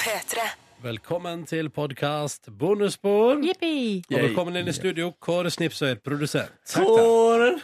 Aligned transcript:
P3. 0.00 0.38
Velkommen 0.82 1.42
til 1.46 1.70
podkast 1.70 2.46
Bonusspor. 2.58 3.40
Jippi! 3.42 4.02
Og 4.06 4.22
velkommen 4.22 4.56
inn 4.60 4.70
i 4.70 4.74
studio, 4.76 5.10
Kåre 5.18 5.50
Snipsøyer, 5.50 5.98
produsent. 6.04 6.54
Kåre. 6.70 7.58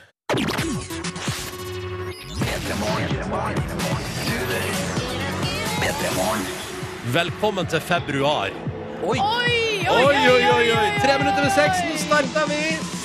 Velkommen 7.15 7.67
til 7.71 7.81
februar. 7.81 8.51
Oi, 9.07 9.19
oi, 9.19 9.87
Oi, 9.87 10.03
oi, 10.03 10.43
oi! 10.51 10.71
oi. 10.75 10.91
Tre 10.99 11.19
minutter 11.23 11.47
med 11.47 11.55
seks, 11.55 11.87
nå 11.87 11.99
starter 12.09 12.51
vi! 12.51 12.96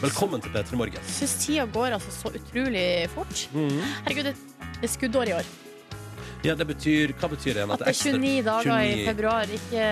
Velkommen 0.00 0.40
til 0.40 0.48
P3 0.54 0.78
Morgen. 0.80 1.02
Syns 1.12 1.34
tida 1.42 1.66
går 1.68 1.92
altså 1.98 2.12
så 2.14 2.30
utrolig 2.32 2.84
fort. 3.12 3.42
Mm. 3.52 3.82
Herregud, 4.06 4.30
det, 4.30 4.36
det 4.78 4.88
er 4.88 4.92
skuddår 4.94 5.28
i 5.28 5.34
år. 5.36 5.50
Ja, 6.40 6.54
det 6.56 6.64
betyr, 6.70 7.12
Hva 7.20 7.28
betyr 7.28 7.52
det 7.52 7.60
igjen? 7.60 7.72
At 7.74 7.82
det 7.84 7.90
er 7.92 7.98
29 8.16 8.44
dager 8.46 8.84
i 8.86 9.04
februar. 9.04 9.50
Ikke 9.58 9.82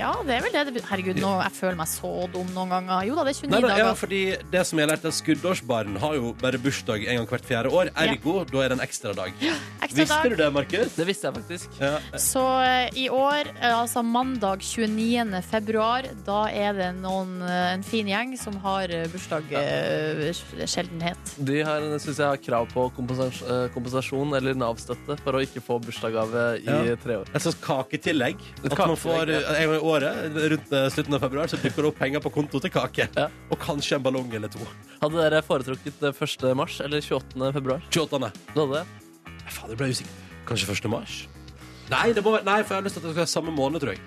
Ja, 0.00 0.10
det 0.26 0.34
er 0.36 0.42
vel 0.46 0.54
det 0.54 0.62
det 0.68 0.74
betyr. 0.74 0.88
Herregud, 0.90 1.20
nå, 1.22 1.30
jeg 1.44 1.54
føler 1.58 1.76
meg 1.78 1.90
så 1.90 2.10
dum 2.32 2.48
noen 2.54 2.72
ganger. 2.74 3.04
Jo 3.08 3.14
da, 3.18 3.24
det 3.28 3.34
er 3.34 3.38
29 3.44 3.52
Nei, 3.54 3.60
ja, 3.62 3.76
dager. 3.84 3.98
fordi 4.00 4.22
det 4.52 4.64
som 4.66 4.80
jeg 4.80 4.86
har 4.88 4.92
lært 4.94 5.06
er 5.08 5.14
Skuddårsbarn 5.14 5.98
har 6.02 6.16
jo 6.18 6.32
bare 6.40 6.58
bursdag 6.62 7.06
en 7.06 7.20
gang 7.20 7.28
hvert 7.30 7.46
fjerde 7.46 7.72
år. 7.74 7.92
Ergo, 8.04 8.34
da 8.50 8.64
er 8.64 8.74
det 8.74 8.78
en 8.80 8.84
ekstra 8.84 9.14
dag. 9.16 9.32
Ekstra 9.84 10.00
Visste 10.00 10.18
dag. 10.18 10.30
du 10.34 10.36
det, 10.42 10.48
Markus? 10.58 10.96
Det 10.98 11.06
visste 11.08 11.28
jeg 11.30 11.36
faktisk. 11.38 11.78
Ja. 11.80 11.92
Så 12.20 12.42
eh, 12.64 12.98
i 13.04 13.06
år, 13.12 13.52
eh, 13.54 13.70
altså 13.70 14.02
mandag 14.02 14.64
29. 14.66 15.40
februar, 15.46 16.08
da 16.26 16.40
er 16.50 16.74
det 16.80 16.90
noen, 16.98 17.36
eh, 17.44 17.74
en 17.76 17.86
fin 17.86 18.08
gjeng 18.10 18.34
som 18.40 18.58
har 18.64 18.90
bursdag 19.12 19.46
sjeldenhet. 20.66 21.34
De 21.38 21.60
har, 21.66 21.86
synes 22.02 22.18
jeg, 22.18 22.26
har 22.26 22.40
krav 22.42 22.68
på 22.74 22.88
kompensasjon, 22.96 23.70
kompensasjon 23.74 24.34
eller 24.38 24.54
Nav-støtte 24.58 25.02
for 25.06 25.36
å 25.38 25.42
ikke 25.44 25.60
få 25.64 25.76
bursdagsgave 25.84 26.44
i 26.62 26.64
Ja. 26.66 26.96
tre 26.96 27.16
år. 27.20 27.28
Et 27.34 27.42
slags 27.44 27.58
kaketillegg. 27.60 28.36
Et 28.64 28.72
At 28.72 28.78
man 28.78 28.96
får 28.96 29.28
eh, 29.28 29.62
en 29.62 29.68
gang 29.70 29.76
i 29.76 29.82
året, 29.84 30.38
rundt 30.54 30.72
eh, 30.72 30.88
slutten 30.94 31.14
av 31.14 31.20
februar, 31.20 31.46
så 31.52 31.56
dukker 31.60 31.82
det 31.84 31.90
opp 31.92 31.98
penger 31.98 32.20
på 32.24 32.32
konto 32.32 32.60
til 32.60 32.70
kake. 32.70 33.08
Ja. 33.16 33.28
Og 33.50 33.58
kanskje 33.58 33.96
en 33.96 34.02
ballong 34.02 34.32
eller 34.34 34.48
to. 34.48 34.58
Hadde 35.02 35.20
dere 35.20 35.42
foretrukket 35.42 36.02
eh, 36.02 36.12
1. 36.12 36.56
mars 36.56 36.80
eller 36.80 37.00
28. 37.04 37.52
februar? 37.52 37.82
28. 37.90 38.32
Du 38.54 38.60
hadde 38.64 38.80
det? 38.80 38.86
Fader, 39.48 39.74
jeg 39.74 39.78
ble 39.78 39.88
usikker. 39.92 40.20
Kanskje 40.48 40.70
1. 40.78 40.90
mars? 40.90 41.26
Nei, 41.90 42.12
det 42.16 42.22
må, 42.24 42.38
nei, 42.44 42.62
for 42.64 42.74
jeg 42.74 42.80
har 42.80 42.86
lyst 42.88 42.96
til 42.96 43.02
at 43.02 43.08
det 43.08 43.12
skal 43.12 43.24
være 43.24 43.32
samme 43.34 43.52
måned, 43.52 43.80
tror 43.84 43.92
jeg. 43.92 44.00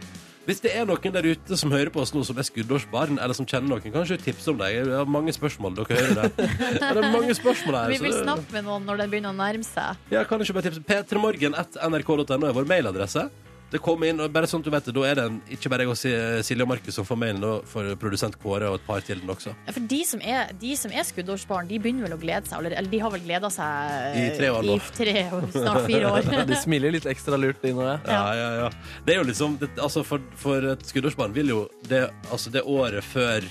Hvis 0.48 0.62
det 0.64 0.72
er 0.80 0.86
noen 0.88 1.12
der 1.12 1.26
ute 1.28 1.58
som 1.60 1.74
hører 1.76 1.90
på 1.92 2.00
oss 2.00 2.14
nå 2.16 2.22
som 2.24 2.38
er 2.40 2.46
skuddårsbarn, 2.48 3.18
eller 3.20 3.36
som 3.36 3.44
kjenner 3.50 3.68
noen, 3.74 3.92
kanskje 3.92 4.16
tipse 4.24 4.48
om 4.54 4.62
deg? 4.62 4.78
Jeg 4.78 4.94
har 4.96 5.10
mange 5.12 5.34
spørsmål. 5.36 5.76
Dere 5.76 5.98
hører 5.98 6.16
det. 6.22 6.48
Ja, 6.80 6.94
det 6.96 7.02
er 7.04 7.12
mange 7.12 7.36
spørsmål 7.36 7.76
her. 7.82 7.90
Vi 7.92 7.98
så 8.00 8.06
vil 8.08 8.16
det- 8.16 8.24
snakke 8.24 8.56
med 8.56 8.64
noen 8.70 8.88
når 8.88 9.02
det 9.04 9.10
begynner 9.12 9.36
å 9.36 9.38
nærme 9.42 9.68
seg. 9.68 10.00
Ja, 10.14 10.24
kan 10.24 10.40
du 10.40 10.46
ikke 10.48 10.56
bare 10.62 10.70
tipse 10.70 10.86
P3morgen 10.88 11.58
at 11.60 11.76
nrk.no 11.90 12.24
er 12.48 12.56
vår 12.56 12.70
mailadresse. 12.72 13.28
Det 13.72 13.82
kom 13.84 14.00
inn, 14.08 14.20
og 14.24 14.32
bare 14.32 14.48
sånn 14.48 14.62
at 14.64 14.66
du 14.66 14.72
vet 14.72 14.86
det, 14.88 14.94
Da 14.96 15.02
er 15.10 15.16
det 15.20 15.24
en, 15.28 15.42
ikke 15.52 15.68
bare 15.74 15.84
jeg 15.84 15.90
og 15.92 15.98
Si- 16.00 16.44
Silje 16.48 16.64
og 16.64 16.70
Markus 16.72 16.96
som 16.96 17.04
får 17.06 17.18
mailen, 17.20 17.44
og 17.44 17.66
for 17.68 17.84
produsent 18.00 18.38
Kåre 18.40 18.70
og 18.72 18.78
et 18.80 18.86
par 18.88 19.02
til 19.04 19.20
den 19.20 19.28
også. 19.34 19.52
Ja, 19.68 19.74
For 19.76 19.84
de 19.92 20.00
som 20.08 20.22
er, 20.24 20.54
de 20.62 20.72
som 20.80 20.92
er 20.96 21.04
skuddårsbarn, 21.04 21.68
de 21.68 21.80
begynner 21.84 22.08
vel 22.08 22.16
å 22.16 22.22
glede 22.22 22.48
seg. 22.48 22.62
Eller, 22.62 22.78
eller 22.80 22.90
de 22.94 23.00
har 23.04 23.12
vel 23.12 23.26
gleda 23.28 23.50
seg 23.52 24.16
I 24.22 24.26
tre 24.38 24.50
år 24.56 24.64
nå. 24.70 24.78
i 24.80 24.96
tre, 24.96 25.16
snart 25.52 25.84
fire 25.90 26.14
år. 26.14 26.32
De 26.54 26.56
smiler 26.64 26.96
litt 26.96 27.06
ekstra 27.12 27.36
lurt, 27.38 27.60
de 27.62 27.74
nå, 27.76 27.84
ja. 27.84 27.98
Ja, 28.08 28.24
ja, 28.40 28.50
ja. 28.64 28.70
Det 29.06 29.16
er 29.18 29.20
jo 29.20 29.28
liksom 29.28 29.58
det, 29.60 29.70
altså 29.84 30.06
for, 30.08 30.24
for 30.40 30.64
et 30.72 30.88
skuddårsbarn 30.88 31.36
vil 31.36 31.52
jo 31.52 31.62
det, 31.92 32.06
altså 32.32 32.50
det 32.54 32.64
året 32.64 33.04
før 33.04 33.44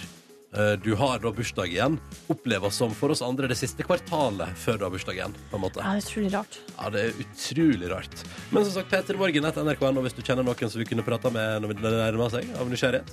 du 0.83 0.95
har 0.97 1.21
da 1.21 1.33
bursdag 1.37 1.69
igjen, 1.69 1.99
oppleves 2.33 2.79
som 2.81 2.95
for 2.97 3.13
oss 3.13 3.21
andre 3.25 3.51
det 3.51 3.59
siste 3.61 3.85
kvartalet 3.85 4.57
før 4.57 4.79
du 4.81 4.87
har 4.87 4.95
bursdag 4.95 5.19
igjen. 5.19 5.35
på 5.51 5.59
en 5.59 5.65
måte. 5.67 5.83
Ja, 5.85 5.93
det 5.93 6.01
er 6.01 6.07
utrolig 6.07 6.33
rart. 6.35 6.61
Ja, 6.77 6.91
det 6.95 7.03
er 7.03 7.25
utrolig 7.25 7.91
rart. 7.93 8.23
Men 8.51 8.65
som 8.65 8.77
sagt, 8.79 8.93
Peter 8.93 9.21
Morgen 9.21 9.51
etter 9.51 9.67
NRK.no 9.67 10.05
hvis 10.07 10.17
du 10.17 10.23
kjenner 10.25 10.47
noen 10.47 10.73
som 10.73 10.81
vi 10.81 10.89
kunne 10.89 11.05
prata 11.07 11.33
med 11.35 11.65
når 11.65 11.77
det 11.77 11.97
nærmer 11.99 12.33
seg, 12.33 12.49
av 12.57 12.71
nysgjerrighet. 12.73 13.13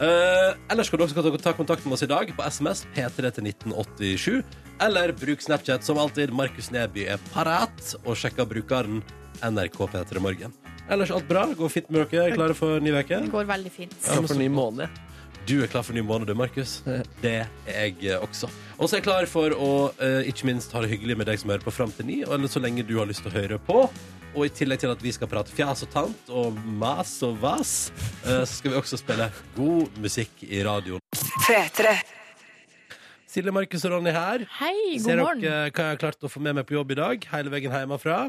Uh, 0.00 0.56
ellers 0.72 0.88
kan 0.90 0.98
du 0.98 1.04
også 1.04 1.36
ta 1.42 1.52
kontakt 1.52 1.84
med 1.84 1.94
oss 1.94 2.02
i 2.02 2.08
dag 2.10 2.30
på 2.34 2.46
SMS 2.48 2.86
P3 2.96 3.28
til 3.36 3.48
1987. 3.50 4.42
Eller 4.82 5.12
bruk 5.14 5.44
Snapchat 5.44 5.84
som 5.86 6.00
alltid. 6.00 6.32
Markus 6.34 6.72
Neby 6.74 7.06
er 7.14 7.22
parat 7.32 7.94
og 8.02 8.16
sjekker 8.18 8.48
brukeren 8.48 9.02
NRK 9.44 9.78
P3 9.92 10.22
Morgen. 10.24 10.56
Ellers 10.90 11.12
alt 11.14 11.28
bra. 11.28 11.44
Går 11.56 11.70
fint 11.70 11.92
med 11.92 12.08
dere? 12.10 12.32
Er 12.32 12.36
klare 12.36 12.56
for 12.58 12.82
ny 12.82 12.94
uke? 12.96 13.20
Det 13.22 13.32
går 13.32 13.48
veldig 13.52 13.72
fint. 13.72 13.94
Ja, 14.08 14.18
for 14.24 14.38
ny 14.40 14.48
måned. 14.52 15.02
Du 15.42 15.56
er 15.58 15.66
klar 15.66 15.82
for 15.82 15.90
ny 15.96 16.02
måned, 16.06 16.28
du, 16.30 16.36
Markus. 16.38 16.76
Det 17.18 17.32
er 17.42 17.48
jeg 17.66 17.96
eh, 18.06 18.20
også. 18.22 18.46
Og 18.78 18.86
så 18.86 18.94
er 18.94 19.00
jeg 19.00 19.06
klar 19.08 19.26
for 19.26 19.50
å 19.50 19.70
eh, 19.98 20.28
ikke 20.30 20.46
minst 20.46 20.70
ha 20.70 20.82
det 20.84 20.92
hyggelig 20.92 21.16
med 21.18 21.26
deg 21.26 21.40
som 21.40 21.50
hører 21.50 21.64
på 21.64 21.72
fram 21.74 21.90
til 21.96 22.06
ni, 22.06 22.20
eller 22.22 22.50
så 22.50 22.60
lenge 22.62 22.84
du 22.86 22.94
har 23.00 23.08
lyst 23.10 23.24
til 23.24 23.32
å 23.32 23.34
høre 23.34 23.58
på. 23.66 23.80
Og 24.32 24.44
i 24.46 24.52
tillegg 24.54 24.84
til 24.84 24.92
at 24.94 25.00
vi 25.02 25.10
skal 25.12 25.28
prate 25.28 25.50
fjas 25.52 25.82
og 25.82 25.90
tant 25.92 26.30
og 26.30 26.60
mas 26.78 27.16
og 27.26 27.40
vas, 27.42 27.72
eh, 28.22 28.44
så 28.46 28.52
skal 28.54 28.70
vi 28.70 28.78
også 28.78 29.00
spille 29.00 29.26
god 29.56 29.98
musikk 30.04 30.44
i 30.46 30.60
radioen. 30.62 31.02
3-3. 31.48 31.96
Silje, 33.32 33.54
Markus 33.56 33.86
og 33.88 33.96
Ronny 33.96 34.12
her. 34.14 34.44
Hei, 34.60 34.76
god 34.92 35.08
Ser 35.08 35.22
morgen. 35.24 35.42
dere 35.42 35.72
hva 35.72 35.88
jeg 35.88 35.96
har 35.96 36.02
klart 36.04 36.22
å 36.22 36.30
få 36.30 36.44
med 36.44 36.60
meg 36.60 36.68
på 36.68 36.76
jobb 36.76 36.94
i 36.94 36.98
dag? 37.00 37.26
Hele 37.32 37.50
veien 37.50 37.74
hjemmefra. 37.80 38.20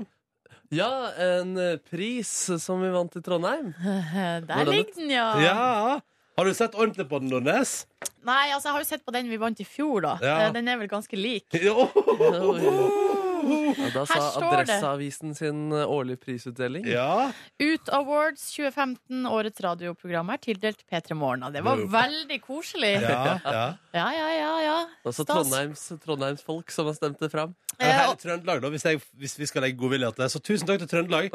Ja, 0.74 0.90
en 1.22 1.54
pris 1.92 2.34
som 2.64 2.82
vi 2.82 2.90
vant 2.90 3.20
i 3.20 3.22
Trondheim. 3.22 3.70
Der 4.50 4.66
ligger 4.66 4.98
den, 4.98 5.14
ja. 5.14 5.28
Ja! 5.44 6.02
Har 6.38 6.46
du 6.50 6.54
sett 6.58 6.76
ordentlig 6.76 7.06
på 7.10 7.20
den, 7.22 7.30
Nordnes? 7.30 7.84
Nei, 8.26 8.48
altså, 8.54 8.70
jeg 8.70 8.74
har 8.78 8.84
jo 8.86 8.90
sett 8.90 9.06
på 9.06 9.14
den 9.14 9.30
vi 9.30 9.38
vant 9.42 9.60
i 9.62 9.66
fjor, 9.68 10.02
da. 10.06 10.14
Ja. 10.24 10.38
Eh, 10.48 10.54
Den 10.56 10.72
er 10.72 10.80
vel 10.82 10.90
ganske 10.92 11.20
lik. 11.20 11.46
Ja, 13.44 13.90
da 13.92 14.06
sa 14.08 14.14
Her 14.16 14.22
står 14.32 14.44
det. 14.44 14.60
Adresseavisen 14.62 15.34
sin 15.36 15.58
årlig 15.74 15.90
årlige 15.94 16.22
prisutdeling. 16.24 16.86
Ja. 16.88 17.32
Ut 17.60 17.90
Awards 17.92 18.46
2015, 18.56 19.26
årets 19.28 19.60
radioprogram 19.66 20.32
er 20.34 20.40
tildelt 20.44 20.84
P3 20.88 21.18
Morgen. 21.20 21.44
Det 21.54 21.64
var 21.66 21.82
veldig 21.92 22.40
koselig. 22.46 22.94
ja, 23.02 23.40
ja. 23.44 23.66
Ja, 24.00 24.08
ja, 24.16 24.30
ja. 24.34 24.54
ja. 24.64 24.78
Altså 25.06 25.26
Stas. 25.28 25.92
Trondheims, 26.06 26.42
folk 26.46 26.72
som 26.72 26.88
har 26.90 26.96
stemt 26.98 27.20
det 27.20 27.30
fram. 27.34 27.54
Hele 27.80 28.16
Trøndelag, 28.22 28.64
da, 28.64 28.72
hvis, 28.74 28.86
jeg, 28.88 29.02
hvis 29.20 29.36
vi 29.40 29.50
skal 29.50 29.68
legge 29.68 29.78
godvilje 29.78 30.14
til 30.16 30.24
det. 30.24 30.32
Så 30.32 30.42
tusen 30.42 30.70
takk 30.70 30.82
til 30.86 30.90
Trøndelag. 30.96 31.30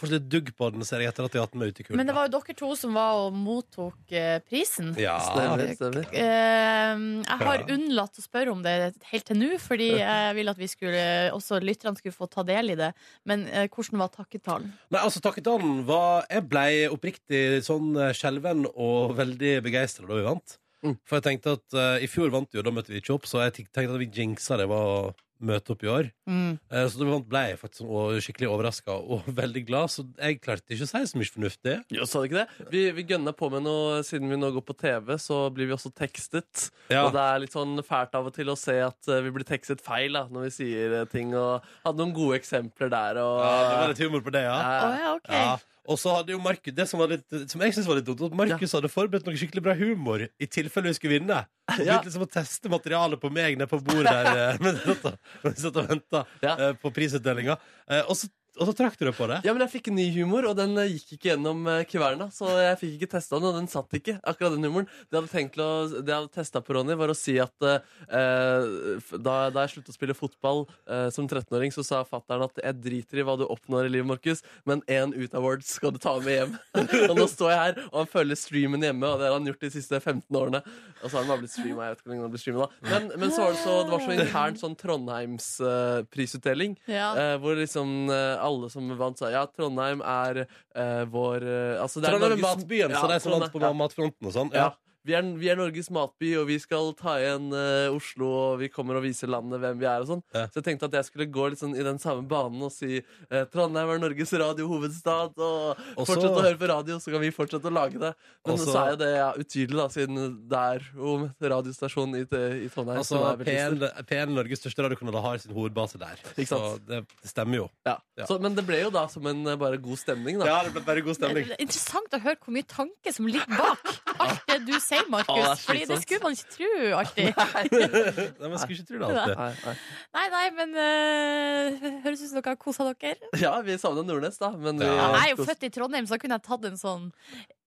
Får 0.00 0.08
litt 0.14 0.28
dugg 0.32 0.48
på 0.56 0.68
den, 0.72 0.84
ser 0.88 1.02
jeg, 1.02 1.12
etter 1.12 1.26
at 1.26 1.34
jeg 1.34 1.40
har 1.40 1.46
hatt 1.46 1.54
den 1.54 1.62
med 1.62 1.72
ut 1.72 1.80
i 1.80 1.84
kulda. 1.84 1.98
Men 2.00 2.08
det 2.08 2.14
var 2.16 2.26
jo 2.26 2.32
dere 2.34 2.54
to 2.58 2.70
som 2.78 2.94
var 2.96 3.18
og 3.26 3.34
mottok 3.36 4.14
eh, 4.16 4.38
prisen. 4.44 4.94
Ja. 5.00 5.18
Stemmer, 5.22 5.74
stemmer. 5.76 6.08
Eh, 6.10 7.02
jeg 7.22 7.38
har 7.42 7.64
unnlatt 7.76 8.18
å 8.18 8.24
spørre 8.24 8.54
om 8.54 8.64
det 8.64 8.74
helt 9.10 9.28
til 9.28 9.38
nå, 9.38 9.50
fordi 9.62 9.90
jeg 10.00 10.38
vil 10.38 10.52
at 10.52 10.62
vi 10.62 10.70
skulle, 10.70 11.04
også 11.36 11.60
lytterne 11.62 12.00
skulle 12.00 12.16
få 12.16 12.30
ta 12.32 12.44
del 12.48 12.72
i 12.72 12.78
det. 12.80 12.92
Men 13.28 13.44
eh, 13.50 13.68
hvordan 13.68 14.02
var 14.02 14.14
takketalen? 14.16 14.72
Nei, 14.92 15.02
altså 15.02 15.22
Takketalen 15.22 15.84
var 15.86 16.24
Jeg 16.26 16.48
ble 16.50 16.66
oppriktig 16.92 17.42
sånn 17.66 17.94
skjelven 18.16 18.66
og 18.72 19.14
veldig 19.20 19.58
begeistra 19.64 20.08
da 20.08 20.18
vi 20.18 20.26
vant. 20.26 20.58
Mm. 20.82 20.96
For 21.06 21.18
jeg 21.18 21.26
tenkte 21.28 21.54
at 21.58 21.76
uh, 21.78 22.02
i 22.02 22.08
fjor 22.10 22.32
vant 22.34 22.50
vi, 22.50 22.58
og 22.58 22.66
da 22.66 22.72
møtte 22.74 22.90
vi 22.90 22.98
ikke 23.02 23.14
opp, 23.14 23.28
så 23.30 23.44
jeg 23.44 23.54
tenkte 23.58 23.84
at 23.86 24.00
vi 24.02 24.10
jinxa 24.10 24.58
det 24.58 24.66
var 24.70 25.14
møte 25.46 25.74
opp 25.74 25.82
i 25.84 25.90
år. 25.90 26.08
Mm. 26.28 26.56
Eh, 26.70 26.86
så 26.90 27.00
da 27.00 27.18
ble 27.32 27.42
jeg 27.50 27.58
faktisk 27.60 27.82
sånn, 27.82 27.92
og 27.92 28.18
skikkelig 28.24 28.50
overraska 28.52 28.96
og 28.96 29.28
veldig 29.40 29.64
glad, 29.68 29.92
så 29.92 30.04
jeg 30.18 30.40
klarte 30.42 30.74
ikke 30.74 30.86
å 30.86 30.90
si 30.92 31.02
så 31.10 31.20
mye 31.20 31.32
fornuftig. 31.34 31.76
Ja, 31.94 32.06
sa 32.08 32.22
du 32.22 32.28
ikke 32.28 32.42
det? 32.42 32.68
Vi, 32.72 32.84
vi 32.96 33.06
gønner 33.08 33.36
på 33.36 33.50
med 33.52 33.64
noe 33.66 34.00
Siden 34.06 34.30
vi 34.30 34.38
nå 34.38 34.50
går 34.54 34.64
på 34.66 34.76
TV, 34.78 35.14
så 35.20 35.44
blir 35.54 35.68
vi 35.70 35.76
også 35.76 35.92
tekstet. 35.96 36.68
Ja. 36.92 37.04
Og 37.06 37.12
det 37.14 37.22
er 37.22 37.42
litt 37.42 37.54
sånn 37.54 37.76
fælt 37.86 38.14
av 38.18 38.28
og 38.30 38.36
til 38.36 38.50
å 38.52 38.58
se 38.58 38.78
at 38.84 39.10
eh, 39.10 39.22
vi 39.26 39.34
blir 39.34 39.46
tekstet 39.48 39.82
feil 39.84 40.18
da, 40.18 40.24
når 40.32 40.48
vi 40.48 40.54
sier 40.58 40.96
eh, 41.00 41.08
ting. 41.10 41.34
Og 41.38 41.66
hadde 41.86 42.02
noen 42.02 42.16
gode 42.16 42.40
eksempler 42.40 42.92
der. 42.92 43.20
Og, 43.22 43.36
Ja, 43.42 43.52
det 43.68 43.76
var 43.82 43.92
litt 43.94 44.02
humor 44.06 44.24
på 44.24 44.34
det, 44.34 44.46
ja. 44.48 44.56
Å 44.56 44.88
oh, 44.88 44.96
ja, 44.98 45.12
OK. 45.18 45.30
Ja. 45.32 45.52
Og 45.90 45.98
så 45.98 46.12
hadde 46.14 46.30
jo 46.30 46.38
Markus 46.38 46.74
Det 46.76 46.84
som, 46.86 47.00
var 47.02 47.08
litt, 47.10 47.24
som 47.50 47.62
jeg 47.64 47.74
synes 47.74 47.88
var 47.90 47.96
litt 47.98 48.06
dumt, 48.06 48.20
at 48.28 48.36
Markus 48.38 48.74
hadde 48.76 48.90
forberedt 48.92 49.26
noe 49.26 49.34
skikkelig 49.40 49.62
bra 49.64 49.74
humor 49.74 50.22
i 50.38 50.46
tilfelle 50.46 50.92
vi 50.92 50.94
skulle 50.98 51.16
vinne. 51.18 51.40
Og 51.72 51.80
begynte 51.80 52.06
liksom 52.10 52.26
å 52.26 52.30
teste 52.30 52.70
materialet 52.70 53.18
på 53.22 53.30
meg 53.34 53.56
nede 53.58 53.66
på 53.70 53.80
bordet 53.82 54.12
der 54.12 54.30
eh, 54.52 54.60
mens 54.64 54.84
jeg 54.86 55.58
satt 55.64 55.80
og- 55.82 55.88
venta 55.90 56.22
eh, 56.42 56.72
på 56.78 56.92
prisutdelinga. 56.94 57.58
Eh, 57.90 58.04
Og 58.06 58.14
så 58.20 58.30
og 58.60 58.68
så 58.68 58.72
trakk 58.76 58.98
du 59.00 59.06
deg 59.06 59.14
på 59.16 59.26
det. 59.30 59.38
Ja, 59.46 59.54
men 59.54 59.64
jeg 59.64 59.72
fikk 59.72 59.88
ny 59.96 60.04
humor, 60.12 60.44
og 60.50 60.56
den 60.58 60.76
eh, 60.80 60.90
gikk 60.92 61.14
ikke 61.16 61.30
gjennom 61.30 61.64
eh, 61.70 61.84
kverna. 61.88 62.26
Så 62.34 62.50
jeg 62.60 62.76
fikk 62.82 62.96
ikke 62.98 63.10
testa 63.14 63.38
den, 63.38 63.48
og 63.48 63.56
den 63.56 63.68
satt 63.72 63.96
ikke. 63.96 64.18
Akkurat 64.28 64.52
den 64.52 64.66
humoren. 64.68 64.88
Det 65.08 65.16
jeg 65.16 65.22
hadde 65.22 65.32
tenkt 65.32 65.56
å 65.62 65.68
Det 65.94 66.02
jeg 66.04 66.18
hadde 66.18 66.34
testa 66.34 66.60
på 66.64 66.76
Ronny, 66.76 66.96
var 67.00 67.12
å 67.12 67.16
si 67.16 67.38
at 67.40 67.66
eh, 67.68 68.68
da, 69.16 69.36
da 69.54 69.64
jeg 69.64 69.72
sluttet 69.76 69.94
å 69.94 69.96
spille 69.96 70.16
fotball 70.16 70.66
eh, 70.84 71.08
som 71.14 71.28
13-åring, 71.28 71.72
så 71.72 71.86
sa 71.86 72.02
fatter'n 72.08 72.44
at 72.44 72.60
jeg 72.60 72.80
driter 72.84 73.22
i 73.22 73.26
hva 73.26 73.38
du 73.40 73.46
oppnår 73.48 73.88
i 73.88 73.94
livet, 73.96 74.10
Markus, 74.12 74.44
men 74.68 74.84
én 74.84 75.16
Ut 75.16 75.38
Awards 75.38 75.72
skal 75.78 75.96
du 75.96 76.00
ta 76.02 76.18
med 76.20 76.36
hjem. 76.36 76.56
og 77.10 77.16
nå 77.16 77.28
står 77.32 77.54
jeg 77.54 77.62
her, 77.62 77.82
og 77.88 77.98
han 78.02 78.12
følger 78.12 78.42
streamen 78.42 78.84
hjemme, 78.84 79.08
og 79.08 79.22
det 79.22 79.30
har 79.30 79.38
han 79.38 79.48
gjort 79.48 79.64
de 79.64 79.72
siste 79.78 79.96
15 80.02 80.28
årene. 80.42 80.60
Og 81.02 81.08
så 81.08 81.16
har 81.16 81.24
han 81.24 81.32
bare 81.32 81.42
blitt 81.42 81.54
streama. 81.54 81.88
Jeg 81.88 81.94
vet 81.94 82.02
ikke 82.02 82.06
hvor 82.06 82.14
lenge 82.14 82.26
han 82.26 82.34
blir 82.36 82.42
streama 82.44 82.66
da. 82.68 82.90
Men, 82.92 83.08
men 83.18 83.32
så 83.34 83.46
var 83.46 83.56
det 83.56 83.62
så, 83.62 83.74
det 83.82 83.94
var 83.94 84.04
så 84.04 84.14
intern 84.18 84.60
sånn 84.60 84.76
Trondheims-prisutdeling. 84.82 86.76
Ja. 86.90 87.08
Eh, 87.18 87.34
hvor 87.42 87.58
liksom 87.58 87.94
eh, 88.12 88.41
alle 88.42 88.68
som 88.70 88.90
vant, 88.98 89.18
sa 89.18 89.30
ja, 89.32 89.46
Trondheim 89.46 90.02
er 90.02 90.42
eh, 90.44 91.04
vår 91.10 91.42
eh, 91.46 91.82
altså, 91.82 92.02
det 92.02 92.10
er 92.10 92.16
Trondheim 92.18 92.32
er 92.32 92.36
Norges- 92.36 92.62
matbyen, 92.62 92.94
så 92.98 93.08
de 93.12 93.20
som 93.22 93.32
vant 93.38 93.46
på 93.52 93.58
Trondheim- 93.60 93.80
matfronten 93.82 94.26
og 94.30 94.32
sånn. 94.36 94.50
ja. 94.54 94.68
Ja. 94.68 94.70
Vi 95.06 95.14
er, 95.18 95.26
vi 95.38 95.48
er 95.50 95.58
Norges 95.58 95.88
matby, 95.94 96.32
og 96.38 96.46
vi 96.50 96.58
skal 96.62 96.92
ta 96.98 97.16
igjen 97.18 97.48
uh, 97.50 97.94
Oslo, 97.94 98.28
og 98.30 98.60
vi 98.60 98.68
kommer 98.72 99.00
og 99.00 99.06
viser 99.06 99.30
landet 99.32 99.58
hvem 99.62 99.80
vi 99.80 99.88
er 99.90 100.04
og 100.04 100.10
sånn. 100.12 100.22
Ja. 100.34 100.44
Så 100.52 100.60
jeg 100.60 100.68
tenkte 100.68 100.90
at 100.90 100.98
jeg 101.00 101.08
skulle 101.08 101.28
gå 101.34 101.48
litt 101.50 101.62
sånn 101.62 101.74
i 101.74 101.86
den 101.86 101.98
samme 102.02 102.22
banen 102.30 102.62
og 102.62 102.70
si 102.74 103.00
uh, 103.02 103.42
Trondheim 103.50 103.90
er 103.94 104.02
Norges 104.02 104.34
radiohovedstad, 104.44 105.34
og 105.38 105.72
også, 105.72 106.06
fortsett 106.12 106.30
å 106.30 106.44
høre 106.46 106.60
på 106.60 106.70
radio, 106.70 107.00
så 107.02 107.14
kan 107.14 107.24
vi 107.24 107.32
fortsette 107.34 107.70
å 107.70 107.74
lage 107.74 107.98
det. 108.02 108.12
Men 108.46 108.54
også, 108.54 108.68
så, 108.70 108.78
er 108.84 108.94
jo 108.94 109.00
det 109.02 109.10
ja, 109.14 109.28
utydelig, 109.42 109.80
da, 109.80 109.88
siden 109.96 110.38
det 110.52 110.62
er 110.76 110.88
om 111.12 111.26
radiostasjonen 111.54 112.20
i, 112.20 112.24
i 112.66 112.70
Trondheim. 112.72 113.02
Altså, 113.02 113.18
PN, 113.18 113.42
veldig 113.42 113.90
stor. 113.90 113.98
P1, 113.98 114.10
P1 114.12 114.36
Norges 114.38 114.64
største 114.64 114.86
radiokanal 114.86 115.20
har 115.26 115.42
sin 115.42 115.56
hovedbase 115.56 116.00
der. 116.02 116.22
Ikke 116.36 116.50
sant? 116.52 116.62
Så 116.62 116.86
det, 116.86 117.02
det 117.22 117.34
stemmer 117.34 117.62
jo. 117.64 117.68
Ja. 117.88 117.98
Ja. 118.18 118.26
Så, 118.28 118.36
men 118.42 118.54
det 118.54 118.64
ble 118.68 118.78
jo 118.82 118.90
da 118.92 119.06
som 119.10 119.26
en 119.30 119.42
eh, 119.48 119.58
bare 119.58 119.78
god 119.82 119.98
stemning, 120.00 120.38
da. 120.38 120.46
Ja, 120.50 120.58
det 120.66 120.74
ble 120.74 120.82
bare 120.84 121.02
god 121.02 121.14
Det 121.14 121.20
stemning. 121.22 121.50
er 121.50 121.62
interessant 121.64 122.12
å 122.12 122.20
høre 122.20 122.38
hvor 122.44 122.54
mye 122.54 122.66
tanke 122.68 123.14
som 123.14 123.28
ligger 123.30 123.56
bak 123.56 124.12
alt 124.20 124.42
det 124.50 124.58
du 124.66 124.74
sier, 124.76 124.91
Det 124.92 125.02
Markus. 125.12 125.46
Ah, 125.46 125.54
Fordi 125.56 125.84
det 125.88 125.98
skulle 126.02 126.20
man 126.22 126.36
ikke 126.36 126.50
tro 126.56 126.70
alltid. 126.98 127.28
Nei, 128.42 128.50
man 128.52 128.58
skulle 128.60 128.78
ikke 128.78 128.88
tro 128.90 129.00
det 129.00 129.08
alltid. 129.08 129.38
Nei, 129.38 129.52
nei. 129.64 129.74
Nei, 130.16 130.26
nei, 130.34 130.42
men 130.58 130.74
uh, 130.76 131.86
høres 132.04 132.22
ut 132.22 132.28
som 132.28 132.38
dere 132.38 132.52
har 132.54 132.60
kosa 132.60 132.88
dere. 132.90 133.30
Ja, 133.40 133.54
vi 133.64 133.76
savner 133.80 134.06
Nordnes, 134.06 134.38
da. 134.42 134.52
Men 134.56 134.82
vi, 134.82 134.88
Ja. 134.88 135.08
Jeg 135.16 135.32
er 135.32 135.34
jo 135.34 135.46
født 135.48 135.66
i 135.66 135.72
Trondheim, 135.72 136.08
så 136.08 136.16
da 136.16 136.22
kunne 136.22 136.38
jeg 136.38 136.46
tatt 136.48 136.68
en 136.68 136.78
sånn 136.80 137.08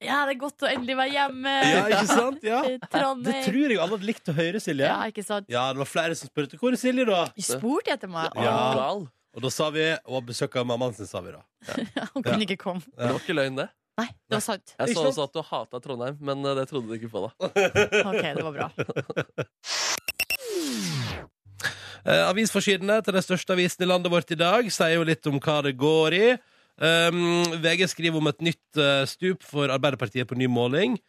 Ja, 0.03 0.21
det 0.27 0.35
er 0.35 0.39
godt 0.43 0.65
å 0.65 0.69
endelig 0.69 0.97
være 0.99 1.15
hjemme. 1.15 1.55
Ja, 1.71 1.85
ikke 1.89 2.11
sant? 2.11 2.45
Ja. 2.45 2.61
Det 2.65 3.41
tror 3.47 3.61
jeg 3.63 3.79
alle 3.79 3.97
hadde 3.97 4.09
likt 4.11 4.31
å 4.31 4.35
høre, 4.37 4.61
Silje. 4.63 4.85
Ja, 4.87 4.99
ikke 5.09 5.25
sant? 5.25 5.49
Ja, 5.51 5.67
det 5.73 5.81
var 5.81 5.89
flere 5.89 6.17
som 6.19 6.29
spurte 6.31 6.59
hvor 6.61 6.75
er 6.75 6.81
Silje, 6.81 7.07
da? 7.09 7.25
Spurte 7.41 7.95
etter 7.95 8.11
meg. 8.11 8.31
Ja. 8.37 8.55
og 8.91 9.09
Og 9.35 9.43
da 9.43 9.51
sa 9.51 9.67
vi 9.73 9.83
Og 10.05 10.21
besøk 10.29 10.55
av 10.59 10.67
mammaen 10.69 10.93
sin, 10.95 11.09
sa 11.09 11.23
vi 11.25 11.33
da. 11.35 11.41
Han 12.13 12.23
kunne 12.23 12.45
ikke 12.45 12.61
komme. 12.61 12.85
Det 12.93 13.09
var 13.11 13.19
ikke 13.19 13.35
løgn, 13.37 13.63
det. 13.63 13.69
Nei, 13.95 14.09
det 14.27 14.37
var 14.37 14.43
sant. 14.43 14.73
Jeg 14.75 14.95
så 14.95 15.05
også 15.07 15.27
at 15.29 15.35
du 15.35 15.41
hata 15.45 15.79
Trondheim, 15.83 16.17
men 16.19 16.43
eh, 16.43 16.57
det 16.57 16.65
trodde 16.71 16.91
du 16.91 16.97
ikke 16.97 17.11
på. 17.13 17.23
da 17.25 17.31
Ok, 18.11 18.23
det 18.23 18.43
var 18.43 18.57
bra. 18.59 18.69
Eh, 22.05 22.21
avisforsidene 22.29 22.99
til 23.01 23.15
den 23.15 23.23
største 23.25 23.55
avisen 23.55 23.81
i 23.81 23.87
landet 23.89 24.11
vårt 24.13 24.29
i 24.29 24.35
dag 24.37 24.67
sier 24.69 24.91
jo 24.93 25.05
litt 25.09 25.25
om 25.25 25.39
hva 25.41 25.55
det 25.65 25.71
går 25.81 26.13
i. 26.13 26.27
Um, 26.77 27.55
VG 27.63 27.87
skriver 27.89 28.19
om 28.19 28.29
et 28.29 28.43
nytt 28.45 28.77
eh, 28.77 29.07
stup 29.09 29.41
for 29.41 29.73
Arbeiderpartiet 29.73 30.29
på 30.29 30.37
ny 30.37 30.45
måling. 30.45 30.99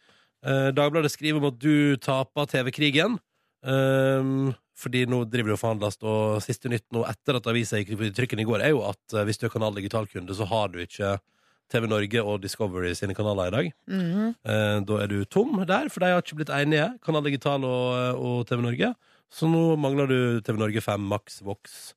Eh, 0.41 0.69
Dagbladet 0.73 1.11
skriver 1.13 1.37
om 1.37 1.51
at 1.51 1.59
du 1.61 1.99
taper 2.01 2.49
TV-krigen. 2.49 3.19
Um, 3.61 4.55
fordi 4.77 5.05
nå 5.09 5.23
driver 5.25 5.51
det 5.51 5.57
og 5.57 5.61
forhandles, 5.61 5.97
og 6.05 6.41
siste 6.45 6.69
nytt 6.69 6.85
nå 6.93 7.01
etter 7.09 7.39
at 7.39 7.49
avisa 7.49 7.79
gikk 7.81 7.95
i 7.97 8.11
trykken 8.13 8.43
i 8.43 8.45
går, 8.47 8.61
er 8.63 8.75
jo 8.75 8.83
at 8.87 9.15
eh, 9.15 9.25
hvis 9.27 9.41
du 9.41 9.47
er 9.47 9.53
Kanal 9.53 9.77
Digitalkunde, 9.77 10.37
så 10.37 10.47
har 10.49 10.69
du 10.73 10.79
ikke 10.83 11.17
TV 11.71 11.87
Norge 11.91 12.21
og 12.23 12.41
Discovery 12.43 12.93
sine 12.95 13.15
kanaler 13.17 13.49
i 13.51 13.55
dag. 13.57 13.69
Mhm. 13.91 14.29
Eh, 14.45 14.79
da 14.87 15.01
er 15.03 15.07
du 15.11 15.19
tom 15.25 15.57
der, 15.67 15.89
for 15.89 15.99
de 15.99 16.13
har 16.13 16.21
ikke 16.23 16.39
blitt 16.39 16.53
enige, 16.55 16.87
Kanal 17.03 17.23
Digital 17.27 17.63
og, 17.67 18.17
og 18.23 18.47
TV 18.47 18.61
Norge. 18.63 18.93
Så 19.29 19.49
nå 19.51 19.75
mangler 19.75 20.07
du 20.07 20.19
TV 20.41 20.55
Norge 20.57 20.79
5, 20.81 20.99
Max, 21.11 21.41
Vox, 21.43 21.93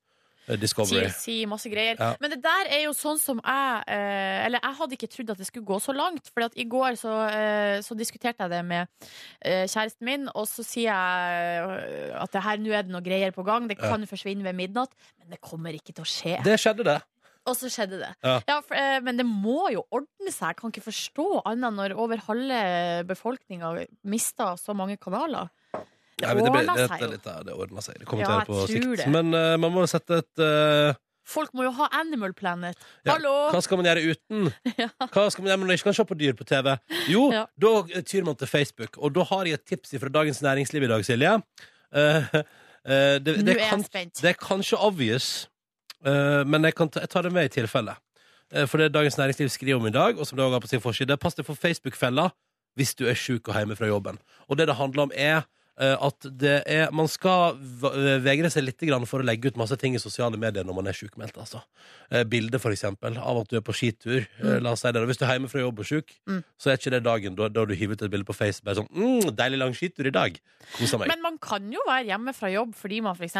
eh, 0.49 0.57
Discovery. 0.59 1.05
TLC, 1.07 1.45
masse 1.47 1.69
greier. 1.71 1.95
Ja. 1.95 2.09
Men 2.19 2.33
det 2.33 2.41
der 2.43 2.67
er 2.75 2.81
jo 2.83 2.91
sånn 2.91 3.15
som 3.21 3.39
jeg 3.39 3.83
eh, 3.87 4.45
Eller 4.45 4.59
jeg 4.59 4.75
hadde 4.81 4.97
ikke 4.97 5.07
trodd 5.13 5.31
at 5.31 5.37
det 5.39 5.47
skulle 5.47 5.65
gå 5.69 5.77
så 5.79 5.95
langt. 5.95 6.27
For 6.33 6.49
i 6.59 6.65
går 6.67 6.97
så, 6.99 7.13
eh, 7.31 7.77
så 7.85 7.95
diskuterte 7.95 8.43
jeg 8.43 8.51
det 8.51 8.59
med 8.67 8.87
eh, 9.39 9.63
kjæresten 9.71 10.03
min, 10.03 10.27
og 10.35 10.43
så 10.51 10.65
sier 10.67 10.91
jeg 10.91 12.11
eh, 12.11 12.19
at 12.19 12.35
det 12.35 12.43
her 12.43 12.59
nå 12.59 12.75
er 12.75 12.83
det 12.83 12.91
noe 12.91 13.05
greier 13.05 13.31
på 13.31 13.45
gang. 13.47 13.69
Det 13.71 13.79
Ja. 13.79 13.93
kan 13.95 14.03
forsvinne 14.11 14.43
ved 14.43 14.53
midnatt, 14.59 14.91
men 15.19 15.29
det 15.31 15.39
kommer 15.39 15.71
ikke 15.71 15.95
til 15.95 16.03
å 16.03 16.09
skje. 16.11 16.43
Det 16.43 16.59
skjedde, 16.59 16.83
det. 16.83 16.99
Og 17.49 17.55
så 17.57 17.69
skjedde 17.73 17.97
det. 18.03 18.09
Ja. 18.21 18.59
for, 18.61 18.75
eh, 18.77 18.99
men 19.01 19.17
det 19.17 19.25
må 19.25 19.71
jo 19.73 19.81
ordne 19.89 20.29
seg. 20.33 20.51
Jeg 20.51 20.57
kan 20.59 20.69
ikke 20.73 20.83
forstå 20.85 21.25
annet 21.49 21.73
når 21.73 21.95
over 21.97 22.21
halve 22.27 22.59
befolkninga 23.09 23.71
mister 24.05 24.57
så 24.61 24.75
mange 24.77 24.97
kanaler. 25.01 25.49
Det 25.73 26.27
Nei, 26.27 26.35
men 26.37 26.43
det, 26.45 26.51
ble, 26.53 26.59
ordner 26.61 26.77
det, 26.77 26.89
seg 26.91 26.99
det, 27.01 27.07
jo. 27.07 27.21
det, 27.25 27.37
det 27.47 27.53
ordner 27.63 27.81
seg. 27.87 27.95
Det 27.97 28.05
kommer 28.11 28.27
Ja, 28.27 28.27
til 28.27 28.35
å 28.35 28.41
jeg 28.41 28.49
på 28.51 28.59
tror 28.59 28.91
sikt. 28.93 28.99
det. 29.01 29.07
Men 29.15 29.33
eh, 29.33 29.55
man 29.63 29.73
må 29.73 29.87
sette 29.89 30.19
et 30.21 30.43
eh, 30.45 30.99
Folk 31.31 31.51
må 31.57 31.63
jo 31.63 31.71
ha 31.77 31.85
Animal 31.97 32.33
Planet. 32.37 32.77
Ja, 33.05 33.13
Hallo! 33.15 33.31
Hva 33.53 33.59
skal 33.63 33.77
man 33.81 33.87
gjøre 33.89 34.13
uten? 34.13 34.47
Ja. 34.81 34.87
Hva 35.13 35.25
skal 35.31 35.45
man 35.45 35.51
gjøre 35.51 35.61
når 35.61 35.67
man 35.69 35.75
ikke 35.77 35.87
kan 35.89 35.97
se 35.97 36.05
på 36.09 36.17
dyr 36.19 36.33
på 36.37 36.45
TV? 36.49 36.71
Jo, 37.09 37.27
Ja. 37.37 37.43
da 37.61 37.73
tyr 38.05 38.25
man 38.27 38.37
til 38.41 38.49
Facebook. 38.49 38.97
Og 39.01 39.13
da 39.17 39.25
har 39.31 39.49
jeg 39.49 39.57
et 39.57 39.65
tips 39.69 39.93
fra 40.01 40.09
Dagens 40.13 40.41
Næringsliv 40.45 40.85
i 40.85 40.89
dag, 40.93 41.05
Silje. 41.07 41.33
Eh, 41.93 42.29
eh, 42.37 43.17
det, 43.21 43.37
Nå 43.41 43.47
det, 43.47 43.55
er 43.55 43.63
jeg 43.63 43.69
kan, 43.73 43.85
spent. 43.89 44.21
det 44.21 44.33
er 44.33 44.37
kanskje 44.41 44.77
obvious, 44.81 45.29
men 46.03 46.65
jeg, 46.65 46.75
kan 46.75 46.89
ta, 46.89 47.03
jeg 47.03 47.11
tar 47.13 47.27
det 47.27 47.33
med 47.35 47.45
i 47.45 47.53
tilfelle. 47.53 47.93
Eh, 48.51 48.67
for 48.67 48.77
det 48.77 48.93
Dagens 48.93 49.17
Næringsliv 49.17 49.49
skriver 49.49 49.79
om 49.79 49.87
i 49.87 49.91
dag, 49.95 50.19
og 50.19 50.27
som 50.27 50.37
det 50.37 50.45
også 50.45 50.53
har 50.53 50.59
på 50.59 50.67
sin 50.67 50.83
forside, 50.83 51.17
pass 51.17 51.35
deg 51.35 51.47
for 51.47 51.55
Facebook-fella 51.55 52.29
hvis 52.79 52.95
du 52.95 53.05
er 53.07 53.17
sjuk 53.19 53.49
og 53.51 53.57
hjemme 53.57 53.75
fra 53.75 53.87
jobben. 53.87 54.19
Og 54.47 54.57
det 54.57 54.67
det 54.67 54.75
handler 54.75 55.07
om, 55.07 55.11
er 55.15 55.37
eh, 55.37 55.49
at 55.77 56.27
det 56.37 56.55
er, 56.69 56.91
man 56.93 57.07
skal 57.09 57.55
eh, 57.55 58.17
vegre 58.21 58.49
seg 58.53 58.65
litt 58.67 58.83
for 59.07 59.21
å 59.21 59.25
legge 59.25 59.47
ut 59.49 59.57
masse 59.57 59.77
ting 59.79 59.95
i 59.95 60.01
sosiale 60.01 60.37
medier 60.37 60.65
når 60.67 60.77
man 60.77 60.87
er 60.91 60.97
sjukmeldt. 60.97 61.37
Altså. 61.37 61.61
Bilde, 62.27 62.59
for 62.59 62.71
eksempel, 62.75 63.17
av 63.17 63.41
at 63.41 63.49
du 63.49 63.57
er 63.57 63.65
på 63.65 63.73
skitur. 63.73 64.27
Mm. 64.41 64.61
la 64.65 64.73
oss 64.75 64.83
si 64.83 64.91
det. 64.91 65.01
Hvis 65.07 65.17
du 65.21 65.25
er 65.25 65.37
hjemme 65.37 65.49
fra 65.51 65.63
jobb 65.63 65.79
og 65.79 65.87
sjuk, 65.87 66.11
Mm. 66.27 66.43
så 66.59 66.69
er 66.69 66.77
ikke 66.77 66.91
det 66.93 67.03
dagen 67.03 67.35
da, 67.35 67.47
da 67.49 67.65
du 67.65 67.73
hiver 67.73 67.93
ut 67.97 68.01
et 68.05 68.11
bilde 68.11 68.27
på 68.27 68.35
Facebook. 68.35 68.65
Bare 68.65 68.81
sånn, 68.81 68.91
mm, 68.93 69.31
'Deilig 69.35 69.57
lang 69.59 69.73
skitur 69.73 70.07
i 70.07 70.13
dag'. 70.13 70.39
Kosa 70.77 70.97
meg. 70.97 71.07
Men 71.07 71.21
man 71.21 71.37
kan 71.41 71.65
jo 71.71 71.81
være 71.87 72.05
hjemme 72.11 72.33
fra 72.35 72.51
jobb 72.51 72.75
fordi 72.75 73.01
man 73.01 73.15
f.eks. 73.15 73.37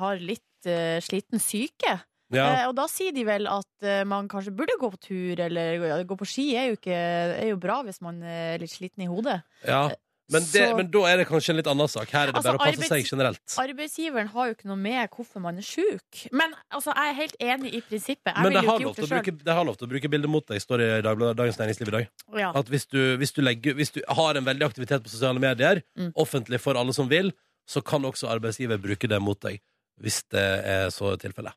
har 0.00 0.20
litt 0.22 0.66
uh, 0.66 0.98
sliten 1.00 1.38
syke. 1.42 2.00
ja. 2.32 2.46
Eh, 2.46 2.64
og 2.68 2.74
da 2.74 2.86
sier 2.90 3.12
de 3.14 3.22
vel 3.26 3.46
at 3.46 3.86
eh, 3.86 4.02
man 4.08 4.26
kanskje 4.28 4.54
burde 4.56 4.74
gå 4.80 4.90
på 4.90 4.98
tur, 4.98 5.40
eller 5.40 5.78
ja, 5.78 5.98
gå 6.02 6.16
på 6.18 6.26
ski 6.26 6.56
er 6.56 6.72
jo, 6.72 6.78
ikke, 6.80 6.96
er 7.38 7.48
jo 7.52 7.60
bra 7.62 7.82
hvis 7.86 8.00
man 8.02 8.18
er 8.22 8.58
litt 8.58 8.72
sliten 8.74 9.04
i 9.04 9.10
hodet. 9.10 9.42
ja. 9.66 9.90
Men, 10.28 10.42
det, 10.42 10.62
Så- 10.68 10.76
men 10.76 10.90
da 10.90 10.98
er 11.06 11.16
det 11.18 11.26
kanskje 11.28 11.50
en 11.50 11.56
litt 11.60 11.66
annen 11.70 11.86
sak. 11.88 12.08
Her 12.10 12.22
er 12.28 12.32
det 12.32 12.34
Altså, 12.36 12.50
bare 12.50 12.58
å 12.58 12.64
passe 12.64 12.80
arbeids- 12.82 12.88
seg 12.88 13.10
generelt. 13.12 13.56
Arbeidsgiveren 13.62 14.26
har 14.32 14.46
jo 14.48 14.54
ikke 14.56 14.66
noe 14.66 14.76
med 14.76 15.10
hvorfor 15.10 15.40
man 15.40 15.56
er 15.58 15.62
sjuk. 15.62 16.26
Men 16.32 16.54
altså, 16.72 16.92
jeg 16.96 17.10
er 17.10 17.14
helt 17.14 17.36
enig 17.40 17.74
i 17.74 17.80
prinsippet. 17.80 18.34
Jeg 18.34 18.42
Men 18.42 18.52
jo 18.52 18.58
har, 18.58 18.78
lov 18.80 18.94
til 18.96 19.06
det 19.06 19.10
å 19.12 19.22
bruke, 19.22 19.44
det 19.44 19.54
har 19.54 19.64
lov 19.64 19.76
til 19.78 19.86
å 19.86 19.90
bruke 19.90 20.10
bildet 20.10 20.28
mot 20.28 20.46
deg, 20.46 20.58
står 20.60 20.78
det 20.82 20.88
i 20.98 21.02
Dagbladet- 21.08 21.36
Dagens 21.36 21.56
Næringsliv 21.58 21.88
i 21.88 21.90
dag. 21.98 22.08
Ja. 22.36 22.50
At 22.54 22.66
hvis 22.66 22.86
du, 22.90 23.16
hvis, 23.18 23.32
du 23.32 23.42
legger, 23.42 23.74
hvis 23.74 23.92
du 23.92 24.02
har 24.08 24.34
en 24.36 24.44
veldig 24.44 24.66
aktivitet 24.66 25.02
på 25.04 25.08
sosiale 25.14 25.38
medier, 25.38 25.82
Mm. 25.96 26.12
offentlig 26.16 26.58
for 26.60 26.74
alle 26.76 26.92
som 26.92 27.08
vil, 27.08 27.32
så 27.68 27.82
kan 27.84 28.02
også 28.02 28.26
arbeidsgiver 28.28 28.78
bruke 28.82 29.08
det 29.08 29.20
mot 29.22 29.38
deg. 29.40 29.60
Hvis 30.02 30.24
det 30.28 30.64
er 30.66 30.88
så 30.90 31.16
tilfelle. 31.16 31.52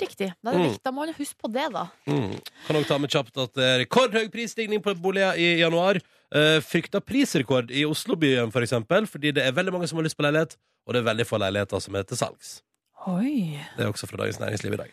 Riktig. 0.00 0.32
Da, 0.42 0.50
det 0.52 0.60
Mm. 0.60 0.78
da 0.82 0.90
må 0.90 1.04
man 1.06 1.14
huske 1.14 1.36
på 1.38 1.52
det, 1.52 1.70
da. 1.72 1.86
Mm. 2.06 2.40
Kan 2.66 2.76
også 2.76 2.88
ta 2.88 2.98
med 2.98 3.10
kjapt 3.10 3.36
at 3.42 3.52
det 3.54 3.62
er 3.62 3.84
rekordhøy 3.84 4.28
prisstigning 4.32 4.82
på 4.82 4.94
boliger 5.00 5.34
i 5.36 5.58
januar. 5.60 6.00
Uh, 6.32 7.00
prisrekord 7.04 7.70
i 7.70 7.84
Oslobyen, 7.84 8.52
for 8.52 8.64
eksempel, 8.64 9.06
fordi 9.06 9.34
det 9.36 9.44
er 9.44 9.52
veldig 9.52 9.72
mange 9.72 9.88
som 9.88 9.98
har 9.98 10.06
lyst 10.06 10.16
på 10.16 10.24
leilighet, 10.24 10.56
og 10.86 10.94
det 10.94 11.02
er 11.02 11.10
veldig 11.10 11.26
få 11.28 11.40
leiligheter 11.42 11.82
som 11.84 11.94
er 11.94 12.06
til 12.08 12.16
salgs. 12.16 12.62
Oi. 13.10 13.58
Det 13.74 13.82
er 13.82 13.88
også 13.90 14.06
fra 14.06 14.20
Dagens 14.20 14.38
Næringsliv 14.38 14.76
i 14.76 14.78
dag. 14.78 14.90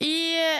I, 0.00 0.12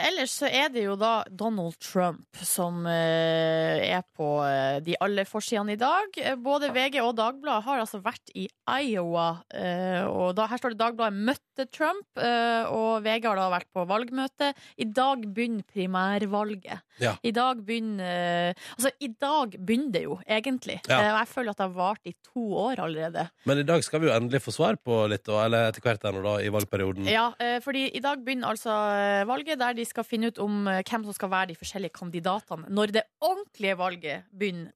ellers 0.05 0.35
så 0.37 0.45
er 0.45 0.69
det 0.69 0.83
jo 0.85 0.93
da 0.99 1.23
Donald 1.33 1.79
Trump 1.81 2.37
som 2.45 2.85
eh, 2.87 3.81
er 3.89 4.03
på 4.15 4.27
eh, 4.45 4.77
de 4.85 4.93
alle 5.01 5.25
forsidene 5.25 5.73
i 5.73 5.79
dag. 5.81 6.19
Både 6.45 6.69
VG 6.75 6.99
og 7.01 7.15
Dagbladet 7.17 7.65
har 7.65 7.81
altså 7.81 7.99
vært 8.05 8.29
i 8.37 8.45
Iowa. 8.69 9.41
eh, 9.57 10.05
og 10.05 10.35
da, 10.37 10.45
her 10.51 10.61
står 10.61 10.75
det 10.75 10.81
Dagbladet 10.83 11.25
møtte 11.31 11.65
Trump, 11.73 12.05
eh, 12.21 12.69
og 12.69 13.01
VG 13.05 13.27
har 13.31 13.41
da 13.41 13.49
vært 13.55 13.69
på 13.73 13.87
valgmøte. 13.89 14.51
I 14.77 14.85
dag 14.85 15.25
begynner 15.25 15.65
primærvalget. 15.73 16.85
Ja. 17.01 17.15
I 17.25 17.33
dag 17.35 17.65
begynner 17.65 18.05
eh, 18.05 18.63
Altså, 18.75 18.91
i 19.03 19.09
dag 19.09 19.57
begynner 19.57 19.91
det 19.97 20.03
jo, 20.05 20.19
egentlig. 20.29 20.77
Ja. 20.85 21.01
Eh, 21.01 21.11
og 21.15 21.19
jeg 21.23 21.31
føler 21.33 21.55
at 21.55 21.59
det 21.63 21.65
har 21.65 21.75
vart 21.75 22.07
i 22.07 22.15
to 22.29 22.45
år 22.67 22.85
allerede. 22.85 23.25
Men 23.49 23.63
i 23.63 23.67
dag 23.67 23.83
skal 23.83 24.03
vi 24.03 24.11
jo 24.11 24.15
endelig 24.15 24.43
få 24.45 24.53
svar 24.55 24.77
på 24.79 25.01
litt, 25.11 25.27
eller 25.33 25.71
etter 25.71 25.81
hvert 25.83 26.05
her 26.05 26.15
nå 26.15 26.23
da, 26.25 26.37
i 26.45 26.51
valgperioden. 26.53 26.74
Ja, 27.09 27.25
eh, 27.41 27.57
fordi 27.63 27.85
i 27.95 28.01
dag 28.03 28.21
begynner 28.25 28.51
altså 28.51 28.73
eh, 28.95 29.23
valget 29.27 29.59
der 29.61 29.75
de 29.77 29.85
skal 29.87 30.05
finne 30.07 30.31
ut 30.31 30.41
om 30.43 30.67
eh, 30.71 30.81
hvem 30.85 31.05
som 31.07 31.15
skal 31.15 31.31
være 31.31 31.51
de 31.51 31.57
forskjellige 31.59 31.95
kandidatene 31.95 32.69
når 32.69 32.93
det 32.95 33.05
ordentlige 33.23 33.77
valget 33.79 34.29
begynner 34.31 34.71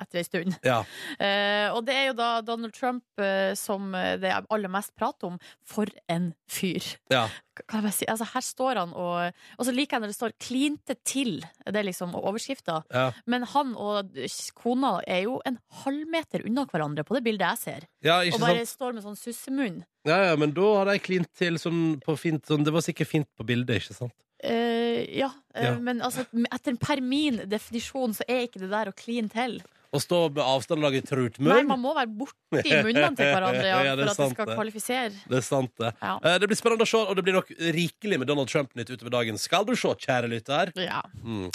etter 0.00 0.22
en 0.22 0.28
stund. 0.28 0.58
Ja. 0.64 0.82
Og 1.76 1.80
det 1.86 1.94
er 1.96 2.06
jo 2.10 2.16
da 2.18 2.28
Donald 2.44 2.74
Trump 2.76 3.04
som 3.58 3.92
det 3.92 4.28
er 4.28 4.46
aller 4.52 4.70
mest 4.72 4.94
prat 4.98 5.24
om. 5.26 5.38
For 5.66 5.88
en 6.10 6.32
fyr. 6.50 6.94
Ja. 7.12 7.26
Kan 7.68 7.84
jeg 7.84 7.92
si? 7.92 8.06
Altså, 8.08 8.24
her 8.32 8.40
står 8.40 8.78
han 8.80 8.92
og 8.96 9.32
Og 9.58 9.66
så 9.66 9.72
liker 9.74 9.96
jeg 9.98 10.00
når 10.00 10.12
det 10.12 10.16
står 10.16 10.32
'klinte 10.40 10.94
til'. 11.04 11.42
Det 11.66 11.76
er 11.76 11.84
liksom 11.84 12.14
overskrifta. 12.14 12.82
Ja. 12.92 13.12
Men 13.26 13.42
han 13.42 13.74
og 13.76 14.08
kona 14.54 15.00
er 15.06 15.22
jo 15.24 15.40
en 15.46 15.58
halvmeter 15.84 16.46
unna 16.46 16.64
hverandre 16.64 17.04
på 17.04 17.14
det 17.14 17.24
bildet 17.24 17.48
jeg 17.50 17.58
ser. 17.58 17.86
Ja, 18.02 18.20
Og 18.20 18.40
bare 18.40 18.64
sant? 18.64 18.68
står 18.68 18.94
med 18.94 19.02
sånn 19.04 19.16
sussemunn. 19.16 19.84
Ja, 20.06 20.30
ja, 20.30 20.36
men 20.36 20.52
da 20.52 20.62
har 20.78 20.84
de 20.86 20.98
klint 20.98 21.28
til 21.34 21.54
sånn 21.58 22.00
på 22.00 22.16
fint 22.18 22.44
sånn, 22.46 22.64
Det 22.64 22.72
var 22.72 22.80
sikkert 22.80 23.06
fint 23.08 23.28
på 23.38 23.44
bildet, 23.46 23.76
ikke 23.82 23.94
sant? 23.94 24.12
Uh, 24.44 25.06
ja, 25.16 25.28
uh, 25.54 25.62
Ja. 25.62 25.78
men 25.78 26.00
altså, 26.00 26.26
etter 26.52 26.76
per 26.76 27.00
min 27.00 27.36
definisjon 27.48 28.12
så 28.12 28.22
er 28.28 28.48
ikke 28.48 28.58
det 28.58 28.70
der 28.70 28.86
å 28.90 28.96
kline 28.96 29.28
til. 29.30 29.62
Å 29.92 30.00
stå 30.00 30.18
med 30.32 30.40
avstand 30.40 30.80
og 30.80 30.86
lage 30.88 31.02
trutmunn. 31.04 31.50
Nei, 31.52 31.64
man 31.68 31.80
må 31.82 31.90
være 31.92 32.08
borti 32.16 32.70
munnene 32.80 33.10
til 33.18 33.28
hverandre 33.28 33.66
ja, 33.66 33.80
Ja, 33.90 33.96
for 33.98 34.08
at 34.08 34.16
det 34.22 34.28
skal 34.32 34.48
det. 34.48 34.54
kvalifisere. 34.56 35.12
Det 35.28 35.36
er 35.36 35.44
sant, 35.44 35.74
det. 35.76 35.90
Ja. 36.00 36.14
Eh, 36.24 36.38
Det 36.40 36.48
blir 36.48 36.56
spennende 36.56 36.86
å 36.86 36.92
se, 36.94 37.02
og 37.04 37.18
det 37.18 37.24
blir 37.26 37.36
nok 37.36 37.52
rikelig 37.76 38.18
med 38.22 38.30
Donald 38.32 38.48
Trump-nytt 38.48 38.88
utover 38.94 39.12
dagen. 39.18 39.36
Skal 39.42 39.68
du 39.68 39.74
se, 39.76 39.92
kjære 40.06 40.30
lytter? 40.32 40.72
Ja. 40.80 41.02
Mm. 41.20 41.50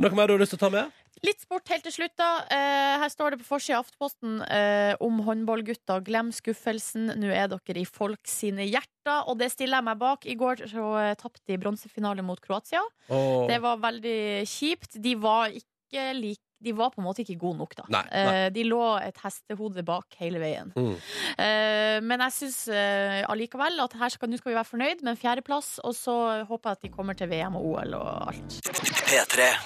Noe 0.00 0.16
mer 0.16 0.30
du 0.30 0.38
har 0.38 0.40
lyst 0.40 0.54
til 0.56 0.60
å 0.62 0.64
ta 0.64 0.70
med? 0.72 0.98
Litt 1.22 1.42
sport 1.44 1.68
helt 1.70 1.84
til 1.84 1.92
slutt, 1.94 2.14
da. 2.18 2.30
Eh, 2.50 2.94
her 3.02 3.10
står 3.12 3.34
det 3.36 3.42
på 3.42 3.46
forsida 3.50 3.76
av 3.76 3.84
Aftenposten 3.84 4.40
eh, 4.48 4.94
om 5.04 5.20
håndballgutta. 5.26 5.98
Glem 6.06 6.32
skuffelsen, 6.34 7.12
nå 7.20 7.28
er 7.28 7.52
dere 7.52 7.82
i 7.82 7.84
folk 7.86 8.24
sine 8.26 8.64
hjerter. 8.66 9.28
Og 9.28 9.36
det 9.38 9.50
stiller 9.52 9.78
jeg 9.82 9.86
meg 9.90 10.00
bak. 10.00 10.24
I 10.24 10.38
går 10.40 10.64
så 10.72 10.86
eh, 11.02 11.12
tapte 11.20 11.44
de 11.52 11.60
bronsefinale 11.60 12.24
mot 12.26 12.40
Kroatia. 12.42 12.80
Oh. 13.12 13.44
Det 13.52 13.60
var 13.62 13.84
veldig 13.84 14.16
kjipt. 14.48 14.96
De 15.04 15.12
var 15.20 15.52
ikke 15.52 16.08
like 16.16 16.40
de 16.64 16.74
var 16.76 16.92
på 16.94 17.02
en 17.02 17.06
måte 17.08 17.24
ikke 17.24 17.38
gode 17.40 17.60
nok, 17.60 17.76
da. 17.78 17.86
Nei, 17.92 18.02
nei. 18.12 18.34
Eh, 18.42 18.48
de 18.54 18.66
lå 18.68 18.82
et 19.02 19.18
hestehode 19.24 19.84
bak 19.86 20.18
hele 20.20 20.42
veien. 20.42 20.72
Mm. 20.76 20.94
Eh, 21.36 21.98
men 22.04 22.26
jeg 22.28 22.36
syns 22.38 22.60
eh, 22.72 23.22
allikevel 23.30 23.82
at 23.84 23.96
her 24.00 24.14
skal, 24.14 24.30
nå 24.30 24.40
skal 24.40 24.52
vi 24.52 24.58
være 24.60 24.70
fornøyd 24.70 25.02
med 25.02 25.14
en 25.14 25.22
fjerdeplass, 25.22 25.74
og 25.82 25.96
så 25.98 26.16
håper 26.48 26.72
jeg 26.72 26.80
at 26.80 26.86
de 26.86 26.94
kommer 26.94 27.18
til 27.18 27.30
VM 27.32 27.58
og 27.58 27.72
OL 27.72 27.98
og 27.98 28.30
alt. 28.32 28.62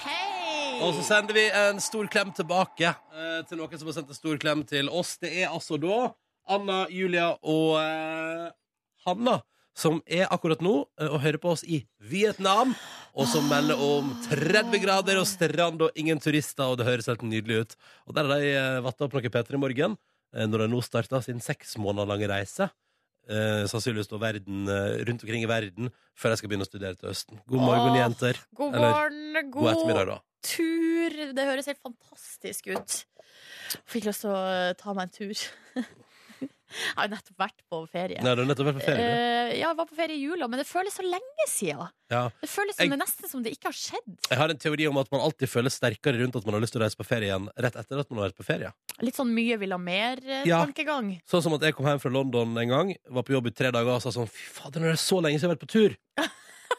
Hei! 0.05 0.37
Og 0.77 0.93
så 0.93 1.03
sender 1.07 1.33
vi 1.33 1.47
en 1.49 1.79
stor 1.81 2.05
klem 2.11 2.29
tilbake 2.37 2.91
eh, 2.91 3.41
til 3.49 3.57
noen 3.59 3.79
som 3.79 3.89
har 3.89 3.95
sendt 3.97 4.11
en 4.13 4.17
stor 4.17 4.37
klem 4.41 4.63
til 4.67 4.91
oss. 4.93 5.15
Det 5.21 5.31
er 5.41 5.49
altså 5.49 5.79
da 5.81 6.11
Anna, 6.53 6.83
Julia 6.93 7.31
og 7.41 7.79
eh, 7.81 8.47
Hanna 9.07 9.39
som 9.77 9.99
er 10.09 10.25
akkurat 10.33 10.61
nå 10.65 10.73
eh, 10.97 11.09
og 11.11 11.21
hører 11.21 11.37
på 11.41 11.51
oss 11.53 11.63
i 11.67 11.83
Vietnam, 12.01 12.73
og 13.17 13.29
som 13.29 13.45
melder 13.49 13.77
om 13.81 14.09
30 14.25 14.81
grader 14.81 15.19
og 15.21 15.27
strand 15.29 15.83
og 15.85 15.99
ingen 15.99 16.21
turister, 16.21 16.65
og 16.71 16.79
det 16.79 16.87
høres 16.87 17.09
helt 17.11 17.25
nydelig 17.25 17.61
ut. 17.63 17.77
Og 18.09 18.17
der 18.17 18.25
har 18.29 18.41
de 18.41 18.51
eh, 18.57 18.81
vatta 18.85 19.05
opp 19.05 19.15
noe 19.17 19.33
Peter 19.33 19.57
i 19.57 19.61
morgen, 19.61 19.97
eh, 20.33 20.47
når 20.49 20.65
de 20.65 20.69
nå 20.73 20.81
starter 20.85 21.21
sin 21.25 21.41
seks 21.43 21.77
måneder 21.81 22.09
lange 22.09 22.29
reise. 22.31 22.69
Eh, 23.27 23.65
sannsynligvis 23.67 24.09
da 24.09 24.21
verden, 24.21 24.69
rundt 25.09 25.25
omkring 25.25 25.43
i 25.43 25.51
verden 25.51 25.91
før 26.17 26.33
jeg 26.33 26.41
skal 26.41 26.51
begynne 26.53 26.65
å 26.65 26.71
studere 26.71 26.97
til 26.97 27.11
høsten. 27.11 27.41
God 27.45 27.65
morgen, 27.65 27.91
Åh, 27.91 27.99
jenter. 28.01 28.41
God 28.57 28.79
Eller, 28.79 28.95
morgen, 28.95 29.51
God 29.53 29.71
ettermiddag, 29.75 30.13
da. 30.13 30.17
tur. 30.47 31.21
Det 31.37 31.47
høres 31.51 31.69
helt 31.69 31.83
fantastisk 31.83 32.71
ut. 32.71 32.99
Fikk 33.85 34.07
lyst 34.07 34.23
til 34.23 34.31
å 34.33 34.41
ta 34.79 34.95
meg 34.95 35.09
en 35.09 35.15
tur. 35.19 35.47
Jeg 36.39 36.95
har 36.97 37.07
jo 37.07 37.11
nettopp 37.15 37.37
vært 37.39 37.61
på 37.71 37.77
ferie. 37.87 38.19
Nei, 38.21 38.31
du 38.35 38.41
har 38.43 38.47
nettopp 38.49 38.67
vært 38.67 38.79
på 38.81 38.85
ferie. 38.89 39.03
Eh, 39.07 39.51
ja, 39.61 39.69
jeg 39.69 39.77
var 39.79 39.85
på 39.87 39.95
ferie 39.95 40.17
i 40.17 40.19
jula, 40.19 40.49
men 40.51 40.59
det 40.59 40.65
føles 40.67 40.97
så 40.99 41.05
lenge 41.05 41.45
siden. 41.47 41.87
Ja. 42.11 42.25
Det 42.41 42.49
føles 42.51 42.75
som 42.75 42.83
Jeg- 42.83 42.91
det 42.91 42.99
nesten 42.99 43.29
som 43.31 43.43
det 43.43 43.53
ikke 43.55 43.69
har 43.71 43.77
skjedd. 43.77 44.17
Jeg 44.29 44.37
har 44.37 44.49
en 44.51 44.57
teori 44.57 44.87
om 44.89 44.97
at 44.97 45.09
man 45.11 45.21
alltid 45.21 45.47
føler 45.47 45.71
sterkere 45.71 46.19
rundt 46.19 46.35
at 46.35 46.45
man 46.45 46.53
har 46.57 46.61
lyst 46.61 46.73
til 46.75 46.81
å 46.81 46.83
reise 46.83 46.97
på 46.99 47.05
ferie 47.07 47.31
igjen 47.31 47.47
rett 47.57 47.75
etter 47.79 47.99
at 48.03 48.11
man 48.11 48.19
har 48.19 48.29
vært 48.29 48.35
på 48.41 48.45
ferie. 48.45 48.73
Litt 49.01 49.15
sånn 49.15 49.31
mye 49.33 49.57
vil 49.57 49.71
ha 49.71 49.77
Ja. 49.79 50.65
mer-tankegang. 50.65 51.21
Sånn 51.25 51.41
som 51.43 51.53
at 51.53 51.61
jeg 51.61 51.73
kom 51.75 51.85
hjem 51.85 52.01
fra 52.01 52.11
London 52.11 52.57
en 52.57 52.67
gang, 52.69 52.95
var 53.09 53.23
på 53.23 53.31
jobb 53.33 53.47
i 53.47 53.51
tre 53.51 53.71
dager 53.71 53.87
og 53.95 54.01
sa 54.01 54.09
sånn 54.09 54.27
Fy 54.29 54.43
fader, 54.59 54.81
nå 54.81 54.87
er 54.87 54.91
det 54.91 54.99
så 54.99 55.21
lenge 55.21 55.39
siden 55.39 55.47
jeg 55.47 55.49
har 55.49 55.55
vært 55.55 55.67
på 55.67 55.71
tur. 55.71 55.97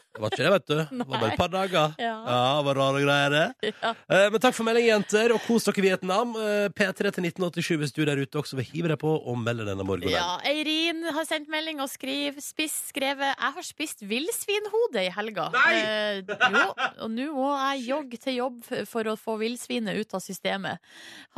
Det 0.09 0.21
var 0.23 0.31
ikke 0.33 0.41
det, 0.43 0.51
vet 0.55 0.65
du. 0.67 0.75
Det 0.89 1.05
var 1.05 1.19
bare 1.21 1.31
et 1.33 1.37
par 1.39 1.51
dager. 1.53 1.93
Ja. 2.09 2.15
Ja, 2.25 2.39
det 2.59 2.65
var 2.65 2.77
rare 2.79 3.01
greier, 3.03 3.29
det. 3.35 3.73
Ja. 3.83 3.91
Eh, 4.09 4.25
Men 4.33 4.41
takk 4.41 4.55
for 4.57 4.65
melding, 4.67 4.87
jenter, 4.89 5.31
og 5.35 5.41
kos 5.45 5.67
dere 5.67 5.81
i 5.81 5.83
Vietnam. 5.85 6.31
Eh, 6.39 6.67
P3 6.75 7.11
til 7.15 7.27
1987 7.29 7.77
hvis 7.83 7.93
du 7.95 8.01
der 8.07 8.19
ute 8.23 8.39
også 8.41 8.57
vil 8.59 8.65
hive 8.71 8.89
deg 8.91 8.99
på 9.01 9.11
og 9.19 9.37
melde 9.39 9.67
denne 9.67 9.85
morgenen. 9.85 10.11
Ja, 10.15 10.39
Eirin 10.49 11.03
har 11.13 11.27
sendt 11.29 11.49
melding 11.53 11.79
og 11.83 11.89
skriv, 11.91 12.39
spiss, 12.43 12.75
skrevet 12.89 13.29
Jeg 13.35 13.53
har 13.59 13.67
spist 13.67 14.01
villsvinhode 14.09 15.03
i 15.05 15.11
helga. 15.13 15.49
Nei! 15.53 15.75
Eh, 15.77 16.33
jo, 16.57 16.65
og 17.05 17.13
nå 17.13 17.27
må 17.35 17.49
jeg 17.75 17.85
jogge 17.89 18.19
til 18.25 18.39
jobb 18.39 18.59
for 18.89 19.11
å 19.13 19.15
få 19.19 19.37
villsvinet 19.41 19.99
ut 20.01 20.17
av 20.17 20.23
systemet. 20.25 20.81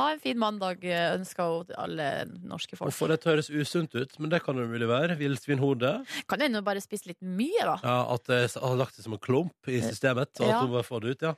Ha 0.00 0.10
en 0.14 0.22
fin 0.22 0.38
mandag, 0.40 0.84
eh, 0.88 1.12
ønsker 1.18 1.52
hun 1.58 1.76
alle 1.78 2.08
norske 2.48 2.76
folk. 2.78 2.88
Hvorfor 2.90 3.12
det 3.12 3.20
høres 3.28 3.50
usunt 3.52 3.94
ut, 3.98 4.16
men 4.18 4.32
det 4.32 4.42
kan 4.46 4.56
det 4.58 4.66
mulig 4.70 4.88
være. 4.90 5.18
Villsvinhode. 5.20 5.92
Kan 6.30 6.40
hende 6.44 6.60
hun 6.62 6.66
bare 6.66 6.82
spise 6.84 7.10
litt 7.12 7.20
mye, 7.22 7.62
da? 7.68 7.76
Ja, 7.84 7.98
at 8.16 8.26
det 8.30 8.40
har 8.62 8.76
lagt 8.78 8.96
det 8.96 9.04
som 9.04 9.16
en 9.16 9.22
klump 9.22 9.68
i 9.68 9.80
systemet, 9.84 10.32
og 10.40 10.46
at 10.48 10.60
hun 10.62 10.72
bare 10.74 10.86
får 10.86 11.02
det 11.04 11.16
ut, 11.16 11.26
ja. 11.30 11.34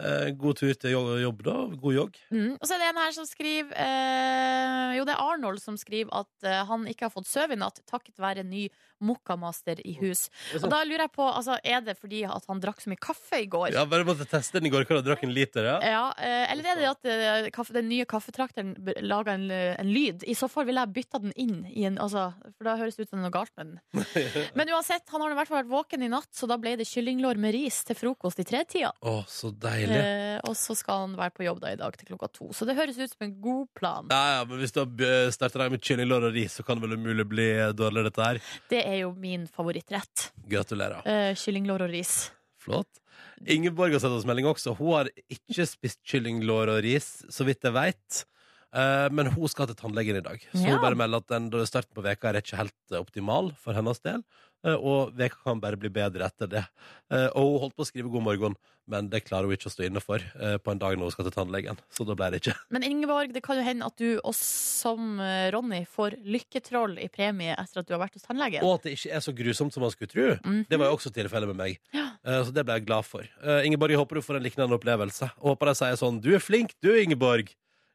Eh, 0.00 0.30
God 0.40 0.56
tur 0.56 0.72
til 0.72 0.94
jo- 0.94 1.18
jobb, 1.20 1.42
da. 1.44 1.54
God 1.76 1.94
jogg. 1.94 2.14
Mm. 2.32 2.54
Og 2.56 2.64
så 2.64 2.74
er 2.74 2.80
det 2.80 2.86
en 2.88 3.00
her 3.02 3.12
som 3.12 3.26
skriver 3.28 3.74
eh, 3.76 4.96
Jo, 4.96 5.04
det 5.04 5.12
er 5.12 5.20
Arnold 5.20 5.60
som 5.60 5.76
skriver 5.76 6.08
at 6.22 6.46
eh, 6.48 6.62
han 6.64 6.86
ikke 6.88 7.04
har 7.10 7.12
fått 7.12 7.28
sove 7.28 7.52
i 7.52 7.60
natt 7.60 7.82
takket 7.90 8.16
være 8.22 8.44
ny 8.48 8.68
mokkamaster 9.04 9.80
i 9.86 9.96
hus. 10.00 10.28
Og 10.60 10.68
da 10.70 10.82
lurer 10.86 11.06
jeg 11.06 11.14
på, 11.14 11.26
altså, 11.26 11.58
er 11.64 11.82
det 11.84 11.96
fordi 12.00 12.22
at 12.28 12.46
han 12.48 12.62
drakk 12.62 12.82
så 12.82 12.92
mye 12.92 13.02
kaffe 13.02 13.42
i 13.42 13.48
går? 13.50 13.72
Ja, 13.74 13.84
bare 13.88 14.06
måtte 14.06 14.26
teste 14.28 14.58
den 14.58 14.68
i 14.68 14.72
går. 14.72 14.86
Du 14.88 15.00
drakk 15.02 15.24
en 15.24 15.32
liter, 15.34 15.66
ja? 15.66 15.76
Ja, 15.82 16.02
eh, 16.20 16.52
eller 16.52 16.72
er 16.72 16.80
det 16.80 16.88
at 16.90 17.08
eh, 17.08 17.50
kaffe, 17.54 17.74
den 17.76 17.88
nye 17.90 18.06
kaffetrakteren 18.08 18.74
laga 19.02 19.36
en, 19.36 19.48
eh, 19.50 19.74
en 19.80 19.90
lyd? 19.92 20.26
I 20.28 20.36
så 20.38 20.48
fall 20.52 20.66
ville 20.68 20.82
jeg 20.84 20.94
bytta 20.98 21.22
den 21.22 21.34
inn, 21.40 21.62
i 21.70 21.86
en, 21.88 21.98
altså, 22.02 22.30
for 22.56 22.68
da 22.68 22.76
høres 22.80 22.98
det 22.98 23.06
ut 23.06 23.12
som 23.12 23.18
det 23.18 23.24
er 23.24 23.28
noe 23.28 23.34
galt 23.34 23.54
med 23.56 23.72
den. 23.72 24.06
Men 24.58 24.72
uansett, 24.76 25.06
han 25.12 25.24
har 25.24 25.34
i 25.34 25.38
hvert 25.38 25.50
fall 25.50 25.60
vært 25.62 25.72
våken 25.72 26.06
i 26.06 26.10
natt, 26.12 26.30
så 26.36 26.48
da 26.50 26.58
ble 26.60 26.74
det 26.80 26.88
kyllinglår 26.90 27.40
med 27.42 27.56
ris 27.56 27.82
til 27.88 27.98
frokost 27.98 28.42
i 28.42 28.46
tretida. 28.48 28.92
Å, 29.00 29.16
så 29.30 29.52
deilig. 29.54 29.98
Eh, 29.98 30.38
og 30.48 30.56
så 30.58 30.76
skal 30.78 31.06
han 31.06 31.16
være 31.18 31.36
på 31.36 31.46
jobb 31.46 31.62
da 31.64 31.72
i 31.74 31.80
dag 31.80 31.96
til 31.98 32.12
klokka 32.12 32.30
to. 32.36 32.50
Så 32.56 32.68
det 32.68 32.76
høres 32.78 33.00
ut 33.00 33.10
som 33.12 33.26
en 33.26 33.34
god 33.42 33.66
plan. 33.78 34.12
Ja, 34.12 34.38
ja, 34.38 34.44
men 34.48 34.60
Hvis 34.62 34.74
du 34.76 34.82
har 34.84 35.32
starta 35.34 35.64
deg 35.64 35.76
med 35.76 35.84
kyllinglår 35.84 36.28
og 36.28 36.36
ris, 36.36 36.58
så 36.58 36.66
kan 36.66 36.78
det 36.78 36.86
vel 36.88 36.98
umulig 37.00 37.26
bli 37.28 37.48
dårlig, 37.76 38.06
dette 38.08 38.26
her. 38.26 38.40
Det 38.70 38.82
er 38.82 38.91
jo 39.00 39.12
min 39.18 39.46
favorittrett. 39.50 40.32
Gratulerer. 40.50 41.02
Uh, 41.06 41.32
kyllinglår 41.38 41.86
og 41.86 41.94
ris. 41.94 42.16
Flott. 42.62 43.00
Ingeborg 43.50 43.96
har 43.96 44.02
sendt 44.02 44.20
oss 44.20 44.26
melding 44.28 44.46
også. 44.46 44.76
Hun 44.78 44.92
har 44.94 45.10
ikke 45.32 45.66
spist 45.66 46.02
kyllinglår 46.06 46.76
og 46.76 46.82
ris, 46.84 47.08
så 47.32 47.46
vidt 47.48 47.64
jeg 47.66 47.74
veit. 47.74 48.22
Men 48.72 49.26
hun 49.34 49.48
skal 49.48 49.66
til 49.68 49.76
tannlegen 49.76 50.16
i 50.16 50.24
dag. 50.24 50.40
Så 50.54 50.64
Ja. 50.64 50.72
hun 50.76 50.80
bare 50.80 50.96
melder 50.96 51.18
at 51.18 51.28
den 51.28 51.50
starten 51.66 51.92
på 51.94 52.02
veka 52.02 52.28
er 52.30 52.40
ikke 52.40 52.56
helt 52.56 52.74
eh, 52.92 52.98
optimal 53.00 53.52
for 53.56 53.74
hennes 53.74 54.00
del. 54.00 54.22
Eh, 54.64 54.74
Og 54.78 55.12
veka 55.18 55.36
kan 55.44 55.60
bare 55.60 55.76
bli 55.76 55.88
bedre 55.90 56.24
etter 56.24 56.46
det. 56.48 56.64
Eh, 57.10 57.28
Og 57.34 57.52
hun 57.52 57.60
holdt 57.66 57.76
på 57.76 57.82
å 57.84 57.90
skrive 57.90 58.10
god 58.10 58.22
morgen, 58.22 58.56
men 58.88 59.08
det 59.10 59.24
klarer 59.26 59.44
hun 59.44 59.52
ikke 59.56 59.68
å 59.68 59.74
stå 59.74 59.84
inne 59.86 60.00
for 60.00 60.16
eh, 60.40 60.56
på 60.58 60.70
en 60.72 60.78
dag 60.78 60.96
når 60.96 61.02
hun 61.04 61.10
skal 61.10 61.24
til 61.28 61.34
tannlegen. 61.36 61.78
Så 61.90 62.06
da 62.06 62.14
ble 62.14 62.30
det 62.30 62.40
ikke. 62.42 62.54
Men 62.70 62.82
Ingeborg, 62.82 63.32
det 63.34 63.42
kan 63.42 63.56
jo 63.58 63.62
hende 63.66 63.84
at 63.86 63.96
du 63.96 64.20
også 64.24 64.80
som 64.82 65.20
eh, 65.20 65.50
Ronny 65.52 65.84
får 65.86 66.16
lykketroll 66.24 66.96
i 66.98 67.08
premie 67.12 67.54
etter 67.58 67.80
at 67.82 67.86
du 67.86 67.92
har 67.94 68.00
vært 68.06 68.14
hos 68.14 68.22
tannlegen. 68.24 68.62
Og 68.64 68.78
at 68.80 68.82
det 68.88 68.96
ikke 68.96 69.12
er 69.14 69.20
så 69.20 69.34
grusomt 69.36 69.72
som 69.74 69.82
man 69.82 69.90
skulle 69.90 70.10
tro. 70.14 70.28
Mhm. 70.48 70.66
Det 70.70 70.78
var 70.78 70.86
jo 70.88 70.96
også 70.96 71.12
tilfellet 71.12 71.48
med 71.52 71.56
meg. 71.60 71.78
Ja. 71.92 72.08
Eh, 72.24 72.42
Så 72.44 72.52
det 72.54 72.64
ble 72.64 72.74
jeg 72.78 72.86
glad 72.86 73.04
for. 73.04 73.22
Eh, 73.42 73.66
Ingeborg, 73.66 73.90
jeg 73.90 73.98
håper 73.98 74.14
du 74.14 74.22
får 74.22 74.36
en 74.36 74.42
lignende 74.48 74.78
opplevelse. 74.80 75.30
Og 75.42 75.56
håper 75.58 75.66
de 75.66 75.74
sier 75.74 75.96
sånn 76.00 76.20
Du 76.22 76.32
er 76.34 76.38
flink, 76.40 76.72
du, 76.80 76.94
Ingeborg. 76.96 77.50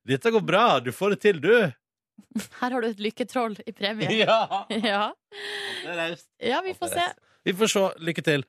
Dette 0.07 0.31
går 0.31 0.43
bra. 0.47 0.65
Du 0.79 0.93
får 0.95 1.15
det 1.15 1.19
til, 1.25 1.41
du. 1.43 1.53
Her 2.61 2.73
har 2.73 2.81
du 2.81 2.87
et 2.89 3.01
lykketroll 3.01 3.57
i 3.67 3.73
premie. 3.75 4.09
Ja, 4.21 4.63
Ja, 4.91 5.09
det 5.83 5.97
er 5.97 6.15
ja 6.53 6.61
vi 6.65 6.73
får 6.77 6.93
se. 6.95 7.07
Vi 7.47 7.55
får 7.55 7.73
se. 7.73 7.83
Lykke 8.03 8.23
til. 8.25 8.45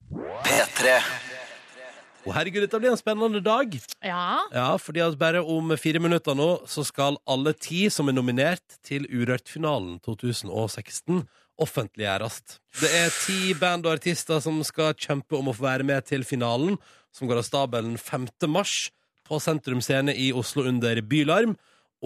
Å, 2.28 2.32
herregud, 2.34 2.64
dette 2.66 2.80
blir 2.82 2.90
en 2.92 2.98
spennende 3.00 3.40
dag. 3.44 3.72
Ja. 4.04 4.40
Ja, 4.52 4.68
fordi 4.82 5.00
at 5.04 5.16
bare 5.20 5.40
om 5.40 5.70
fire 5.80 6.00
minutter 6.02 6.36
nå 6.36 6.48
så 6.68 6.84
skal 6.84 7.16
alle 7.30 7.54
ti 7.56 7.86
som 7.94 8.10
er 8.10 8.16
nominert 8.18 8.78
til 8.84 9.06
Urørt-finalen 9.08 9.96
2016 10.04 11.22
offentliggjøres. 11.62 12.42
Det 12.82 12.90
er 13.00 13.14
ti 13.22 13.54
band 13.58 13.86
og 13.88 13.96
artister 13.96 14.42
som 14.44 14.60
skal 14.66 14.92
kjempe 14.98 15.38
om 15.38 15.50
å 15.50 15.56
få 15.56 15.66
være 15.70 15.86
med 15.88 16.04
til 16.10 16.26
finalen, 16.26 16.76
som 17.14 17.30
går 17.30 17.40
av 17.40 17.46
stabelen 17.48 17.96
5. 17.98 18.28
mars 18.50 18.90
på 19.28 19.40
Sentrum 19.42 19.82
Scene 19.84 20.14
i 20.16 20.30
Oslo 20.36 20.66
under 20.68 21.00
Bylarm. 21.04 21.56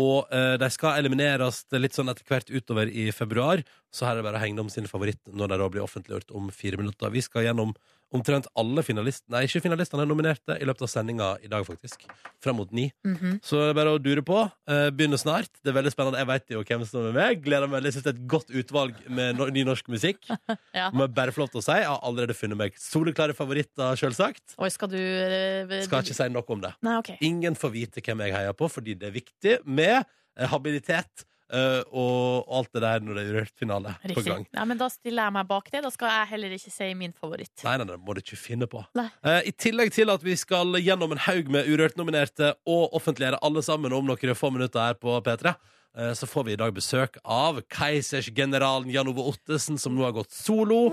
Og 0.01 0.31
eh, 0.33 0.55
de 0.61 0.69
skal 0.73 1.03
elimineres 1.03 1.63
litt 1.77 1.97
sånn 1.97 2.09
etter 2.13 2.25
hvert 2.29 2.53
utover 2.53 2.89
i 2.89 3.11
februar. 3.13 3.61
Så 3.93 4.07
her 4.07 4.17
er 4.17 4.23
det 4.23 4.29
bare 4.29 4.41
å 4.41 4.45
henge 4.45 4.65
om 4.65 4.71
sin 4.73 4.89
favoritt 4.89 5.21
når 5.29 5.53
de 5.53 5.59
da 5.61 5.69
blir 5.73 5.85
offentliggjort 5.85 6.33
om 6.37 6.49
fire 6.55 6.81
minutter. 6.81 7.13
Vi 7.13 7.25
skal 7.25 7.49
gjennom 7.49 7.75
omtrent 8.13 8.47
alle 8.59 8.83
finalistene 8.85 9.33
Nei, 9.33 9.45
ikke 9.49 9.63
finalistene 9.65 10.05
er 10.05 10.09
nominerte 10.11 10.57
i 10.61 10.67
løpet 10.69 10.85
av 10.85 10.91
sendinga 10.93 11.29
i 11.45 11.49
dag, 11.51 11.65
faktisk. 11.67 12.05
Fram 12.43 12.59
mot 12.61 12.73
ni. 12.75 12.91
Mhm. 13.07 13.39
Så 13.45 13.61
det 13.61 13.71
er 13.71 13.79
bare 13.79 13.95
å 13.97 14.01
dure 14.03 14.23
på. 14.27 14.39
Eh, 14.69 14.91
begynner 14.91 15.21
snart. 15.21 15.49
Det 15.63 15.73
er 15.73 15.79
veldig 15.79 15.93
spennende. 15.95 16.21
Jeg 16.21 16.29
vet 16.29 16.55
jo 16.55 16.63
hvem 16.69 16.85
som 16.89 17.07
er 17.09 17.17
med. 17.17 17.43
Gleder 17.45 17.71
meg. 17.71 17.85
Jeg 17.89 17.97
synes 17.97 18.05
det 18.07 18.13
er 18.13 18.19
et 18.21 18.29
godt 18.29 18.53
utvalg 18.63 19.01
med 19.09 19.39
no 19.39 19.49
ny 19.49 19.65
norsk 19.65 19.89
musikk. 19.93 20.29
Ja. 20.73 20.89
Må 20.95 21.05
jeg 21.05 21.13
bare 21.15 21.33
få 21.35 21.43
lov 21.43 21.51
til 21.53 21.61
å 21.61 21.65
si. 21.65 21.75
Jeg 21.77 21.89
har 21.89 22.01
allerede 22.03 22.35
funnet 22.37 22.57
meg 22.57 22.77
soleklare 22.81 23.35
favoritter, 23.37 23.97
selvsagt. 24.01 24.55
Oi, 24.57 24.71
skal 24.73 24.89
du 24.89 24.97
eh, 24.97 25.83
Skal 25.85 26.01
ikke 26.05 26.17
si 26.17 26.29
noe 26.33 26.45
om 26.55 26.63
det. 26.65 26.73
Nei, 26.85 26.97
okay. 27.01 27.19
Ingen 27.25 27.57
får 27.59 27.73
vite 27.75 28.05
hvem 28.05 28.25
jeg 28.25 28.35
heier 28.37 28.57
på, 28.57 28.69
fordi 28.73 28.97
det 28.99 29.11
er 29.11 29.15
viktig 29.15 29.59
med 29.69 29.99
eh, 30.01 30.49
habilitet 30.49 31.27
eh, 31.53 31.83
og 31.93 32.49
alt 32.53 32.73
det 32.75 32.83
der 32.85 33.03
når 33.05 33.19
det 33.19 33.25
er 33.25 33.33
Urørt-finale 33.33 33.95
på 34.15 34.25
gang. 34.27 34.47
Ja, 34.55 34.65
men 34.69 34.81
da 34.81 34.89
stiller 34.93 35.29
jeg 35.29 35.37
meg 35.37 35.49
bak 35.51 35.69
det. 35.73 35.83
Da 35.85 35.91
skal 35.93 36.13
jeg 36.13 36.31
heller 36.33 36.55
ikke 36.57 36.73
si 36.75 36.89
min 36.99 37.15
favoritt. 37.17 37.53
Nei, 37.67 37.77
nei, 37.81 37.89
det 37.91 37.99
må 38.01 38.17
du 38.17 38.23
ikke 38.23 38.41
finne 38.41 38.69
på. 38.71 38.85
Eh, 38.99 39.41
I 39.51 39.53
tillegg 39.53 39.93
til 39.95 40.13
at 40.13 40.25
vi 40.25 40.37
skal 40.41 40.79
gjennom 40.81 41.15
en 41.15 41.23
haug 41.27 41.53
med 41.53 41.69
Urørt-nominerte 41.69 42.55
og 42.69 42.97
offentliggjøre 42.99 43.43
alle 43.45 43.65
sammen 43.65 43.95
om 43.97 44.09
noen 44.09 44.37
få 44.39 44.53
minutter 44.55 44.81
her 44.81 44.99
på 45.01 45.19
P3, 45.27 45.55
eh, 45.99 46.13
så 46.19 46.29
får 46.29 46.49
vi 46.49 46.57
i 46.57 46.61
dag 46.61 46.73
besøk 46.77 47.19
av 47.25 47.61
Keisersgeneralen 47.73 48.93
Jan 48.93 49.11
Ove 49.13 49.29
Ottesen, 49.35 49.81
som 49.81 49.97
nå 49.97 50.07
har 50.07 50.17
gått 50.17 50.33
solo. 50.35 50.87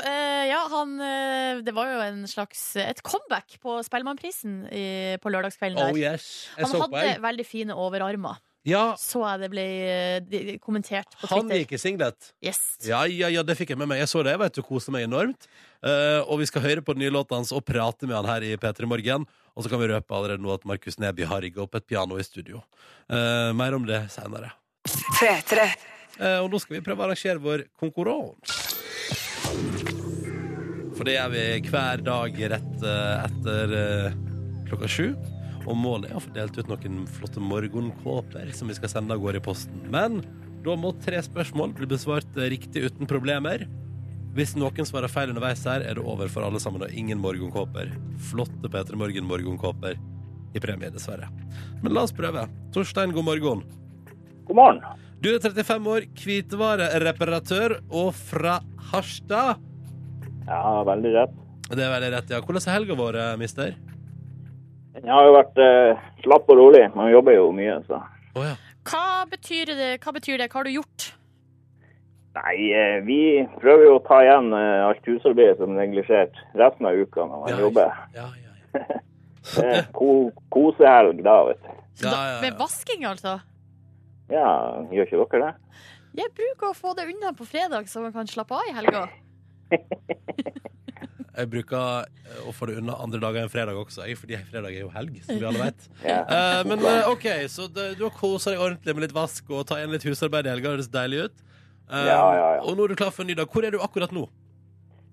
Eh, 0.00 0.44
ja, 0.46 0.60
han 0.70 0.92
Det 1.66 1.72
var 1.76 1.90
jo 1.90 1.98
en 2.04 2.22
slags 2.30 2.60
et 2.78 3.02
comeback 3.04 3.58
på 3.60 3.74
Spellemannprisen 3.84 4.62
på 5.20 5.32
lørdagskvelden 5.34 5.90
Oh 5.90 5.98
yes. 5.98 6.48
Han 6.56 6.78
hadde 6.86 7.18
veldig 7.26 7.44
fine 7.48 7.74
overarmer. 7.76 8.38
Ja, 8.68 8.92
så 9.00 9.22
jeg 9.24 9.40
det 9.40 9.48
ble 9.54 9.62
eh, 9.88 10.16
de- 10.20 10.58
kommentert 10.60 11.14
på 11.16 11.28
han 11.30 11.46
Twitter. 11.48 11.62
gikk 11.62 11.70
i 11.72 11.78
singlet. 11.80 12.26
Yes. 12.44 12.58
Ja, 12.84 13.06
ja, 13.08 13.30
ja, 13.32 13.40
det 13.46 13.56
fikk 13.56 13.70
jeg 13.72 13.78
med 13.80 13.88
meg. 13.88 14.02
Jeg 14.02 14.10
så 14.12 14.20
det, 14.26 14.34
jeg 14.34 14.42
vet 14.42 14.58
du, 14.58 14.62
koste 14.66 14.92
meg 14.92 15.06
enormt. 15.06 15.46
Uh, 15.80 16.20
og 16.28 16.42
vi 16.42 16.48
skal 16.50 16.60
høre 16.66 16.82
på 16.84 16.92
den 16.92 17.00
nye 17.06 17.14
låta 17.14 17.38
hans 17.38 17.54
og 17.56 17.64
prate 17.64 18.04
med 18.04 18.18
han 18.18 18.28
her 18.28 18.44
i 18.44 18.50
P3 18.60 18.84
Morgen. 18.90 19.24
Og 19.56 19.64
så 19.64 19.72
kan 19.72 19.80
vi 19.80 19.88
røpe 19.88 20.12
allerede 20.12 20.44
nå 20.44 20.52
at 20.52 20.66
Markus 20.68 20.98
Neby 21.00 21.24
har 21.30 21.40
rigga 21.40 21.62
opp 21.64 21.74
et 21.80 21.86
piano 21.88 22.18
i 22.20 22.26
studio. 22.26 22.60
Uh, 23.08 23.48
mer 23.56 23.78
om 23.78 23.88
det 23.88 24.02
seinere. 24.12 24.52
P3. 25.16 25.64
Eh, 26.20 26.36
og 26.44 26.50
nå 26.52 26.60
skal 26.60 26.76
vi 26.76 26.84
prøve 26.84 27.00
å 27.00 27.08
arrangere 27.08 27.40
vår 27.40 27.64
konkurranse. 27.80 28.68
For 30.98 31.08
det 31.08 31.14
gjør 31.16 31.32
vi 31.32 31.44
hver 31.72 32.02
dag 32.04 32.40
rett 32.52 32.84
uh, 32.84 33.24
etter 33.24 33.76
klokka 34.68 34.88
sju. 34.90 35.14
Og 35.70 35.78
målet 35.78 36.10
er 36.10 36.18
å 36.18 36.22
få 36.24 36.32
delt 36.34 36.56
ut 36.58 36.70
noen 36.70 37.04
flotte 37.18 37.42
morgenkåper 37.42 38.50
som 38.56 38.70
vi 38.70 38.74
skal 38.74 38.90
sende 38.90 39.14
av 39.14 39.22
gårde 39.22 39.38
i 39.38 39.44
posten. 39.44 39.84
Men 39.92 40.18
da 40.64 40.74
må 40.76 40.90
tre 41.04 41.20
spørsmål 41.22 41.76
bli 41.78 41.88
besvart 41.92 42.40
riktig 42.50 42.88
uten 42.88 43.08
problemer. 43.10 43.68
Hvis 44.34 44.56
noen 44.58 44.86
svarer 44.86 45.10
feil 45.10 45.32
underveis 45.32 45.62
her, 45.66 45.82
er 45.86 45.98
det 45.98 46.06
over 46.06 46.30
for 46.30 46.46
alle 46.46 46.60
sammen 46.62 46.82
og 46.86 46.94
ingen 46.94 47.22
morgenkåper. 47.22 47.92
Flotte 48.30 48.70
P3 48.70 48.98
Morgen-morgenkåper 48.98 49.98
i 50.54 50.62
premie, 50.62 50.90
dessverre. 50.90 51.30
Men 51.82 51.94
la 51.94 52.04
oss 52.06 52.14
prøve. 52.14 52.44
Torstein, 52.74 53.14
god 53.14 53.26
morgen. 53.26 53.62
God 54.46 54.58
morgen. 54.58 54.82
Du 55.22 55.28
er 55.32 55.42
35 55.42 55.90
år, 55.94 56.06
hvitvarereparatør 56.16 57.76
og 57.86 58.14
fra 58.16 58.58
Harstad. 58.90 59.60
Ja, 60.46 60.80
veldig 60.88 61.14
rett. 61.14 61.38
Det 61.70 61.84
er 61.86 61.92
veldig 61.92 62.10
rett, 62.16 62.32
ja. 62.34 62.40
Hvordan 62.42 62.64
er 62.64 62.74
helga 62.74 62.96
eh, 63.10 63.34
mister? 63.38 63.76
Den 64.96 65.08
har 65.12 65.26
jo 65.28 65.34
vært 65.36 65.60
eh, 65.62 66.00
slapp 66.24 66.48
og 66.50 66.58
rolig. 66.58 66.82
Man 66.96 67.12
jobber 67.12 67.36
jo 67.36 67.50
mye, 67.54 67.76
så. 67.86 68.00
Oh, 68.34 68.44
ja. 68.44 68.56
Hva 68.90 69.24
betyr 69.30 69.70
det? 69.78 69.90
Hva 70.02 70.14
betyr 70.16 70.40
det? 70.40 70.48
Hva 70.50 70.60
har 70.60 70.66
du 70.68 70.74
gjort? 70.74 71.10
Nei, 72.38 72.56
eh, 72.74 72.96
vi 73.06 73.20
prøver 73.60 73.86
jo 73.88 73.94
å 73.98 74.02
ta 74.06 74.20
igjen 74.24 74.52
eh, 74.54 74.86
alt 74.86 75.06
husarbeidet 75.10 75.58
som 75.58 75.72
er 75.74 75.80
neglisjert 75.84 76.36
resten 76.58 76.86
av 76.90 76.98
uka 76.98 77.26
når 77.26 77.44
man 77.44 77.52
Ja, 77.52 77.60
jobber. 77.66 78.02
Ja, 78.14 78.26
ja, 78.40 78.52
ja. 78.80 79.00
Er 79.64 79.86
ko 79.96 80.30
kosehelg 80.52 81.22
da, 81.26 81.36
vet 81.48 81.62
du. 81.64 81.70
Ja, 82.04 82.10
ja, 82.10 82.26
ja. 82.34 82.40
Med 82.44 82.58
vasking, 82.60 83.06
altså? 83.08 83.38
Ja, 84.30 84.50
gjør 84.92 85.08
ikke 85.08 85.22
dere 85.32 85.48
det? 85.48 85.80
Jeg 86.20 86.32
bruker 86.36 86.70
å 86.70 86.76
få 86.76 86.92
det 86.98 87.06
unna 87.10 87.32
på 87.38 87.46
fredag, 87.48 87.88
så 87.90 88.02
man 88.04 88.12
kan 88.14 88.28
slappe 88.30 88.54
av 88.54 88.68
i 88.68 88.74
helga. 88.76 89.06
Jeg 91.30 91.50
bruker 91.52 92.08
eh, 92.08 92.38
å 92.48 92.52
få 92.54 92.66
det 92.70 92.80
unna 92.80 92.96
andre 93.02 93.20
dager 93.22 93.44
enn 93.44 93.52
fredag 93.52 93.78
også, 93.78 94.02
jeg, 94.08 94.18
fordi 94.18 94.38
fredag 94.50 94.74
er 94.74 94.82
jo 94.82 94.90
helg, 94.94 95.20
som 95.26 95.38
vi 95.38 95.46
alle 95.46 95.68
vet. 95.68 95.86
Ja. 96.10 96.20
Uh, 96.26 96.60
men 96.66 96.82
uh, 96.82 97.10
OK, 97.12 97.26
så 97.52 97.68
det, 97.70 97.92
du 98.00 98.04
har 98.06 98.14
kosa 98.16 98.50
deg 98.54 98.62
ordentlig 98.64 98.96
med 98.96 99.04
litt 99.06 99.14
vask 99.14 99.50
og 99.52 99.62
ta 99.68 99.78
igjen 99.78 99.92
litt 99.94 100.06
husarbeid 100.08 100.48
i 100.48 100.50
helga. 100.50 100.70
Det 100.72 100.78
høres 100.78 100.90
deilig 100.90 101.26
ut. 101.28 101.42
Uh, 101.90 102.00
Ja, 102.08 102.16
ja, 102.34 102.48
ja. 102.56 102.64
Og 102.64 102.74
nå 102.78 102.86
er 102.86 102.94
du 102.94 102.98
klar 102.98 103.12
for 103.14 103.22
en 103.22 103.30
ny 103.30 103.36
dag. 103.38 103.50
Hvor 103.52 103.66
er 103.66 103.74
du 103.74 103.78
akkurat 103.84 104.14
nå? 104.16 104.24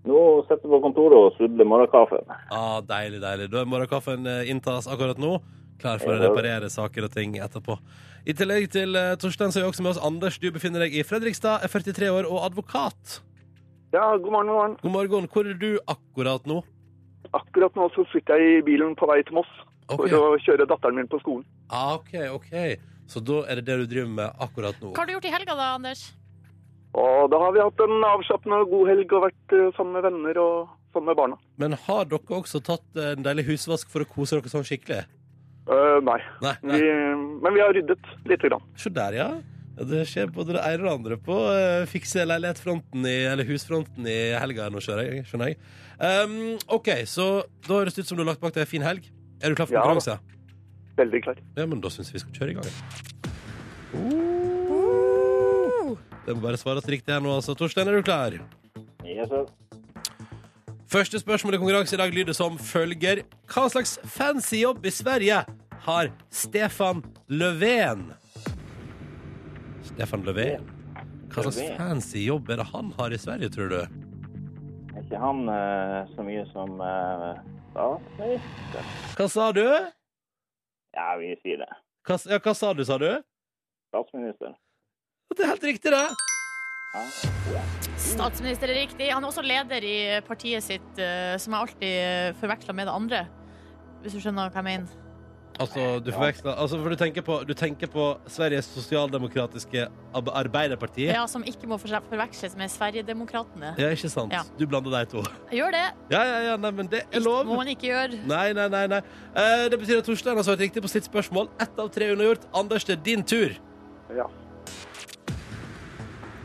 Nå 0.07 0.23
sitter 0.47 0.63
jeg 0.63 0.71
på 0.71 0.81
kontoret 0.85 1.19
og 1.19 1.37
sudler 1.37 1.67
morgenkaffen. 1.67 2.33
Ah, 2.55 2.79
deilig, 2.87 3.19
deilig. 3.21 3.49
Da 3.51 3.61
er 3.61 3.69
morgenkaffen 3.69 4.29
inntas 4.47 4.87
akkurat 4.87 5.19
nå. 5.19 5.35
Klar 5.81 5.99
for 6.01 6.15
å 6.15 6.21
reparere 6.21 6.69
saker 6.73 7.05
og 7.05 7.13
ting 7.13 7.35
etterpå. 7.43 7.75
I 8.25 8.33
tillegg 8.37 8.69
til 8.73 8.95
Torstein 9.21 9.51
så 9.51 9.59
er 9.59 9.67
vi 9.67 9.73
også 9.73 9.83
med 9.83 9.93
oss 9.93 9.99
Anders. 10.01 10.39
Du 10.41 10.47
befinner 10.55 10.85
deg 10.85 10.95
i 10.95 11.03
Fredrikstad, 11.05 11.59
er 11.67 11.73
43 11.73 12.09
år 12.13 12.29
og 12.29 12.39
advokat. 12.47 13.19
Ja, 13.91 14.17
god 14.17 14.31
morgen, 14.31 14.47
god 14.47 14.55
morgen. 14.55 14.75
God 14.81 14.91
morgen. 14.91 15.27
Hvor 15.31 15.47
er 15.47 15.55
du 15.55 15.79
akkurat 15.87 16.45
nå? 16.49 16.59
Akkurat 17.37 17.75
nå 17.75 17.87
så 17.95 18.03
sitter 18.11 18.39
jeg 18.39 18.59
i 18.59 18.61
bilen 18.67 18.95
på 18.99 19.07
vei 19.07 19.21
til 19.23 19.37
Moss 19.39 19.49
okay. 19.87 20.09
for 20.11 20.15
å 20.35 20.39
kjøre 20.43 20.67
datteren 20.67 20.99
min 20.99 21.07
på 21.11 21.19
skolen. 21.23 21.45
Ah, 21.71 21.95
OK, 21.95 22.13
OK. 22.35 22.51
Så 23.07 23.21
da 23.23 23.45
er 23.47 23.61
det 23.61 23.69
det 23.69 23.77
du 23.81 23.85
driver 23.93 24.11
med 24.19 24.43
akkurat 24.43 24.75
nå? 24.83 24.91
Hva 24.91 25.03
har 25.05 25.07
du 25.07 25.15
gjort 25.15 25.29
i 25.29 25.33
helga 25.37 25.55
da, 25.55 25.69
Anders? 25.77 26.03
Og 26.97 27.29
da 27.31 27.39
har 27.39 27.53
vi 27.55 27.63
hatt 27.63 27.83
en 27.85 28.07
avslappende 28.09 28.59
og 28.63 28.71
god 28.73 28.91
helg 28.91 29.13
og 29.15 29.25
vært 29.27 29.55
eh, 29.55 29.67
sammen 29.77 29.95
med 29.95 30.07
venner 30.07 30.39
og 30.43 30.55
sammen 30.95 31.11
med 31.11 31.19
barna. 31.19 31.39
Men 31.61 31.75
har 31.87 32.07
dere 32.11 32.39
også 32.41 32.61
tatt 32.67 32.99
en 33.03 33.23
deilig 33.23 33.47
husvask 33.53 33.91
for 33.91 34.03
å 34.03 34.09
kose 34.09 34.39
dere 34.39 34.51
sånn 34.51 34.67
skikkelig? 34.67 35.05
Uh, 35.67 35.99
nei, 36.03 36.19
Nei. 36.43 36.53
nei. 36.63 36.77
vi, 36.79 36.91
men 37.43 37.55
vi 37.55 37.63
har 37.63 37.75
ryddet 37.75 38.11
lite 38.27 38.49
grann. 38.51 38.63
Se 38.79 38.91
der, 38.91 39.15
ja. 39.19 39.29
Det 39.77 40.05
skjer 40.09 40.31
både 40.33 40.55
det 40.55 40.61
ene 40.65 40.81
og 40.81 40.87
det 40.87 40.93
andre 40.95 41.17
på 41.21 41.35
uh, 41.37 41.83
fikse 41.89 42.23
leilighetfronten 42.25 43.05
i, 43.05 43.17
eller 43.29 43.45
husfronten 43.45 44.07
i 44.09 44.17
helga 44.33 44.71
nå, 44.73 44.81
skjønner 44.81 45.05
jeg. 45.05 45.27
Skjønner 45.29 45.51
jeg. 45.51 45.59
Um, 46.01 46.57
OK, 46.73 46.89
så 47.09 47.27
da 47.67 47.81
høres 47.83 47.93
det 47.93 48.05
ut 48.05 48.09
som 48.09 48.17
du 48.17 48.23
har 48.23 48.31
lagt 48.31 48.41
bak 48.41 48.55
deg 48.55 48.65
en 48.65 48.71
fin 48.71 48.85
helg. 48.85 49.05
Er 49.37 49.53
du 49.53 49.59
klar 49.59 49.69
for 49.69 49.77
Ja 49.77 49.85
konkurranse? 49.85 50.17
Veldig 50.97 51.21
klar. 51.27 51.37
Ja, 51.59 51.67
men 51.69 51.81
da 51.83 51.93
syns 51.93 52.09
jeg 52.09 52.17
vi 52.17 52.23
skal 52.25 52.33
kjøre 52.39 52.51
i 52.51 52.57
gang. 52.57 52.69
Det 56.25 56.35
må 56.35 56.41
bare 56.43 56.57
svares 56.59 56.89
riktig 56.89 57.13
her 57.13 57.21
nå, 57.23 57.37
altså. 57.37 57.53
Torstein, 57.55 57.87
er 57.87 58.01
du 58.01 58.07
klar? 58.07 58.33
Yes, 59.05 59.29
sir. 59.29 59.45
Første 60.89 61.19
spørsmål 61.21 61.53
i 61.53 61.61
konkurranse 61.61 61.95
i 61.95 61.99
dag 62.01 62.13
lyder 62.15 62.33
som 62.33 62.57
følger. 62.57 63.21
Hva 63.51 63.67
slags 63.69 63.97
fancy 64.07 64.63
jobb 64.63 64.85
i 64.87 64.91
Sverige 64.95 65.43
har 65.85 66.09
Stefan 66.31 67.03
Löfven? 67.29 68.09
Stefan 69.97 70.21
Löfven. 70.27 70.65
Hva 71.33 71.47
slags 71.47 71.57
fancy 71.73 72.27
jobb 72.27 72.51
er 72.53 72.59
det 72.61 72.67
han 72.69 72.91
har 72.99 73.13
i 73.13 73.17
Sverige, 73.17 73.49
tror 73.49 73.71
du? 73.71 73.79
Er 73.81 74.99
ikke 75.01 75.21
han 75.21 75.39
uh, 75.49 76.05
så 76.13 76.25
mye 76.25 76.43
som 76.51 76.75
uh, 76.77 77.39
statsminister? 77.71 78.91
Hva 79.17 79.27
sa 79.33 79.47
du? 79.57 79.65
Ja, 80.93 81.07
vi 81.17 81.31
sier 81.41 81.63
det. 81.63 81.69
Hva, 82.05 82.19
ja, 82.29 82.37
hva 82.45 82.53
sa 82.59 82.69
du, 82.77 82.83
sa 82.85 82.99
du? 83.01 83.09
Statsminister. 83.89 84.53
Det 85.33 85.45
er 85.47 85.51
helt 85.55 85.67
riktig, 85.71 85.95
det. 85.95 86.05
Ja. 86.93 87.65
Statsminister 87.97 88.69
er 88.69 88.81
riktig. 88.83 89.09
Han 89.09 89.25
er 89.25 89.33
også 89.33 89.45
leder 89.45 89.81
i 89.81 89.97
partiet 90.29 90.65
sitt, 90.67 90.93
uh, 91.01 91.33
som 91.41 91.57
jeg 91.57 91.65
alltid 91.65 92.39
forveksler 92.43 92.77
med 92.77 92.85
det 92.85 92.95
andre. 93.01 93.25
Hvis 94.05 94.13
du 94.13 94.21
skjønner 94.21 94.53
hva 94.53 94.61
jeg 94.61 94.69
mener. 94.69 95.06
Altså, 95.59 95.99
du 96.05 96.11
forveksler 96.13 96.53
altså, 96.53 96.77
For 96.83 96.89
du 96.93 96.95
tenker 96.95 97.23
på, 97.25 97.35
du 97.47 97.53
tenker 97.57 97.87
på 97.89 98.03
Sveriges 98.29 98.65
sosialdemokratiske 98.75 99.87
Ab- 100.13 100.29
Arbeiderparti? 100.37 101.07
Ja, 101.09 101.25
Som 101.25 101.43
ikke 101.43 101.65
må 101.67 101.79
for- 101.81 102.01
forveksles 102.09 102.55
med 102.57 102.69
Sverigedemokraterne. 102.69 103.73
Ja, 103.79 103.89
ikke 103.89 104.09
sant? 104.09 104.33
Ja. 104.33 104.41
Du 104.59 104.67
blander 104.67 104.91
de 104.99 105.05
to. 105.05 105.23
Gjør 105.51 105.71
det. 105.73 105.85
Ja, 106.11 106.21
ja, 106.23 106.39
ja, 106.51 106.57
nei, 106.57 106.71
men 106.71 106.87
det 106.87 106.99
er 107.01 107.07
Ikke- 107.17 107.23
lov. 107.25 107.45
Må 107.45 107.55
man 107.55 107.67
ikke 107.67 107.87
gjøre. 107.89 108.19
Nei, 108.27 108.53
nei, 108.53 108.67
nei. 108.67 108.85
nei. 108.87 109.01
Eh, 109.35 109.69
det 109.69 109.79
betyr 109.79 109.97
at 109.97 110.05
Torstein 110.05 110.35
har 110.35 110.43
svart 110.43 110.59
riktig 110.59 110.81
på 110.83 110.89
sitt 110.89 111.05
spørsmål. 111.09 111.49
Ett 111.59 111.79
av 111.79 111.89
tre 111.89 112.11
unnagjort. 112.13 112.45
Anders, 112.53 112.83
det 112.83 112.99
er 112.99 113.03
din 113.03 113.23
tur. 113.23 113.49
Ja. 114.15 114.29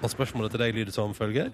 Og 0.02 0.10
spørsmålet 0.10 0.50
til 0.50 0.60
deg 0.60 0.74
lyder 0.74 0.90
som 0.92 1.12
følger. 1.14 1.52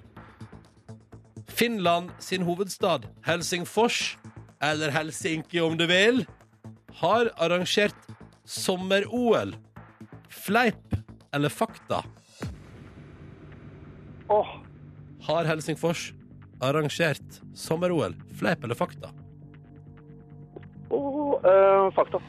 Finland 1.48 2.10
sin 2.22 2.42
hovedstad, 2.46 3.04
Helsingfors, 3.26 4.16
eller 4.62 4.90
Helsinki 4.90 5.58
om 5.60 5.76
du 5.76 5.86
vil, 5.86 6.26
har 7.00 7.30
arrangert 7.37 7.94
sommer-OL. 8.44 9.54
Fleip 10.28 10.94
eller 11.34 11.48
fakta? 11.48 12.02
Åh, 14.28 14.48
Har 15.22 15.44
Helsingfors 15.44 16.12
arrangert 16.61 17.40
sommer-OL? 17.54 18.14
Fleip 18.38 18.64
eller 18.64 18.74
fakta? 18.74 19.11
Oh, 20.90 21.34
eh, 21.44 21.92
fakta. 21.94 22.20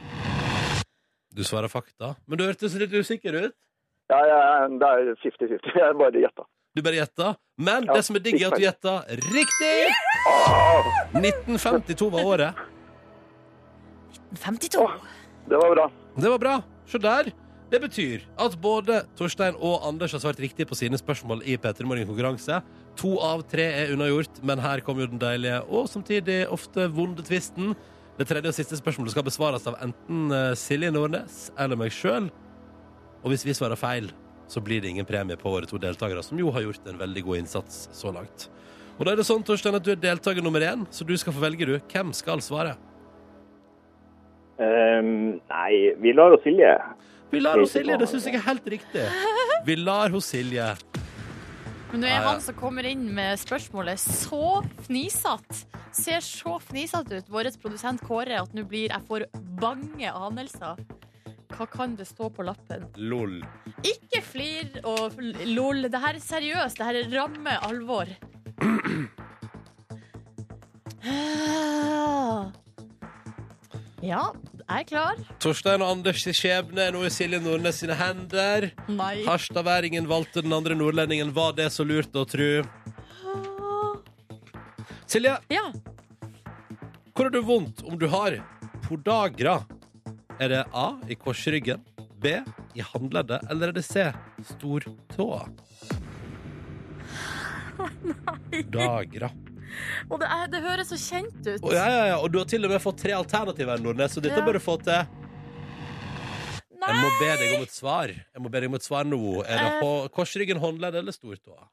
Du 1.35 1.43
svarer 1.43 1.67
fakta, 1.67 2.15
men 2.25 2.37
du 2.37 2.45
hørtes 2.45 2.73
litt 2.75 2.93
usikker 2.93 3.33
ut. 3.33 3.53
Ja, 4.09 4.19
ja, 4.27 4.67
det 4.67 4.87
er 4.89 5.13
50-50. 5.23 5.69
Jeg 5.79 5.97
bare 5.99 6.23
gjetta. 6.25 6.45
Du 6.75 6.81
bare 6.85 6.99
gjetta. 6.99 7.35
Men 7.57 7.85
Ja, 7.87 7.93
det 7.95 8.03
som 8.07 8.15
er 8.17 8.23
digg, 8.25 8.41
er 8.41 8.51
at 8.51 8.57
du 8.59 8.63
gjetta 8.65 8.95
riktig! 9.07 9.77
1952 11.19 12.09
var 12.13 12.25
året. 12.25 12.59
52. 14.35 14.83
Åh. 14.85 14.97
Det 15.49 15.57
var 15.57 15.75
bra. 15.75 15.85
Det 16.15 16.29
var 16.29 16.41
bra. 16.41 16.57
Se 16.89 17.01
der. 17.01 17.31
Det 17.69 17.77
betyr 17.83 18.23
at 18.41 18.55
både 18.61 19.03
Torstein 19.17 19.57
og 19.61 19.83
Anders 19.85 20.15
har 20.15 20.21
svart 20.23 20.39
riktig 20.41 20.65
på 20.69 20.77
sine 20.77 20.97
spørsmål 20.97 21.43
i 21.45 21.57
P3 21.57 21.85
Morgen 21.85 22.07
konkurranse. 22.09 22.63
To 22.97 23.19
av 23.21 23.43
tre 23.49 23.67
er 23.83 23.93
unnagjort, 23.93 24.41
men 24.41 24.61
her 24.63 24.81
kommer 24.85 25.05
jo 25.05 25.11
den 25.11 25.21
deilige 25.21 25.59
og 25.69 25.85
samtidig 25.91 26.47
ofte 26.49 26.87
vonde 26.89 27.25
tvisten. 27.25 27.75
Det 28.17 28.25
tredje 28.27 28.49
og 28.49 28.57
siste 28.57 28.79
spørsmålet 28.79 29.13
skal 29.13 29.27
besvares 29.27 29.69
av 29.69 29.77
enten 29.85 30.33
eh, 30.33 30.55
Silje 30.57 30.89
Nordnes 30.91 31.51
eller 31.61 31.77
meg 31.79 31.93
sjøl. 31.93 32.31
Og 33.21 33.29
hvis 33.31 33.45
vi 33.45 33.53
svarer 33.53 33.77
feil, 33.79 34.09
så 34.49 34.61
blir 34.65 34.81
det 34.81 34.89
ingen 34.89 35.05
premie 35.05 35.37
på 35.37 35.53
våre 35.53 35.69
to 35.69 35.77
deltakere, 35.77 36.25
som 36.25 36.41
jo 36.41 36.49
har 36.55 36.65
gjort 36.65 36.89
en 36.89 36.97
veldig 36.99 37.25
god 37.27 37.43
innsats 37.43 37.85
så 37.93 38.11
langt. 38.15 38.49
Og 38.97 39.05
da 39.05 39.13
er 39.13 39.21
det 39.21 39.29
sånn, 39.29 39.45
Torstein, 39.45 39.77
at 39.77 39.85
du 39.85 39.93
er 39.93 40.01
deltaker 40.01 40.43
nummer 40.43 40.63
én, 40.65 40.89
så 40.91 41.05
du 41.07 41.13
skal 41.21 41.37
få 41.37 41.45
velge, 41.45 41.69
du. 41.69 41.77
Hvem 41.93 42.09
skal 42.17 42.41
svare? 42.43 42.73
Ehm, 44.59 45.39
nei, 45.47 45.93
vi 46.01 46.13
lar 46.13 46.35
hos 46.35 46.43
Silje. 46.43 46.73
Vi 47.31 47.39
lar 47.39 47.59
hos 47.61 47.71
Silje, 47.71 47.97
det 47.99 48.09
syns 48.11 48.25
jeg 48.27 48.35
er 48.39 48.45
helt 48.47 48.65
riktig. 48.67 49.05
Vi 49.65 49.75
lar 49.79 50.11
hos 50.11 50.31
Silje. 50.33 50.73
Men 51.89 52.03
nå 52.03 52.09
er 52.09 52.21
han 52.21 52.41
som 52.43 52.53
kommer 52.57 52.85
inn 52.85 53.07
med 53.15 53.39
spørsmålet, 53.41 53.97
så 54.01 54.59
fnisete. 54.85 55.65
Ser 55.95 56.21
så 56.21 56.59
fnisete 56.61 57.17
ut, 57.17 57.31
vår 57.33 57.49
produsent 57.61 58.03
Kåre, 58.05 58.43
at 58.43 58.53
nå 58.53 58.63
blir 58.69 58.91
jeg 58.91 59.07
får 59.07 59.25
bange 59.61 60.11
anelser. 60.11 60.77
Hva 61.55 61.65
kan 61.67 61.95
det 61.97 62.05
stå 62.07 62.29
på 62.31 62.45
lappen? 62.45 62.85
Lol. 63.01 63.39
Ikke 63.81 64.21
flir 64.23 64.69
og 64.87 65.17
lol. 65.49 65.89
Det 65.89 65.99
her 66.03 66.19
er 66.19 66.23
seriøst. 66.23 66.77
Det 66.77 66.85
her 66.87 66.99
er 67.01 67.09
ramme 67.15 67.57
alvor. 67.67 68.07
Ja, 74.05 74.29
jeg 74.55 74.79
er 74.79 74.85
klar. 74.87 75.17
Torstein 75.43 75.81
og 75.83 75.89
Anders' 75.97 76.23
skjebne 76.37 76.85
er 76.87 76.93
nå 76.95 77.01
i 77.03 77.09
Silje 77.11 77.39
Nordnes 77.43 77.81
sine 77.81 77.97
hender. 77.99 78.69
Nei. 78.87 79.25
Harstadværingen 79.25 80.07
valgte 80.07 80.43
den 80.45 80.53
andre 80.55 80.77
nordlendingen. 80.79 81.33
Var 81.35 81.51
det 81.57 81.67
så 81.75 81.83
lurt 81.87 82.15
å 82.15 82.23
tru? 82.29 82.63
Silje, 85.09 85.35
Ja. 85.49 85.71
hvor 87.15 87.25
har 87.25 87.31
du 87.33 87.41
vondt 87.41 87.83
om 87.83 87.97
du 87.97 88.07
har 88.07 88.37
podagra? 88.85 89.65
Er 90.39 90.47
det 90.53 90.63
A 90.71 90.93
i 91.09 91.15
korsryggen, 91.15 91.81
B 92.21 92.37
i 92.75 92.79
håndleddet, 92.85 93.41
eller 93.49 93.67
er 93.67 93.71
det 93.73 93.83
C 93.83 94.05
stortåa? 94.53 95.49
Podagra. 98.51 99.31
Og 100.11 100.19
det, 100.21 100.27
er, 100.31 100.47
det 100.53 100.61
høres 100.63 100.89
så 100.91 100.97
kjent 100.99 101.39
ut. 101.47 101.61
Å, 101.63 101.73
ja, 101.75 101.85
ja, 101.93 102.03
ja. 102.13 102.17
Og 102.23 102.31
du 102.33 102.37
har 102.41 102.45
til 102.49 102.65
og 102.65 102.71
med 102.73 102.81
fått 102.83 103.01
tre 103.03 103.11
alternativer, 103.17 103.81
Nordnes, 103.83 104.13
så 104.15 104.21
dette 104.23 104.39
Ja. 104.41 104.45
bør 104.45 104.57
du 104.59 104.63
få 104.63 104.77
til. 104.83 105.07
Nei! 106.79 106.89
Jeg 106.89 107.01
må 107.03 107.09
be 107.19 107.31
deg 107.41 107.55
om 107.57 107.63
et 107.67 107.73
svar. 107.75 108.07
Jeg 108.15 108.41
må 108.41 108.49
be 108.53 108.59
deg 108.63 108.69
om 108.71 108.75
et 108.79 108.85
svar 108.85 109.03
nå. 109.05 109.19
Er 109.43 109.57
det 109.59 109.71
Eh. 109.73 109.79
på 109.83 109.89
korsryggen, 110.15 110.57
håndledd 110.63 110.95
eller 110.95 111.11
stortåa? 111.15 111.67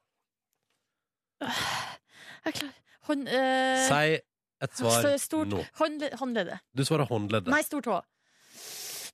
Jeg 1.40 2.50
er 2.50 2.56
klar. 2.58 2.72
Hånd... 3.06 3.28
eh, 3.28 3.86
Si 3.86 4.18
et 4.66 4.72
svar 4.80 5.06
stort. 5.20 5.48
nå. 5.52 5.62
Håndle, 5.78 6.10
håndleddet. 6.18 6.58
Du 6.74 6.82
svarer 6.84 7.06
håndleddet. 7.10 7.52
Nei, 7.52 7.62
stortå. 7.62 8.00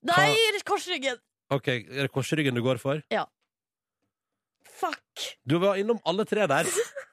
Nei, 0.09 0.33
korsryggen! 0.66 1.18
Ok, 1.53 1.68
Er 1.68 2.07
det 2.07 2.12
korsryggen 2.14 2.55
du 2.57 2.62
går 2.64 2.79
for? 2.81 3.03
Ja. 3.12 3.27
Fuck! 4.64 5.37
Du 5.47 5.59
var 5.62 5.77
innom 5.79 6.01
alle 6.09 6.25
tre 6.25 6.47
der. 6.51 6.64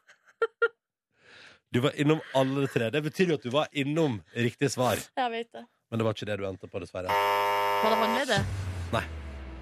Du 1.72 1.80
var 1.80 2.02
innom 2.02 2.20
alle 2.34 2.68
tre. 2.68 2.90
Det 2.90 3.02
betyr 3.06 3.30
jo 3.30 3.36
at 3.38 3.44
du 3.46 3.52
var 3.54 3.68
innom 3.78 4.16
riktig 4.34 4.72
svar. 4.74 4.98
Jeg 4.98 5.30
vet 5.30 5.50
det. 5.54 5.62
Men 5.92 6.02
det 6.02 6.06
var 6.08 6.16
ikke 6.16 6.26
det 6.26 6.38
du 6.42 6.46
endte 6.50 6.66
på, 6.66 6.80
dessverre. 6.82 7.14
Var 7.14 7.92
det 7.94 7.98
håndleddet? 8.00 8.54
Nei. 8.96 9.02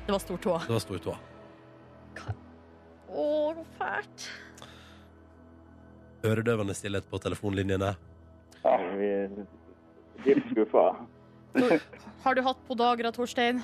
Det 0.06 0.14
var 0.16 0.22
stortå. 0.24 0.54
Det 0.64 0.72
var 0.72 0.84
stortåa. 0.86 1.18
Å, 3.12 3.26
så 3.58 3.66
fælt. 3.80 4.28
Øredøvende 6.30 6.76
stillhet 6.80 7.10
på 7.12 7.20
telefonlinjene. 7.26 7.90
Ja, 8.62 8.76
vi 8.96 9.10
er 9.18 9.34
dypt 10.24 10.48
skuffa. 10.54 10.86
Har 12.24 12.40
du 12.40 12.42
hatt 12.46 12.62
podagra, 12.70 13.12
Torstein? 13.16 13.60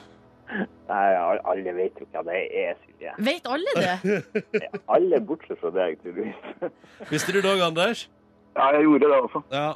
Nei, 0.89 1.05
alle 1.47 1.75
vet 1.77 1.95
jo 2.03 2.09
hva 2.11 2.25
det 2.27 2.41
er, 2.51 2.75
Silje. 2.83 3.15
Vet 3.23 3.47
alle 3.47 3.77
det? 3.79 4.19
Alle 4.91 5.21
bortsett 5.23 5.63
fra 5.63 5.71
deg, 5.79 5.95
tydeligvis. 6.03 6.75
Visste 7.13 7.31
du 7.31 7.39
det 7.39 7.47
òg, 7.53 7.63
Anders? 7.69 8.03
Ja, 8.55 8.69
jeg 8.77 8.83
gjorde 8.85 9.09
det 9.09 9.19
også. 9.27 9.43
Ja. 9.51 9.67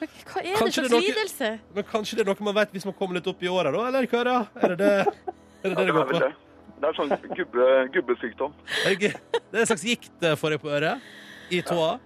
Men 0.00 0.08
Hva 0.08 0.40
er 0.40 0.44
det 0.46 0.58
Kanskje 0.58 0.72
slags 0.72 0.76
det 0.76 0.84
er 0.84 0.94
noe- 0.94 1.06
lidelse? 1.08 1.48
Men 1.74 1.84
kanskje 1.84 2.16
det 2.18 2.22
er 2.24 2.28
noe 2.30 2.44
man 2.48 2.54
vet 2.54 2.72
hvis 2.76 2.84
man 2.86 2.94
kommer 2.94 3.18
litt 3.18 3.26
opp 3.26 3.42
i 3.42 3.48
åra, 3.50 3.72
da? 3.74 3.86
Eller 3.88 4.06
hva 4.06 4.24
da? 4.24 4.36
Er 4.62 4.68
det 4.74 4.78
det 4.78 4.90
er 4.92 5.04
det, 5.08 5.74
det, 5.74 5.86
det 5.86 5.94
går 5.96 6.06
på? 6.12 6.20
det. 6.22 6.32
Det 6.78 6.86
er 6.86 6.94
sånn 6.94 7.10
gubbe, 7.34 7.64
gubbesykdom. 7.96 8.52
Er 8.86 8.94
det 8.94 9.10
er 9.50 9.64
en 9.64 9.66
slags 9.66 9.82
gikt 9.82 10.12
for 10.22 10.36
får 10.44 10.54
jeg 10.54 10.60
på 10.62 10.70
øret. 10.70 11.08
I 11.50 11.60
tåa. 11.66 11.96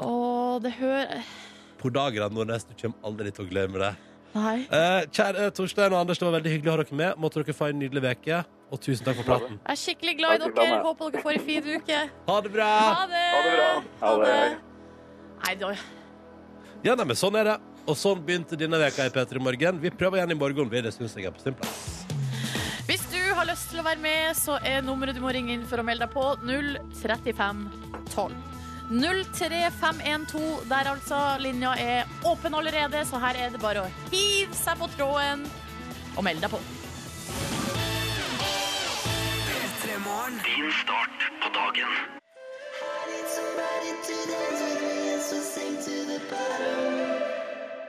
Å, 0.00 0.12
det 0.64 0.72
hører 0.78 1.20
Podagra 1.82 2.28
Nordnes, 2.32 2.64
du 2.64 2.72
kommer 2.78 2.96
aldri 3.04 3.32
til 3.34 3.44
å 3.44 3.50
glemme 3.50 3.78
det. 3.82 3.92
Nei. 4.32 4.56
Eh, 4.72 5.02
kjære 5.12 5.50
Torstein 5.52 5.92
og 5.92 5.98
Anders, 6.00 6.18
det 6.22 6.24
var 6.24 6.38
veldig 6.38 6.52
hyggelig 6.54 6.70
å 6.72 6.76
ha 6.78 6.80
dere 6.80 6.96
med. 6.96 7.18
Måtte 7.20 7.42
dere 7.42 7.52
få 7.58 7.68
en 7.68 7.82
nydelig 7.82 8.00
uke, 8.06 8.38
og 8.72 8.80
tusen 8.80 9.04
takk 9.04 9.18
for 9.20 9.28
praten. 9.28 9.58
Jeg 9.60 9.74
er 9.74 9.80
skikkelig 9.82 10.14
glad 10.22 10.34
i 10.46 10.50
dere. 10.56 10.80
Håper 10.86 11.10
dere 11.12 11.24
får 11.26 11.36
en 11.36 11.46
fin 11.50 11.68
uke. 11.74 11.98
Ha 12.30 12.40
det 12.46 12.52
bra! 12.54 12.68
Ha 12.88 13.06
det! 13.12 13.24
Ha 13.34 13.42
det 13.44 13.56
bra. 13.58 13.72
Ha 14.06 14.14
det. 14.24 14.71
Nei, 15.42 15.54
da 15.58 15.74
Ja, 16.82 16.94
nei, 16.94 17.06
men 17.06 17.18
sånn 17.18 17.36
er 17.38 17.52
det. 17.52 17.58
Og 17.82 17.96
sånn 17.98 18.20
begynte 18.22 18.56
denne 18.58 18.78
veka 18.78 19.08
i 19.08 19.10
P3 19.14 19.42
Morgen. 19.42 19.80
Vi 19.82 19.90
prøver 19.90 20.20
igjen 20.20 20.34
i 20.34 20.38
morgen. 20.38 20.70
Vi, 20.70 20.82
det 20.84 20.92
syns 20.94 21.16
jeg 21.18 21.26
er 21.26 21.34
på 21.34 21.42
sin 21.42 21.56
plass. 21.58 22.06
Hvis 22.86 23.02
du 23.10 23.20
har 23.34 23.46
lyst 23.48 23.70
til 23.70 23.82
å 23.82 23.86
være 23.86 24.02
med, 24.02 24.36
så 24.38 24.58
er 24.66 24.82
nummeret 24.86 25.18
du 25.18 25.22
må 25.22 25.32
ringe 25.34 25.54
inn 25.54 25.66
for 25.66 25.82
å 25.82 25.86
melde 25.86 26.06
deg 26.06 26.14
på 26.14 26.24
03512. 27.00 28.34
03512 28.92 30.66
der 30.70 30.90
altså. 30.90 31.20
Linja 31.42 31.74
er 31.80 32.10
åpen 32.28 32.54
allerede, 32.54 33.04
så 33.08 33.22
her 33.22 33.38
er 33.46 33.54
det 33.54 33.62
bare 33.62 33.86
å 33.86 33.92
hive 34.12 34.54
seg 34.58 34.78
på 34.82 34.90
tråden 34.98 35.46
og 36.16 36.26
melde 36.26 36.46
deg 36.46 36.54
på. 36.54 36.62
Din 40.42 40.72
start 40.72 41.30
på 41.42 41.48
dagen. 41.54 42.21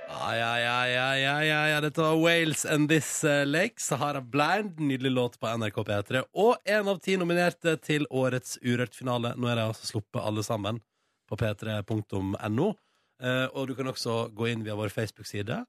Ja, 0.10 0.60
ja, 0.60 0.88
ja, 0.88 1.17
ja, 1.17 1.43
ja, 1.43 1.60
ja. 1.67 1.82
Dette 1.82 2.01
var 2.01 2.15
Wales 2.15 2.65
and 2.65 2.89
This 2.89 3.23
eh, 3.23 3.45
Lake. 3.45 3.82
Sahara 3.82 4.21
Blind, 4.21 4.79
nydelig 4.79 5.12
låt 5.12 5.39
på 5.39 5.47
NRK 5.58 5.77
P3. 5.88 6.23
Og 6.34 6.56
én 6.65 6.89
av 6.89 6.99
ti 7.03 7.17
nominerte 7.19 7.75
til 7.84 8.08
årets 8.10 8.58
Urørt-finale. 8.62 9.34
Nå 9.38 9.49
er 9.51 9.60
de 9.60 9.65
altså 9.67 9.89
sluppet 9.91 10.21
alle 10.23 10.43
sammen 10.45 10.79
på 11.29 11.38
p3.no. 11.39 12.69
Eh, 13.23 13.45
og 13.53 13.67
du 13.69 13.75
kan 13.77 13.91
også 13.91 14.17
gå 14.36 14.49
inn 14.51 14.65
via 14.65 14.77
vår 14.79 14.93
Facebook-side 14.95 15.62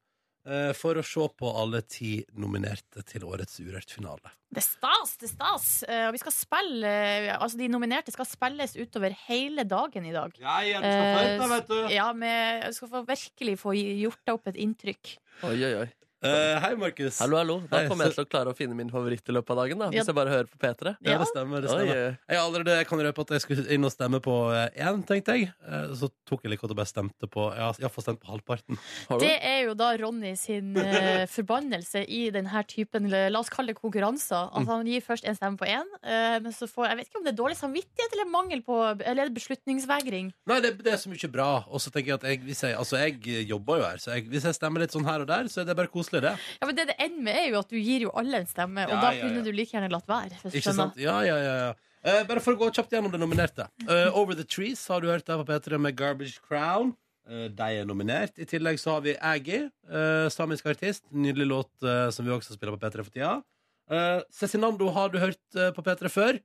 for 0.77 0.99
å 0.99 1.03
se 1.05 1.25
på 1.39 1.49
alle 1.57 1.81
ti 1.89 2.19
nominerte 2.37 3.01
til 3.09 3.25
årets 3.25 3.57
Urørt-finale. 3.63 4.33
Det 4.55 4.61
er 4.61 4.67
stas, 4.67 5.15
det 5.19 5.27
er 5.27 5.31
stas. 5.33 5.67
Eh, 5.83 6.05
og 6.07 6.13
vi 6.15 6.21
skal 6.21 6.33
spille 6.35 6.91
eh, 6.91 7.31
Altså, 7.35 7.57
de 7.59 7.67
nominerte 7.71 8.13
skal 8.13 8.27
spilles 8.29 8.77
utover 8.77 9.15
hele 9.25 9.65
dagen 9.67 10.07
i 10.07 10.13
dag. 10.15 10.37
Ja, 10.39 10.61
jeg 10.63 10.79
skal, 10.79 11.17
feite, 11.17 11.49
vet 11.51 11.69
du. 11.73 11.77
Ja, 11.91 12.07
med, 12.15 12.63
jeg 12.63 12.77
skal 12.77 12.91
få 12.93 13.03
virkelig 13.09 13.57
få 13.59 13.75
gjort 13.75 14.21
deg 14.23 14.37
opp 14.37 14.51
et 14.53 14.59
inntrykk. 14.63 15.15
Oi, 15.49 15.57
oi, 15.57 15.73
oi. 15.83 15.87
Eh, 16.25 16.59
hei, 16.63 16.71
Markus. 16.79 17.19
Hallo, 17.21 17.37
hallo. 17.37 17.55
Da 17.69 17.81
Hei, 17.83 17.87
kommer 17.89 18.07
jeg 18.09 18.15
til 18.15 18.25
å 18.25 18.29
klare 18.29 18.51
å 18.51 18.55
finne 18.57 18.75
min 18.77 18.89
favoritt 18.89 19.27
i 19.29 19.33
løpet 19.35 19.51
av 19.53 19.59
dagen. 19.61 19.77
da 19.79 19.85
Ja. 19.85 19.99
Hvis 20.01 20.07
jeg 20.09 20.15
bare 20.17 20.31
hører 20.33 20.47
på 20.49 20.57
P3. 20.57 20.95
Ja, 21.05 21.17
det 21.21 21.27
stemmer. 21.29 21.61
det 21.61 21.69
stemmer. 21.69 21.91
oi. 21.95 22.17
Jeg, 22.33 22.39
allerede, 22.41 22.77
kan 22.89 22.99
røpe 23.05 23.21
at 23.25 23.33
jeg 23.35 23.41
skulle 23.45 23.65
inn 23.75 23.85
og 23.85 23.91
stemme 23.93 24.19
på 24.25 24.35
én, 24.73 25.03
tenkte 25.05 25.35
jeg. 25.37 25.51
Eh, 25.67 25.93
Så 25.95 26.09
tok 26.25 26.43
jeg 26.43 26.51
like 26.51 26.61
godt 26.61 26.71
og 26.73 26.77
bare 26.81 26.89
stemte 26.89 27.27
på 27.29 27.45
Jeg 27.53 27.61
har 27.61 27.73
iallfall 27.83 28.03
stemt 28.07 28.19
på 28.23 28.31
halvparten. 28.33 28.77
Har 29.09 29.19
du? 29.19 29.25
Det 29.25 29.37
er 29.41 29.59
jo 29.67 29.73
da 29.75 29.91
Ronny 30.01 30.35
sin 30.35 30.75
eh, 30.77 31.25
forbannelse 31.37 32.05
i 32.09 32.29
denne 32.31 32.63
typen 32.67 33.09
la 33.09 33.39
oss 33.39 33.49
kalle 33.53 33.73
det 33.73 33.77
konkurranser. 33.79 34.49
Altså 34.49 34.65
At 34.65 34.67
han 34.79 34.85
gir 34.89 35.01
først 35.05 35.25
en 35.29 35.35
stemme 35.37 35.57
på 35.61 35.69
én, 35.69 35.85
eh, 36.03 36.39
men 36.39 36.51
så 36.51 36.67
får 36.67 36.89
Jeg 36.89 36.97
vet 36.97 37.07
ikke 37.09 37.19
om 37.21 37.25
det 37.25 37.33
er 37.33 37.39
dårlig 37.43 37.57
samvittighet 37.59 38.13
eller 38.13 38.31
mangel 38.31 38.61
på 38.65 38.75
Eller 39.05 39.25
er 39.29 39.29
beslutningsvegring. 39.35 40.33
Nei, 40.47 40.59
det, 40.61 40.73
det 40.83 40.93
er 40.93 40.97
så 40.97 41.09
mye 41.09 41.29
bra. 41.31 41.65
Og 41.69 41.79
så 41.81 41.91
tenker 41.93 42.15
jeg 42.15 42.19
at 42.19 42.23
jeg, 42.29 42.39
hvis 42.45 42.61
jeg, 42.65 42.75
altså 42.77 42.97
jeg 42.97 43.45
jobber 43.49 43.77
jo 43.81 43.83
her, 43.89 43.97
så 44.01 44.15
jeg, 44.15 44.27
hvis 44.31 44.43
jeg 44.49 44.55
stemmer 44.57 44.81
litt 44.81 44.91
sånn 44.95 45.05
her 45.05 45.21
og 45.21 45.27
der, 45.27 45.47
så 45.51 45.61
er 45.61 45.65
det 45.69 45.75
bare 45.77 45.87
koselig, 45.91 46.14
det. 46.23 46.31
Ja, 46.61 46.65
men 46.67 46.75
det 46.75 46.85
det 46.87 46.95
ender 46.99 47.23
med, 47.27 47.35
er 47.41 47.49
jo 47.51 47.59
at 47.59 47.69
du 47.69 47.77
gir 47.77 48.05
jo 48.07 48.11
alle 48.15 48.37
en 48.43 48.47
stemme, 48.47 48.85
og 48.87 48.93
Ja, 48.95 49.01
da 49.01 49.11
ja, 49.11 49.17
ja. 49.19 49.27
kunne 49.27 49.43
du 49.43 49.51
like 49.51 49.71
gjerne 49.75 49.89
latt 49.91 50.07
være. 50.07 50.29
Hvis 50.41 50.51
du 50.53 50.57
Ikke 50.59 50.69
skjønner. 50.69 50.91
sant? 50.93 50.97
Ja, 51.01 51.17
ja, 51.27 51.37
ja, 51.37 51.55
ja. 51.65 51.73
Eh, 52.05 52.23
bare 52.29 52.39
for 52.39 52.53
å 52.53 52.59
gå 52.59 52.69
kjapt 52.71 52.91
gjennom 52.93 53.11
det 53.11 53.19
nominerte. 53.19 53.67
Eh, 53.89 54.13
Over 54.17 54.35
the 54.35 54.43
Trees 54.45 54.87
har 54.87 55.01
du 55.01 55.07
hørt 55.07 55.25
der 55.25 55.41
på 55.41 55.45
P3 55.49 55.79
med 55.81 55.95
Garbage 55.97 56.39
Crown. 56.47 56.95
Eh, 57.27 57.47
de 57.49 57.69
er 57.81 57.85
nominert. 57.85 58.37
I 58.37 58.45
tillegg 58.45 58.77
så 58.77 58.91
har 58.93 59.01
vi 59.01 59.15
Aggie, 59.17 59.71
eh, 59.89 60.29
samisk 60.29 60.65
artist. 60.67 61.03
Nydelig 61.11 61.47
låt 61.49 61.71
eh, 61.83 62.09
som 62.11 62.23
vi 62.25 62.31
også 62.31 62.53
spiller 62.53 62.77
på 62.77 62.83
P3 62.85 63.03
for 63.03 63.11
tida. 63.11 63.41
Uh, 63.89 64.21
Cezinando 64.33 64.89
har 64.93 65.09
du 65.09 65.19
hørt 65.19 65.41
eh, 65.55 65.71
på 65.71 65.81
P3 65.85 66.09
før. 66.09 66.39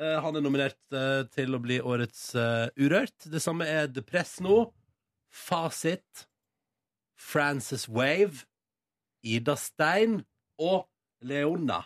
Eh, 0.00 0.16
han 0.22 0.36
er 0.36 0.40
nominert 0.42 0.78
eh, 0.94 1.24
til 1.34 1.54
å 1.54 1.60
bli 1.62 1.80
årets 1.82 2.34
eh, 2.34 2.68
Urørt. 2.78 3.26
Det 3.30 3.42
samme 3.42 3.66
er 3.66 3.86
Depresno, 3.90 4.72
Fasit, 5.30 6.26
Frances 7.16 7.88
Wave, 7.88 8.44
Ida 9.22 9.56
Stein 9.56 10.20
og 10.58 10.88
Leona. 11.22 11.82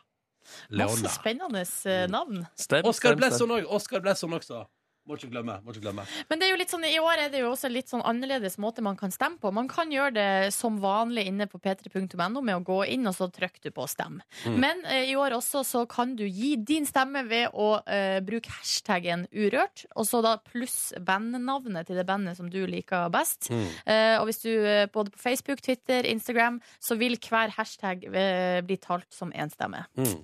Masse 0.70 1.08
spennende 1.08 1.64
eh, 1.88 2.04
navn. 2.10 2.44
Stem, 2.60 2.92
stem. 2.92 3.16
Blesson 3.18 3.54
òg. 3.54 3.68
Blesson 4.04 4.36
også. 4.36 4.64
Må 5.04 5.18
ikke 5.18 5.28
glemme. 5.34 5.58
Må 5.60 5.74
ikke 5.74 5.84
glemme. 5.84 6.04
Men 6.30 6.40
det 6.40 6.46
er 6.46 6.54
jo 6.54 6.58
litt 6.62 6.70
sånn, 6.72 6.86
i 6.88 7.00
år 7.02 7.26
er 7.26 7.32
det 7.32 7.42
jo 7.42 7.50
også 7.50 7.68
litt 7.68 7.90
sånn 7.92 8.04
annerledes 8.08 8.56
måte 8.62 8.80
man 8.84 8.96
kan 8.96 9.12
stemme 9.12 9.36
på. 9.40 9.50
Man 9.52 9.68
kan 9.68 9.92
gjøre 9.92 10.14
det 10.16 10.28
som 10.56 10.78
vanlig 10.80 11.26
inne 11.28 11.44
på 11.50 11.60
p3.no 11.60 12.40
med 12.40 12.54
å 12.56 12.62
gå 12.64 12.78
inn, 12.94 13.04
og 13.10 13.12
så 13.16 13.28
trykker 13.28 13.66
du 13.66 13.74
på 13.76 13.84
stem. 13.90 14.22
Mm. 14.48 14.56
Men 14.62 14.80
eh, 14.88 15.10
i 15.12 15.16
år 15.20 15.36
også 15.36 15.60
så 15.68 15.84
kan 15.90 16.14
du 16.16 16.24
gi 16.24 16.54
din 16.56 16.88
stemme 16.88 17.26
ved 17.28 17.52
å 17.52 17.68
eh, 17.84 18.20
bruke 18.24 18.52
hashtaggen 18.56 19.26
urørt, 19.34 19.84
og 19.92 20.08
så 20.08 20.22
da 20.24 20.38
pluss 20.40 20.94
bandnavnet 21.04 21.90
til 21.90 22.00
det 22.00 22.06
bandet 22.08 22.40
som 22.40 22.48
du 22.48 22.62
liker 22.70 23.12
best. 23.12 23.50
Mm. 23.52 23.68
Eh, 23.84 24.16
og 24.22 24.30
hvis 24.30 24.40
du 24.46 24.52
eh, 24.54 24.86
både 24.88 25.12
på 25.12 25.20
Facebook, 25.20 25.60
Twitter, 25.60 26.08
Instagram, 26.08 26.62
så 26.80 26.96
vil 26.96 27.20
hver 27.20 27.52
hashtag 27.58 28.08
eh, 28.08 28.64
bli 28.64 28.80
talt 28.80 29.12
som 29.12 29.36
én 29.36 29.52
stemme. 29.52 29.84
Mm. 30.00 30.16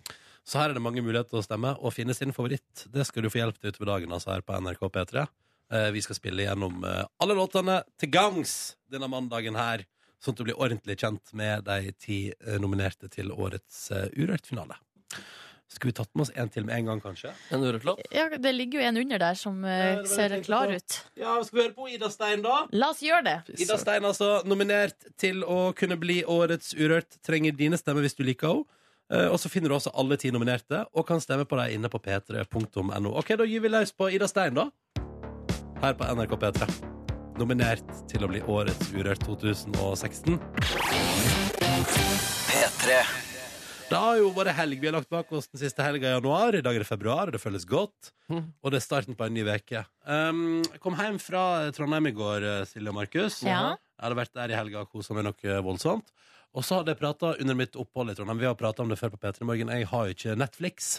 Så 0.46 0.58
her 0.58 0.70
er 0.72 0.74
det 0.78 0.82
mange 0.82 1.02
muligheter 1.04 1.30
til 1.34 1.42
å 1.42 1.44
stemme 1.46 1.74
og 1.78 1.92
finne 1.94 2.14
sin 2.16 2.32
favoritt. 2.34 2.86
Det 2.90 3.04
skal 3.06 3.22
du 3.26 3.30
få 3.30 3.42
hjelp 3.42 3.58
til 3.60 3.70
utover 3.74 3.92
dagen 3.94 4.12
altså 4.16 4.32
her 4.34 4.42
på 4.46 4.56
NRK 4.56 4.86
P3. 4.96 5.26
Eh, 5.72 5.90
vi 5.94 6.02
skal 6.02 6.16
spille 6.18 6.46
gjennom 6.46 6.80
eh, 6.88 7.04
alle 7.22 7.36
låtene 7.38 7.82
til 8.00 8.10
gangs 8.10 8.54
denne 8.90 9.06
mandagen 9.12 9.54
her. 9.60 9.84
sånn 10.20 10.34
at 10.34 10.40
du 10.40 10.44
blir 10.48 10.58
ordentlig 10.60 10.96
kjent 11.00 11.30
med 11.38 11.64
de 11.68 11.92
ti 11.92 12.16
eh, 12.32 12.56
nominerte 12.60 13.08
til 13.12 13.30
årets 13.32 13.86
Urørt-finale. 14.16 14.74
Skulle 15.70 15.92
vi 15.92 15.98
tatt 16.00 16.10
med 16.18 16.24
oss 16.24 16.32
en 16.34 16.48
til 16.50 16.64
med 16.66 16.74
en 16.80 16.88
gang, 16.88 17.00
kanskje? 17.04 17.30
En 17.54 17.62
urørt-låt? 17.62 18.00
Ja, 18.10 18.24
det 18.42 18.50
ligger 18.56 18.80
jo 18.80 18.86
en 18.88 18.96
under 19.04 19.20
der 19.22 19.36
som 19.38 19.60
Ja, 19.62 20.00
ser 20.10 20.34
klar 20.42 20.66
på. 20.66 20.80
ut. 20.80 20.96
Ja, 21.20 21.36
Skal 21.46 21.56
vi 21.60 21.62
høre 21.62 21.76
på 21.76 21.86
Ida 21.94 22.10
Stein, 22.10 22.42
da? 22.42 22.56
La 22.74 22.88
oss 22.90 23.04
gjøre 23.06 23.22
det. 23.28 23.36
Ida 23.62 23.76
Stein 23.78 24.02
altså 24.08 24.40
nominert 24.50 24.98
til 25.16 25.44
å 25.46 25.70
kunne 25.78 25.94
bli 26.00 26.24
årets 26.26 26.74
Urørt. 26.74 27.20
Trenger 27.22 27.54
dine 27.54 27.78
stemmer 27.78 28.02
hvis 28.02 28.18
du 28.18 28.24
liker 28.26 28.50
henne. 28.50 28.66
Eh, 29.10 29.26
og 29.26 29.40
så 29.42 29.50
finner 29.50 29.72
du 29.72 29.74
også 29.74 29.90
alle 29.98 30.18
ti 30.20 30.30
nominerte 30.30 30.84
og 30.94 31.06
kan 31.08 31.22
stemme 31.22 31.46
på 31.48 31.58
dem 31.58 31.76
inne 31.78 31.90
på 31.90 31.98
p3.no. 32.02 33.14
Ok, 33.18 33.34
Da 33.38 33.46
gir 33.48 33.64
vi 33.64 33.72
løs 33.72 33.92
på 33.92 34.10
Ida 34.14 34.28
Stein, 34.30 34.54
da. 34.54 34.68
Her 35.82 35.96
på 35.98 36.06
NRK 36.14 36.36
P3. 36.38 36.68
Nominert 37.40 37.88
til 38.10 38.22
å 38.26 38.28
bli 38.30 38.42
årets 38.44 38.92
Urørt 38.92 39.24
2016. 39.24 40.38
P3. 42.50 43.00
Det 43.90 43.98
har 43.98 44.20
jo 44.20 44.28
vært 44.36 44.54
helg. 44.54 44.78
Vi 44.78 44.86
har 44.86 44.94
lagt 44.94 45.10
bak 45.10 45.32
oss 45.34 45.48
den 45.50 45.58
siste 45.64 45.82
helga 45.82 46.06
i 46.06 46.12
januar. 46.12 46.54
I 46.54 46.62
dag 46.62 46.76
er 46.76 46.84
det 46.84 46.86
februar, 46.86 47.26
og 47.26 47.34
det 47.34 47.40
føles 47.42 47.64
godt. 47.66 48.12
Og 48.30 48.70
det 48.70 48.78
er 48.78 48.84
starten 48.84 49.16
på 49.18 49.26
en 49.26 49.34
ny 49.34 49.42
uke. 49.48 49.82
Um, 50.06 50.60
jeg 50.62 50.78
kom 50.84 50.94
hjem 50.94 51.18
fra 51.18 51.72
Trondheim 51.74 52.06
i 52.06 52.14
går, 52.14 52.46
eh, 52.46 52.66
Silje 52.70 52.92
og 52.92 53.00
Markus. 53.00 53.40
Ja. 53.42 53.72
Jeg 53.98 54.04
hadde 54.04 54.20
vært 54.20 54.36
der 54.38 54.52
i 54.54 54.58
helga 54.60 54.84
og 54.84 54.92
kosa 54.94 55.16
meg 55.16 55.26
noe 55.26 55.56
voldsomt. 55.66 56.12
Og 56.56 56.66
så 56.66 56.80
hadde 56.80 56.94
jeg 56.94 56.98
prata 56.98 57.34
under 57.38 57.56
mitt 57.58 57.76
opphold 57.78 58.10
i 58.10 58.16
Trondheim. 58.18 58.40
Vi 58.42 58.48
har 58.48 58.58
prata 58.58 58.82
om 58.82 58.90
det 58.90 58.98
før 58.98 59.12
på 59.14 59.20
P3 59.22 59.46
Morgen. 59.46 59.70
Jeg 59.70 59.86
har 59.86 60.06
jo 60.06 60.16
ikke 60.16 60.36
Netflix. 60.38 60.96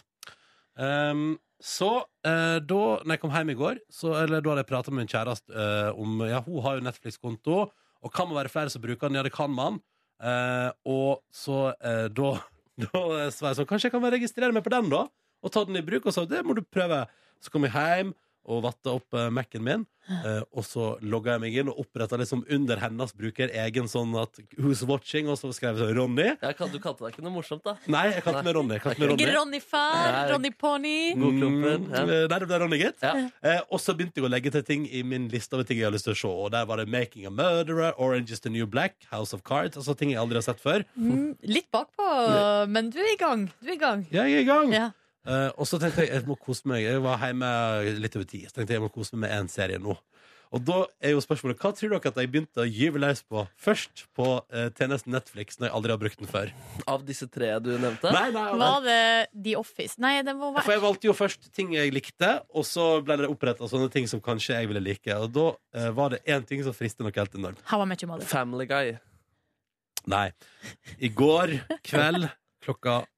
Um, 0.79 1.35
så 1.61 1.89
uh, 1.99 2.57
da 2.63 2.81
når 3.03 3.13
jeg 3.13 3.21
kom 3.21 3.33
hjem 3.35 3.51
i 3.51 3.57
går, 3.59 3.81
så, 3.91 4.13
eller 4.23 4.41
da 4.41 4.53
hadde 4.53 4.63
jeg 4.63 4.69
prata 4.71 4.93
med 4.93 5.03
min 5.03 5.11
kjæreste 5.11 5.51
uh, 5.51 5.99
om 5.99 6.23
Ja, 6.29 6.39
hun 6.45 6.63
har 6.65 6.77
jo 6.77 6.85
Netflix-konto, 6.87 7.57
og 8.01 8.13
kan 8.15 8.29
man 8.29 8.39
være 8.39 8.53
flere 8.53 8.71
som 8.71 8.81
bruker 8.81 9.11
den? 9.11 9.19
Ja, 9.19 9.25
det 9.27 9.35
kan 9.35 9.51
man. 9.53 9.81
Uh, 10.21 10.71
og 10.87 11.21
så 11.33 11.73
da, 12.13 12.31
da 12.85 13.01
sa 13.33 13.49
jeg 13.49 13.57
sånn 13.57 13.67
Kanskje 13.69 13.89
jeg 13.89 13.95
kan 13.95 14.05
registrere 14.13 14.55
meg 14.55 14.65
på 14.65 14.73
den, 14.73 14.89
da? 14.93 15.05
Og 15.41 15.53
ta 15.53 15.65
den 15.67 15.77
i 15.81 15.85
bruk. 15.85 16.07
Og 16.07 16.15
så 16.15 16.23
det 16.29 16.45
må 16.45 16.55
du 16.57 16.63
prøve. 16.63 17.03
Så 17.41 17.51
kom 17.53 17.65
jeg 17.67 17.75
hjem 17.75 18.15
og 18.49 18.63
vatta 18.65 18.95
opp 18.95 19.17
Mac-en 19.33 19.65
min. 19.65 19.85
Eh, 20.25 20.41
og 20.51 20.65
så 20.67 20.85
logga 21.01 21.35
jeg 21.35 21.41
meg 21.45 21.55
inn 21.61 21.69
og 21.71 21.79
oppretta 21.83 22.17
liksom 22.19 22.43
under 22.51 22.81
hennes 22.83 23.13
bruker 23.17 23.51
egen 23.65 23.87
sånn 23.91 24.13
at 24.21 24.39
Who's 24.57 24.83
watching? 24.87 25.29
Og 25.31 25.37
så 25.39 25.51
skrev 25.55 25.77
jeg 25.77 25.85
sånn 25.87 25.97
Ronny. 25.97 26.27
Ja, 26.41 26.51
kan, 26.57 26.71
du 26.73 26.79
kalte 26.83 27.05
deg 27.05 27.15
ikke 27.15 27.25
noe 27.25 27.33
morsomt, 27.35 27.63
da. 27.67 27.75
Nei, 27.91 28.07
jeg 28.15 28.23
kalte 28.25 28.43
meg 28.47 28.55
Ronny. 28.57 28.79
Kalte 28.83 28.99
meg 29.01 29.13
Ikke 29.15 29.29
Ronny. 29.31 29.37
Ronny 29.37 29.61
Far, 29.63 30.11
Nei. 30.11 30.23
Ronny 30.33 30.51
Pony. 30.65 30.95
Godklumpen. 31.15 31.87
Mm, 31.87 31.95
Ja. 31.95 32.03
Nei, 32.31 32.39
det 32.43 32.47
ble 32.49 32.59
Ronny, 32.65 32.79
gitt. 32.81 33.01
Ja. 33.03 33.13
Uh, 33.43 33.59
og 33.75 33.81
så 33.83 33.95
begynte 33.97 34.21
jeg 34.21 34.27
å 34.27 34.31
legge 34.31 34.51
til 34.53 34.63
ting 34.67 34.85
i 34.91 35.01
min 35.03 35.27
liste 35.31 35.55
over 35.57 35.67
ting 35.67 35.79
jeg 35.81 35.87
har 35.89 35.95
lyst 35.95 36.07
til 36.09 36.15
å 36.15 36.19
se. 36.21 36.31
Og 36.45 36.51
der 36.55 36.65
var 36.69 36.81
det 36.81 36.87
Making 36.91 37.25
a 37.29 37.33
Murderer, 37.33 37.93
Orange 37.97 38.31
is 38.35 38.39
the 38.43 38.49
New 38.53 38.67
Black, 38.67 38.95
House 39.11 39.33
of 39.35 39.43
Cards. 39.47 39.77
Altså 39.79 39.95
ting 39.97 40.11
jeg 40.13 40.19
aldri 40.21 40.39
har 40.41 40.45
sett 40.47 40.61
før. 40.63 40.85
Mm, 40.95 41.35
litt 41.47 41.69
bakpå, 41.73 42.07
men 42.71 42.89
du 42.93 42.99
er 43.01 43.13
i 43.13 43.19
gang. 43.19 43.47
Du 43.61 43.69
er 43.71 43.75
i 43.77 43.81
gang. 43.81 44.05
Jeg 44.11 44.33
er 44.39 44.43
i 44.43 44.47
gang. 44.47 44.73
Ja. 44.75 44.89
Eh, 45.27 45.49
og 45.53 45.67
så 45.69 45.77
tenkte 45.81 46.05
jeg 46.05 46.15
jeg 46.15 46.27
må 46.29 46.37
kose 46.39 46.67
meg. 46.69 46.85
Jeg 46.85 47.01
var 47.03 47.21
hjemme 47.21 47.49
litt 48.01 48.15
over 48.17 48.29
ti. 48.29 48.45
Så 48.47 48.57
tenkte 48.57 48.73
jeg 48.73 48.81
jeg 48.81 48.87
må 48.87 48.93
kose 48.93 49.15
meg 49.15 49.27
med 49.27 49.35
én 49.37 49.51
serie 49.51 49.81
nå. 49.81 49.97
Og 50.51 50.63
da 50.67 50.81
er 50.99 51.13
jo 51.13 51.21
spørsmålet 51.23 51.61
hva 51.63 51.69
tror 51.71 51.93
dere 51.93 52.09
at 52.11 52.17
jeg 52.19 52.27
begynte 52.31 52.59
å 52.59 52.67
gyve 52.67 52.99
løs 52.99 53.21
på 53.23 53.45
først 53.55 54.03
på 54.17 54.25
uh, 54.41 54.65
tjenesten 54.75 55.13
Netflix 55.15 55.55
når 55.57 55.69
jeg 55.69 55.75
aldri 55.77 55.93
har 55.93 56.01
brukt 56.01 56.19
den 56.19 56.27
før? 56.27 56.51
Av 56.91 57.05
disse 57.07 57.27
tre 57.31 57.53
du 57.63 57.69
nevnte. 57.71 58.11
Nei, 58.11 58.25
nei, 58.35 58.43
nei. 58.49 58.57
Var 58.59 58.81
det 58.83 59.05
The 59.31 59.53
Office? 59.61 59.95
Nei, 60.03 60.17
det 60.27 60.33
må 60.35 60.49
For 60.57 60.73
jeg 60.75 60.83
valgte 60.83 61.07
jo 61.07 61.15
først 61.15 61.47
ting 61.55 61.71
jeg 61.77 61.93
likte, 61.95 62.33
og 62.51 62.67
så 62.67 62.89
ble 63.05 63.21
det 63.21 63.31
oppretta 63.31 63.69
sånne 63.71 63.87
ting 63.93 64.11
som 64.11 64.23
kanskje 64.23 64.57
jeg 64.57 64.71
ville 64.73 64.83
like. 64.83 65.15
Og 65.23 65.31
da 65.37 65.47
uh, 65.55 65.87
var 65.95 66.17
det 66.17 66.19
én 66.27 66.43
ting 66.47 66.65
som 66.67 66.75
frister 66.75 67.07
noe 67.07 67.15
helt 67.15 67.39
enormt. 67.39 67.63
How 67.71 67.85
I 67.85 67.87
Met 67.87 68.03
Your 68.03 68.11
Mother. 68.11 68.27
Family 68.27 68.67
Guy. 68.67 68.97
Nei. 70.11 70.27
I 70.99 71.13
går 71.15 71.61
kveld 71.87 72.27
klokka 72.65 73.01
eh, 73.05 73.09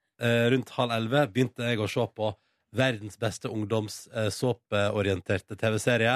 rundt 0.54 0.70
halv 0.78 0.92
elleve 0.96 1.22
begynte 1.34 1.62
jeg 1.68 1.78
å 1.84 1.88
se 1.92 2.06
på 2.16 2.28
verdens 2.74 3.18
beste 3.22 3.48
ungdomssåpeorienterte 3.54 5.54
TV-serie, 5.60 6.16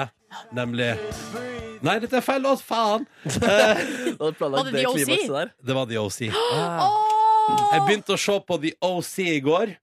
nemlig 0.56 0.90
Nei, 1.78 2.00
dette 2.02 2.16
er 2.18 2.24
feil 2.26 2.42
låt! 2.42 2.58
Faen! 2.66 3.04
Eh, 3.38 3.78
Var 4.18 4.64
det 4.66 4.72
The 4.80 4.88
OC? 4.90 5.06
det 5.62 5.74
var 5.76 5.86
The 5.86 5.94
OC. 6.02 6.18
Ah. 6.34 6.90
Jeg 7.72 7.80
begynte 7.86 8.16
å 8.16 8.18
se 8.18 8.34
på 8.48 8.56
The 8.64 8.72
OC 8.82 9.12
i 9.36 9.38
går. 9.44 9.76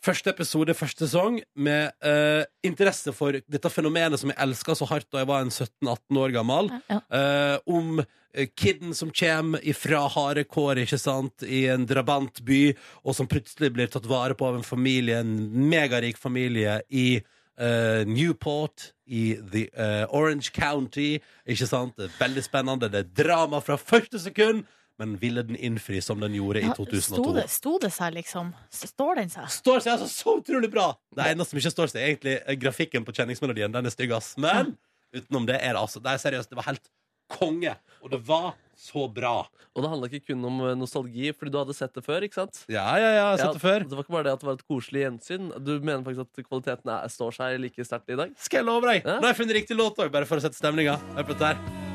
Første 0.00 0.32
episode, 0.32 0.72
første 0.72 1.04
sesong, 1.04 1.34
med 1.60 1.90
eh, 2.08 2.46
interesse 2.64 3.12
for 3.12 3.36
dette 3.36 3.70
fenomenet 3.72 4.22
som 4.22 4.30
jeg 4.32 4.40
elska 4.40 4.72
så 4.78 4.86
hardt 4.88 5.10
da 5.12 5.20
jeg 5.20 5.28
var 5.28 5.44
en 5.44 5.52
17-18 5.52 6.20
år 6.22 6.32
gammel. 6.38 6.70
Ja. 6.88 7.00
Eh, 7.18 7.56
om 7.68 8.00
eh, 8.00 8.48
kidden 8.56 8.96
som 8.96 9.10
kommer 9.12 9.60
ifra 9.60 10.06
harde 10.14 10.46
kår 10.48 10.80
ikke 10.86 11.00
sant, 11.02 11.44
i 11.44 11.66
en 11.68 11.84
drabantby, 11.88 12.70
og 13.04 13.18
som 13.18 13.28
plutselig 13.28 13.74
blir 13.76 13.92
tatt 13.92 14.08
vare 14.08 14.38
på 14.38 14.48
av 14.48 14.56
en 14.56 14.64
familie, 14.64 15.20
en 15.20 15.36
megarik 15.68 16.16
familie 16.16 16.78
i 16.88 17.20
eh, 17.20 18.00
Newport, 18.08 18.94
i 19.04 19.34
the, 19.52 19.66
eh, 19.76 20.06
Orange 20.16 20.48
County. 20.56 21.18
Ikke 21.44 21.68
sant? 21.68 21.98
Det 22.00 22.08
er 22.08 22.20
veldig 22.22 22.48
spennende. 22.48 22.88
Det 22.88 23.04
er 23.04 23.16
drama 23.24 23.60
fra 23.60 23.76
første 23.76 24.22
sekund. 24.22 24.64
Men 25.00 25.16
ville 25.20 25.42
den 25.48 25.56
innfri 25.56 26.02
som 26.04 26.20
den 26.20 26.34
gjorde 26.36 26.60
i 26.60 26.68
2002? 26.76 27.08
Sto 27.08 27.32
det, 27.32 27.46
sto 27.48 27.74
det 27.80 27.92
seg, 27.94 28.12
liksom? 28.18 28.52
Står 28.82 29.22
den 29.22 29.32
seg? 29.32 29.48
Står 29.54 29.80
seg 29.80 29.94
altså 29.96 30.08
så 30.12 30.36
utrolig 30.42 30.68
bra! 30.72 30.90
Det 31.16 31.30
eneste 31.32 31.54
som 31.54 31.60
ikke 31.62 31.72
står 31.72 31.92
seg, 31.94 32.02
egentlig 32.04 32.36
er 32.44 32.58
grafikken 32.60 33.06
på 33.06 33.14
kjenningsmelodien. 33.16 33.72
Den 33.72 33.88
er 33.88 33.94
stygg, 33.94 34.12
ass. 34.16 34.34
Men 34.40 34.74
utenom 35.16 35.48
det 35.48 35.56
er 35.58 35.72
det 35.74 35.80
altså 35.80 36.02
Det 36.04 36.12
er 36.12 36.20
seriøst, 36.22 36.52
det 36.52 36.60
var 36.60 36.68
helt 36.68 36.92
konge. 37.30 37.72
Og 38.04 38.12
det 38.12 38.20
var 38.26 38.52
så 38.80 39.06
bra. 39.12 39.34
Og 39.76 39.84
det 39.84 39.90
handla 39.92 40.08
ikke 40.08 40.32
kun 40.32 40.44
om 40.48 40.62
eh, 40.66 40.76
nostalgi, 40.78 41.32
fordi 41.36 41.52
du 41.52 41.58
hadde 41.60 41.76
sett 41.76 41.94
det 41.96 42.04
før. 42.04 42.24
ikke 42.26 42.40
sant? 42.40 42.62
Ja, 42.72 42.86
ja, 42.96 43.04
ja, 43.04 43.10
jeg 43.16 43.26
har 43.28 43.42
sett 43.44 43.58
det 43.60 43.64
før. 43.64 43.84
Det 43.86 43.96
var 43.98 44.06
ikke 44.06 44.16
bare 44.16 44.28
det 44.28 44.34
at 44.36 44.42
det 44.44 44.50
var 44.50 44.58
et 44.58 44.66
koselig 44.68 45.04
gjensyn. 45.04 45.52
Du 45.60 45.76
mener 45.78 46.02
faktisk 46.06 46.26
at 46.26 46.48
kvaliteten 46.48 46.96
er, 46.96 47.12
står 47.12 47.36
seg 47.36 47.60
like 47.62 47.86
sterkt 47.86 48.12
i 48.12 48.18
dag? 48.20 48.34
Skal 48.40 48.62
jeg 48.62 48.68
love 48.72 48.88
deg. 48.88 49.04
Ja. 49.04 49.20
Nå 49.20 49.28
har 49.28 49.32
jeg 49.34 49.40
funnet 49.44 49.60
riktig 49.62 49.78
låt 49.80 50.00
òg, 50.00 50.12
bare 50.12 50.28
for 50.28 50.40
å 50.40 50.44
sette 50.44 50.58
stemninga. 50.60 50.98
Hør 51.16 51.30
på 51.30 51.36
dette 51.36 51.54
her. 51.54 51.89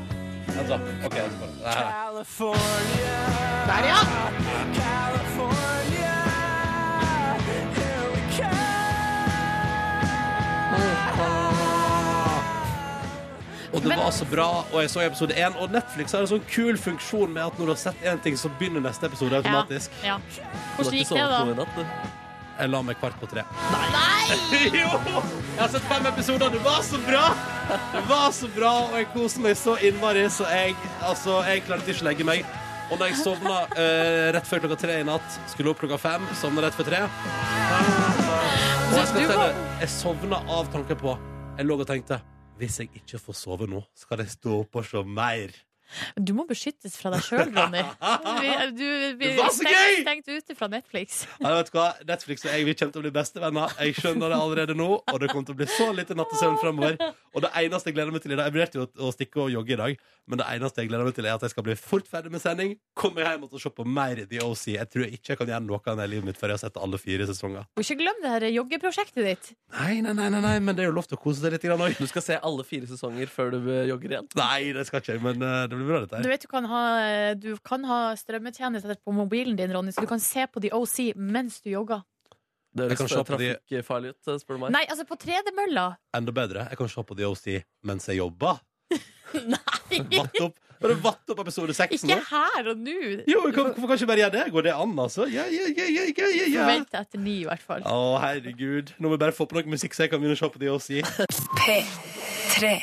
Ok. 0.56 1.16
Der, 3.66 3.84
ja! 3.84 3.96
Og 13.72 13.82
det 13.82 13.96
var 13.96 14.10
så 14.10 14.24
bra, 14.24 14.64
og 14.72 14.80
jeg 14.80 14.90
så 14.90 15.00
episode 15.00 15.34
én. 15.34 15.56
Og 15.60 15.70
Netflix 15.70 16.12
har 16.12 16.24
en 16.24 16.30
sånn 16.30 16.44
kul 16.48 16.78
funksjon 16.80 17.32
med 17.34 17.42
at 17.44 17.58
når 17.58 17.68
du 17.68 17.72
har 17.74 17.80
sett 17.80 18.06
én 18.08 18.22
ting, 18.24 18.38
så 18.40 18.48
begynner 18.58 18.80
neste 18.80 19.10
episode 19.10 19.36
automatisk. 19.36 19.92
Ja. 20.02 20.16
Ja. 20.38 20.46
Hvordan 20.78 20.96
gikk 20.96 21.12
det, 21.12 21.26
da? 21.28 21.84
Jeg 22.56 22.72
la 22.72 22.80
meg 22.88 22.96
kvart 23.02 23.20
på 23.20 23.28
tre. 23.28 23.44
Nei! 23.92 24.40
jo! 24.80 24.88
Jeg 25.56 25.62
har 25.62 25.70
sett 25.72 25.86
fem 25.88 26.04
episoder. 26.04 26.50
Det 26.52 26.58
var 26.60 26.82
så 26.84 26.98
bra! 27.00 27.22
Det 27.94 28.00
var 28.10 28.32
så 28.36 28.48
bra, 28.52 28.72
og 28.90 28.96
jeg 29.00 29.06
koser 29.14 29.40
meg 29.40 29.54
så 29.56 29.72
innmari, 29.88 30.26
så 30.28 30.44
jeg, 30.52 30.74
altså, 31.00 31.38
jeg 31.48 31.62
klarte 31.64 31.88
ikke 31.88 32.04
å 32.04 32.08
legge 32.10 32.26
meg. 32.28 32.50
Og 32.90 33.00
når 33.00 33.08
jeg 33.08 33.22
sovna 33.22 33.54
eh, 33.72 34.26
rett 34.36 34.46
før 34.46 34.60
klokka 34.66 34.76
tre 34.84 34.98
i 35.00 35.06
natt, 35.08 35.38
skulle 35.48 35.72
opp 35.72 35.80
klokka 35.80 35.96
fem, 36.02 36.26
sovna 36.36 36.66
rett 36.66 36.76
før 36.76 36.90
tre 36.90 37.00
Og 37.08 38.92
jeg 39.00 39.08
skal 39.08 39.16
fortelle, 39.16 39.48
jeg 39.80 39.90
sovna 39.96 40.42
av 40.58 40.68
tanke 40.76 40.94
på 41.00 41.16
Jeg 41.56 41.66
lå 41.66 41.80
og 41.80 41.88
tenkte 41.88 42.20
hvis 42.60 42.78
jeg 42.80 42.92
ikke 43.00 43.18
får 43.20 43.36
sove 43.36 43.66
nå, 43.68 43.82
skal 43.96 44.22
jeg 44.22 44.36
stå 44.36 44.60
opp 44.62 44.78
og 44.80 44.86
se 44.88 45.02
mer. 45.04 45.50
Du 46.18 46.32
må 46.36 46.46
beskyttes 46.48 46.96
fra 47.00 47.12
deg 47.14 47.22
sjøl, 47.26 47.50
Ronny. 47.54 47.82
Du 48.76 49.24
så 49.36 49.48
stengt, 49.54 50.00
stengt 50.02 50.28
ute 50.30 50.56
fra 50.58 50.68
Netflix. 50.72 51.22
Ja, 51.40 51.54
vet 51.58 51.70
du 51.72 51.78
hva? 51.78 51.88
Netflix 52.08 52.44
og 52.46 52.52
jeg 52.52 52.66
vi 52.66 52.74
kommer 52.78 52.94
til 52.96 53.02
å 53.02 53.06
bli 53.06 53.14
bestevenner. 53.14 53.76
Jeg 53.82 53.96
skjønner 54.00 54.32
det 54.32 54.38
allerede 54.40 54.76
nå, 54.78 54.88
og 55.02 55.20
det 55.22 55.30
kommer 55.32 55.48
til 55.48 55.56
å 55.56 55.60
bli 55.60 55.68
så 55.70 55.88
lite 55.96 56.16
nattesøvn 56.18 56.58
fremover. 56.62 56.98
Og 57.36 57.44
det 57.44 57.52
eneste 57.60 57.90
jeg 57.90 57.98
gleder 57.98 58.14
meg 58.14 58.22
til 58.24 58.32
i 58.32 58.38
dag 58.38 58.46
Jeg 58.48 58.54
vurderte 58.56 58.80
jo 58.80 58.86
å- 58.86 59.12
stikke 59.16 59.42
og 59.46 59.50
jogge 59.52 59.72
i 59.76 59.80
dag, 59.80 59.98
men 60.26 60.40
det 60.40 60.46
eneste 60.56 60.82
jeg 60.82 60.90
gleder 60.90 61.04
meg 61.08 61.14
til, 61.14 61.26
er 61.26 61.34
at 61.36 61.44
jeg 61.46 61.50
skal 61.54 61.66
bli 61.66 61.76
fort 61.78 62.08
ferdig 62.10 62.30
med 62.32 62.42
sending, 62.42 62.76
komme 62.96 63.22
hjem 63.24 63.44
og 63.46 63.60
se 63.60 63.70
på 63.70 63.86
mer 63.86 64.24
The 64.26 64.40
OC. 64.42 64.64
Jeg 64.76 64.90
tror 64.90 65.06
ikke 65.06 65.32
jeg 65.34 65.38
kan 65.38 65.46
gjøre 65.52 65.64
noe 65.66 65.80
Det 65.86 66.04
i 66.04 66.10
livet 66.10 66.24
mitt 66.24 66.36
før 66.40 66.50
jeg 66.52 66.58
har 66.58 66.64
sett 66.66 66.76
alle 66.82 66.98
fire 66.98 67.26
sesonger. 67.28 67.66
Og 67.76 67.82
ikke 67.84 67.98
glem 68.00 68.20
det 68.22 68.30
her 68.32 68.46
joggeprosjektet 68.50 69.24
ditt. 69.24 69.52
Nei, 69.76 70.00
nei, 70.00 70.12
nei, 70.12 70.28
nei, 70.30 70.40
nei 70.40 70.58
men 70.58 70.74
det 70.74 70.84
er 70.84 70.90
jo 70.90 70.96
lov 70.96 71.06
til 71.06 71.16
å 71.18 71.22
kose 71.22 71.40
seg 71.40 71.52
litt 71.54 71.64
òg. 71.64 71.96
Du 71.98 72.06
skal 72.10 72.22
se 72.22 72.38
alle 72.42 72.64
fire 72.66 72.86
sesonger 72.90 73.30
før 73.32 73.50
du 73.54 73.70
eh, 73.70 73.86
jogger 73.90 74.16
igjen. 74.16 74.28
Nei, 74.38 74.72
det 74.76 74.86
skal 74.88 75.00
ikke 75.02 75.14
jeg, 75.16 75.22
men 75.22 75.42
eh, 75.42 75.66
det 75.76 75.84
blir 75.84 75.92
bra, 75.92 76.00
dette 76.06 76.22
Du 76.24 76.28
vet 76.32 76.42
du 76.42 76.48
kan 76.50 76.64
ha, 76.70 76.82
du 77.34 77.50
kan 77.64 77.84
ha 77.88 78.00
strømmetjenester 78.18 78.96
på 79.04 79.12
mobilen 79.14 79.56
din, 79.58 79.72
Ronny, 79.76 79.92
så 79.92 80.00
du 80.04 80.10
kan 80.10 80.20
se 80.20 80.46
på 80.46 80.60
The 80.64 80.72
OC 80.76 81.12
mens 81.16 81.60
du 81.64 81.70
jogger. 81.70 82.02
Det 82.76 82.90
Jeg 82.90 82.98
kan 82.98 83.06
høres 83.06 83.16
se 83.16 83.24
på 83.24 83.38
de- 83.40 83.50
trafikkfarlig 83.56 84.10
ut, 84.12 84.30
spør 84.42 84.54
du 84.58 84.60
meg. 84.66 84.70
Nei, 84.74 84.84
altså 84.92 85.06
på 85.08 85.16
tredemølla. 85.16 85.86
Enda 86.14 86.32
bedre. 86.36 86.66
Jeg 86.68 86.76
kan 86.76 86.88
se 86.92 87.02
på 87.08 87.16
The 87.16 87.24
OC 87.30 87.46
mens 87.88 88.06
jeg 88.10 88.18
jobber. 88.20 88.58
Nei! 89.34 90.00
Vatt 90.12 90.40
opp, 90.44 90.58
bare 90.82 90.94
vatt 91.00 91.30
opp 91.32 91.40
episode 91.40 91.72
seks 91.74 92.04
nå. 92.04 92.12
Ikke 92.18 92.26
her 92.28 92.68
og 92.72 92.76
nå. 92.84 92.96
Jo, 93.26 93.40
kan- 93.54 93.70
hvorfor 93.72 93.88
kan 93.88 93.96
ikke 93.96 94.10
bare 94.12 94.22
gjøre 94.26 94.34
det? 94.36 94.44
Går 94.52 94.66
det 94.68 94.74
an, 94.76 94.92
altså? 95.06 95.24
Ja, 95.32 95.46
ja, 95.48 95.70
ja, 95.72 95.86
ja, 95.88 96.04
ja, 96.12 96.44
ja, 96.52 96.66
deg 96.68 96.92
etter 97.00 97.18
ni, 97.22 97.38
i 97.40 97.46
hvert 97.48 97.64
fall. 97.64 97.80
Å, 97.88 98.18
herregud. 98.20 98.92
Nå 99.00 99.08
må 99.08 99.16
vi 99.16 99.22
bare 99.24 99.32
få 99.36 99.48
på 99.48 99.56
noe 99.56 99.64
musikk, 99.72 99.96
så 99.96 100.04
jeg 100.04 100.12
kan 100.12 100.20
begynne 100.20 100.36
å 100.36 100.42
se 100.42 100.52
på 100.52 100.60
The 100.60 100.68
OC. 100.76 101.00
P3. 101.64 102.74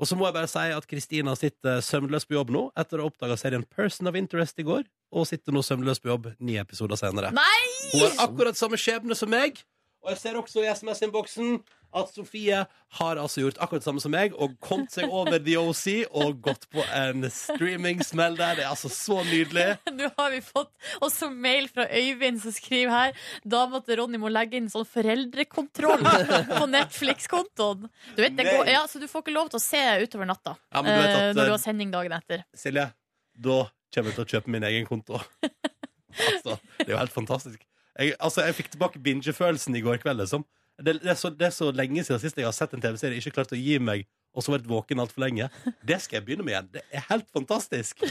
Og 0.00 0.08
så 0.08 0.16
må 0.18 0.26
jeg 0.26 0.36
bare 0.36 0.50
si 0.50 0.64
at 0.74 0.86
Kristina 0.88 1.34
sitter 1.38 1.82
søvnløs 1.84 2.26
på 2.28 2.36
jobb 2.38 2.52
nå, 2.54 2.62
etter 2.78 3.00
å 3.00 3.06
ha 3.06 3.12
oppdaga 3.12 3.36
serien 3.40 3.66
Person 3.76 4.08
of 4.10 4.16
Interest 4.18 4.58
i 4.58 4.66
går, 4.66 4.86
og 5.12 5.28
sitter 5.28 5.54
nå 5.54 5.62
søvnløs 5.66 6.00
på 6.02 6.10
jobb 6.10 6.30
ni 6.40 6.56
episoder 6.60 6.98
senere. 7.00 7.32
Nei! 7.36 7.60
Hun 7.92 8.06
har 8.06 8.26
akkurat 8.26 8.58
samme 8.58 8.80
skjebne 8.80 9.16
som 9.18 9.30
meg. 9.32 9.60
Og 10.02 10.10
jeg 10.14 10.22
ser 10.22 10.38
også 10.40 10.64
i 10.64 10.70
SMS-innboksen 10.72 11.60
at 11.92 12.12
Sofie 12.14 12.62
har 12.98 13.20
altså 13.20 13.44
gjort 13.44 13.60
akkurat 13.62 13.82
det 13.82 13.88
samme 13.88 14.02
som 14.02 14.12
meg 14.14 14.34
og 14.36 14.54
kommet 14.64 14.92
seg 14.94 15.10
over 15.12 15.38
The 15.42 15.56
OC 15.60 15.84
og 16.08 16.40
gått 16.44 16.66
på 16.72 16.84
en 16.96 17.26
streamingsmell 17.32 18.36
der. 18.38 18.58
Det 18.58 18.64
er 18.66 18.70
altså 18.70 18.90
så 18.92 19.20
nydelig. 19.26 19.66
Nå 19.98 20.10
har 20.16 20.32
vi 20.34 20.40
fått 20.44 20.72
også 21.04 21.30
mail 21.32 21.68
fra 21.72 21.86
Øyvind 21.88 22.42
som 22.44 22.54
skriver 22.56 22.92
her 22.92 23.18
da 23.44 23.64
måtte 23.70 23.96
Ronny 23.98 24.20
må 24.20 24.30
legge 24.32 24.58
inn 24.58 24.70
sånn 24.72 24.86
foreldrekontroll 24.88 26.04
på 26.58 26.64
Netflix-kontoen. 26.70 27.88
Du 28.16 28.22
vet, 28.22 28.36
det 28.38 28.46
går, 28.48 28.70
ja, 28.70 28.84
så 28.88 29.02
du 29.02 29.08
får 29.10 29.26
ikke 29.26 29.36
lov 29.36 29.52
til 29.52 29.60
å 29.60 29.64
se 29.64 29.82
utover 30.02 30.28
natta 30.28 30.56
Ja, 30.72 30.82
men 30.82 30.88
du 30.88 30.98
vet 30.98 31.10
eh, 31.10 31.18
at, 31.18 31.36
når 31.36 31.42
du 31.42 31.48
eh, 31.48 31.56
har 31.56 31.62
sending 31.62 31.92
dagen 31.94 32.16
etter. 32.16 32.46
Silje, 32.56 32.88
da 33.32 33.58
kommer 33.92 34.12
jeg 34.12 34.18
til 34.18 34.24
å 34.24 34.30
kjøpe 34.36 34.54
min 34.54 34.66
egen 34.68 34.88
konto. 34.88 35.20
altså, 36.30 36.56
det 36.78 36.88
er 36.88 36.94
jo 36.94 37.02
helt 37.02 37.14
fantastisk. 37.14 37.60
Jeg, 37.98 38.16
altså, 38.18 38.44
jeg 38.46 38.56
fikk 38.56 38.72
tilbake 38.72 39.02
bingefølelsen 39.04 39.76
i 39.76 39.84
går 39.84 40.00
kveld. 40.02 40.22
Liksom. 40.22 40.46
Det, 40.80 40.96
det, 41.02 41.10
er 41.12 41.18
så, 41.18 41.30
det 41.30 41.50
er 41.50 41.54
så 41.54 41.68
lenge 41.74 42.04
siden 42.04 42.20
sist 42.22 42.38
jeg 42.38 42.48
har 42.48 42.56
sett 42.56 42.72
en 42.74 42.82
TV-serie 42.82 43.20
ikke 43.20 43.34
klart 43.36 43.52
å 43.54 43.58
gi 43.58 43.76
meg, 43.82 44.06
og 44.32 44.44
så 44.44 44.54
vært 44.54 44.68
våken 44.70 45.02
altfor 45.02 45.26
lenge. 45.26 45.50
Det 45.84 45.98
skal 46.02 46.20
jeg 46.20 46.28
begynne 46.28 46.46
med 46.46 46.54
igjen. 46.54 46.70
Det 46.78 46.84
er 46.88 47.04
helt 47.10 47.28
fantastisk. 47.34 48.06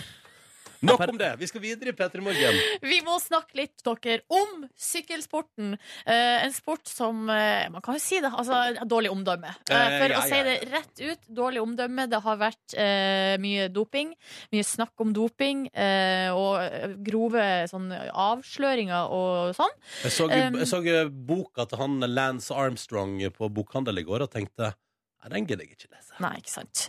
Nok 0.81 1.03
om 1.09 1.17
det. 1.19 1.35
Vi 1.37 1.47
skal 1.49 1.61
videre 1.61 1.91
i 1.91 1.95
P3 1.97 2.23
Morgen. 2.25 2.59
Vi 2.81 2.99
må 3.05 3.19
snakke 3.21 3.59
litt 3.59 3.83
dere, 3.85 4.23
om 4.33 4.63
sykkelsporten. 4.79 5.75
Eh, 6.05 6.45
en 6.45 6.53
sport 6.55 6.89
som 6.89 7.29
eh, 7.29 7.69
Man 7.69 7.83
kan 7.85 7.97
jo 7.97 8.01
si 8.01 8.17
det. 8.23 8.31
Altså, 8.33 8.85
dårlig 8.89 9.11
omdømme. 9.13 9.53
Eh, 9.69 9.81
Eh, 9.81 9.97
for 9.99 10.13
ja, 10.13 10.19
å 10.19 10.25
si 10.25 10.37
ja, 10.37 10.43
det 10.45 10.55
rett 10.71 11.01
ut, 11.01 11.29
dårlig 11.41 11.61
omdømme. 11.61 12.07
Det 12.11 12.21
har 12.23 12.39
vært 12.41 12.75
eh, 12.79 13.35
mye 13.41 13.67
doping. 13.73 14.13
Mye 14.53 14.67
snakk 14.67 15.03
om 15.03 15.13
doping. 15.15 15.65
Eh, 15.73 16.29
og 16.33 16.97
grove 17.05 17.47
sånn, 17.71 17.89
avsløringer 17.91 19.11
og 19.13 19.55
sånn. 19.57 19.73
Jeg 20.05 20.15
så, 20.17 20.29
jeg 20.31 20.69
så 20.69 20.81
boka 21.11 21.67
til 21.69 21.81
han 21.81 21.99
Lance 22.11 22.55
Armstrong 22.55 23.19
på 23.35 23.51
bokhandel 23.53 24.01
i 24.01 24.07
går 24.07 24.25
og 24.27 24.33
tenkte 24.33 24.73
Nei, 25.21 25.29
den 25.35 25.45
gidder 25.45 25.65
jeg 25.67 25.75
ikke 25.77 25.91
lese. 25.93 26.15
Nei, 26.21 26.31
ikke 26.41 26.49
sant. 26.53 26.83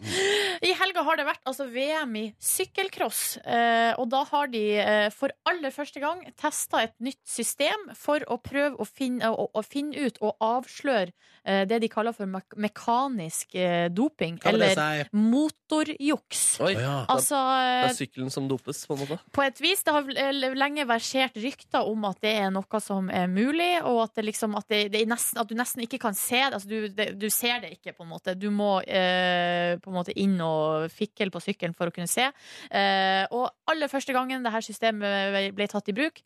I 0.64 0.72
helga 0.78 1.02
har 1.04 1.18
det 1.20 1.26
vært 1.28 1.42
altså, 1.48 1.66
VM 1.72 2.14
i 2.16 2.24
sykkelcross. 2.42 3.20
Eh, 3.44 3.92
og 4.00 4.08
da 4.12 4.22
har 4.30 4.48
de 4.52 4.62
eh, 4.80 5.08
for 5.12 5.32
aller 5.48 5.72
første 5.74 6.00
gang 6.00 6.22
testa 6.40 6.80
et 6.86 6.94
nytt 7.04 7.20
system 7.28 7.90
for 7.98 8.24
å 8.32 8.38
prøve 8.40 8.80
å 8.80 8.86
finne, 8.88 9.28
å, 9.28 9.48
å 9.52 9.62
finne 9.66 10.06
ut 10.08 10.16
og 10.24 10.40
avsløre 10.40 11.12
eh, 11.44 11.64
det 11.68 11.82
de 11.84 11.90
kaller 11.92 12.16
for 12.16 12.28
me 12.30 12.40
mekanisk 12.56 13.54
eh, 13.58 13.88
doping. 13.92 14.38
Hva 14.42 14.54
Eller 14.54 14.74
si? 14.80 15.10
motorjuks. 15.12 16.42
Oi, 16.64 16.72
ja. 16.78 17.02
Altså 17.12 17.36
det 17.36 17.68
eh, 17.82 17.90
er 17.90 17.96
sykkelen 17.98 18.32
som 18.32 18.48
dopes, 18.50 18.82
på 18.88 18.96
en 18.96 19.02
måte. 19.04 19.18
på 19.36 19.44
et 19.44 19.60
vis. 19.62 19.82
Det 19.84 19.94
har 19.94 20.08
l- 20.08 20.48
lenge 20.58 20.86
versert 20.88 21.36
rykter 21.40 21.88
om 21.88 22.08
at 22.08 22.20
det 22.24 22.34
er 22.46 22.50
noe 22.54 22.80
som 22.82 23.10
er 23.12 23.28
mulig, 23.30 23.74
og 23.84 24.02
at, 24.06 24.16
det 24.18 24.26
liksom, 24.30 24.56
at, 24.58 24.68
det, 24.72 24.82
det 24.94 25.02
er 25.04 25.12
nesten, 25.12 25.40
at 25.42 25.48
du 25.52 25.56
nesten 25.58 25.84
ikke 25.84 26.00
kan 26.08 26.16
se 26.16 26.40
det. 26.40 26.52
Altså, 26.56 26.68
du, 26.72 26.88
det. 26.96 27.10
du 27.20 27.28
ser 27.32 27.60
det 27.64 27.74
ikke, 27.76 27.92
på 27.96 28.06
en 28.06 28.12
måte. 28.12 28.21
Du 28.38 28.48
må 28.54 28.80
eh, 28.86 29.78
på 29.82 29.90
en 29.90 29.96
måte 29.96 30.14
inn 30.18 30.38
og 30.44 30.90
fikle 30.92 31.32
på 31.32 31.42
sykkelen 31.42 31.74
for 31.76 31.90
å 31.90 31.94
kunne 31.94 32.10
se. 32.10 32.28
Eh, 32.70 33.24
og 33.30 33.50
aller 33.70 33.90
første 33.92 34.14
gangen 34.16 34.44
det 34.44 34.52
her 34.54 34.64
systemet 34.64 35.52
ble 35.56 35.68
tatt 35.70 35.90
i 35.90 35.96
bruk, 35.96 36.22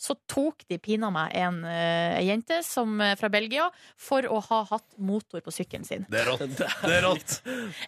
så 0.00 0.14
tok 0.30 0.64
de 0.70 0.78
pinadø 0.80 1.12
meg 1.12 1.34
en 1.36 1.58
en 1.68 2.24
jente 2.24 2.62
som, 2.64 3.00
eh, 3.00 3.16
fra 3.20 3.28
Belgia 3.28 3.68
for 3.96 4.22
å 4.22 4.40
ha 4.48 4.62
hatt 4.70 4.96
motor 4.98 5.40
på 5.44 5.52
sykkelen 5.52 5.84
sin. 5.84 6.06
Det 6.08 6.22
er 6.22 6.30
rått. 6.30 6.56
Det 6.56 6.94
er 6.96 7.04
rått. 7.04 7.40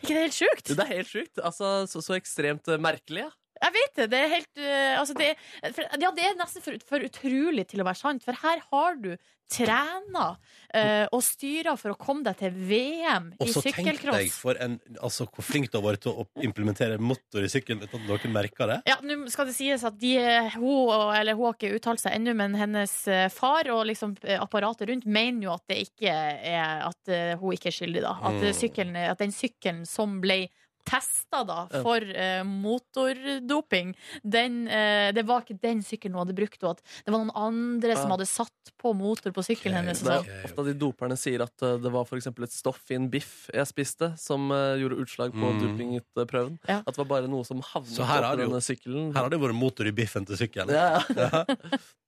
Ikke 0.03 0.13
det 0.13 0.27
helt 0.27 0.37
sjukt? 0.37 0.75
Det 0.77 0.85
er 0.85 0.93
helt 0.99 1.09
sjukt. 1.09 1.39
Altså, 1.41 1.87
så, 1.89 2.03
så 2.05 2.19
ekstremt 2.19 2.69
eh, 2.69 2.81
merkelig. 2.83 3.29
Ja. 3.29 3.31
Jeg 3.63 3.77
vet 3.79 3.95
det. 4.03 4.09
Det 4.13 4.23
er 4.25 4.33
helt 4.37 4.63
uh, 4.63 5.01
altså 5.01 5.15
det, 5.19 5.31
for, 5.77 5.87
Ja, 6.03 6.11
det 6.17 6.25
er 6.31 6.39
nesten 6.41 6.65
for, 6.65 6.79
for 6.89 7.07
utrolig 7.07 7.69
til 7.71 7.83
å 7.85 7.87
være 7.87 8.01
sant. 8.03 8.25
For 8.27 8.39
her 8.43 8.65
har 8.73 8.99
du 9.03 9.13
trena 9.53 10.31
uh, 10.33 11.07
og 11.13 11.21
styra 11.25 11.75
for 11.77 11.93
å 11.93 11.97
komme 12.01 12.25
deg 12.25 12.39
til 12.41 12.55
VM 12.57 13.27
Og 13.37 13.51
i 13.51 13.53
så 13.53 13.61
tenk 13.67 13.77
deg 13.77 13.99
sykkelcross. 13.99 14.37
for 14.41 14.57
en, 14.65 14.79
altså, 15.05 15.27
hvor 15.29 15.45
flink 15.45 15.69
du 15.69 15.77
har 15.77 15.85
vært 15.85 16.05
til 16.07 16.23
å 16.23 16.25
implementere 16.47 16.97
motor 17.03 17.45
i 17.45 17.51
sykkelen 17.53 17.83
uten 17.85 18.01
at 18.01 18.09
noen 18.09 18.33
merker 18.33 18.71
det. 18.73 18.79
Ja, 18.89 18.97
nå 19.05 19.19
skal 19.33 19.51
det 19.51 19.57
sies 19.59 19.85
at 19.85 19.99
de, 20.01 20.15
hun, 20.57 20.89
eller 21.19 21.37
hun 21.37 21.51
har 21.51 21.59
ikke 21.59 21.75
uttalt 21.77 22.01
seg 22.01 22.17
ennå, 22.17 22.33
men 22.39 22.57
hennes 22.57 22.95
eh, 23.13 23.27
far 23.35 23.69
og 23.75 23.85
liksom 23.91 24.17
eh, 24.25 24.41
apparatet 24.41 24.89
rundt 24.89 25.05
mener 25.05 25.51
jo 25.51 25.55
at 25.59 25.67
det 25.69 25.83
ikke 25.85 26.17
er 26.17 26.87
At 26.89 27.13
eh, 27.13 27.35
hun 27.43 27.53
ikke 27.53 27.69
er 27.75 27.77
skyldig, 27.83 28.03
da. 28.09 28.17
At, 28.23 28.33
Mm. 28.33 28.45
eh, 28.49 28.57
sykkelen, 28.57 28.97
at 29.13 29.21
den 29.21 29.37
sykkelen 29.37 29.85
som 29.87 30.17
ble 30.25 30.47
testa 30.85 31.43
da 31.47 31.67
for 31.83 32.03
eh, 32.03 32.43
motordoping, 32.45 33.95
den, 34.25 34.67
eh, 34.69 35.13
det 35.15 35.25
var 35.29 35.43
ikke 35.45 35.59
den 35.63 35.83
sykkelen 35.87 36.17
hun 36.17 36.25
hadde 36.27 36.37
brukt, 36.37 36.63
og 36.65 36.75
at 36.77 36.83
det 37.07 37.13
var 37.15 37.23
noen 37.23 37.35
andre 37.39 37.97
som 37.97 38.11
hadde 38.15 38.27
satt 38.29 38.73
på 38.83 38.93
motor 38.99 39.31
på 39.35 39.45
sykkelen 39.47 39.79
hennes. 39.81 40.03
Det 40.03 40.11
og 40.11 40.27
er 40.27 40.27
sånn. 40.27 40.45
ofte 40.51 40.65
at 40.65 40.71
de 40.73 40.75
doperne 40.83 41.17
sier 41.21 41.45
at 41.47 41.63
eh, 41.67 41.79
det 41.83 41.93
var 41.95 42.05
for 42.09 42.19
eksempel 42.19 42.45
et 42.49 42.55
stoff 42.55 42.83
i 42.91 42.99
en 42.99 43.09
biff 43.13 43.49
jeg 43.55 43.67
spiste, 43.71 44.13
som 44.19 44.51
eh, 44.51 44.77
gjorde 44.83 45.01
utslag 45.07 45.33
på 45.33 45.51
Mm. 45.53 45.59
dopingprøven. 45.63 46.59
Ja. 46.69 46.79
At 46.87 46.95
det 46.95 46.99
var 47.03 47.09
bare 47.11 47.29
noe 47.29 47.45
som 47.45 47.61
havnet 47.73 47.93
Så 47.97 48.05
her 48.07 48.23
har 48.23 48.33
oppå 48.33 48.37
det 48.39 48.45
jo- 48.47 48.51
denne 48.53 48.63
sykkelen. 48.65 49.13
Her 49.15 49.23
har 49.27 49.31
det 49.31 49.41
vært 49.43 49.55
motor 49.59 49.87
i 49.87 49.93
biffen 49.93 50.27
til 50.27 50.37
sykkelen. 50.37 50.71
Ja, 50.73 51.03
ja. 51.17 51.45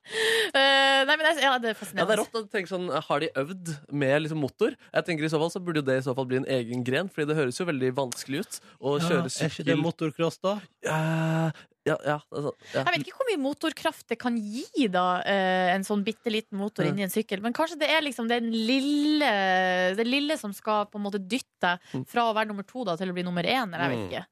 Eh, 0.04 1.00
nei, 1.08 1.14
men 1.16 1.24
jeg, 1.30 1.38
ja, 1.40 1.54
det 1.56 1.70
er 1.70 1.72
ja, 1.72 1.72
det 1.72 1.78
fascinerende. 1.78 2.12
er 2.12 2.18
rått. 2.20 2.34
å 2.36 2.42
tenke 2.52 2.68
sånn, 2.68 2.90
Har 3.06 3.22
de 3.24 3.30
øvd 3.40 3.70
med 3.96 4.20
liksom 4.22 4.36
motor? 4.44 4.74
Jeg 4.92 5.06
tenker 5.06 5.24
i 5.24 5.30
så 5.32 5.38
fall 5.40 5.48
så 5.54 5.62
burde 5.64 5.80
jo 5.80 5.86
det 5.88 5.96
i 5.96 6.04
så 6.04 6.12
fall 6.14 6.26
bli 6.28 6.36
en 6.42 6.44
egen 6.58 6.84
gren, 6.84 7.08
Fordi 7.08 7.24
det 7.30 7.36
høres 7.38 7.56
jo 7.58 7.64
veldig 7.64 7.88
vanskelig 7.96 8.42
ut 8.44 8.58
Ja, 8.80 8.98
kjøre 8.98 9.24
er 9.24 9.28
ikke 9.28 9.48
det 9.48 9.54
sykkel. 9.54 9.80
motocross, 9.82 10.38
da? 10.42 10.60
Ja, 10.84 11.52
ja, 11.84 11.96
ja, 12.04 12.18
altså, 12.32 12.52
ja. 12.72 12.82
Jeg 12.84 12.92
vet 12.94 13.06
ikke 13.06 13.16
hvor 13.18 13.28
mye 13.28 13.40
motorkraft 13.44 14.06
det 14.08 14.18
kan 14.18 14.36
gi 14.40 14.86
da, 14.88 15.20
eh, 15.28 15.74
en 15.74 15.82
sånn 15.84 16.02
bitte 16.04 16.30
liten 16.32 16.56
motor 16.58 16.84
Ja. 16.84 16.90
inni 16.92 17.02
en 17.04 17.10
sykkel. 17.12 17.42
Men 17.44 17.52
kanskje 17.52 17.78
det 17.78 17.90
er 17.90 18.00
liksom 18.00 18.28
den 18.28 18.50
lille, 18.52 19.32
det 19.96 20.06
lille 20.06 20.38
som 20.40 20.52
skal 20.56 20.86
på 20.86 20.96
en 21.00 21.04
måte 21.04 21.20
dytte 21.20 21.78
Mm. 21.92 22.06
fra 22.08 22.22
å 22.30 22.34
være 22.34 22.48
nummer 22.48 22.64
to 22.66 22.84
da, 22.84 22.96
til 22.96 23.08
å 23.10 23.14
bli 23.14 23.22
nummer 23.22 23.42
én. 23.44 23.72
Eller 23.74 23.88
jeg 23.88 23.90
vet 23.90 23.98
Mm. 23.98 24.10
ikke. 24.10 24.26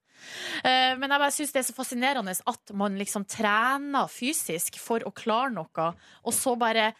Eh, 0.64 0.94
men 0.96 1.10
jeg 1.10 1.18
bare 1.18 1.30
syns 1.32 1.52
det 1.52 1.60
er 1.64 1.72
så 1.72 1.74
fascinerende 1.74 2.40
at 2.46 2.72
man 2.74 2.96
liksom 2.96 3.24
trener 3.26 4.06
fysisk 4.08 4.76
for 4.78 5.00
å 5.00 5.12
klare 5.12 5.52
noe, 5.52 5.94
og 6.24 6.32
så 6.32 6.56
bare 6.58 6.94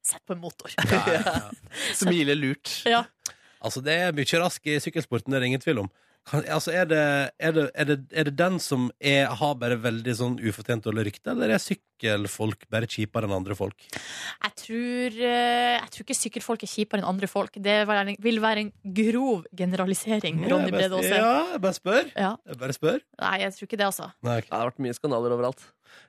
Sett 0.00 0.24
på 0.24 0.32
en 0.32 0.40
motor. 0.40 0.70
Ja, 0.88 1.04
ja, 1.12 1.20
ja. 1.26 1.50
Smile 1.92 2.34
lurt. 2.38 2.82
Ja. 2.86 3.02
Altså, 3.60 3.82
det 3.82 3.92
er 4.00 4.12
mye 4.12 4.38
rask 4.40 4.64
i 4.70 4.78
sykkelsporten, 4.78 5.26
det 5.28 5.36
er 5.36 5.40
det 5.40 5.48
ingen 5.50 5.60
tvil 5.60 5.80
om. 5.80 5.90
Kan, 6.28 6.42
altså, 6.52 6.72
er, 6.76 6.84
det, 6.84 6.98
er, 7.40 7.52
det, 7.56 7.62
er, 7.74 7.84
det, 7.88 7.94
er 8.12 8.24
det 8.28 8.34
den 8.36 8.58
som 8.60 8.90
er, 9.00 9.30
har 9.40 9.54
bare 9.56 9.78
veldig 9.80 10.12
sånn 10.18 10.34
ufortjent 10.44 10.84
dårlig 10.84 11.06
rykte, 11.08 11.30
eller 11.32 11.54
er 11.54 11.62
sykkelfolk 11.62 12.66
bare 12.68 12.84
kjipere 12.90 13.24
enn 13.24 13.32
andre 13.32 13.56
folk? 13.56 13.86
Jeg 13.94 14.52
tror, 14.60 15.16
eh, 15.24 15.78
jeg 15.78 15.88
tror 15.94 16.04
ikke 16.04 16.18
sykkelfolk 16.18 16.66
er 16.66 16.72
kjipere 16.74 17.00
enn 17.00 17.08
andre 17.08 17.30
folk. 17.32 17.56
Det 17.56 17.78
vil 17.80 17.88
være 17.94 18.08
en- 18.12 18.20
vil 18.28 18.40
være 18.44 18.58
en 18.66 18.72
grov 19.00 19.46
generalisering. 19.56 20.44
Ronny 20.50 20.70
Brede 20.70 21.00
Aase. 21.00 21.16
ja, 21.16 21.32
jeg 21.54 21.60
bare 21.64 21.78
spør. 21.80 22.12
Ja. 22.14 22.36
Jeg 22.46 22.58
bare 22.58 22.76
spør. 22.76 23.00
Nei, 23.24 23.34
jeg 23.40 23.52
tror 23.56 23.66
ikke 23.70 23.78
det, 23.80 23.86
altså. 23.88 24.12
Nei, 24.22 24.40
Det 24.40 24.52
har 24.52 24.70
vært 24.70 24.78
mye 24.84 24.94
skandaler 25.00 25.32
overalt. 25.32 25.64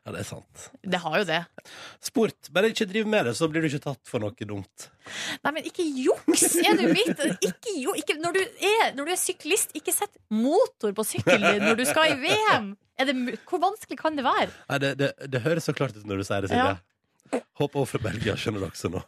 Ja, 0.05 0.13
det 0.13 0.21
er 0.21 0.27
sant. 0.27 0.65
Det 0.81 0.99
har 1.03 1.17
jo 1.21 1.27
det. 1.29 1.39
Sport. 2.03 2.49
Bare 2.55 2.71
ikke 2.73 2.87
driv 2.89 3.09
med 3.09 3.29
det, 3.29 3.35
så 3.37 3.49
blir 3.51 3.63
du 3.63 3.69
ikke 3.69 3.81
tatt 3.83 4.01
for 4.09 4.23
noe 4.23 4.47
dumt. 4.49 4.89
Nei, 5.45 5.53
men 5.55 5.69
ikke 5.69 5.85
juks, 5.85 6.45
er 6.63 6.79
du 6.79 6.85
mitt? 6.91 7.23
Ikke, 7.45 7.73
jo, 7.79 7.95
ikke, 7.99 8.17
når, 8.21 8.37
du 8.37 8.65
er, 8.71 8.91
når 8.97 9.09
du 9.09 9.15
er 9.15 9.21
syklist, 9.21 9.73
ikke 9.77 9.95
sett 9.95 10.19
motor 10.33 10.93
på 10.95 11.05
sykkelen 11.07 11.57
din 11.57 11.67
når 11.67 11.81
du 11.81 11.85
skal 11.89 12.13
i 12.13 12.19
VM! 12.23 12.73
Er 12.99 13.07
det, 13.07 13.15
hvor 13.47 13.61
vanskelig 13.63 13.95
kan 13.99 14.17
det 14.17 14.25
være? 14.27 14.51
Nei, 14.67 14.79
det, 14.83 14.95
det, 14.99 15.13
det 15.31 15.43
høres 15.45 15.69
så 15.69 15.75
klart 15.75 15.95
ut 15.95 16.07
når 16.07 16.19
du 16.19 16.27
sier 16.27 16.43
det, 16.43 16.51
Silje. 16.51 17.43
Håper 17.59 17.83
hun 17.83 17.87
fra 17.87 18.01
Belgia 18.09 18.35
skjønner 18.39 18.65
også 18.67 18.91
nå. 18.91 19.03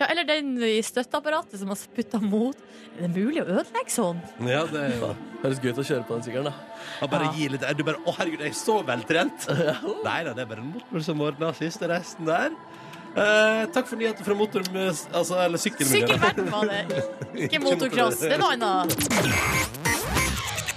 Ja, 0.00 0.08
eller 0.10 0.26
den 0.28 0.54
i 0.66 0.78
støtteapparatet 0.84 1.60
som 1.60 1.72
har 1.72 1.80
putta 1.96 2.20
mot. 2.22 2.58
Er 2.98 3.06
det 3.06 3.10
mulig 3.14 3.42
å 3.42 3.46
ødelegge 3.46 3.92
sånn? 3.94 4.20
Ja, 4.44 4.64
det 4.68 4.80
er 4.82 4.96
jo 4.98 5.12
Høres 5.40 5.60
gøy 5.62 5.70
ut 5.72 5.78
å 5.80 5.84
kjøre 5.88 6.04
på 6.04 6.16
den 6.18 6.24
sykkelen, 6.26 6.50
da. 6.50 6.80
Ja, 7.00 7.06
bare 7.08 7.30
gi 7.32 7.46
litt 7.48 7.62
Du 7.78 7.80
bare 7.86 8.00
Å, 8.04 8.12
herregud, 8.18 8.42
jeg 8.44 8.52
er 8.52 8.58
så 8.58 8.74
veltrent! 8.84 9.46
Nei 10.04 10.18
da, 10.26 10.34
det 10.36 10.44
er 10.44 10.50
bare 10.50 10.60
en 10.64 10.72
motor 10.74 11.06
som 11.06 11.22
ordner 11.24 11.56
siste 11.56 11.88
resten 11.88 12.28
der. 12.28 12.52
Eh, 13.10 13.64
takk 13.74 13.88
for 13.88 13.96
nyheter 13.98 14.26
fra 14.26 14.36
motor... 14.38 14.66
Altså, 14.74 15.40
eller 15.40 15.58
sykkelmiljøet. 15.62 16.12
Sykkelverden 16.12 16.52
var 16.52 16.68
det. 16.70 17.02
Ikke 17.48 17.62
motocross. 17.66 18.20
Det 18.22 18.36
er 18.36 18.44
noe 18.44 18.54
annet. 18.84 19.99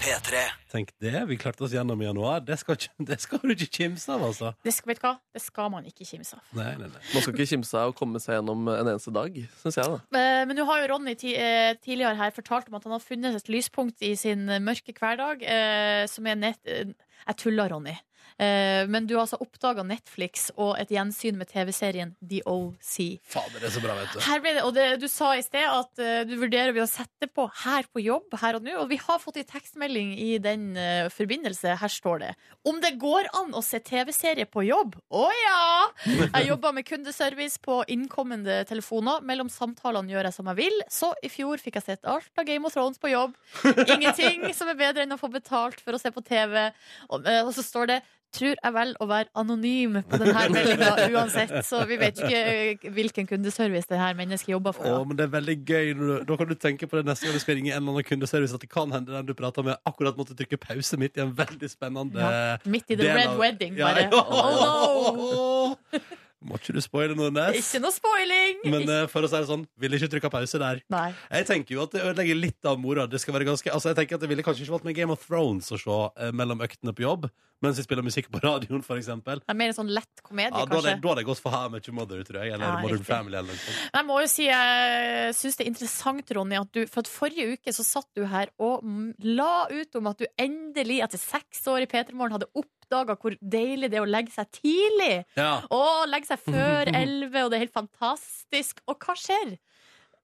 P3. 0.03 0.39
Tenk 0.73 0.89
det, 1.01 1.13
vi 1.29 1.37
klarte 1.39 1.63
oss 1.63 1.71
gjennom 1.75 2.01
i 2.03 2.07
januar. 2.09 2.41
Det 2.43 2.57
skal, 2.59 2.75
det 3.07 3.17
skal 3.23 3.39
du 3.43 3.53
ikke 3.53 3.69
kimse 3.77 4.11
av, 4.11 4.25
altså. 4.27 4.51
Det 4.65 4.73
skal, 4.75 4.91
vet 4.91 4.99
du 4.99 5.05
hva? 5.07 5.13
Det 5.35 5.41
skal 5.43 5.69
man 5.71 5.87
ikke 5.87 6.07
kimse 6.09 6.35
av. 6.39 6.43
Nei, 6.57 6.73
nei, 6.81 6.89
nei. 6.91 7.03
Man 7.13 7.23
skal 7.23 7.33
ikke 7.37 7.47
kimse 7.53 7.79
av 7.79 7.93
å 7.93 7.95
komme 7.97 8.19
seg 8.23 8.35
gjennom 8.39 8.67
en 8.73 8.89
eneste 8.91 9.13
dag, 9.15 9.37
syns 9.61 9.79
jeg. 9.79 9.87
da 9.95 10.23
Eh, 10.23 10.43
Men 10.49 10.59
nå 10.59 10.65
har 10.67 10.81
jo 10.83 10.89
Ronny 10.91 11.15
eh, 11.15 11.73
tidligere 11.79 12.17
her 12.19 12.35
fortalt 12.35 12.67
om 12.71 12.75
at 12.79 12.87
han 12.89 12.97
har 12.97 13.03
funnet 13.05 13.39
et 13.39 13.51
lyspunkt 13.53 14.03
i 14.03 14.13
sin 14.19 14.43
mørke 14.65 14.95
hverdag, 14.99 15.45
eh, 15.47 16.03
som 16.11 16.27
er 16.27 16.39
nett... 16.49 16.75
Jeg 17.23 17.37
tuller, 17.39 17.71
Ronny. 17.71 17.93
Eh, 18.41 18.83
men 18.89 19.05
du 19.07 19.15
har 19.15 19.25
altså 19.25 19.39
oppdaga 19.43 19.83
Netflix 19.85 20.49
og 20.55 20.75
et 20.81 20.91
gjensyn 20.93 21.37
med 21.37 21.49
TV-serien 21.51 22.13
The 22.21 22.41
OC. 22.49 22.95
Fader, 23.29 23.59
det 23.59 23.69
er 23.69 23.75
så 23.75 23.83
bra, 23.83 23.97
vet 23.99 24.15
du. 24.15 24.21
Her 24.25 24.43
ble 24.43 24.55
det, 24.57 24.63
og 24.65 24.73
det, 24.77 24.87
Du 25.03 25.07
sa 25.11 25.33
i 25.37 25.43
sted 25.45 25.67
at 25.67 26.01
eh, 26.01 26.23
du 26.29 26.35
vurderer 26.41 26.73
vi 26.75 26.81
å 26.83 26.89
sette 26.89 27.29
på 27.29 27.45
her 27.63 27.87
på 27.93 28.03
jobb 28.03 28.33
her 28.41 28.57
og 28.57 28.65
nå. 28.65 28.75
Og 28.81 28.89
vi 28.91 28.99
har 29.01 29.21
fått 29.21 29.39
en 29.41 29.49
tekstmelding 29.49 30.15
i 30.17 30.37
den 30.43 30.71
eh, 30.79 31.09
forbindelse. 31.13 31.77
Her 31.81 31.91
står 31.91 32.23
det 32.23 32.31
Om 32.69 32.81
det 32.83 32.95
går 33.01 33.29
an 33.41 33.53
å 33.57 33.63
se 33.65 33.81
TV-serie 33.83 34.47
på 34.49 34.65
jobb? 34.67 34.97
Å 35.13 35.27
ja! 35.43 35.61
Jeg 36.05 36.47
jobber 36.49 36.75
med 36.75 36.87
kundeservice 36.87 37.61
på 37.63 37.81
innkommende 37.91 38.63
telefoner. 38.69 39.21
Mellom 39.27 39.51
samtalene 39.51 40.13
gjør 40.13 40.29
jeg 40.29 40.37
som 40.37 40.49
jeg 40.51 40.61
vil. 40.63 40.81
Så 40.91 41.13
i 41.23 41.31
fjor 41.31 41.61
fikk 41.61 41.79
jeg 41.79 41.87
sett 41.91 42.09
alt 42.09 42.31
av 42.39 42.47
Game 42.47 42.65
of 42.67 42.73
Thrones 42.75 43.01
på 43.01 43.13
jobb. 43.13 43.37
Ingenting 43.85 44.49
som 44.57 44.71
er 44.71 44.79
bedre 44.79 45.05
enn 45.05 45.15
å 45.15 45.21
få 45.21 45.29
betalt 45.33 45.81
for 45.83 45.95
å 45.95 46.01
se 46.01 46.11
på 46.13 46.23
TV. 46.25 46.69
Og, 47.09 47.23
og 47.23 47.53
så 47.55 47.65
står 47.65 47.91
det 47.93 48.01
Tror 48.33 48.55
jeg 48.57 48.73
vel 48.73 48.91
å 48.97 49.05
være 49.05 49.29
anonym 49.37 49.99
på 50.09 50.17
denne 50.17 50.45
meldinga 50.49 50.93
uansett, 51.13 51.51
så 51.67 51.83
vi 51.85 51.99
vet 52.01 52.17
ikke 52.17 52.39
eh, 52.39 52.87
hvilken 52.95 53.27
kundeservice 53.29 53.85
det 53.91 53.99
her 54.01 54.15
mennesket 54.17 54.49
jobber 54.55 54.73
for. 54.73 54.89
Å, 54.89 55.03
men 55.05 55.19
det 55.19 55.27
er 55.27 55.33
veldig 55.35 55.55
gøy 55.69 55.91
Da 56.25 56.37
kan 56.39 56.49
du 56.49 56.55
tenke 56.57 56.89
på 56.89 56.97
det 56.97 57.05
neste 57.11 57.27
gang 57.29 57.37
du 57.37 57.43
skal 57.43 57.59
ringe 57.59 57.69
en 57.75 57.77
eller 57.83 57.93
annen 57.99 58.07
kundeservice, 58.09 58.55
at 58.57 58.65
det 58.65 58.71
kan 58.73 58.89
hende 58.95 59.13
den 59.13 59.29
du 59.29 59.35
prater 59.37 59.61
med, 59.69 59.77
akkurat 59.85 60.17
måtte 60.17 60.33
trykke 60.39 60.57
pause 60.65 60.97
midt 60.97 61.21
i 61.21 61.25
en 61.27 61.35
veldig 61.37 61.69
spennende 61.69 62.25
Ja, 62.25 62.57
midt 62.65 62.89
i 62.89 62.97
the 62.97 63.13
red 63.13 63.27
av- 63.35 63.37
wedding, 63.43 63.77
Ja, 63.77 63.91
bare. 63.93 64.09
ja. 64.09 64.25
Oh, 64.33 65.77
no! 65.93 66.01
Må 66.43 66.57
ikke 66.59 66.73
du 66.75 66.81
spoile 66.83 67.15
noe, 67.15 67.31
Nes? 67.31 67.59
Ikke 67.61 67.81
noe 67.83 67.93
spoiling! 67.95 68.59
Men 68.73 68.89
uh, 68.89 69.07
for 69.11 69.23
å 69.25 69.29
si 69.31 69.37
det 69.39 69.47
sånn, 69.47 69.65
ville 69.79 69.95
ikke 69.99 70.11
trykka 70.15 70.31
pause 70.33 70.59
der. 70.61 70.81
Nei. 70.93 71.07
Jeg 71.31 71.47
tenker 71.49 71.77
jo 71.77 71.85
at 71.87 71.95
det 71.95 72.03
ødelegger 72.03 72.39
litt 72.39 72.69
av 72.69 72.77
mora. 72.83 73.07
Det 73.07 73.21
skal 73.23 73.37
være 73.37 73.47
ganske 73.51 73.71
Altså, 73.73 73.89
jeg 73.93 74.01
tenker 74.01 74.19
at 74.19 74.25
det 74.25 74.29
ville 74.33 74.43
kanskje 74.45 74.65
ikke 74.67 74.75
valgt 74.77 74.85
med 74.89 74.95
Game 74.99 75.11
of 75.15 75.23
Thrones 75.25 75.71
å 75.71 75.79
se 75.79 75.89
uh, 75.89 76.31
mellom 76.35 76.61
øktene 76.65 76.93
på 76.93 77.05
jobb, 77.07 77.29
mens 77.63 77.77
jeg 77.79 77.85
spiller 77.87 78.03
musikk 78.03 78.27
på 78.27 78.41
radioen, 78.43 78.81
er 78.83 79.55
mer 79.55 79.71
en 79.71 79.75
sånn 79.77 79.91
lett 79.95 80.19
komedie, 80.25 80.51
Ja, 80.51 80.65
da 80.65 80.65
hadde 80.65 80.73
kanskje. 80.75 80.89
jeg- 80.91 81.01
da 81.01 81.07
hadde 81.13 81.21
jeg 81.23 81.27
gått 81.29 81.39
for 81.39 81.51
How 81.55 81.69
Much 81.71 81.87
Mother, 81.95 82.23
tror 82.27 82.43
jeg. 82.43 82.51
Eller 82.53 82.65
Ja, 82.65 82.79
Modern 82.81 82.97
riktig. 82.97 83.07
Family, 83.07 83.37
eller 83.37 83.47
noe 83.53 83.55
sånt. 83.55 83.93
Jeg 83.93 84.05
må 84.05 84.19
jo 84.19 84.27
si 84.27 84.43
jeg 84.49 85.33
syns 85.39 85.55
det 85.57 85.63
er 85.65 85.71
interessant, 85.71 86.33
Ronny, 86.35 86.59
at 86.59 86.71
du 86.73 86.85
For 86.87 86.99
at 86.99 87.07
forrige 87.07 87.53
uke 87.55 87.71
så 87.71 87.85
satt 87.87 88.07
du 88.15 88.25
her 88.25 88.49
og 88.59 88.83
la 89.23 89.67
ut 89.71 89.95
om 89.95 90.07
at 90.07 90.17
du 90.17 90.25
endelig, 90.37 90.99
etter 91.03 91.17
seks 91.17 91.63
år 91.71 91.83
i 91.83 91.85
P3 91.87 92.11
Morgen, 92.13 92.35
hadde 92.35 92.51
oppdaga 92.53 93.15
hvor 93.17 93.37
deilig 93.41 93.89
det 93.89 93.97
er 93.97 94.03
å 94.05 94.09
legge 94.11 94.31
seg 94.35 94.51
tidlig. 94.51 95.23
Ja. 95.37 95.61
Og 95.71 96.09
legge 96.11 96.27
seg 96.27 96.32
før 96.37 96.89
elleve, 96.95 97.43
og 97.45 97.51
det 97.51 97.57
er 97.57 97.65
helt 97.67 97.73
fantastisk. 97.73 98.79
Og 98.87 98.97
hva 98.99 99.15
skjer? 99.19 99.57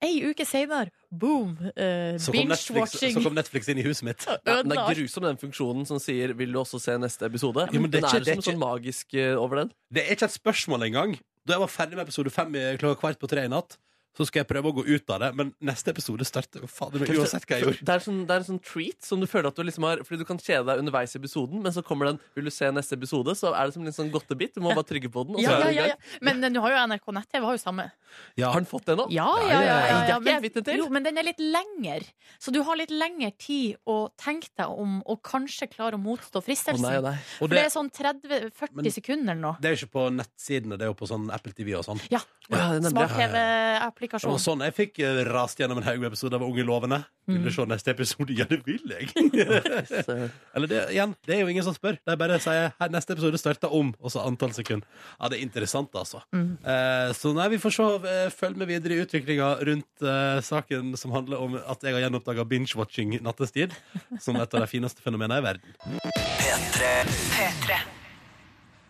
Ei 0.01 0.21
uke 0.29 0.45
seinere, 0.47 0.91
boom! 1.11 1.57
Uh, 1.75 2.15
Så 2.15 2.31
kom, 2.31 2.47
Netflix, 2.47 2.69
Binge-watching. 2.71 3.13
så 3.17 3.23
kom 3.25 3.33
Netflix 3.35 3.67
inn 3.67 3.81
i 3.81 3.83
huset 3.83 4.05
mitt. 4.07 4.23
Ja, 4.29 4.37
den 4.63 4.71
er 4.71 4.93
grusom, 4.95 5.25
den 5.27 5.37
funksjonen 5.41 5.85
som 5.85 5.99
sier 5.99 6.31
'vil 6.33 6.53
du 6.53 6.59
også 6.61 6.79
se 6.79 6.95
neste 6.97 7.27
episode'? 7.27 7.67
Ja, 7.73 7.79
men 7.79 7.91
det 7.91 7.99
er 7.99 8.07
den 8.07 8.09
ikke- 8.09 8.15
er 8.15 8.23
det 8.23 8.37
er 8.37 8.41
som 8.41 8.53
sånn 8.53 8.59
magisk 8.63 9.13
uh, 9.13 9.35
over 9.43 9.55
den. 9.57 9.73
Det 9.91 10.03
er 10.07 10.15
ikke 10.15 10.23
et 10.31 10.39
spørsmål 10.39 10.87
engang. 10.87 11.19
Da 11.45 11.53
jeg 11.53 11.59
var 11.59 11.67
ferdig 11.67 11.95
med 11.97 12.07
episode 12.07 12.29
fem 12.31 12.55
i- 12.55 12.77
klokka 12.77 12.95
kvart 13.01 13.19
på 13.19 13.27
tre 13.27 13.43
i 13.43 13.47
natt, 13.49 13.75
så 14.17 14.25
skal 14.27 14.41
jeg 14.41 14.49
prøve 14.49 14.71
å 14.71 14.75
gå 14.75 14.83
ut 14.89 15.11
av 15.15 15.19
det. 15.23 15.29
Men 15.37 15.51
neste 15.63 15.93
episode 15.93 16.25
starter 16.27 16.63
jo 16.63 16.67
fader 16.67 16.99
meg 17.03 17.11
uansett 17.15 17.45
hva 17.47 17.57
jeg 17.59 17.65
gjorde. 17.65 17.85
Det 17.87 17.93
er, 17.95 18.03
sånn, 18.03 18.19
det 18.27 18.35
er 18.35 18.43
en 18.43 18.47
sånn 18.49 18.61
treat 18.65 19.05
som 19.05 19.21
du 19.21 19.27
føler 19.29 19.47
at 19.51 19.55
du 19.55 19.63
liksom 19.63 19.85
har 19.87 20.01
Fordi 20.03 20.19
du 20.21 20.25
kan 20.27 20.39
kjede 20.41 20.65
deg 20.67 20.81
underveis 20.83 21.15
i 21.15 21.19
episoden, 21.21 21.61
men 21.63 21.71
så 21.75 21.83
kommer 21.85 22.09
den 22.09 22.19
'vil 22.35 22.49
du 22.49 22.51
se 22.51 22.65
neste 22.71 22.97
episode', 22.97 23.35
så 23.37 23.53
er 23.55 23.65
det 23.69 23.73
som 23.73 23.85
en 23.85 23.93
sånn 23.95 24.11
godtebit. 24.11 24.53
Du 24.55 24.61
må 24.61 24.73
bare 24.73 24.83
trygge 24.83 25.09
på 25.11 25.25
den, 25.25 25.35
og 25.35 25.41
så 25.41 25.47
Ja, 25.49 25.59
er 25.59 25.71
ja, 25.71 25.81
ja, 25.81 25.85
ja. 25.93 25.95
Men 26.21 26.43
eh, 26.43 26.49
nå 26.49 26.61
har 26.61 26.71
jo 26.71 26.77
NRK 26.87 27.07
nett-TV 27.13 27.43
har 27.45 27.53
jo 27.55 27.61
samme. 27.63 27.91
Ja. 28.35 28.51
Har 28.51 28.59
den 28.59 28.65
fått 28.69 28.85
det 28.85 28.97
nå? 28.97 29.07
Ja, 29.11 29.27
Ja, 29.39 29.47
ja, 29.47 29.49
ja. 29.49 29.61
ja, 29.61 29.61
ja, 29.61 29.79
ja. 29.79 30.07
ja, 30.09 30.19
Det 30.19 30.51
ikke 30.51 30.53
jeg 30.55 30.65
men- 30.65 30.77
Jo, 30.77 30.89
men 30.89 31.03
den 31.03 31.17
er 31.17 31.23
litt 31.23 31.39
lenger. 31.39 32.03
Så 32.39 32.51
du 32.51 32.61
har 32.63 32.75
litt 32.75 32.91
lengre 32.91 33.31
tid 33.37 33.77
å 33.87 34.09
tenke 34.17 34.49
deg 34.57 34.67
om, 34.67 35.01
og 35.05 35.21
kanskje 35.23 35.69
klare 35.69 35.93
å 35.93 36.01
motstå 36.01 36.41
fristelsen. 36.43 36.83
fristelsen. 36.83 37.03
nei, 37.03 37.11
nei. 37.11 37.17
Og 37.39 37.47
For 37.47 37.47
det, 37.47 37.57
det 37.57 37.65
er 37.65 37.73
sånn 37.75 37.91
30-40 37.91 38.91
sekunder 38.91 39.35
nå. 39.35 39.55
det 39.61 39.69
er 39.69 39.75
jo 39.75 39.85
ikke 39.85 39.93
på 39.95 40.09
nettsidene, 40.13 40.77
det 40.77 40.81
er 40.87 40.91
jo 40.91 40.97
på 40.99 41.07
sånn 41.07 41.29
Apple 41.31 41.53
TV 41.53 41.75
og 41.77 41.85
sånn. 41.85 42.01
Ja. 42.09 42.19
Ja, 42.49 42.79
det 42.79 42.89
er 42.89 43.81
nemlig. 43.99 44.09
Det 44.21 44.29
var 44.31 44.41
sånn 44.43 44.63
jeg 44.65 44.75
fikk 44.77 44.99
eh, 45.05 45.19
rast 45.27 45.59
gjennom 45.59 45.79
en 45.81 45.85
haug 45.87 45.99
med 46.01 46.09
episoder 46.11 46.39
av 46.39 46.45
Unge 46.47 46.65
lovende. 46.67 47.01
Vil 47.29 47.43
du 47.45 47.51
se 47.53 47.65
neste 47.69 47.91
episode? 47.93 48.33
Ja, 48.39 48.45
det 48.49 48.61
vil 48.65 48.81
jeg. 48.89 49.09
Eller 50.55 50.69
det, 50.71 50.79
igjen, 50.95 51.13
det 51.27 51.35
er 51.35 51.41
jo 51.43 51.49
ingen 51.51 51.65
som 51.65 51.75
spør. 51.75 51.97
De 52.07 52.15
bare 52.17 52.39
sier 52.41 52.71
her, 52.79 52.89
neste 52.93 53.13
episode 53.13 53.37
starter 53.41 53.73
om, 53.75 53.91
og 53.99 54.13
så 54.13 54.23
antall 54.25 54.53
sekunder. 54.55 54.87
Ja, 55.19 55.29
det 55.29 55.39
er 55.39 55.43
interessant, 55.45 55.93
altså. 55.99 56.23
Eh, 56.33 57.11
så 57.17 57.33
nei, 57.37 57.49
vi 57.53 57.59
får 57.61 57.75
se. 57.75 57.87
eh, 58.09 58.29
følg 58.33 58.57
med 58.61 58.71
videre 58.71 58.95
i 58.97 59.03
utviklinga 59.03 59.51
rundt 59.69 60.05
eh, 60.05 60.39
saken 60.45 60.95
som 60.97 61.13
handler 61.15 61.43
om 61.43 61.59
at 61.59 61.83
jeg 61.85 61.95
har 61.97 62.05
gjenoppdaga 62.07 62.47
binge-watching 62.49 63.19
nattestid 63.25 63.75
som 64.21 64.39
et 64.39 64.53
av 64.55 64.63
de 64.65 64.69
fineste 64.71 65.03
fenomenene 65.05 65.41
i 65.41 65.45
verden. 65.45 65.75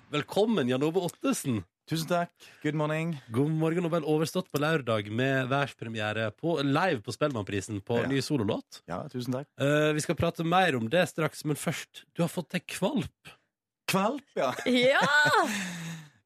Velkommen, 0.10 0.70
Jan 0.70 0.84
Ove 0.84 1.04
Ottesen. 1.06 1.64
Tusen 1.90 2.06
takk. 2.06 2.30
Good 2.62 2.76
morning. 2.78 3.16
God 3.34 3.50
morgen 3.58 3.88
og 3.88 3.94
vel 3.96 4.04
overstått 4.06 4.52
på 4.54 4.60
lørdag 4.62 5.08
med 5.10 5.48
verdenspremiere 5.50 6.28
på, 6.38 6.60
live 6.62 7.02
på 7.02 7.14
Spellemannprisen 7.16 7.80
på 7.82 7.98
Ja. 7.98 8.08
ny 8.12 8.20
sololåt. 8.22 8.84
Ja, 8.86 9.00
tusen 9.10 9.34
takk. 9.34 9.48
Uh, 9.58 9.90
vi 9.98 10.04
skal 10.06 10.14
prate 10.20 10.46
mer 10.46 10.76
om 10.78 10.86
det 10.86 11.02
straks, 11.10 11.42
men 11.50 11.58
først, 11.58 12.04
du 12.14 12.22
har 12.22 12.30
fått 12.30 12.52
deg 12.54 12.68
kvalp. 12.70 13.32
Kvalp, 13.90 14.22
ja. 14.38 14.52
Ja! 14.70 15.02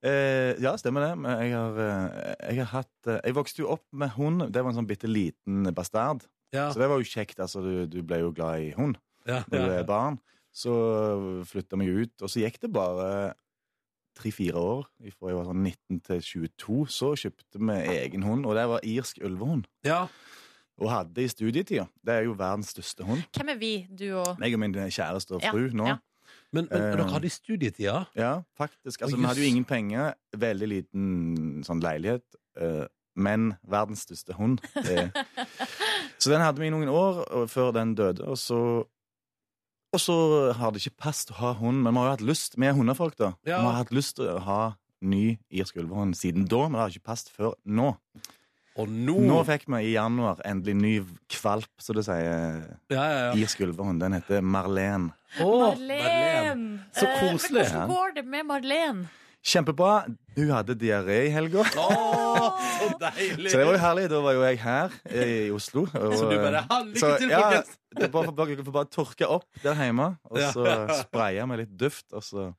uh, 0.04 0.52
ja, 0.66 0.74
stemmer 0.76 1.08
det. 1.08 1.14
Men 1.24 1.40
jeg 1.46 1.54
har, 1.56 1.80
eh, 1.80 2.34
jeg 2.50 2.60
har 2.60 2.72
hatt 2.82 3.12
Jeg 3.24 3.36
vokste 3.38 3.64
jo 3.64 3.70
opp 3.72 3.86
med 3.94 4.12
hund. 4.18 4.50
Det 4.52 4.60
var 4.60 4.74
en 4.74 4.82
sånn 4.82 4.90
bitte 4.90 5.08
liten 5.08 5.70
bastard. 5.72 6.26
Ja, 6.52 6.74
Så 6.74 6.84
det 6.84 6.90
var 6.92 7.00
jo 7.00 7.08
kjekt. 7.08 7.40
Altså, 7.40 7.64
du, 7.64 7.88
du 7.88 8.02
ble 8.04 8.20
jo 8.20 8.34
glad 8.36 8.60
i 8.68 8.74
hund 8.76 9.00
ja, 9.26 9.46
når 9.48 9.64
du 9.64 9.78
er 9.80 9.88
barn. 9.88 10.20
Så 10.54 10.76
flytta 11.48 11.80
vi 11.80 11.88
ut, 12.04 12.14
og 12.22 12.30
så 12.30 12.44
gikk 12.44 12.60
det 12.62 12.70
bare 12.76 13.32
tre-fire 14.16 14.56
år. 14.60 14.86
Fra 15.18 15.30
jeg 15.32 15.38
var 15.38 15.46
sånn 15.50 15.64
19 15.64 16.00
til 16.08 16.22
22, 16.22 16.88
så 16.90 17.12
kjøpte 17.20 17.60
vi 17.60 17.78
egen 17.98 18.24
hund, 18.24 18.46
og 18.46 18.56
det 18.56 18.68
var 18.70 18.80
irsk 18.84 19.20
ulvehund. 19.26 19.66
ja. 19.84 20.06
Og 20.82 20.90
hadde 20.90 21.22
i 21.22 21.28
studietida. 21.30 21.84
Det 22.04 22.14
er 22.16 22.24
jo 22.26 22.32
verdens 22.34 22.72
største 22.74 23.04
hund. 23.06 23.22
Hvem 23.38 23.50
er 23.54 23.58
vi, 23.62 23.88
du 23.94 24.08
og 24.18 24.40
Jeg 24.42 24.56
og 24.56 24.60
min 24.60 24.74
kjæreste 24.74 25.36
og 25.38 25.42
Ja, 25.44 25.52
fru 25.54 25.68
nå. 25.72 25.86
ja. 25.88 25.98
Men, 26.52 26.68
men 26.72 26.82
Eh. 26.82 26.98
dere 26.98 27.06
hadde 27.12 27.26
i 27.26 27.30
studietida? 27.30 28.06
Ja, 28.16 28.42
faktisk. 28.58 29.02
Altså, 29.02 29.18
Vi 29.18 29.24
hadde 29.24 29.40
jo 29.40 29.46
ingen 29.52 29.66
penger, 29.66 30.14
veldig 30.36 30.68
liten 30.68 31.64
sånn 31.64 31.80
leilighet, 31.80 32.24
eh, 32.58 32.88
men 33.16 33.54
verdens 33.70 34.02
største 34.08 34.34
hund. 34.34 34.60
Eh, 34.76 35.10
så 36.18 36.32
den 36.34 36.42
hadde 36.42 36.60
vi 36.60 36.68
i 36.68 36.74
noen 36.74 36.90
år 36.90 37.46
før 37.48 37.72
den 37.72 37.94
døde, 37.96 38.26
og 38.26 38.38
så 38.42 38.60
og 39.94 40.02
så 40.02 40.16
har 40.58 40.74
det 40.74 40.82
ikke 40.84 41.04
passet 41.06 41.32
å 41.36 41.40
ha 41.40 41.52
hund, 41.60 41.84
men 41.86 41.94
vi 41.94 42.00
har 42.02 42.08
jo 42.12 42.16
hatt 42.18 42.28
lyst. 42.34 42.58
Er 42.58 42.74
hundefolk, 42.78 43.16
da. 43.20 43.34
Ja. 43.46 43.60
Vi 43.62 43.68
har 43.70 43.80
hatt 43.84 43.94
lyst 43.96 44.18
til 44.18 44.30
å 44.34 44.40
ha 44.44 44.62
ny 45.04 45.38
irsk 45.52 45.78
ulvehund 45.84 46.16
siden 46.18 46.46
da, 46.50 46.64
men 46.68 46.78
det 46.80 46.84
har 46.86 46.94
ikke 46.96 47.10
passet 47.12 47.30
før 47.36 47.54
nå. 47.66 47.94
Og 48.82 48.90
nå 48.90 49.14
Nå 49.28 49.36
fikk 49.46 49.68
vi 49.70 49.80
i 49.86 49.94
januar 49.94 50.40
endelig 50.50 50.74
ny 50.80 50.94
kvalp, 51.30 51.70
som 51.78 51.94
det 52.00 52.08
sier. 52.08 52.56
Ja, 52.90 53.04
ja, 53.04 53.20
ja. 53.28 53.34
Irsk 53.38 53.62
ulvehund. 53.68 54.02
Den 54.02 54.16
heter 54.18 54.42
Marlene. 54.42 55.12
Oh, 55.44 55.68
Marlene. 55.68 56.00
Marlene. 56.02 56.80
Så 56.98 57.06
Eh, 57.06 57.20
koselig. 57.22 57.68
Men 57.68 57.76
hvordan 57.76 57.94
går 57.94 58.16
det 58.16 58.26
med 58.26 58.46
Marlen? 58.50 59.04
Kjempebra. 59.44 60.06
Hun 60.38 60.50
hadde 60.56 60.76
diaré 60.80 61.18
i 61.28 61.32
helga. 61.34 61.66
Oh, 61.78 62.56
så 62.80 62.88
deilig! 63.02 63.52
Så 63.52 63.60
det 63.60 63.66
var 63.68 63.76
jo 63.76 63.82
herlig. 63.84 64.06
Da 64.14 64.22
var 64.24 64.38
jo 64.38 64.44
jeg 64.48 64.60
her 64.64 64.96
i 65.12 65.52
Oslo. 65.54 65.84
Og, 65.92 66.16
Så 66.20 66.30
du 66.32 66.38
bare 66.40 66.64
«Ha, 66.70 66.80
Lykke 66.88 67.02
så, 67.02 67.10
til, 67.20 67.34
ja, 67.34 67.42
folkens! 67.44 67.74
det 67.94 68.08
er 68.08 68.72
bare, 68.72 68.86
tørke 68.90 69.28
opp 69.30 69.62
der 69.62 69.78
hjemme, 69.84 70.14
og 70.32 70.40
så 70.56 70.66
spraye 71.04 71.46
med 71.50 71.66
litt 71.66 71.74
duft. 71.80 72.08
Og 72.16 72.24
så 72.26 72.50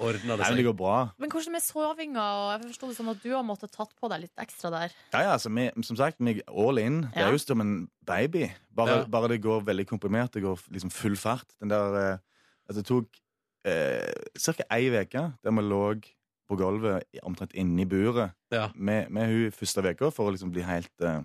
Ordna 0.00 0.36
det 0.38 0.46
Nei, 0.46 0.54
det 0.56 0.64
går 0.64 0.76
bra. 0.78 0.94
Men 1.20 1.28
hvordan 1.28 1.52
med 1.52 1.60
sovinga? 1.60 2.26
Jeg 2.54 2.62
forstod 2.70 2.88
det 2.92 2.96
sånn 2.96 3.10
at 3.12 3.18
du 3.20 3.28
har 3.34 3.42
måttet 3.44 3.72
tatt 3.74 3.90
på 4.00 4.08
deg 4.08 4.22
litt 4.22 4.40
ekstra 4.40 4.70
der. 4.72 4.94
Ja, 5.12 5.24
ja, 5.26 5.32
altså, 5.34 5.50
vi, 5.52 5.66
som 5.84 5.98
sagt, 5.98 6.22
vi 6.24 6.38
all 6.48 6.80
in. 6.80 7.02
Det 7.12 7.20
er 7.26 7.34
jo 7.34 7.40
som 7.42 7.60
en 7.60 7.74
baby. 8.08 8.46
Bare, 8.72 9.02
Ja. 9.02 9.08
bare 9.12 9.28
det 9.34 9.42
går 9.44 9.60
veldig 9.66 9.84
komprimert. 9.90 10.32
Det 10.32 10.40
går 10.46 10.62
liksom 10.72 10.92
full 10.94 11.18
fart. 11.20 11.44
Den 11.60 11.68
der 11.74 11.98
eh, 12.00 12.16
altså, 12.70 12.80
Det 12.80 12.86
tok 12.88 13.20
eh, 13.68 14.30
ca. 14.40 14.64
ei 14.72 14.88
uke 14.88 15.26
der 15.44 15.56
vi 15.58 15.66
lå 15.68 15.82
på 16.50 16.58
gulvet 16.58 17.06
omtrent 17.22 17.54
inni 17.54 17.86
buret 17.88 18.34
Ja. 18.52 18.66
med, 18.74 19.10
med 19.14 19.30
hun 19.30 19.52
første 19.54 19.84
uka 19.86 20.10
for 20.10 20.28
å 20.28 20.34
liksom 20.34 20.50
bli 20.52 20.64
helt 20.66 21.04
eh, 21.06 21.20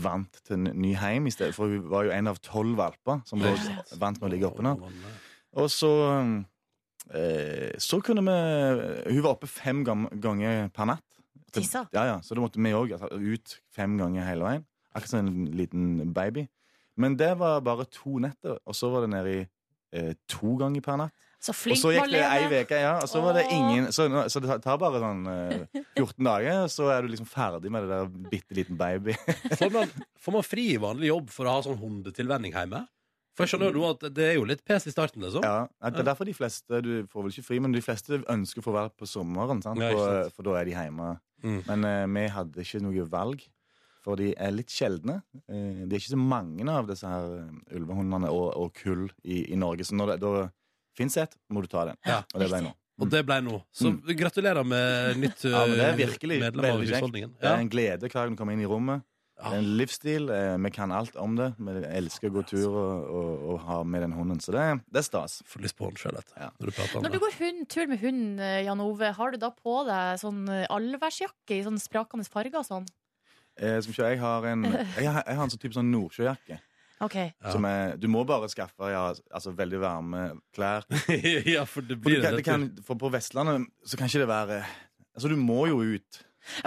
vant 0.00 0.40
til 0.46 0.56
en 0.56 0.70
ny 0.80 0.94
heim 0.96 1.26
i 1.28 1.32
stedet. 1.34 1.52
For 1.54 1.68
hun 1.68 1.84
var 1.90 2.06
jo 2.08 2.14
en 2.16 2.30
av 2.30 2.38
tolv 2.40 2.78
valper 2.80 3.20
som 3.28 3.42
var 3.44 3.58
vant 4.00 4.20
med 4.20 4.28
å 4.30 4.32
ligge 4.32 4.48
oppe 4.48 4.64
nå. 4.64 4.76
Og 5.60 5.66
så 5.72 5.90
eh, 7.12 7.72
Så 7.78 8.00
kunne 8.04 8.22
vi 8.22 9.12
Hun 9.14 9.22
var 9.24 9.34
oppe 9.34 9.48
fem 9.50 9.84
ganger 9.84 10.68
per 10.74 10.86
natt. 10.94 11.06
Tissa? 11.52 11.84
Ja, 11.92 12.04
ja, 12.06 12.18
Så 12.22 12.34
da 12.36 12.40
måtte 12.44 12.62
vi 12.62 12.70
òg 12.72 12.92
ut 12.94 13.56
fem 13.74 13.96
ganger 13.98 14.24
hele 14.28 14.46
veien. 14.46 14.66
Akkurat 14.94 15.10
som 15.10 15.26
en 15.26 15.46
liten 15.58 16.12
baby. 16.14 16.46
Men 16.96 17.16
det 17.16 17.32
var 17.38 17.60
bare 17.64 17.84
to 17.90 18.18
netter, 18.22 18.58
og 18.66 18.74
så 18.74 18.90
var 18.92 19.02
det 19.06 19.10
nede 19.10 19.34
i 19.34 19.42
eh, 19.92 20.14
to 20.28 20.56
ganger 20.60 20.80
per 20.84 20.96
natt. 21.00 21.14
Så 21.40 21.54
Og 21.54 21.78
så 21.80 21.90
gikk 21.94 22.10
det 22.12 22.20
ei 22.20 22.60
uke, 22.60 22.78
ja, 22.82 22.98
og 23.00 23.08
så 23.08 23.22
var 23.24 23.38
det 23.38 23.46
ingen 23.48 23.86
Så, 23.96 24.04
så 24.28 24.42
det 24.44 24.58
tar 24.60 24.76
bare 24.80 25.00
sånn 25.00 25.22
eh, 25.24 25.82
14 25.96 26.26
dager, 26.26 26.58
og 26.66 26.72
så 26.72 26.90
er 26.92 27.02
du 27.06 27.14
liksom 27.14 27.28
ferdig 27.28 27.72
med 27.72 27.86
det 27.86 27.94
der 27.94 28.10
bitte 28.32 28.56
liten 28.58 28.76
baby. 28.76 29.14
Får 29.60 29.72
man, 29.72 29.92
får 30.20 30.36
man 30.36 30.44
fri 30.44 30.66
i 30.74 30.80
vanlig 30.80 31.08
jobb 31.08 31.30
for 31.32 31.48
å 31.48 31.54
ha 31.56 31.62
sånn 31.64 31.80
hundetilvenning 31.80 32.52
hjemme? 32.52 32.82
For 33.36 33.46
jeg 33.46 33.54
skjønner 33.54 33.78
jo 33.78 33.86
at 33.88 34.04
det 34.12 34.26
er 34.26 34.36
jo 34.36 34.44
litt 34.44 34.60
pes 34.68 34.84
i 34.90 34.92
starten, 34.92 35.22
liksom. 35.24 35.44
Ja, 35.46 35.64
Det 35.88 36.02
er 36.02 36.08
derfor 36.10 36.28
de 36.28 36.34
fleste 36.36 36.82
Du 36.84 36.90
får 37.08 37.24
vel 37.24 37.32
ikke 37.32 37.46
fri, 37.46 37.60
men 37.62 37.72
de 37.72 37.80
fleste 37.84 38.20
ønsker 38.20 38.60
å 38.60 38.66
få 38.66 38.74
være 38.76 38.92
på 39.00 39.08
sommeren. 39.08 39.62
Sant? 39.64 39.80
Ja, 39.80 39.94
For, 39.96 40.34
for 40.36 40.48
da 40.50 40.58
er 40.60 40.68
de 40.68 40.74
hjemme. 40.76 41.14
Mm. 41.46 41.60
Men 41.70 41.88
eh, 41.88 42.04
vi 42.18 42.26
hadde 42.34 42.66
ikke 42.66 42.82
noe 42.84 43.06
valg, 43.08 43.46
for 44.04 44.20
de 44.20 44.34
er 44.36 44.52
litt 44.52 44.72
sjeldne. 44.74 45.22
Eh, 45.46 45.86
det 45.86 45.94
er 45.94 46.02
ikke 46.02 46.12
så 46.18 46.20
mange 46.20 46.68
av 46.68 46.90
disse 46.90 47.08
her 47.08 47.32
eh, 47.38 47.78
ulvehundene 47.78 48.28
og, 48.28 48.50
og 48.60 48.74
kull 48.76 49.06
i, 49.24 49.46
i 49.54 49.56
Norge. 49.60 49.88
Så 49.88 49.96
når 49.96 50.14
det 50.14 50.20
da 50.26 50.34
fins 51.00 51.16
et, 51.24 51.36
må 51.50 51.64
du 51.64 51.68
ta 51.72 51.88
den. 51.90 51.98
Ja, 52.06 52.20
Og 52.34 52.40
det 52.44 52.50
ble 52.52 52.62
nå. 52.68 52.72
Og 53.00 53.08
det 53.08 53.22
ble 53.24 53.38
nå. 53.40 53.58
Så 53.72 53.94
gratulerer 54.12 54.66
med 54.68 55.16
nytt 55.22 55.46
Mm. 55.48 55.52
Ja, 55.56 55.62
men 55.66 55.78
det 55.78 55.86
er 55.86 55.94
eh, 55.94 56.00
virkelig 56.06 56.40
medlem 56.42 56.66
av 56.74 56.82
husholdningen. 56.84 57.30
Det 57.40 57.48
er 57.48 57.62
en 57.64 57.70
glede 57.72 58.10
hver 58.10 58.26
gang 58.26 58.34
du 58.36 58.40
kommer 58.42 58.52
inn 58.58 58.60
i 58.66 58.68
rommet. 58.68 59.06
Det 59.40 59.48
er 59.48 59.62
en 59.62 59.68
livsstil. 59.78 60.26
eh, 60.36 60.56
Vi 60.60 60.70
kan 60.76 60.92
alt 60.92 61.14
om 61.16 61.32
det. 61.38 61.46
Vi 61.56 61.72
elsker 61.96 62.28
å 62.28 62.34
gå 62.34 62.42
tur 62.50 62.66
og, 62.68 63.06
og, 63.08 63.46
og 63.54 63.60
ha 63.64 63.78
med 63.88 64.02
den 64.04 64.12
hunden. 64.12 64.36
Så 64.44 64.52
det, 64.52 64.66
det 64.92 65.00
er 65.00 65.06
stas. 65.06 65.38
Får 65.48 65.64
lyst 65.64 65.78
på 65.78 65.88
hund 65.88 65.96
sjøl, 66.02 66.18
Ja. 66.36 66.50
når 66.60 66.66
du 66.68 66.72
prater 66.76 66.98
om 67.00 67.06
Når 67.06 67.14
du 67.16 67.18
går 67.24 67.38
hund, 67.38 67.62
tur 67.72 67.86
med 67.88 68.02
hund, 68.04 68.40
eh, 68.44 68.58
Jan 68.68 68.84
Ove, 68.84 69.14
har 69.16 69.32
du 69.32 69.38
da 69.40 69.48
på 69.56 69.78
deg 69.88 70.20
sånn 70.20 70.42
allværsjakke 70.68 71.56
i 71.56 71.62
sånn 71.64 71.80
sprakende 71.80 72.28
farger 72.28 72.60
og 72.60 72.68
sånn? 72.68 72.86
Eh, 73.56 73.80
som 73.80 73.92
ikke 73.96 74.10
jeg 74.12 74.20
har 74.20 74.44
en, 74.52 74.62
jeg 75.00 75.08
har, 75.08 75.24
jeg 75.24 75.36
har 75.40 75.44
en 75.48 75.50
sånn 75.56 75.64
type 75.64 75.76
sånn 75.76 75.88
Nordsjøjakke. 75.96 76.60
OK. 77.00 77.16
Ja. 77.16 77.50
Som 77.54 77.64
er, 77.68 77.94
du 77.96 78.06
må 78.12 78.24
bare 78.28 78.48
skaffe 78.52 78.90
ja, 78.92 79.06
altså 79.32 79.54
veldig 79.56 79.78
varme 79.80 80.22
klær. 80.56 80.84
ja, 81.54 81.64
for 81.68 81.80
det 81.86 81.96
For, 81.96 82.06
blir 82.08 82.20
kan, 82.20 82.30
det. 82.30 82.40
det 82.42 82.46
kan, 82.46 82.66
for 82.86 83.00
på 83.00 83.10
Vestlandet 83.14 83.68
så 83.88 83.96
kan 84.00 84.10
ikke 84.10 84.24
det 84.26 84.30
være 84.30 84.62
Altså, 85.10 85.28
du 85.32 85.36
må 85.40 85.64
jo 85.66 85.80
ut 85.82 86.20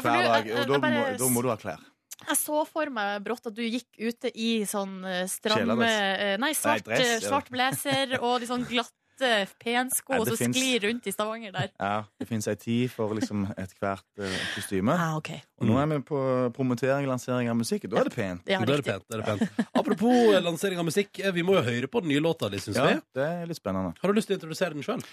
hver 0.03 0.25
dag, 0.27 0.49
og 0.59 0.67
da 0.69 0.79
må, 0.83 1.03
da 1.17 1.27
må 1.31 1.41
du 1.45 1.47
ha 1.49 1.55
klær. 1.57 1.79
Jeg 2.23 2.37
så 2.39 2.59
for 2.67 2.91
meg 2.93 3.21
brått 3.25 3.47
at 3.49 3.55
du 3.55 3.61
gikk 3.63 3.87
ute 3.99 4.29
i 4.35 4.49
sånn 4.69 4.99
eh, 5.07 5.23
stramme 5.31 5.63
Kjeledress. 5.63 5.95
eh, 6.27 6.35
Nei, 6.43 6.51
svart, 6.55 6.85
dress, 6.87 7.07
eh, 7.07 7.23
svart 7.23 7.49
blazer 7.51 8.13
og 8.19 8.37
de 8.43 8.47
sånn 8.51 8.63
glatte 8.69 8.93
pensko, 9.19 10.13
Nei, 10.13 10.19
og 10.19 10.27
så 10.27 10.35
finnes- 10.37 10.57
sklir 10.57 10.83
rundt 10.87 11.07
i 11.07 11.11
Stavanger 11.11 11.51
der. 11.51 11.69
Ja, 11.79 12.03
Det 12.19 12.27
fins 12.27 12.47
ei 12.47 12.55
tid 12.55 12.89
for 12.91 13.13
liksom 13.13 13.45
ethvert 13.57 14.03
uh, 14.19 14.25
kostyme. 14.55 14.91
Ah, 14.91 15.15
okay. 15.17 15.41
Og 15.59 15.67
nå 15.67 15.77
er 15.77 15.85
vi 15.93 15.99
på 16.01 16.19
promotering 16.53 17.05
og 17.07 17.13
lansering 17.13 17.49
av 17.49 17.55
musikk. 17.55 17.89
Da 17.89 17.99
er 17.99 18.03
det 18.09 18.13
pent. 18.15 18.41
Ja, 18.47 18.59
det 18.59 18.69
er 18.69 18.81
det 18.81 18.85
pent. 18.85 19.03
det 19.09 19.19
er 19.19 19.23
det 19.23 19.49
pent. 19.49 19.67
Apropos 19.75 20.33
eh, 20.33 20.41
lansering 20.41 20.79
av 20.79 20.85
musikk, 20.85 21.19
eh, 21.19 21.31
vi 21.31 21.41
må 21.43 21.55
jo 21.55 21.61
høre 21.61 21.87
på 21.87 22.01
den 22.01 22.09
nye 22.09 22.19
låta 22.21 22.49
di, 22.49 22.57
syns 22.57 22.75
Ja, 22.75 22.85
vi. 22.87 23.01
det 23.13 23.23
er 23.23 23.45
litt 23.45 23.57
spennende. 23.57 23.93
Har 24.01 24.07
du 24.07 24.13
lyst 24.17 24.27
til 24.27 24.37
å 24.37 24.39
introdusere 24.41 24.73
den 24.73 24.83
sjøl? 24.83 25.03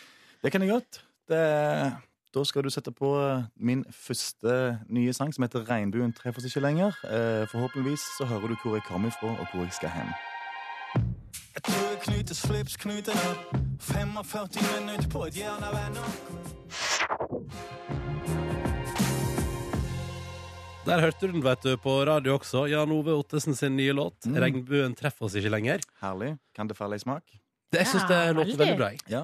Det 0.43 0.51
kan 0.53 0.63
jeg 0.63 0.71
godt. 0.71 1.03
Det, 1.29 1.41
da 2.33 2.45
skal 2.45 2.63
du 2.63 2.71
sette 2.71 2.91
på 2.95 3.11
min 3.59 3.85
første 3.91 4.81
nye 4.89 5.13
sang, 5.13 5.33
som 5.33 5.43
heter 5.45 5.65
'Regnbuen 5.65 6.13
treffer 6.15 6.39
oss 6.39 6.47
ikke 6.47 6.63
lenger'. 6.65 6.95
Eh, 7.05 7.47
forhåpentligvis 7.47 8.01
så 8.19 8.25
hører 8.27 8.49
du 8.49 8.57
hvor 8.63 8.75
jeg 8.79 8.83
kommer 8.85 9.09
ifra, 9.09 9.29
og 9.39 9.47
hvor 9.53 9.63
jeg 9.65 9.73
skal 9.73 9.89
hen. 9.91 10.09
Jeg 11.55 11.63
tror 11.67 11.81
jeg 11.89 11.99
knyter 12.05 12.37
slips, 12.39 12.77
knyter 12.79 13.17
opp 13.27 13.57
45 13.83 14.61
minutter 14.77 15.09
på 15.11 15.25
et 15.27 15.39
jern 15.41 15.65
av. 15.67 15.75
Der 20.87 21.03
hørte 21.05 21.27
du 21.27 21.35
den, 21.35 21.43
vet 21.45 21.63
du, 21.67 21.75
på 21.83 21.97
radio 22.09 22.37
også. 22.39 22.65
Jan 22.71 22.93
Ove 22.95 23.15
Ottesen 23.19 23.55
sin 23.59 23.77
nye 23.77 23.93
låt. 23.97 24.17
Mm. 24.27 24.39
'Regnbuen 24.39 24.95
treffer 24.99 25.27
oss 25.27 25.37
ikke 25.39 25.53
lenger'. 25.53 25.85
Herlig. 26.01 26.37
Kan 26.57 26.71
det 26.71 26.77
falle 26.79 26.97
i 26.97 27.03
smak? 27.03 27.27
Det, 27.71 27.83
jeg 27.85 27.87
syns 27.93 28.07
det 28.09 28.17
Ja, 28.17 28.33
låter 28.35 28.57
veldig. 28.59 28.77
bra. 28.79 28.89
Ja. 29.11 29.23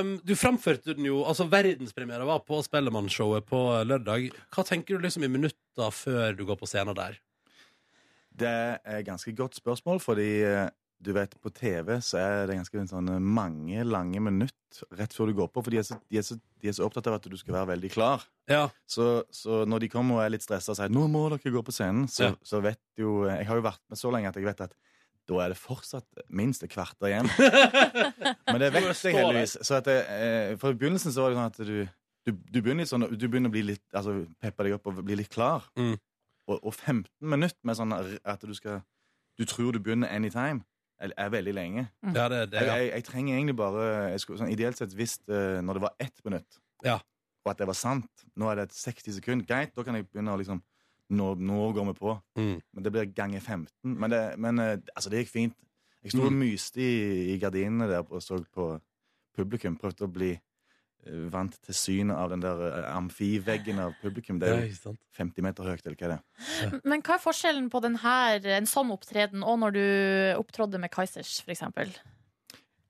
Um, 0.00 0.16
du 0.26 0.34
framførte 0.34 0.94
den 0.94 1.04
jo, 1.06 1.20
altså 1.24 1.46
Verdenspremiere 1.50 2.26
var 2.26 2.40
på 2.46 2.58
Spellemannshowet 2.62 3.46
på 3.46 3.60
lørdag. 3.86 4.30
Hva 4.54 4.64
tenker 4.66 4.96
du 4.96 5.04
liksom 5.04 5.22
i 5.22 5.28
minutter 5.30 5.90
før 5.94 6.34
du 6.34 6.44
går 6.46 6.56
på 6.58 6.66
scenen 6.66 6.96
der? 6.96 7.18
Det 8.34 8.48
er 8.84 8.98
et 8.98 9.06
ganske 9.06 9.32
godt 9.32 9.54
spørsmål, 9.54 10.00
fordi 10.00 10.42
eh, 10.42 10.68
du 10.98 11.12
vet, 11.12 11.34
på 11.42 11.50
TV 11.52 11.98
så 12.00 12.18
er 12.18 12.46
det 12.48 12.56
ganske 12.56 12.84
sånn 12.88 13.10
eh, 13.12 13.20
mange 13.20 13.82
lange 13.84 14.20
minutt 14.24 14.80
rett 14.96 15.12
før 15.16 15.28
du 15.30 15.34
går 15.38 15.48
på, 15.52 15.62
for 15.62 15.70
de 15.72 15.78
er, 15.80 15.84
så, 15.86 15.98
de, 16.10 16.18
er 16.20 16.24
så, 16.24 16.36
de 16.60 16.68
er 16.68 16.74
så 16.76 16.86
opptatt 16.86 17.06
av 17.10 17.18
at 17.18 17.28
du 17.28 17.36
skal 17.36 17.54
være 17.54 17.70
veldig 17.74 17.90
klar. 17.92 18.24
Ja, 18.50 18.66
Så, 18.88 19.24
så 19.32 19.64
når 19.68 19.84
de 19.84 19.88
kommer 19.92 20.18
og 20.18 20.24
er 20.24 20.32
litt 20.34 20.44
stressa 20.44 20.72
og 20.72 20.78
sier 20.78 20.92
'nå 20.92 21.06
må 21.12 21.26
dere 21.32 21.52
gå 21.52 21.62
på 21.64 21.72
scenen', 21.74 22.08
så, 22.08 22.30
Ja. 22.30 22.34
så 22.42 22.60
vet 22.64 22.80
jo 22.98 23.24
Jeg 23.28 23.46
har 23.46 23.56
jo 23.56 23.62
vært 23.62 23.80
med 23.88 23.98
så 23.98 24.10
lenge 24.12 24.28
at 24.28 24.36
jeg 24.36 24.44
vet 24.44 24.60
at 24.60 24.74
da 25.26 25.40
er 25.42 25.48
det 25.50 25.58
fortsatt 25.58 26.06
minst 26.30 26.62
et 26.62 26.70
kvarter 26.70 27.08
igjen. 27.10 27.26
Men 28.46 28.60
det 28.62 28.72
vet 28.72 28.84
jeg 29.02 29.16
heldigvis. 29.16 29.56
Så 29.66 29.74
at 29.80 29.84
det, 29.88 29.96
eh, 30.06 30.56
for 30.56 30.70
I 30.70 30.78
begynnelsen 30.78 31.10
så 31.12 31.24
var 31.24 31.32
det 31.32 31.38
sånn 31.38 31.50
at 31.50 31.58
du, 31.66 31.88
du, 32.26 32.32
du 32.32 32.60
begynner 32.62 32.86
sånn 32.86 33.08
Du 33.18 33.26
begynner 33.28 33.50
å 33.50 33.54
bli 33.56 33.64
litt 33.72 33.82
Altså 33.92 34.14
peppe 34.40 34.62
deg 34.68 34.76
opp 34.78 34.86
og 34.86 35.02
bli 35.04 35.16
litt 35.18 35.32
klar. 35.34 35.66
Mm. 35.76 35.96
Og, 36.46 36.60
og 36.62 36.72
15 36.74 37.08
minutter 37.26 37.58
med 37.66 37.76
sånn 37.78 37.92
at 37.96 38.46
du 38.46 38.54
skal 38.54 38.82
Du 39.38 39.44
tror 39.44 39.72
du 39.74 39.80
begynner 39.82 40.08
anytime, 40.14 40.62
er, 41.00 41.12
er 41.16 41.28
veldig 41.30 41.54
lenge. 41.54 41.88
ja 42.14 42.28
det 42.28 42.50
det. 42.50 42.60
Jeg, 42.60 42.66
Ja. 42.66 42.76
jeg, 42.76 42.90
jeg 42.92 43.04
trenger 43.04 43.34
egentlig 43.36 43.56
bare 43.56 44.10
jeg 44.12 44.20
skulle, 44.20 44.38
sånn, 44.38 44.50
Ideelt 44.52 44.78
sett 44.78 44.94
visst 44.96 45.22
uh, 45.28 45.60
når 45.62 45.74
det 45.74 45.82
var 45.82 45.94
ett 46.00 46.24
minutt, 46.24 46.58
Ja. 46.84 46.96
og 47.44 47.50
at 47.50 47.58
det 47.58 47.66
var 47.66 47.74
sant. 47.78 48.24
Nå 48.36 48.48
er 48.50 48.56
det 48.56 48.62
et 48.70 48.74
60 48.74 49.12
sekunder. 49.20 49.46
Greit, 49.46 49.74
da 49.76 49.82
kan 49.84 49.94
jeg 49.94 50.08
begynne 50.10 50.32
å 50.34 50.38
liksom 50.40 50.62
Nå, 51.08 51.36
nå 51.38 51.72
går 51.72 51.84
vi 51.86 51.92
på. 52.00 52.12
Mm. 52.36 52.60
Men 52.74 52.82
det 52.82 52.90
blir 52.92 53.04
ganger 53.14 53.38
15. 53.40 53.68
Men 53.84 54.10
det, 54.10 54.22
men, 54.42 54.58
uh, 54.58 54.72
altså, 54.96 55.08
det 55.10 55.20
gikk 55.22 55.30
fint. 55.30 55.54
Jeg 56.02 56.10
sto 56.12 56.24
og 56.26 56.32
Mm. 56.32 56.38
myste 56.40 56.80
i, 56.82 57.34
i 57.34 57.38
gardinene 57.38 57.86
der 57.88 58.02
og 58.10 58.18
så 58.22 58.40
på 58.54 58.80
publikum. 59.36 59.76
Prøvde 59.78 60.02
å 60.06 60.10
bli 60.10 60.32
eh, 60.32 60.40
vant 61.32 61.54
til 61.66 61.76
synet 61.76 62.16
av 62.18 62.30
den 62.32 62.42
der 62.42 62.60
eh, 62.66 62.88
amfiveggen 62.90 63.78
av 63.82 63.94
publikum. 64.02 64.40
Det 64.42 64.50
er 64.50 64.64
jo 64.66 64.94
50 65.18 65.46
meter 65.46 65.68
høyt, 65.68 65.84
eller 65.86 65.96
hva 65.98 66.08
er 66.08 66.14
det 66.16 66.80
Men 66.84 67.04
hva 67.06 67.16
er 67.16 67.22
forskjellen 67.22 67.70
på 67.72 67.82
den 67.84 67.98
her, 68.02 68.42
en 68.56 68.68
sånn 68.70 68.90
opptreden 68.94 69.44
og 69.46 69.60
når 69.62 69.76
du 69.76 69.84
opptrådde 70.42 70.80
med 70.82 70.92
Kaizers, 70.94 71.38
eksempel? 71.46 71.92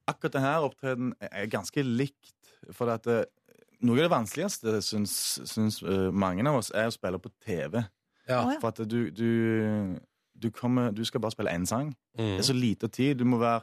Akkurat 0.09 0.39
denne 0.39 0.55
opptreden 0.65 1.13
er 1.21 1.51
ganske 1.51 1.85
likt. 1.85 2.33
For 2.75 2.91
at 2.91 3.07
eh, 3.11 3.25
noe 3.87 4.01
av 4.01 4.07
det 4.07 4.15
vanskeligste, 4.15 4.81
syns, 4.85 5.15
syns 5.45 5.83
eh, 5.85 6.09
mange 6.13 6.47
av 6.49 6.61
oss, 6.63 6.73
er 6.75 6.89
å 6.89 6.95
spille 6.95 7.21
på 7.21 7.33
TV. 7.45 7.83
Ja. 8.27 8.43
For 8.59 8.73
at 8.73 8.83
du, 8.89 9.01
du, 9.15 9.31
du, 10.35 10.51
kommer, 10.55 10.91
du 10.95 11.05
skal 11.07 11.23
bare 11.23 11.37
spille 11.37 11.53
én 11.55 11.67
sang. 11.69 11.93
Mm. 12.19 12.37
Det 12.37 12.43
er 12.43 12.51
så 12.51 12.57
lite 12.57 12.89
tid. 12.89 13.21
Du 13.21 13.29
må 13.29 13.39
være, 13.43 13.63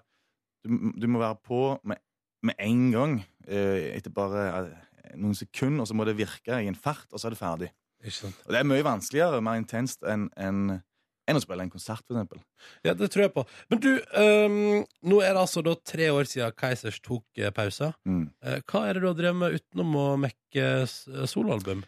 du, 0.64 0.94
du 1.00 1.10
må 1.12 1.24
være 1.24 1.40
på 1.44 1.64
med, 1.90 2.00
med 2.44 2.60
en 2.62 2.88
gang 2.94 3.20
eh, 3.48 3.94
etter 3.98 4.14
bare 4.14 4.48
eh, 4.50 4.72
noen 5.20 5.38
sekunder, 5.38 5.84
og 5.84 5.90
så 5.90 5.98
må 5.98 6.08
det 6.08 6.18
virke 6.20 6.60
i 6.60 6.70
en 6.70 6.78
fart, 6.78 7.08
og 7.12 7.20
så 7.20 7.30
er 7.30 7.36
det 7.36 7.42
ferdig. 7.42 7.70
Ikke 8.04 8.20
sant? 8.20 8.42
Og 8.46 8.54
det 8.54 8.60
er 8.60 8.68
mye 8.68 8.86
vanskeligere, 8.86 9.40
og 9.40 9.46
mer 9.46 9.62
intenst 9.62 10.04
enn 10.08 10.28
en, 10.40 10.60
enn 11.30 11.40
å 11.40 11.44
spille 11.44 11.66
en 11.66 11.72
konsert, 11.72 12.04
eksempel. 12.04 12.42
Ja, 12.86 12.96
det 13.00 13.10
tror 13.14 13.26
jeg 13.26 13.34
på. 13.36 13.46
Men 13.72 13.82
du, 13.84 13.92
um, 14.20 14.84
nå 15.08 15.22
er 15.24 15.36
det 15.36 15.44
altså 15.46 15.64
da 15.66 15.76
tre 15.80 16.10
år 16.12 16.28
siden 16.30 16.56
Keisers 16.60 17.00
tok 17.04 17.26
eh, 17.40 17.54
pause. 17.56 17.94
Mm. 18.10 18.28
Eh, 18.44 18.62
hva 18.68 18.86
er 18.88 18.98
det 18.98 19.04
du 19.04 19.10
har 19.10 19.20
drevet 19.20 19.40
med 19.40 19.60
utenom 19.60 20.00
å 20.00 20.08
mekke 20.20 20.70
soloalbum? 21.30 21.86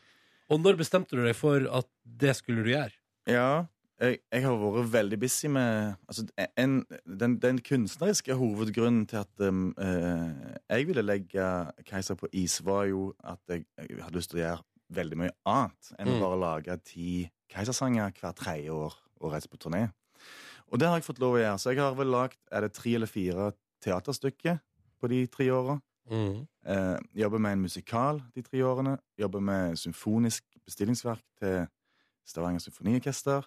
Og 0.53 0.61
når 0.61 0.77
bestemte 0.79 1.17
du 1.17 1.23
deg 1.25 1.35
for 1.37 1.65
at 1.73 1.89
det 2.05 2.35
skulle 2.37 2.63
du 2.63 2.71
gjøre? 2.71 2.93
Ja, 3.25 3.65
jeg, 4.01 4.19
jeg 4.31 4.43
har 4.43 4.57
vært 4.59 4.91
veldig 4.93 5.19
busy 5.21 5.47
med 5.47 5.95
altså, 6.07 6.25
en, 6.57 6.85
den, 7.05 7.37
den 7.39 7.59
kunstneriske 7.63 8.35
hovedgrunnen 8.35 9.05
til 9.07 9.21
at 9.21 9.43
um, 9.47 9.69
eh, 9.79 10.55
jeg 10.69 10.87
ville 10.89 11.03
legge 11.05 11.45
Keiser 11.87 12.17
på 12.19 12.27
is, 12.33 12.59
var 12.65 12.85
jo 12.89 13.13
at 13.23 13.39
jeg, 13.47 13.65
jeg 13.79 14.03
hadde 14.03 14.17
lyst 14.17 14.33
til 14.33 14.41
å 14.41 14.43
gjøre 14.43 14.65
veldig 14.99 15.17
mye 15.23 15.35
annet 15.49 15.93
enn 15.97 16.11
Mm. 16.11 16.17
å 16.17 16.21
bare 16.25 16.41
lage 16.41 16.77
ti 16.85 17.09
Keisersanger 17.49 18.11
hvert 18.19 18.35
tredje 18.37 18.73
år 18.73 18.93
og 19.21 19.31
reise 19.31 19.49
på 19.49 19.57
turné. 19.57 19.87
Og 20.71 20.79
det 20.79 20.87
har 20.89 20.97
jeg 20.99 21.05
fått 21.07 21.19
lov 21.21 21.37
å 21.37 21.39
gjøre. 21.39 21.57
Så 21.61 21.71
jeg 21.71 21.79
har 21.81 21.95
vel 21.95 22.11
lagd 22.11 22.37
er 22.51 22.65
det 22.65 22.73
tre 22.73 22.95
eller 22.97 23.07
fire 23.09 23.51
teaterstykker 23.85 24.59
på 24.99 25.09
de 25.11 25.25
tre 25.31 25.49
åra. 25.53 25.79
Mm. 26.09 26.45
Eh, 26.65 26.97
jobber 27.21 27.41
med 27.41 27.53
en 27.53 27.61
musikal 27.65 28.21
de 28.35 28.41
tre 28.45 28.61
årene. 28.65 28.97
Jobber 29.17 29.39
med 29.45 29.77
symfonisk 29.77 30.43
bestillingsverk 30.65 31.21
til 31.39 31.67
Stavanger 32.25 32.59
Symfoniorkester. 32.65 33.45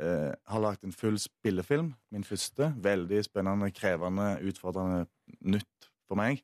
Eh, 0.00 0.30
har 0.48 0.62
lagd 0.64 0.86
en 0.86 0.94
full 0.96 1.18
spillefilm, 1.20 1.92
min 2.10 2.24
første. 2.24 2.70
Veldig 2.80 3.20
spennende, 3.26 3.68
krevende, 3.76 4.38
utfordrende 4.48 5.04
nytt 5.44 5.90
for 6.08 6.16
meg. 6.20 6.40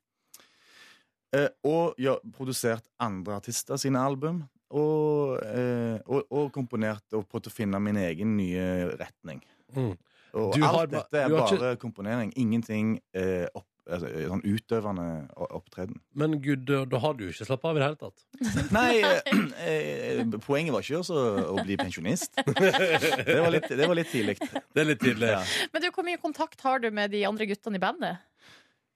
Eh, 1.33 1.49
og 1.65 1.97
ja, 2.01 2.15
produsert 2.33 2.85
andre 3.01 3.39
artister 3.39 3.79
sine 3.81 4.01
album. 4.01 4.43
Og, 4.69 5.39
eh, 5.49 5.97
og, 6.05 6.27
og 6.29 6.51
komponert 6.53 7.17
og 7.17 7.25
prøvd 7.29 7.49
å 7.49 7.53
finne 7.53 7.81
min 7.81 7.97
egen 7.97 8.35
nye 8.37 8.91
retning. 8.99 9.41
Mm. 9.73 9.95
Og 10.37 10.53
Du 10.53 10.61
alt 10.61 10.75
har, 10.75 10.89
dette 10.91 11.17
er 11.23 11.33
bare 11.33 11.57
ikke... 11.57 11.71
komponering. 11.81 12.33
Ingenting 12.37 12.99
eh, 13.17 13.47
opp, 13.57 13.65
sånn 13.87 14.43
utøvende 14.45 15.05
opptreden. 15.49 15.97
Men 16.13 16.37
gud, 16.43 16.65
da, 16.69 16.99
har 17.01 17.15
du 17.17 17.25
ikke 17.29 17.47
slappa 17.47 17.71
av 17.71 17.77
i 17.77 17.81
det 17.81 17.87
hele 17.87 17.99
tatt. 18.01 18.25
Nei, 18.77 19.01
eh, 19.01 20.21
eh, 20.21 20.23
poenget 20.45 20.75
var 20.75 20.85
ikke 20.85 21.01
også 21.01 21.19
å 21.55 21.57
bli 21.63 21.77
pensjonist. 21.79 22.37
Det 23.29 23.39
var 23.39 23.51
litt, 23.53 23.67
det 23.69 23.85
var 23.87 23.97
litt 23.97 24.09
tidlig. 24.11 24.35
Det 24.39 24.81
er 24.81 24.87
litt 24.89 25.01
tidlig. 25.01 25.29
Ja. 25.31 25.43
Men 25.73 25.83
du, 25.83 25.89
hvor 25.95 26.05
mye 26.05 26.19
kontakt 26.21 26.61
har 26.65 26.81
du 26.83 26.89
med 26.93 27.11
de 27.13 27.23
andre 27.27 27.47
guttene 27.49 27.79
i 27.79 27.81
bandet? 27.83 28.25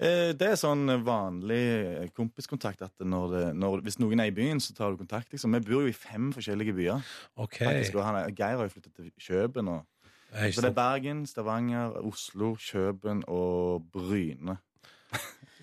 Eh, 0.02 0.34
Det 0.38 0.48
er 0.52 0.60
sånn 0.60 0.90
vanlig 1.06 2.10
kompiskontakt 2.18 2.82
at 2.86 3.06
når 3.06 3.34
det, 3.34 3.44
når, 3.60 3.84
hvis 3.86 4.00
noen 4.02 4.24
er 4.24 4.32
i 4.32 4.36
byen, 4.36 4.62
så 4.64 4.76
tar 4.78 4.94
du 4.94 5.02
kontakt. 5.02 5.32
Liksom. 5.34 5.54
Vi 5.58 5.64
bor 5.70 5.86
jo 5.86 5.92
i 5.92 5.96
fem 5.96 6.32
forskjellige 6.36 6.76
byer. 6.78 7.16
Okay. 7.46 7.66
Faktisk, 7.70 7.98
og 8.00 8.08
han 8.08 8.20
er, 8.24 8.34
Geir 8.36 8.60
har 8.60 8.70
jo 8.70 8.74
flyttet 8.76 8.94
til 8.98 9.12
Kjøben. 9.22 9.72
Og, 9.74 9.86
Så 10.50 10.66
det 10.66 10.72
er. 10.74 10.78
Bergen, 10.78 11.26
Stavanger, 11.30 11.98
Oslo, 12.04 12.56
Kjøben 12.60 13.24
og 13.32 13.86
Bryne. 13.94 14.58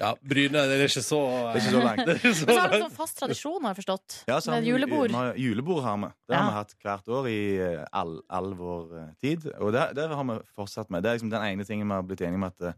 Ja, 0.01 0.15
Bryne, 0.25 0.63
det 0.65 0.77
er 0.81 0.87
ikke 0.89 1.03
så 1.05 1.19
Det 1.53 1.61
er 1.61 1.61
ikke 1.61 1.73
så 1.75 1.81
langt. 1.85 1.99
Det 2.07 2.13
er 2.15 2.21
ikke 2.23 2.31
så 2.39 2.47
Men 2.49 2.55
så 2.57 2.61
har 2.63 2.71
dere 2.73 2.85
sånn 2.87 2.95
fast 2.97 3.19
tradisjon, 3.21 3.59
har 3.67 3.75
jeg 3.75 3.79
forstått. 3.83 4.15
Ja, 4.31 4.39
så 4.41 4.49
har 4.49 4.55
Med 4.57 4.65
vi- 4.65 4.71
julebord. 4.73 5.09
vi 5.11 5.15
har- 5.19 5.35
Julebord 5.37 5.83
har 5.85 5.97
vi. 5.99 6.09
Det 6.09 6.35
Ja. 6.37 6.39
har 6.41 6.51
vi 6.51 6.57
hatt 6.57 6.75
hvert 6.85 7.09
år 7.19 7.29
i 7.29 7.41
eh, 7.61 7.85
all, 7.93 8.15
all 8.31 8.55
vår 8.55 8.95
eh, 9.01 9.11
tid. 9.21 9.45
Og 9.61 9.73
det, 9.77 9.95
det 9.99 10.09
har 10.09 10.25
vi 10.25 10.39
fortsatt 10.57 10.89
med. 10.91 11.03
Det 11.03 11.11
er 11.11 11.19
liksom 11.19 11.31
den 11.31 11.43
ene 11.51 11.65
tingen 11.69 11.87
vi 11.87 11.93
har 11.95 12.03
blitt 12.03 12.21
enige 12.25 12.41
om 12.41 12.45
at 12.49 12.61
eh, 12.71 12.73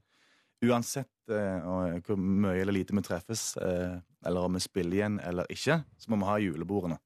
uansett 0.67 1.31
eh, 1.31 1.63
og 1.67 2.03
hvor 2.07 2.19
mye 2.19 2.59
eller 2.61 2.73
lite 2.75 2.95
vi 2.95 3.03
treffes, 3.07 3.57
eh, 3.57 4.01
eller 4.27 4.41
om 4.49 4.55
vi 4.59 4.61
spiller 4.61 4.99
igjen 4.99 5.21
eller 5.25 5.47
ikke, 5.51 5.79
så 5.99 6.11
må 6.11 6.19
vi 6.19 6.25
ha 6.31 6.37
julebordene. 6.43 6.99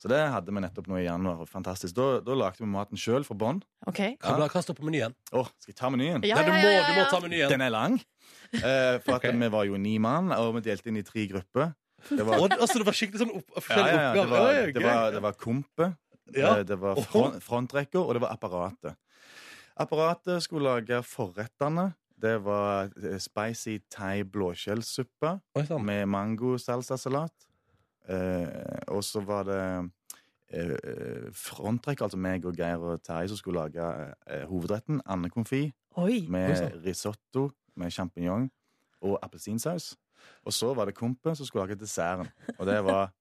Så 0.00 0.08
det 0.08 0.18
hadde 0.32 0.48
vi 0.50 0.60
nettopp 0.64 0.86
nå 0.88 0.96
i 0.96 1.04
januar. 1.04 1.42
Fantastisk. 1.46 1.92
Da, 1.94 2.20
da 2.24 2.32
lagde 2.34 2.58
vi 2.62 2.66
maten 2.72 2.96
sjøl 2.96 3.22
for 3.22 3.36
bånd. 3.36 3.66
Ok. 3.86 3.98
Hva 4.24 4.48
hva 4.48 4.62
står 4.64 4.74
på 4.78 4.86
menyen? 4.88 5.12
Å, 5.36 5.42
skal 5.60 5.74
jeg 5.74 5.76
ta 5.76 5.90
menyen? 5.92 6.24
Ja, 6.24 6.36
Nei, 6.40 6.44
du 6.46 6.50
ja, 6.50 6.56
må, 6.56 6.62
ja, 6.64 6.70
ja, 6.72 6.86
du 6.86 6.94
må 6.96 7.02
ja. 7.04 7.10
ta 7.10 7.20
menyen. 7.20 7.48
Den 7.52 7.60
er 7.66 7.70
lang. 7.74 7.98
Eh, 8.52 8.96
for 9.04 9.14
at 9.20 9.26
vi 9.30 9.48
var 9.52 9.64
jo 9.68 9.76
ni 9.78 9.98
mann, 10.02 10.32
og 10.34 10.56
vi 10.56 10.60
delte 10.66 10.90
inn 10.90 10.96
i 10.98 11.04
tre 11.06 11.26
grupper. 11.30 11.72
Det 12.08 12.24
var, 12.26 12.40
altså, 12.48 12.78
det 12.80 12.86
var 12.88 12.96
skikkelig 12.96 13.20
sånn 13.20 13.34
opp, 13.36 13.50
ja, 13.54 13.60
forskjellige 13.60 13.94
ja, 13.94 14.00
ja, 14.02 14.12
det, 14.14 14.20
oppgaver. 14.24 14.40
var, 14.40 14.72
det, 14.72 14.82
var, 14.86 15.10
det 15.14 15.22
var 15.26 15.36
kompe, 15.38 15.90
Ja. 16.34 16.50
eh, 16.56 16.64
det 16.66 16.78
var 16.80 17.00
front, 17.04 17.38
frontrekker, 17.44 18.00
og 18.00 18.14
det 18.16 18.22
var 18.24 18.32
apparatet. 18.34 18.96
Apparatet 19.80 20.42
skulle 20.44 20.70
lage 20.74 21.02
forrettene. 21.06 21.90
Det 22.20 22.34
var 22.44 22.90
eh, 23.00 23.18
spicy 23.22 23.78
thai 23.92 24.24
blåskjellsuppe 24.28 25.36
Oi, 25.56 25.64
sann. 25.68 25.84
med 25.86 26.06
mango-salsasalat. 26.12 27.46
Eh, 28.10 28.82
og 28.90 29.04
så 29.06 29.20
var 29.24 29.44
det 29.48 29.60
eh, 30.52 31.30
fronttrekk, 31.36 32.02
altså 32.02 32.18
meg 32.20 32.44
og 32.48 32.56
Geir 32.58 32.82
og 32.82 33.00
Terje, 33.06 33.30
som 33.32 33.38
skulle 33.40 33.62
lage 33.68 33.86
eh, 34.26 34.44
hovedretten. 34.50 35.00
Andekonfi 35.06 35.66
Oi. 36.00 36.04
Oi, 36.04 36.18
med 36.30 36.80
risotto 36.84 37.50
med 37.80 37.94
sjampinjong 37.94 38.48
og 39.00 39.18
appelsinsaus. 39.24 39.94
Og 40.44 40.52
så 40.52 40.72
var 40.76 40.88
det 40.88 40.98
kompe 40.98 41.32
som 41.36 41.48
skulle 41.48 41.64
lage 41.66 41.80
desserten. 41.80 42.28
Og 42.58 42.66
det 42.68 42.78
var 42.84 43.12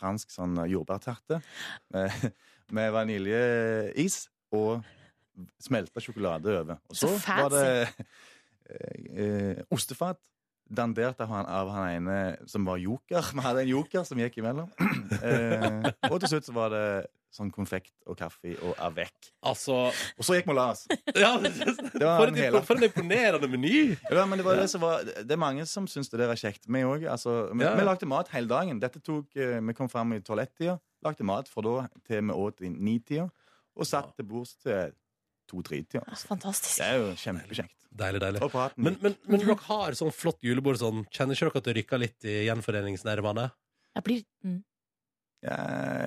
fransk 0.00 0.32
sånn 0.34 0.58
jordbærterte 0.68 1.40
med, 1.94 2.32
med 2.74 2.92
vaniljeis 2.94 4.26
og 4.52 4.82
smelta 5.62 6.02
sjokolade 6.02 6.52
over. 6.52 6.80
Og 6.90 6.98
så, 6.98 7.08
Så 7.16 7.36
var 7.38 7.52
det 7.52 7.64
eh, 7.72 9.24
eh, 9.24 9.62
ostefat. 9.72 10.20
Dandert 10.72 11.20
av 11.20 11.28
han, 11.28 11.46
av 11.46 11.70
han 11.74 11.88
ene 11.98 12.18
som 12.48 12.64
var 12.64 12.80
joker. 12.80 13.26
Vi 13.36 13.44
hadde 13.44 13.64
en 13.66 13.72
joker 13.72 14.06
som 14.08 14.20
gikk 14.22 14.40
imellom. 14.42 14.70
Eh, 15.22 15.84
og 16.08 16.16
til 16.22 16.30
slutt 16.32 16.46
så 16.48 16.54
var 16.56 16.70
det 16.72 16.84
sånn 17.32 17.50
konfekt 17.52 17.92
og 18.10 18.16
kaffe 18.18 18.54
og 18.64 18.72
avec. 18.82 19.28
Altså 19.48 19.74
Og 19.90 20.24
så 20.24 20.36
gikk 20.36 20.48
vi 20.48 20.54
og 20.54 20.58
la 20.58 20.64
oss. 20.72 20.82
ja, 21.14 21.30
var 21.36 21.52
for, 22.00 22.30
en 22.30 22.38
hele... 22.40 22.62
for 22.66 22.80
en 22.80 22.86
imponerende 22.88 23.48
meny! 23.52 23.74
Ja, 24.10 24.24
men 24.28 24.40
det, 24.40 24.46
var 24.46 24.58
det, 24.60 24.66
som 24.72 24.82
var, 24.84 25.04
det 25.04 25.36
er 25.36 25.40
mange 25.40 25.66
som 25.68 25.86
syns 25.90 26.10
det 26.12 26.20
der 26.20 26.32
er 26.32 26.40
kjekt. 26.40 26.64
Vi 26.66 26.82
òg. 26.88 27.06
Altså, 27.12 27.36
vi, 27.52 27.64
Ja, 27.64 27.72
ja. 27.72 27.76
vi 27.78 27.86
lagde 27.88 28.08
mat 28.10 28.32
hele 28.34 28.50
dagen. 28.50 28.80
Dette 28.82 29.00
tok, 29.04 29.28
eh, 29.36 29.60
Vi 29.60 29.76
kom 29.78 29.92
fram 29.92 30.16
i 30.16 30.20
toalettida, 30.24 30.78
lagde 31.04 31.28
mat 31.28 31.48
fra 31.52 31.64
da 31.68 31.76
til 32.08 32.24
vi 32.28 32.40
åt 32.48 32.64
i 32.64 32.72
nitida, 32.72 33.28
og 33.76 33.88
satt 33.88 34.12
til 34.16 34.28
bords 34.28 34.56
til 34.64 34.92
to-tre-tida. 35.52 36.02
Ah, 36.08 36.18
Fantastisk. 36.32 36.80
Det 36.80 36.88
er 36.88 37.00
jo 37.00 37.14
kjempekjekt. 37.20 37.78
Deilig, 37.92 38.22
deilig. 38.24 38.40
Men, 38.80 38.96
men, 39.04 39.16
men 39.28 39.42
dere 39.42 39.56
har 39.66 39.96
sånn 39.98 40.12
flott 40.16 40.40
julebord 40.44 40.80
sånn. 40.80 41.04
Kjenner 41.12 41.36
ikke 41.36 41.50
dere 41.50 41.60
at 41.60 41.66
det 41.68 41.74
rykker 41.76 42.00
litt 42.00 42.28
i 42.28 42.36
gjenforeningsnervene? 42.46 43.50
Jeg 43.98 44.06
blir 44.06 44.22
mm. 44.48 44.56
ja, 45.44 45.58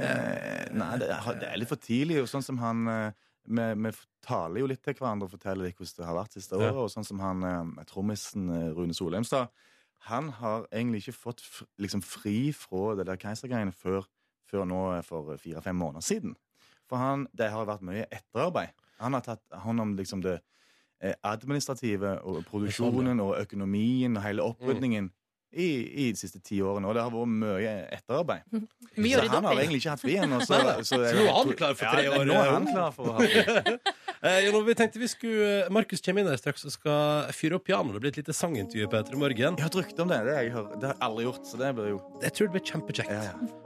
eh, 0.10 0.64
Nei, 0.74 0.89
det 1.04 1.12
er, 1.14 1.30
det 1.43 1.52
er 1.52 1.62
litt 1.62 1.70
for 1.70 1.82
tidlig. 1.82 2.24
Og 2.24 2.32
sånn 2.32 2.46
som 2.46 2.58
han 2.64 2.82
eh, 2.89 3.22
vi, 3.46 3.68
vi 3.86 3.93
taler 4.26 4.64
jo 4.64 4.72
litt 4.72 4.82
til 4.82 4.98
hverandre 4.98 5.30
og 5.30 5.36
forteller 5.36 5.70
litt 5.70 5.78
hvordan 5.78 6.00
det 6.02 6.10
har 6.10 6.18
vært 6.18 6.39
siste 6.39 6.58
Ja. 6.58 6.72
året. 6.72 6.82
Og 6.82 6.91
sånn 6.96 7.06
som 7.06 7.22
han 7.22 7.46
eh, 7.46 7.86
trommisen 7.91 8.50
eh, 8.50 8.72
Rune 8.74 8.98
Solheimstad 8.98 9.54
han 10.06 10.30
har 10.38 10.68
egentlig 10.70 11.02
ikke 11.06 11.18
fått 11.18 11.41
liksom 11.82 12.04
fri 12.06 12.52
fra 12.54 12.93
det 12.98 13.08
der 13.08 13.18
keisergreiene 13.18 13.74
før, 13.74 14.06
før 14.46 14.66
nå 14.70 14.82
for 15.08 15.34
fire-fem 15.41 15.78
måneder 15.82 16.06
siden. 16.06 16.36
For 16.86 17.02
han, 17.02 17.26
det 17.34 17.50
har 17.50 17.66
vært 17.66 17.86
mye 17.86 18.06
etterarbeid. 18.14 18.76
Han 19.04 19.18
har 19.18 19.26
tatt 19.26 19.62
hånd 19.66 19.84
om 19.84 19.96
liksom 19.98 20.24
det 20.24 20.39
eh, 21.02 21.16
administrative 21.28 22.18
og 22.24 22.43
produksjonen 22.50 23.20
og 23.24 23.36
økonomien 23.41 24.18
og 24.18 24.24
hele 24.26 24.46
opprydningen 24.46 25.12
i, 25.56 25.68
i 26.06 26.06
de 26.12 26.20
siste 26.20 26.41
ti 26.43 26.60
årene. 26.64 26.88
Og 26.89 26.98
det 26.98 27.04
har 27.06 27.14
vært 27.14 27.32
mye 27.32 27.76
etterarbeid. 27.96 28.48
Mye 28.96 29.20
Så 29.20 29.28
han 29.32 29.48
har 29.48 29.60
egentlig 29.60 29.82
ikke 29.82 29.93
hatt 29.96 30.04
fri 30.04 30.16
ennå. 30.24 30.39
Så, 30.43 30.60
så, 30.88 31.00
Så 31.00 31.00
nå 31.18 31.26
er 31.26 31.34
han 31.36 31.54
klar 31.60 31.74
for 31.76 31.96
tre 31.98 32.06
ja, 32.06 32.14
år, 32.16 32.28
Nå 32.30 32.38
er 32.39 32.52
han 32.54 32.68
klar 32.70 32.93
for 32.96 33.12
å 33.12 33.18
ha 33.18 33.26
fri. 33.26 33.78
Eh, 34.26 34.48
vi 34.66 34.74
tenkte 34.74 34.98
vi 34.98 35.06
skulle 35.12 35.68
Markus 35.76 36.02
kommer 36.02 36.24
inn 36.24 36.30
her 36.32 36.39
straks 36.39 36.64
og 36.66 36.74
skal 36.74 37.28
fyre 37.36 37.60
opp 37.60 37.68
pianoet. 37.68 37.93
Det 37.93 38.02
blir 38.02 38.14
et 38.16 38.18
lite 38.24 38.34
sangintervju 38.34 38.88
på 38.89 38.98
Etter 38.98 39.14
i 39.14 39.20
morgen. 39.22 39.60
Jeg 39.60 39.68
har 39.68 39.78
rykte 39.78 40.02
om 40.02 40.10
det. 40.10 40.18
Det 40.26 40.34
har 40.34 40.48
jeg, 40.48 40.56
hørt. 40.56 40.74
det 40.80 40.89
har 40.89 40.96
jeg 40.96 41.06
aldri 41.12 41.28
gjort. 41.28 41.46
Så 41.52 41.62
det 41.62 41.72
blir 41.78 41.93
jo 41.93 42.02
Jeg 42.24 42.38
tror 42.39 42.50
det 42.50 42.56
blir 42.56 42.68
kjempekjekt. 42.72 43.14
ja, 43.14 43.30
ja. 43.30 43.64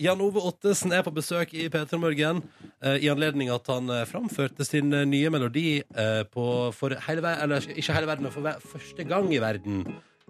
Jan 0.00 0.20
Ove 0.24 0.40
Ottesen 0.48 0.92
er 0.96 1.02
på 1.06 1.12
besøk 1.14 1.52
i 1.54 1.66
P3 1.72 1.98
Morgen 2.00 2.42
eh, 2.82 2.98
i 3.04 3.10
anledning 3.12 3.50
at 3.52 3.66
han 3.72 3.90
eh, 3.92 4.04
framførte 4.08 4.64
sin 4.68 4.92
eh, 4.94 5.04
nye 5.08 5.30
melodi 5.34 5.80
eh, 5.82 6.22
på, 6.32 6.46
for 6.76 6.94
hele, 7.08 7.24
verden 7.24 7.44
eller, 7.48 7.66
ikke 7.74 7.96
hele 7.96 8.08
verden, 8.10 8.28
men 8.28 8.34
for 8.34 8.46
ver- 8.46 8.62
første 8.62 9.04
gang 9.08 9.28
i 9.34 9.40
verden 9.42 9.82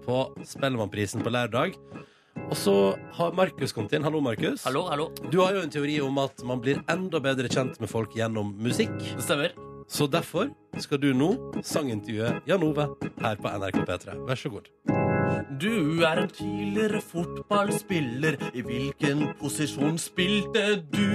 på 0.02 0.22
Spellemannprisen 0.48 1.22
på 1.22 1.30
lørdag. 1.30 1.76
Og 2.48 2.56
så 2.56 2.74
har 3.18 3.34
Markus 3.36 3.74
kommet 3.76 3.92
inn. 3.92 4.02
Hallo, 4.06 4.20
Markus. 4.24 4.64
Hallo, 4.64 4.86
hallo. 4.88 5.10
Du 5.30 5.38
har 5.44 5.52
jo 5.54 5.62
en 5.66 5.70
teori 5.72 5.98
om 6.00 6.16
at 6.22 6.40
man 6.48 6.62
blir 6.64 6.80
enda 6.90 7.20
bedre 7.22 7.50
kjent 7.52 7.76
med 7.80 7.92
folk 7.92 8.16
gjennom 8.16 8.54
musikk. 8.64 8.94
Det 9.12 9.22
stemmer. 9.26 9.52
Så 9.92 10.06
derfor 10.08 10.48
skal 10.80 11.02
du 11.02 11.10
nå 11.12 11.34
sangintervjue 11.60 12.38
Jan 12.48 12.64
Ove 12.64 12.88
her 13.20 13.36
på 13.36 13.52
NRK 13.60 13.82
P3. 13.84 14.16
Vær 14.30 14.40
så 14.40 14.54
god. 14.56 14.72
Du 15.61 16.03
er 16.03 16.22
en 16.22 16.28
tidligere 16.28 17.01
fotballspiller. 17.01 18.36
I 18.55 18.62
hvilken 18.66 19.24
posisjon 19.40 19.99
spilte 19.99 20.82
du? 20.93 21.07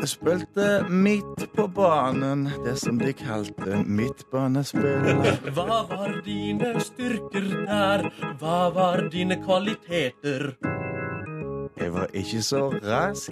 Jeg 0.00 0.08
spilte 0.08 0.68
midt 0.88 1.46
på 1.56 1.66
banen, 1.74 2.48
det 2.64 2.76
som 2.80 2.98
de 3.00 3.12
kalte 3.16 3.82
midtbanespill. 3.86 5.24
Hva 5.56 5.82
var 5.90 6.20
dine 6.26 6.74
styrker 6.80 7.48
der? 7.66 8.06
Hva 8.40 8.60
var 8.74 9.08
dine 9.12 9.40
kvaliteter? 9.44 10.52
Jeg 11.80 11.92
var 11.92 12.06
ikke 12.12 12.42
så 12.42 12.68
rask, 12.84 13.30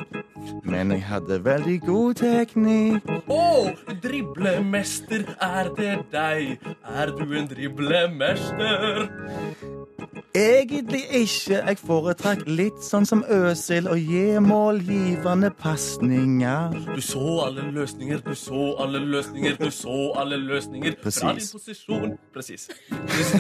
men 0.64 0.90
jeg 0.90 1.02
hadde 1.04 1.44
veldig 1.44 1.80
god 1.84 2.14
teknikk. 2.20 3.10
Å, 3.28 3.68
driblemester, 4.02 5.26
er 5.44 5.68
det 5.76 5.96
deg? 6.14 6.70
Er 6.88 7.12
du 7.18 7.26
en 7.36 7.50
driblemester? 7.50 9.04
Egentlig 10.34 11.00
ikke. 11.10 11.56
Jeg 11.56 11.78
foretrakk 11.80 12.42
litt 12.46 12.82
sånn 12.84 13.06
som 13.08 13.24
Øsil 13.32 13.88
og 13.90 13.98
gi 13.98 14.38
målgivende 14.44 15.50
pasninger. 15.58 16.76
Du 16.92 17.00
så 17.02 17.38
alle 17.46 17.64
løsninger, 17.74 18.20
du 18.22 18.34
så 18.38 18.68
alle 18.82 19.00
løsninger, 19.02 19.56
du 19.58 19.70
så 19.74 19.96
alle 20.20 20.38
løsninger. 20.42 20.98
Fra 21.02 21.32
din 21.34 21.48
posisjon. 21.52 22.14
Presis. 22.34 22.68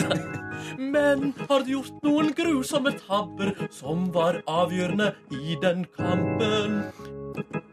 Men 0.94 1.30
har 1.44 1.62
du 1.62 1.76
gjort 1.76 2.02
noen 2.02 2.32
grusomme 2.34 2.96
tabber 3.04 3.54
som 3.70 4.08
var 4.14 4.42
avgjørende 4.48 5.12
i 5.38 5.60
den 5.62 5.86
kampen? 5.94 6.82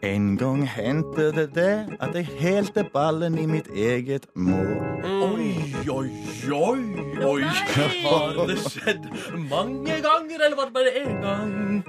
En 0.05 0.37
gang 0.37 0.69
hendte 0.69 1.31
det 1.31 1.55
det 1.55 1.97
at 1.99 2.15
jeg 2.15 2.25
helte 2.25 2.83
ballen 2.93 3.37
i 3.37 3.45
mitt 3.45 3.67
eget 3.75 4.25
mål. 4.35 4.77
Oi, 5.05 5.51
oi, 5.89 6.09
oi, 6.51 6.79
oi. 7.25 7.41
Har 8.05 8.45
det 8.47 8.59
skjedd 8.59 9.09
mange 9.49 10.01
ganger, 10.05 10.45
eller 10.45 10.55
var 10.55 10.65
det 10.65 10.73
bare 10.73 10.91
én 11.01 11.21
gang? 11.21 11.83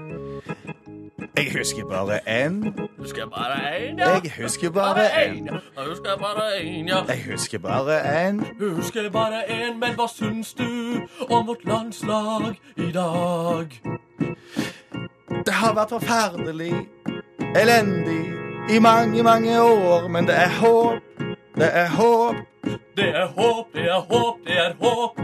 Jeg 1.37 1.53
husker 1.59 1.85
bare 1.85 2.19
én. 2.45 2.73
Husker 2.99 3.21
jeg 3.23 3.31
bare 3.31 3.57
én, 3.77 3.99
ja. 3.99 4.09
Jeg 4.25 4.33
husker 4.43 4.71
bare 4.71 5.05
én. 5.27 5.45
ja. 5.47 5.59
Jeg 5.77 5.85
husker 5.91 6.17
bare 6.17 6.47
én, 6.61 6.89
ja. 6.89 7.05
Jeg 7.09 7.25
husker 7.31 7.59
bare 7.59 8.29
én. 8.29 8.41
Husker 8.61 9.11
bare 9.11 9.43
én, 9.51 9.79
men 9.79 9.95
hva 9.95 10.09
syns 10.09 10.55
du 10.55 11.01
om 11.29 11.47
vårt 11.47 11.65
landslag 11.65 12.57
i 12.77 12.91
dag? 12.93 13.69
Det 15.45 15.55
har 15.55 15.75
vært 15.77 15.93
forferdelig, 15.97 16.73
elendig, 17.57 18.23
i 18.71 18.79
mange, 18.83 19.23
mange 19.23 19.61
år, 19.63 20.09
men 20.09 20.27
det 20.27 20.35
er 20.35 20.51
håp. 20.61 21.03
Det 21.57 21.69
er 21.73 21.89
håp. 21.89 22.37
Det 22.97 23.09
er 23.15 23.27
håp, 23.37 23.67
det 23.75 23.85
er 23.87 24.01
håp, 24.11 24.39
det 24.47 24.57
er 24.59 24.73
håp. 24.81 25.21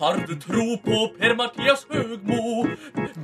Har 0.00 0.16
du 0.26 0.34
tro 0.40 0.76
på 0.84 0.98
Per-Mathias 1.20 1.86
Høgmo? 1.92 2.66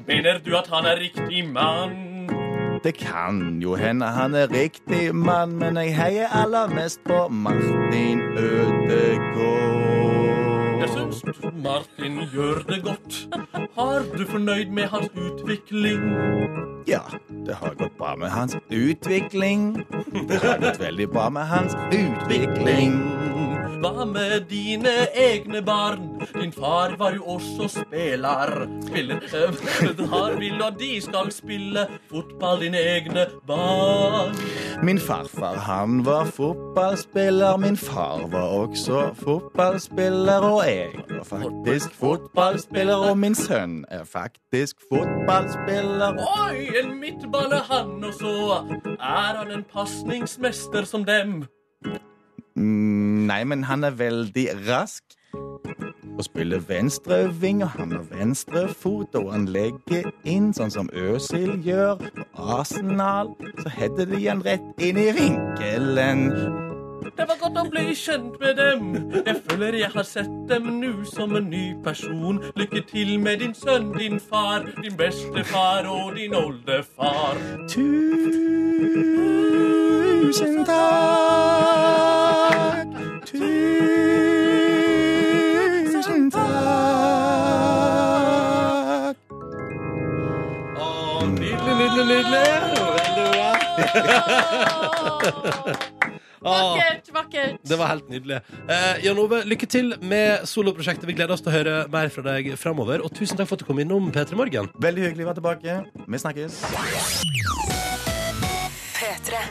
Mener 0.06 0.38
du 0.44 0.56
at 0.56 0.68
han 0.72 0.84
er 0.84 1.00
riktig 1.00 1.48
mann? 1.48 2.28
Det 2.84 2.94
kan 2.98 3.58
jo 3.62 3.74
hende 3.74 4.06
han 4.06 4.34
er 4.34 4.46
riktig 4.52 5.14
mann, 5.14 5.56
men 5.58 5.76
jeg 5.76 5.96
heier 5.96 6.28
aller 6.42 6.68
mest 6.74 7.00
på 7.08 7.28
Martin 7.28 8.20
Ødegaard. 8.38 9.96
Jeg 11.24 11.52
Martin 11.62 12.18
gjør 12.32 12.62
det 12.68 12.82
godt. 12.84 13.28
Har 13.76 14.04
du 14.18 14.24
fornøyd 14.26 14.70
med 14.70 14.88
hans 14.92 15.08
utvikling? 15.16 16.02
Ja, 16.86 17.00
Det 17.46 17.54
har 17.54 17.74
gått 17.74 17.98
bra 17.98 18.14
med 18.16 18.28
hans 18.30 18.56
utvikling. 18.70 19.86
Det 20.28 20.40
har 20.42 20.58
gått 20.58 20.80
veldig 20.80 21.08
bra 21.08 21.28
med 21.30 21.46
hans 21.46 21.74
utvikling. 21.92 23.00
Hva 23.76 24.04
med 24.08 24.46
dine 24.50 24.92
egne 25.14 25.60
barn? 25.62 26.06
Din 26.34 26.52
far 26.52 26.94
var 26.98 27.12
jo 27.14 27.24
også 27.36 27.68
spiller. 27.68 28.52
Spiller. 28.86 29.20
Eh, 29.34 30.06
Har 30.12 30.38
vil 30.40 30.62
at 30.64 30.78
de 30.80 31.00
skal 31.04 31.30
spille 31.32 31.84
fotball, 32.10 32.60
dine 32.64 32.80
egne 32.80 33.26
barn. 33.46 34.32
Min 34.82 34.98
farfar, 34.98 35.60
han 35.68 36.04
var 36.06 36.24
fotballspiller. 36.24 37.56
Min 37.56 37.76
far 37.76 38.26
var 38.32 38.48
også 38.62 39.10
fotballspiller. 39.20 40.48
Og 40.50 40.64
jeg 40.66 41.05
var 41.10 41.24
faktisk 41.24 41.94
fotballspiller. 41.94 42.94
Og 43.10 43.18
min 43.18 43.34
sønn 43.34 43.84
er 43.88 44.04
faktisk 44.04 44.76
fotballspiller. 44.92 46.18
Oi, 46.18 46.66
en 46.82 47.00
midtbane 47.00 47.60
han, 47.70 48.04
og 48.04 48.14
så 48.14 48.62
er 49.00 49.38
han 49.38 49.50
en 49.50 49.64
pasningsmester 49.72 50.84
som 50.84 51.04
dem. 51.04 51.44
Mm, 52.56 53.26
Nei, 53.26 53.44
men 53.44 53.64
han 53.64 53.84
er 53.84 53.90
veldig 53.90 54.48
rask. 54.68 55.02
Og 56.18 56.24
spiller 56.24 56.58
venstreving, 56.58 57.62
og 57.62 57.68
han 57.68 57.92
har 57.92 58.04
venstre 58.10 58.68
fot, 58.68 59.14
og 59.14 59.32
han 59.32 59.44
legger 59.52 60.08
inn 60.24 60.54
sånn 60.56 60.72
som 60.72 60.88
Øsil 60.96 61.58
gjør 61.66 61.98
på 62.00 62.46
Arsenal. 62.56 63.34
Så 63.60 63.74
header 63.76 64.08
de 64.08 64.22
han 64.24 64.40
rett 64.46 64.80
inn 64.80 64.96
i 64.96 65.10
vinkelen. 65.12 66.30
Det 67.14 67.22
var 67.28 67.36
godt 67.38 67.58
å 67.60 67.64
bli 67.70 67.94
kjent 67.94 68.40
med 68.40 68.56
dem. 68.58 69.12
Jeg 69.26 69.36
føler 69.46 69.74
jeg 69.78 69.90
har 69.94 70.02
sett 70.06 70.48
dem 70.50 70.80
nå 70.80 71.04
som 71.06 71.36
en 71.38 71.46
ny 71.50 71.74
person. 71.84 72.40
Lykke 72.58 72.82
til 72.90 73.20
med 73.22 73.38
din 73.44 73.54
sønn, 73.54 73.92
din 73.94 74.20
far, 74.20 74.60
din 74.82 74.96
bestefar 74.98 75.86
og 75.86 76.16
din 76.16 76.34
oldefar. 76.34 77.36
Tusen 80.26 80.64
takk. 80.66 80.86
Tusen 83.30 83.50
takk. 86.34 86.46
Å, 90.74 90.88
nydelig, 91.36 91.74
nydelig, 91.78 92.06
nydelig. 92.10 92.46
Veldig 92.98 93.26
bra. 93.36 93.50
Vakkert, 96.46 97.10
vakkert. 97.14 97.58
det 97.66 97.78
var 97.80 97.90
helt 97.90 98.08
nydelig. 98.12 98.40
Eh, 98.70 99.04
Jan 99.04 99.18
Ove, 99.18 99.42
lykke 99.50 99.68
til 99.70 99.94
med 100.06 100.46
soloprosjektet. 100.48 101.08
Vi 101.08 101.16
gleder 101.18 101.34
oss 101.34 101.42
til 101.44 101.52
å 101.52 101.56
høre 101.56 101.76
mer 101.92 102.12
fra 102.14 102.22
deg 102.28 102.52
framover. 102.60 103.02
Og 103.04 103.10
tusen 103.16 103.38
takk 103.38 103.50
for 103.50 103.58
at 103.58 103.64
du 103.64 103.68
kom 103.68 103.82
innom 103.82 104.12
P3 104.14 104.38
Morgen. 104.38 104.70
Veldig 104.82 105.08
hyggelig 105.08 105.26
å 105.26 105.30
være 105.32 105.40
tilbake. 105.40 105.78
Vi 106.06 106.22
snakkes. 106.22 106.60
P3. 108.96 109.42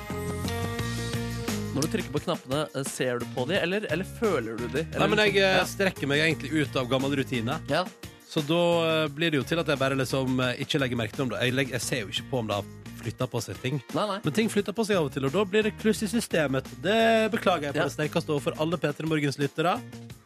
Når 1.76 1.84
du 1.84 1.92
trykker 1.92 2.12
på 2.16 2.24
knappene, 2.24 2.64
eh, 2.72 2.88
ser 2.88 3.20
du 3.20 3.26
på 3.36 3.44
dem, 3.50 3.60
eller, 3.60 3.86
eller 3.92 4.08
føler 4.20 4.56
du 4.56 4.68
dem? 4.72 4.88
Nei, 4.96 5.08
men 5.12 5.24
jeg 5.28 5.42
eh, 5.44 5.62
strekker 5.68 6.08
meg 6.08 6.24
egentlig 6.24 6.54
ut 6.64 6.80
av 6.80 6.88
gammel 6.92 7.18
rutine. 7.20 7.60
Ja. 7.68 7.84
Så 8.30 8.42
da 8.48 8.62
eh, 9.04 9.10
blir 9.12 9.32
det 9.32 9.42
jo 9.42 9.46
til 9.48 9.60
at 9.62 9.68
jeg 9.70 9.80
bare 9.80 9.98
liksom 10.00 10.40
eh, 10.44 10.58
ikke 10.64 10.80
legger 10.82 11.00
merke 11.00 11.16
til 11.18 11.28
om 11.28 11.36
det. 11.36 11.44
Jeg, 11.44 11.56
legger, 11.60 11.78
jeg 11.78 11.84
ser 11.86 12.02
jo 12.06 12.14
ikke 12.16 12.30
på 12.32 12.42
om 12.42 12.50
det 12.50 12.58
har 12.62 12.85
flytta 13.06 13.30
på 13.30 13.42
seg 13.46 13.62
ting. 13.64 13.80
Nei, 13.96 14.08
nei. 14.16 14.20
Men 14.26 14.38
ting 14.42 14.52
flytter 14.52 14.76
på 14.76 14.86
seg 14.88 15.00
av 15.00 15.10
og 15.10 15.16
til, 15.16 15.30
og 15.30 15.34
da 15.38 15.46
blir 15.48 15.70
det 15.70 15.76
kluss 15.82 16.02
i 16.06 16.12
systemet. 16.12 16.68
Det 16.84 17.32
beklager 17.34 17.70
jeg 17.70 17.78
på 17.78 17.84
Ja. 17.86 17.90
det 17.90 17.98
sterkeste 17.98 18.34
overfor 18.36 18.58
alle 18.62 18.82
P3 18.82 19.10
Morgens 19.10 19.38
lyttere. 19.42 19.80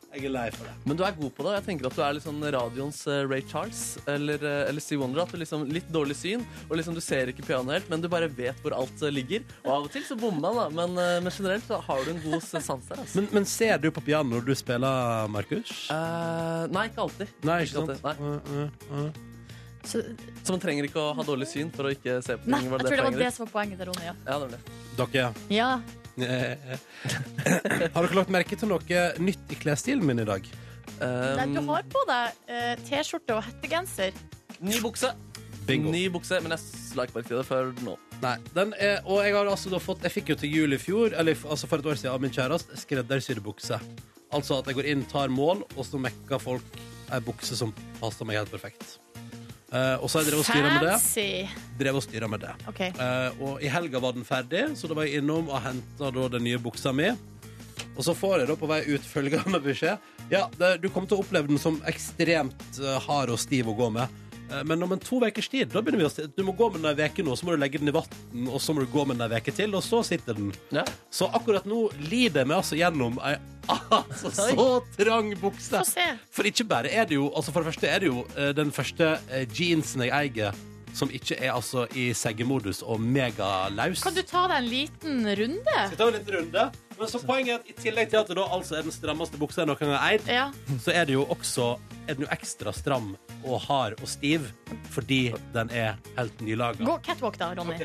Jeg 0.10 0.26
er 0.26 0.32
lei 0.34 0.48
for 0.50 0.66
det. 0.66 0.72
Men 0.90 0.98
du 0.98 1.04
er 1.06 1.14
god 1.14 1.30
på 1.38 1.44
det. 1.46 1.52
Jeg 1.60 1.64
tenker 1.68 1.86
at 1.86 1.94
du 1.94 2.02
er 2.02 2.16
litt 2.18 2.24
sånn 2.26 2.42
radioens 2.42 2.98
eh, 3.14 3.20
Ray 3.30 3.44
Charles 3.46 3.82
eller, 4.10 4.42
eh, 4.42 4.64
eller 4.72 4.82
Steve 4.82 5.04
Wonder. 5.04 5.22
At 5.22 5.30
du 5.30 5.38
liksom 5.38 5.68
Litt 5.70 5.86
dårlig 5.94 6.18
syn, 6.18 6.42
og 6.66 6.80
liksom 6.80 6.98
du 6.98 7.02
ser 7.06 7.30
ikke 7.30 7.46
pianoet 7.46 7.78
helt, 7.78 7.92
men 7.94 8.02
du 8.02 8.10
bare 8.10 8.26
vet 8.26 8.58
hvor 8.64 8.74
alt 8.74 9.06
eh, 9.06 9.14
ligger. 9.14 9.46
Og 9.68 9.70
av 9.76 9.86
og 9.86 9.94
til 9.94 10.02
så 10.08 10.18
bommer 10.18 10.42
man, 10.50 10.58
da, 10.58 10.68
men, 10.74 10.98
men 11.28 11.30
generelt 11.30 11.70
så 11.70 11.78
har 11.86 12.02
du 12.08 12.16
en 12.16 12.24
god 12.26 12.42
sans 12.42 12.90
der. 12.90 13.04
Altså. 13.04 13.22
Men, 13.22 13.30
men 13.38 13.46
ser 13.46 13.78
du 13.78 13.92
på 13.94 14.02
piano 14.10 14.34
når 14.40 14.50
du 14.50 14.56
spiller, 14.58 15.30
Markus? 15.30 15.76
Uh, 15.94 16.66
nei, 16.74 16.90
ikke 16.90 17.06
alltid. 17.06 17.38
Nei, 17.46 17.64
ikke 17.70 17.84
alltid. 17.84 18.02
sant? 18.02 18.26
Nei. 18.26 18.64
Uh, 18.90 19.04
uh. 19.06 19.29
Så, 19.88 20.02
Så 20.44 20.52
man 20.54 20.60
trenger 20.62 20.90
ikke 20.90 21.00
å 21.02 21.14
ha 21.16 21.24
dårlig 21.24 21.48
syn 21.48 21.70
for 21.72 21.88
å 21.88 21.94
ikke 21.94 22.20
se 22.26 22.36
på 22.38 22.44
ting. 22.44 22.52
nei, 22.52 22.64
jeg 22.66 22.84
tror 22.84 22.96
det 23.00 23.06
var 23.06 23.20
det 23.24 23.32
som 23.36 23.46
var 23.46 23.52
poenget 23.54 23.80
til 23.80 23.90
Ronny. 23.92 24.10
Ja. 24.10 24.16
Ja, 24.28 24.40
det 24.44 24.58
det. 24.58 24.60
Dere, 25.00 25.30
ja. 25.54 25.70
har 27.96 28.04
dere 28.04 28.18
lagt 28.18 28.34
merke 28.34 28.58
til 28.60 28.70
noe 28.72 29.06
nytt 29.24 29.54
i 29.54 29.60
klesstilen 29.60 30.04
min 30.06 30.20
i 30.26 30.28
dag? 30.28 30.50
Nei, 31.00 31.46
du 31.54 31.62
Um, 31.62 31.70
har 31.70 31.86
på 31.88 32.02
deg 32.10 32.40
uh, 32.50 32.74
T-skjorte 32.84 33.38
og 33.38 33.46
hettegenser. 33.46 34.16
Ny 34.60 34.82
bukse. 34.84 35.14
Bingo. 35.70 35.94
Ny 35.94 36.10
bukse, 36.12 36.42
men 36.44 36.52
jeg 36.56 36.96
la 36.98 37.06
ikke 37.06 37.20
merke 37.20 37.30
til 37.30 37.40
det 37.40 37.46
før 37.48 37.70
nå. 37.86 37.94
Nei, 38.20 38.34
den 38.56 38.74
er, 38.76 39.00
og 39.06 39.22
jeg 39.24 39.36
har 39.38 39.48
altså 39.48 39.72
da 39.72 39.80
fått 39.80 40.04
Jeg 40.04 40.12
fikk 40.18 40.34
jo 40.34 40.36
til 40.42 40.52
jul 40.52 40.76
i 40.76 40.80
fjor, 40.82 41.14
eller 41.16 41.40
altså 41.48 41.70
for 41.72 41.80
et 41.80 41.88
år 41.88 42.00
siden, 42.02 42.12
av 42.18 42.24
min 42.26 42.34
kjæreste 42.36 42.80
skreddersydd 42.82 43.40
bukse. 43.46 43.80
Altså 44.36 44.60
at 44.60 44.68
jeg 44.68 44.80
går 44.82 44.90
inn, 44.92 45.06
tar 45.08 45.32
mål, 45.32 45.64
og 45.78 45.86
så 45.88 46.02
mekker 46.02 46.42
folk 46.42 46.80
ei 47.14 47.22
bukse 47.24 47.56
som 47.58 47.72
passer 48.02 48.28
meg 48.28 48.42
helt 48.42 48.52
perfekt. 48.52 48.98
Eh, 49.70 49.95
og 50.01 50.09
så 50.09 50.17
har 50.17 50.26
jeg 50.26 50.32
drevet 50.32 50.43
og 50.43 50.49
styra 50.49 50.70
med 50.74 50.86
det. 50.88 51.57
Drevet 51.80 52.01
og 52.01 52.05
styret 52.05 52.32
med 52.32 52.41
det. 52.41 52.53
Okay. 52.72 52.93
Uh, 52.97 53.41
og 53.45 53.65
i 53.65 53.70
helga 53.70 54.01
var 54.01 54.15
den 54.17 54.26
ferdig, 54.26 54.63
så 54.80 54.89
da 54.89 54.97
var 54.97 55.05
jeg 55.05 55.22
innom 55.22 55.51
og 55.51 55.61
henta 55.61 56.09
den 56.09 56.45
nye 56.47 56.61
buksa 56.61 56.93
mi. 56.95 57.11
Og 57.93 58.05
så 58.05 58.15
får 58.15 58.41
jeg 58.41 58.49
da 58.49 58.55
på 58.59 58.70
vei 58.70 58.80
ut 58.88 59.05
følgende 59.05 59.59
beskjed. 59.63 60.09
Ja, 60.32 60.47
det, 60.57 60.80
du 60.84 60.89
kommer 60.89 61.09
til 61.09 61.20
å 61.20 61.24
oppleve 61.24 61.51
den 61.51 61.61
som 61.61 61.80
ekstremt 61.89 62.82
eh, 62.82 62.97
hard 63.05 63.34
og 63.34 63.39
stiv 63.41 63.70
å 63.70 63.78
gå 63.78 63.89
med. 63.93 64.20
Eh, 64.52 64.64
Men 64.66 64.84
om 64.84 64.91
en 64.91 65.00
to 65.00 65.20
ukers 65.26 65.50
tid, 65.50 65.70
da 65.74 65.82
begynner 65.82 66.04
vi 66.04 66.08
å 66.08 66.12
si 66.14 66.26
Du 66.36 66.43
må 66.47 66.56
gå 66.58 66.70
med 66.74 66.82
den 66.84 67.00
ei 67.00 67.10
uke 67.10 67.26
nå, 67.26 67.36
så 67.38 67.45
må 67.47 67.56
du 67.56 67.62
legge 67.62 67.82
den 67.82 67.91
i 67.91 67.95
vann, 67.95 68.47
og 68.47 68.60
så 68.62 68.74
må 68.74 68.84
du 68.86 68.89
gå 68.91 69.06
med 69.10 69.20
den 69.22 69.32
ei 69.32 69.41
uke 69.41 69.54
til, 69.56 69.76
og 69.78 69.84
så 69.86 70.02
sitter 70.06 70.38
den. 70.38 70.52
Ja. 70.76 70.86
Så 71.14 71.30
akkurat 71.36 71.68
nå 71.70 71.88
lider 72.10 72.43
jeg 72.43 72.50
meg 72.52 72.58
altså 72.62 72.80
gjennom 72.80 73.20
ei 73.26 73.36
altså, 73.93 74.32
så 74.34 74.64
trang 74.97 75.30
bukse. 75.38 75.84
For 76.34 76.47
ikke 76.50 76.66
bare 76.66 76.89
er 76.89 77.06
det 77.06 77.20
jo 77.20 77.28
Altså 77.38 77.52
for 77.54 77.62
det 77.62 77.70
første 77.70 77.86
er 77.91 78.02
det 78.02 78.10
jo 78.10 78.24
eh, 78.34 78.50
den 78.58 78.72
første 78.74 79.12
eh, 79.30 79.45
jeansen 79.54 80.08
jeg 80.08 80.14
eier 80.16 80.58
som 80.97 81.12
ikke 81.14 81.38
er 81.38 81.52
altså 81.54 81.84
i 81.93 82.08
seggemodus 82.18 82.82
og 82.82 82.97
megalaus. 83.00 84.02
Kan 84.02 84.16
du 84.18 84.24
ta 84.26 84.47
deg 84.50 84.64
en 84.64 84.70
liten 84.72 85.20
runde? 85.38 85.76
Skal 85.76 85.93
vi 85.93 86.00
ta 86.02 86.08
en 86.10 86.18
liten 86.18 86.38
runde? 86.39 86.64
Men 87.00 87.08
så 87.08 87.20
poenget 87.26 87.54
er 87.54 87.60
at 87.62 87.70
i 87.70 87.74
tillegg 87.82 88.10
til 88.12 88.20
at 88.20 88.28
det 88.28 88.36
da 88.36 88.43
altså 88.52 88.76
er 88.80 88.84
den 88.84 88.91
strammeste 88.91 89.39
buksa 89.39 89.62
jeg 89.64 89.68
noen 89.72 89.80
gang 89.80 89.93
har 89.95 90.12
eid, 90.12 90.28
Ja. 90.28 90.52
så 90.84 90.91
er 90.93 91.06
det 91.08 91.14
jo 91.16 91.26
også 91.32 91.68
er 92.08 92.14
den 92.18 92.26
jo 92.26 92.32
ekstra 92.36 92.74
stram 92.76 93.14
og 93.43 93.60
hard 93.70 93.93
og 94.02 94.08
stiv 94.10 94.50
fordi 94.91 95.34
den 95.54 95.70
er 95.72 95.95
helt 96.18 96.41
nylaga. 96.41 96.84
Gå 96.84 96.97
catwalk, 97.06 97.38
da, 97.39 97.54
Ronny. 97.56 97.78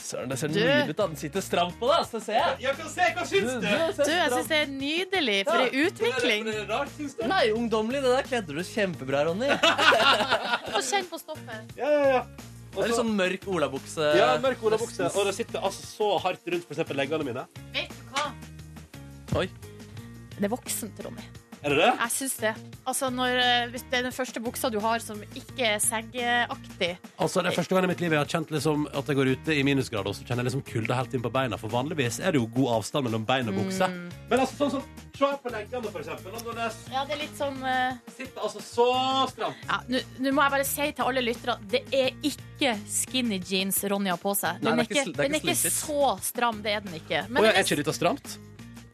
Søren, 0.00 0.30
det 0.32 0.38
ser 0.40 0.48
Du- 0.48 0.54
nydelig 0.54 0.90
ut. 0.90 0.96
da 0.96 1.06
Den 1.06 1.16
sitter 1.16 1.40
stramt 1.44 1.74
på 1.78 1.86
deg, 1.86 2.06
så 2.08 2.20
ser 2.24 2.32
jeg. 2.32 2.56
Jeg 2.60 2.76
kan 2.76 2.88
se, 2.88 3.00
hva 3.14 3.24
syns 3.28 3.52
du? 3.52 3.60
Du, 3.60 3.66
jeg 4.10 4.30
syns 4.32 4.48
det 4.48 4.56
er 4.62 4.66
nydelig. 4.66 5.44
For 5.44 5.60
en 5.60 5.74
utvikling. 5.86 6.48
Er 6.48 6.52
det 6.52 6.68
rart, 6.70 6.88
syns 6.96 7.14
du? 7.18 7.26
Nei, 7.28 7.50
ungdommelig. 7.52 8.00
Det 8.02 8.14
der 8.16 8.22
kledde 8.30 8.46
du 8.56 8.62
kjempebra, 8.64 9.26
Ronny. 9.28 9.50
Få 10.72 10.80
kjenne 10.80 11.08
på 11.10 11.18
stoffet. 11.20 11.76
Ja, 11.76 11.90
ja, 11.90 12.06
ja. 12.14 12.22
Det 12.70 12.78
er 12.84 12.86
litt 12.92 12.96
sånn 13.00 13.12
mørk 13.18 13.44
olabukse. 13.50 14.08
ja, 14.16 14.30
mørk 14.38 14.60
olabukse. 14.62 15.08
Og 15.10 15.26
det 15.26 15.34
sitter 15.36 15.58
altså 15.68 15.84
så 15.90 16.10
hardt 16.22 16.46
rundt 16.54 16.64
for 16.68 16.74
eksempel 16.76 16.96
leggene 17.02 17.26
mine. 17.26 17.44
Vet 17.74 17.90
du? 17.90 17.99
Oi. 19.38 19.46
Det 20.40 20.48
er 20.48 20.50
voksent, 20.50 20.98
Ronny. 21.04 21.22
Er 21.60 21.74
det 21.74 21.76
det? 21.82 21.88
Jeg 21.92 22.12
syns 22.14 22.34
det. 22.40 22.50
Altså, 22.88 23.10
når, 23.12 23.34
eh, 23.36 23.66
hvis 23.68 23.82
det 23.92 23.98
er 23.98 24.04
den 24.06 24.14
første 24.16 24.40
buksa 24.40 24.70
du 24.72 24.78
har 24.80 25.02
som 25.04 25.18
ikke 25.36 25.66
er 25.74 25.82
seggeaktig 25.84 26.94
Altså, 27.20 27.42
Det 27.42 27.50
er 27.50 27.56
første 27.58 27.74
gang 27.74 27.84
i 27.84 27.90
mitt 27.90 28.00
liv 28.00 28.14
jeg 28.16 28.22
har 28.22 28.30
kjent 28.32 28.50
liksom 28.54 28.86
at 28.88 29.06
jeg 29.12 29.18
går 29.18 29.32
ute 29.34 29.56
i 29.58 29.62
minusgrader, 29.68 30.08
og 30.08 30.16
så 30.16 30.24
kjenner 30.24 30.40
jeg 30.40 30.48
liksom 30.48 30.64
kulde 30.64 30.96
helt 30.96 31.14
inn 31.14 31.22
på 31.22 31.32
beina. 31.34 31.58
For 31.60 31.68
vanligvis 31.68 32.18
er 32.24 32.32
det 32.32 32.40
jo 32.40 32.48
god 32.56 32.78
avstand 32.78 33.06
mellom 33.10 33.28
bein 33.28 33.52
og 33.52 33.60
bukse. 33.60 33.90
Men 34.30 34.40
altså, 34.40 34.56
sånn 34.56 34.74
som 34.78 34.88
Se 35.20 35.28
på 35.42 35.50
leggene, 35.52 35.90
for 35.92 36.00
eksempel. 36.00 36.32
Når 36.32 36.54
det 36.56 36.66
Ja, 36.94 37.02
det 37.04 37.12
er 37.12 37.18
litt 37.20 37.36
sånn 37.36 37.58
uh... 37.60 37.98
sitter 38.08 38.40
altså 38.40 38.62
så 38.64 38.86
stramt. 39.28 39.66
ja, 39.68 39.80
Nå 40.16 40.32
må 40.32 40.46
jeg 40.46 40.54
bare 40.54 40.64
si 40.64 40.86
til 40.96 41.10
alle 41.10 41.24
lyttere 41.26 41.58
det 41.74 41.82
er 41.92 42.14
ikke 42.24 42.72
skinny 42.88 43.36
jeans 43.44 43.82
Ronny 43.84 44.08
har 44.08 44.22
på 44.22 44.32
seg. 44.38 44.62
Den 44.64 44.80
det 44.80 44.86
er 44.86 44.88
ikke 44.88 45.18
den 45.18 45.36
er 45.36 45.44
ikke 45.44 45.74
så 45.76 46.14
stram, 46.24 46.62
det 46.64 46.72
er 46.72 46.86
den 46.86 46.96
ikke. 47.02 47.26
Men 47.28 47.42
Å, 47.42 47.50
ja, 47.50 47.58
er 47.58 47.68
ikke 47.68 47.82
dette 47.82 47.92
stramt? 47.98 48.38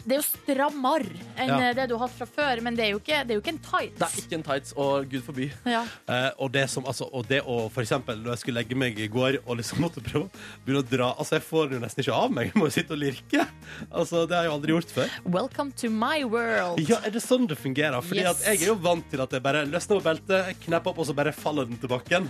Det 0.07 0.17
er 0.17 0.21
jo 0.21 0.27
strammere 0.27 1.11
enn 1.37 1.49
Ja. 1.51 1.59
eh, 1.69 1.75
det 1.75 1.89
du 1.91 1.97
har 1.99 2.07
hatt 2.07 2.17
fra 2.17 2.27
før, 2.27 2.61
men 2.63 2.77
det 2.79 2.85
er 2.87 2.91
jo 2.95 3.01
ikke, 3.01 3.21
det 3.27 3.35
er 3.35 3.39
jo 3.41 3.43
ikke 3.43 3.55
en 3.55 3.59
tights. 3.67 3.99
Det 3.99 4.07
er 4.07 4.23
ikke 4.23 4.37
en 4.39 4.43
tights, 4.47 4.73
og 4.77 5.09
gud 5.11 5.23
forby. 5.27 5.49
Ja. 5.67 5.83
Eh, 6.09 6.31
og 6.39 6.53
det 6.55 6.69
som, 6.71 6.87
altså, 6.87 7.09
og 7.13 7.27
det 7.29 7.43
å 7.43 7.57
for 7.73 7.83
eksempel 7.83 8.21
når 8.23 8.37
jeg 8.37 8.39
skulle 8.45 8.61
legge 8.63 8.77
meg 8.79 8.99
i 9.03 9.09
går 9.13 9.41
og 9.45 9.57
liksom 9.59 9.81
måtte 9.83 10.01
prøve 10.05 10.29
begynne 10.65 10.83
å 10.85 10.87
dra 10.89 11.09
Altså, 11.19 11.37
jeg 11.39 11.43
får 11.47 11.69
den 11.71 11.79
jo 11.81 11.85
nesten 11.87 12.03
ikke 12.05 12.15
av 12.17 12.31
meg. 12.33 12.47
Jeg 12.53 12.61
må 12.61 12.67
jo 12.69 12.75
sitte 12.77 12.93
og 12.95 12.99
lirke. 13.01 13.47
Altså, 13.91 14.27
det 14.29 14.37
har 14.37 14.45
jeg 14.47 14.51
jo 14.51 14.55
aldri 14.57 14.73
gjort 14.77 14.93
før. 14.95 15.15
Welcome 15.25 15.73
to 15.83 15.91
my 15.91 16.23
world. 16.25 16.81
Ja, 16.89 16.99
er 17.05 17.11
det 17.15 17.23
sånn 17.25 17.47
det 17.51 17.59
fungerer? 17.59 18.01
Fordi 18.03 18.21
Yes. 18.23 18.41
at 18.41 18.47
jeg 18.53 18.63
er 18.63 18.67
jo 18.73 18.75
vant 18.81 19.05
til 19.11 19.21
at 19.21 19.31
jeg 19.33 19.43
bare 19.43 19.65
løsner 19.67 19.99
på 20.01 20.05
beltet, 20.07 20.53
knepper 20.65 20.91
opp, 20.93 20.99
og 21.03 21.07
så 21.07 21.15
bare 21.17 21.33
faller 21.33 21.67
den 21.67 21.79
til 21.83 21.89
bakken. 21.91 22.29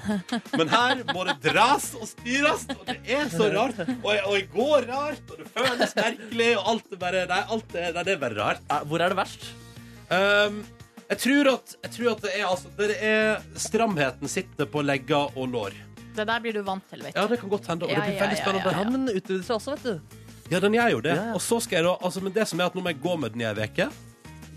Men 0.57 0.68
her 0.72 1.03
må 1.14 1.24
det 1.29 1.37
dras 1.45 1.93
og 1.99 2.07
styres, 2.09 2.66
og 2.74 2.85
det 2.89 2.99
er 3.07 3.29
så 3.33 3.51
rart. 3.55 3.79
Og 4.03 4.11
jeg, 4.14 4.22
og 4.27 4.35
jeg 4.39 4.49
går 4.55 4.87
rart, 4.91 5.31
og 5.31 5.39
det 5.43 5.49
føles 5.55 5.95
merkelig, 5.97 6.51
og 6.59 6.70
alt 6.74 6.93
er 6.93 7.03
bare 7.05 7.27
Nei, 7.27 7.43
alt 7.57 7.66
er, 7.75 7.93
nei, 7.97 8.05
det 8.07 8.14
er 8.14 8.21
bare 8.23 8.37
rart. 8.39 8.62
Eh, 8.71 8.85
Hvor 8.87 9.03
er 9.03 9.12
det 9.12 9.19
verst? 9.19 9.49
Um, 10.07 10.61
jeg, 11.09 11.19
tror 11.25 11.51
at, 11.57 11.75
jeg 11.83 11.91
tror 11.97 12.11
at 12.12 12.21
det 12.23 12.31
er 12.39 12.45
altså 12.47 12.69
Det 12.79 12.97
er 13.03 13.41
Stramheten 13.59 14.31
sitter 14.31 14.69
på 14.71 14.85
legger 14.87 15.35
og 15.35 15.49
lår. 15.51 15.75
Det 16.17 16.27
der 16.29 16.41
blir 16.45 16.55
du 16.55 16.62
vant 16.64 16.85
til, 16.89 17.03
vet 17.03 17.12
du. 17.14 17.19
Ja, 17.21 17.27
det 17.29 17.41
kan 17.41 17.51
godt 17.53 17.67
hende. 17.67 17.85
Og 17.85 17.91
det 17.91 17.99
blir 17.99 18.14
ja, 18.14 18.23
veldig 18.23 18.39
spennende. 18.39 18.71
ja, 18.71 18.79
Ja, 18.79 18.85
men 18.89 19.07
den 19.07 19.17
utvider 19.19 19.43
seg 19.45 19.59
også, 19.59 19.75
vet 19.77 19.85
du. 19.85 20.23
Ja, 20.51 20.61
den 20.62 20.77
gjør 20.79 20.93
jo 20.95 21.01
det. 21.05 21.14
Ja, 21.19 21.25
ja. 21.33 21.35
Og 21.35 21.43
så 21.43 21.59
skal 21.61 21.81
jeg 21.81 21.89
da, 21.89 21.97
altså, 22.07 22.23
men 22.23 22.33
det 22.33 22.47
som 22.49 22.61
er 22.62 22.71
at 22.71 22.77
nå 22.79 22.85
må 22.85 22.93
jeg 22.95 23.03
gå 23.03 23.17
med 23.21 23.35
den 23.35 23.43
i 23.43 23.49
ei 23.49 23.67
uke. 23.67 23.89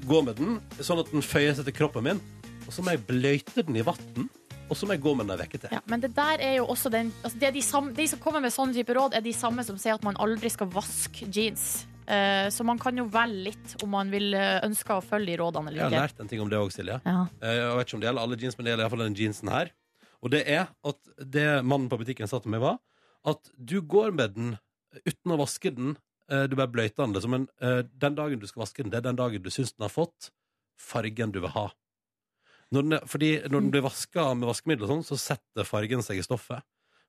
Gå 0.08 0.22
med 0.24 0.38
den, 0.40 0.60
sånn 0.80 1.02
at 1.02 1.10
den 1.12 1.26
føyer 1.26 1.58
seg 1.58 1.68
til 1.68 1.76
kroppen 1.82 2.06
min. 2.06 2.22
Og 2.68 2.76
så 2.76 2.86
må 2.86 2.94
jeg 2.94 3.04
bløyte 3.10 3.66
den 3.66 3.80
i 3.82 3.84
vann. 3.84 4.30
Og 4.70 4.78
så 4.78 4.86
må 4.86 4.94
jeg 4.94 5.02
gå 5.02 5.16
med 5.18 5.28
den 5.28 5.42
ei 5.42 5.50
uke 5.50 5.58
til. 5.60 5.74
Ja, 5.74 5.82
men 5.90 6.04
det 6.06 6.14
der 6.16 6.44
er 6.46 6.60
jo 6.60 6.68
også 6.70 6.92
den 6.94 7.10
altså 7.24 7.42
det 7.42 7.50
er 7.50 7.56
de, 7.58 7.64
samme, 7.66 7.96
de 7.98 8.06
som 8.08 8.22
kommer 8.22 8.44
med 8.46 8.54
sånne 8.54 8.78
type 8.78 8.94
råd, 8.96 9.18
er 9.18 9.26
de 9.26 9.34
samme 9.34 9.66
som 9.66 9.80
sier 9.82 9.98
at 9.98 10.06
man 10.06 10.20
aldri 10.22 10.52
skal 10.54 10.70
vaske 10.72 11.28
jeans. 11.34 11.82
Eh, 12.10 12.48
så 12.50 12.66
man 12.66 12.80
kan 12.82 12.98
jo 12.98 13.06
velge 13.14 13.44
litt 13.52 13.76
om 13.84 13.92
man 13.94 14.10
vil 14.10 14.34
ønske 14.34 14.66
ønsker 14.70 14.96
å 14.98 15.04
følge 15.06 15.30
de 15.34 15.38
rådene 15.44 15.74
Jeg 15.76 15.84
har 15.86 15.94
lært 16.08 16.20
en 16.24 16.28
ting 16.32 16.42
om 16.42 16.50
det 16.50 16.58
òg, 16.58 16.72
Silje. 16.74 17.00
Ja. 17.06 17.28
Eh, 17.42 17.56
Jeg 17.60 17.76
vet 17.78 17.88
ikke 17.88 17.98
om 18.00 18.02
det 18.02 18.08
gjelder 18.10 18.24
alle 18.26 18.40
jeans, 18.42 18.58
men 18.58 18.66
det 18.66 18.72
gjelder 18.74 18.86
iallfall 18.88 19.04
den 19.06 19.16
jeansen 19.20 19.52
her. 19.54 19.72
Og 20.24 20.32
det 20.34 20.42
er 20.50 20.68
at 20.84 20.98
det 21.22 21.48
mannen 21.64 21.90
på 21.92 22.00
butikken 22.02 22.28
sa 22.28 22.40
til 22.42 22.52
meg, 22.52 22.62
var 22.66 22.80
at 23.30 23.52
du 23.56 23.82
går 23.82 24.12
med 24.16 24.34
den 24.36 24.58
uten 25.06 25.32
å 25.36 25.38
vaske 25.40 25.72
den. 25.76 25.98
Eh, 26.32 26.48
Du 26.48 26.56
bare 26.56 26.72
bløyter 26.72 27.06
den, 27.06 27.14
liksom. 27.14 27.30
Men 27.36 27.48
eh, 27.62 27.84
den 27.94 28.16
dagen 28.16 28.40
du 28.40 28.48
skal 28.48 28.64
vaske 28.66 28.82
den, 28.84 28.90
det 28.92 28.98
er 29.04 29.08
den 29.10 29.16
dagen 29.20 29.42
du 29.44 29.50
syns 29.54 29.74
den 29.76 29.86
har 29.86 29.94
fått 29.94 30.32
fargen 30.80 31.32
du 31.32 31.40
vil 31.42 31.50
ha. 31.54 31.68
Når 32.72 32.84
den 32.90 33.00
fordi 33.10 33.32
når 33.50 33.62
den 33.66 33.72
blir 33.74 33.82
vaska 33.86 34.34
med 34.38 34.48
vaskemiddel, 34.50 34.86
og 34.86 34.92
sånn, 34.92 35.06
så 35.08 35.18
setter 35.18 35.66
fargen 35.66 36.02
seg 36.06 36.18
i 36.22 36.26
stoffet. 36.26 36.62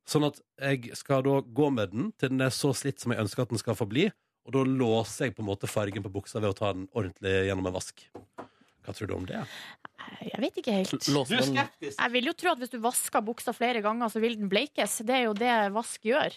Sånn 0.08 0.24
at 0.26 0.40
jeg 0.60 0.92
skal 0.96 1.22
da 1.22 1.40
gå 1.44 1.68
med 1.72 1.92
den 1.92 2.12
til 2.18 2.32
den 2.32 2.40
er 2.40 2.50
så 2.54 2.72
slitt 2.74 3.00
som 3.00 3.12
jeg 3.12 3.20
ønsker 3.20 3.42
at 3.44 3.52
den 3.52 3.60
skal 3.60 3.76
forbli. 3.76 4.08
Og 4.48 4.54
da 4.56 4.64
låser 4.64 5.28
jeg 5.28 5.36
på 5.36 5.44
en 5.44 5.50
måte 5.50 5.70
fargen 5.70 6.04
på 6.04 6.12
buksa 6.12 6.40
ved 6.40 6.52
å 6.52 6.56
ta 6.56 6.72
den 6.74 6.88
ordentlig 6.96 7.34
gjennom 7.48 7.68
en 7.70 7.76
vask. 7.76 8.06
Hva 8.80 8.94
tror 8.96 9.10
du 9.10 9.14
om 9.14 9.26
det? 9.28 9.40
Jeg 10.24 10.40
vet 10.42 10.58
ikke 10.62 10.74
helt. 10.74 11.08
Låse 11.12 11.36
den 11.36 11.58
Jeg 11.84 12.12
vil 12.14 12.30
jo 12.30 12.32
tro 12.36 12.52
at 12.54 12.60
hvis 12.62 12.72
du 12.72 12.78
vasker 12.82 13.22
buksa 13.24 13.52
flere 13.54 13.82
ganger, 13.84 14.10
så 14.10 14.22
vil 14.22 14.38
den 14.40 14.50
bleikes. 14.50 14.96
Det 15.06 15.16
er 15.16 15.26
jo 15.28 15.34
det 15.36 15.52
vask 15.74 16.08
gjør. 16.08 16.34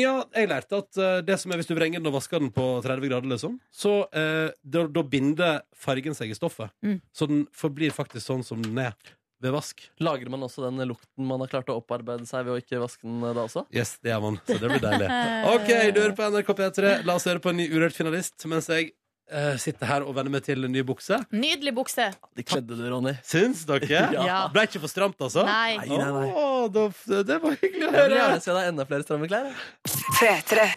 Ja, 0.00 0.14
jeg 0.34 0.50
lærte 0.50 0.80
at 0.82 1.00
uh, 1.00 1.20
det 1.24 1.36
som 1.40 1.52
er 1.52 1.60
hvis 1.60 1.68
du 1.68 1.76
vrenger 1.76 2.00
den 2.00 2.10
og 2.10 2.16
vasker 2.16 2.42
den 2.42 2.52
på 2.54 2.66
30 2.84 3.12
grader, 3.12 3.28
liksom, 3.34 3.58
så 3.70 3.98
uh, 4.08 4.48
da, 4.64 4.86
da 4.88 5.04
binder 5.04 5.60
fargen 5.76 6.16
seg 6.18 6.32
i 6.32 6.38
stoffet. 6.38 6.72
Mm. 6.82 6.98
Så 7.14 7.28
den 7.30 7.44
forblir 7.56 7.94
faktisk 7.94 8.26
sånn 8.26 8.46
som 8.46 8.64
den 8.64 8.80
er 8.80 8.96
ved 9.42 9.52
vask. 9.56 9.82
Lager 10.02 10.30
man 10.32 10.46
også 10.46 10.64
den 10.68 10.80
lukten 10.88 11.26
man 11.28 11.42
har 11.42 11.50
klart 11.50 11.70
å 11.72 11.76
opparbeide 11.80 12.26
seg 12.28 12.46
ved 12.46 12.54
å 12.54 12.62
ikke 12.62 12.80
vaske 12.82 13.02
den 13.08 13.20
da 13.24 13.42
også? 13.44 13.64
Yes, 13.74 13.96
det 14.02 14.12
gjør 14.14 14.24
man. 14.28 14.40
Så 14.46 14.58
det 14.62 14.70
blir 14.70 14.82
deilig. 14.82 15.08
OK, 15.54 15.70
du 15.92 16.00
hører 16.04 16.16
på 16.18 16.28
NRK 16.32 16.52
P3. 16.62 16.92
La 17.08 17.16
oss 17.18 17.26
høre 17.28 17.42
på 17.42 17.50
en 17.52 17.58
ny 17.58 17.66
Urørt 17.72 17.96
finalist 17.98 18.46
mens 18.50 18.70
jeg 18.70 18.92
uh, 19.32 19.56
sitter 19.60 19.88
her 19.90 20.06
og 20.06 20.14
venner 20.16 20.34
meg 20.36 20.46
til 20.46 20.62
en 20.68 20.72
ny 20.72 20.84
bukse. 20.86 21.18
Nydelig 21.34 21.74
bukse. 21.76 22.08
De 22.38 22.46
kledde 22.46 22.78
du, 22.78 22.84
Ronny. 22.92 23.16
Syns 23.26 23.66
dere? 23.68 24.06
Ja. 24.28 24.44
Ble 24.54 24.66
ikke 24.68 24.82
for 24.84 24.92
stramt, 24.92 25.18
altså? 25.22 25.44
Nei. 25.48 25.76
Nei, 25.82 25.98
nei, 25.98 26.12
nei. 26.20 26.30
Å, 26.30 26.70
det 26.70 27.42
var 27.42 27.58
hyggelig 27.58 27.88
å 27.88 27.90
Jeg 27.90 27.92
vil 27.92 28.00
høre. 28.00 28.22
gjerne 28.22 28.46
se 28.46 28.56
deg 28.56 28.70
enda 28.72 28.88
flere 28.88 29.06
stramme 29.08 29.30
klær. 29.32 29.50
jeg. 29.50 30.00
P3. 30.22 30.70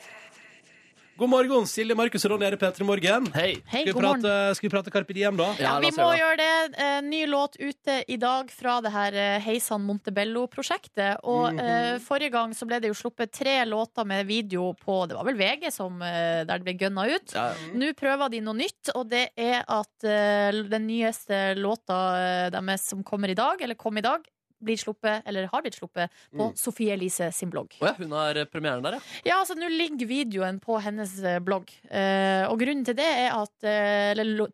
God 1.17 1.29
morgen, 1.31 1.63
Silje, 1.63 1.95
Markus 1.95 2.25
og 2.27 2.33
Ronny 2.33 2.43
er 2.43 2.55
i 2.57 2.59
P3 2.59 2.83
Morgen. 2.83 3.27
Hei. 3.31 3.53
Hei, 3.71 3.85
Skal 3.85 3.87
vi 3.87 3.91
god 3.95 4.03
morgen. 4.03 4.23
prate, 4.25 4.55
skal 4.57 4.67
vi 4.67 4.71
prate 4.73 4.91
Carpe 4.91 5.13
Diem, 5.15 5.37
da? 5.39 5.45
Ja, 5.55 5.69
Ja, 5.69 5.75
vi 5.79 5.91
må 5.95 6.09
gjøre 6.11 6.35
det. 6.35 6.43
gjøre 6.43 6.71
det. 6.73 6.79
Eh, 6.83 7.01
ny 7.07 7.21
låt 7.31 7.55
ute 7.55 8.03
i 8.11 8.17
dag 8.19 8.51
fra 8.51 8.81
det 8.83 8.91
her 8.91 9.13
eh, 9.15 9.39
Heisan 9.39 9.85
Montebello-prosjektet. 9.87 11.21
Og 11.23 11.53
Mhm. 11.53 11.59
eh, 11.63 11.99
forrige 12.03 12.31
gang 12.31 12.51
så 12.51 12.67
ble 12.67 12.81
det 12.81 12.89
jo 12.91 12.93
sluppet 12.99 13.31
tre 13.31 13.63
låter 13.63 14.03
med 14.05 14.27
video 14.27 14.73
på 14.73 15.07
Det 15.07 15.15
var 15.15 15.23
vel 15.23 15.37
VG 15.37 15.71
som, 15.71 16.01
eh, 16.01 16.43
der 16.43 16.57
det 16.59 16.65
ble 16.65 16.73
gønna 16.73 17.07
ut. 17.07 17.31
Ja, 17.33 17.53
Nå 17.73 17.93
prøver 17.95 18.29
de 18.29 18.41
noe 18.41 18.53
nytt, 18.53 18.89
og 18.93 19.07
det 19.09 19.29
er 19.37 19.63
at 19.69 20.03
eh, 20.03 20.51
den 20.67 20.85
nyeste 20.85 21.55
låta 21.55 22.45
eh, 22.45 22.49
deres 22.49 22.81
som 22.89 23.01
kommer 23.05 23.29
i 23.29 23.33
dag, 23.35 23.61
eller 23.61 23.75
kom 23.75 23.97
i 23.97 24.01
dag, 24.01 24.19
blir 24.65 24.77
sluppet, 24.81 25.21
eller 25.29 25.47
har 25.51 25.61
blitt 25.65 25.77
sluppet, 25.79 26.11
på 26.35 26.49
Mm. 26.51 26.55
Sofie 26.59 26.93
Elise 26.97 27.31
sin 27.33 27.49
blogg. 27.53 27.77
Oh 27.81 27.87
ja, 27.87 27.93
hun 27.97 28.11
har 28.17 28.35
eh, 28.41 28.45
premieren 28.49 28.83
der, 28.85 28.97
ja. 28.97 29.01
Ja, 29.29 29.39
altså 29.43 29.55
nå 29.57 29.69
ligger 29.71 30.09
videoen 30.09 30.59
på 30.63 30.79
hennes 30.83 31.15
eh, 31.23 31.39
blogg. 31.39 31.69
Eh, 31.89 32.43
og 32.49 32.59
grunnen 32.61 32.85
til 32.85 32.97
det 32.97 33.05
er 33.07 33.31
at 33.37 33.69
eller, 34.13 34.25
lo- 34.35 34.51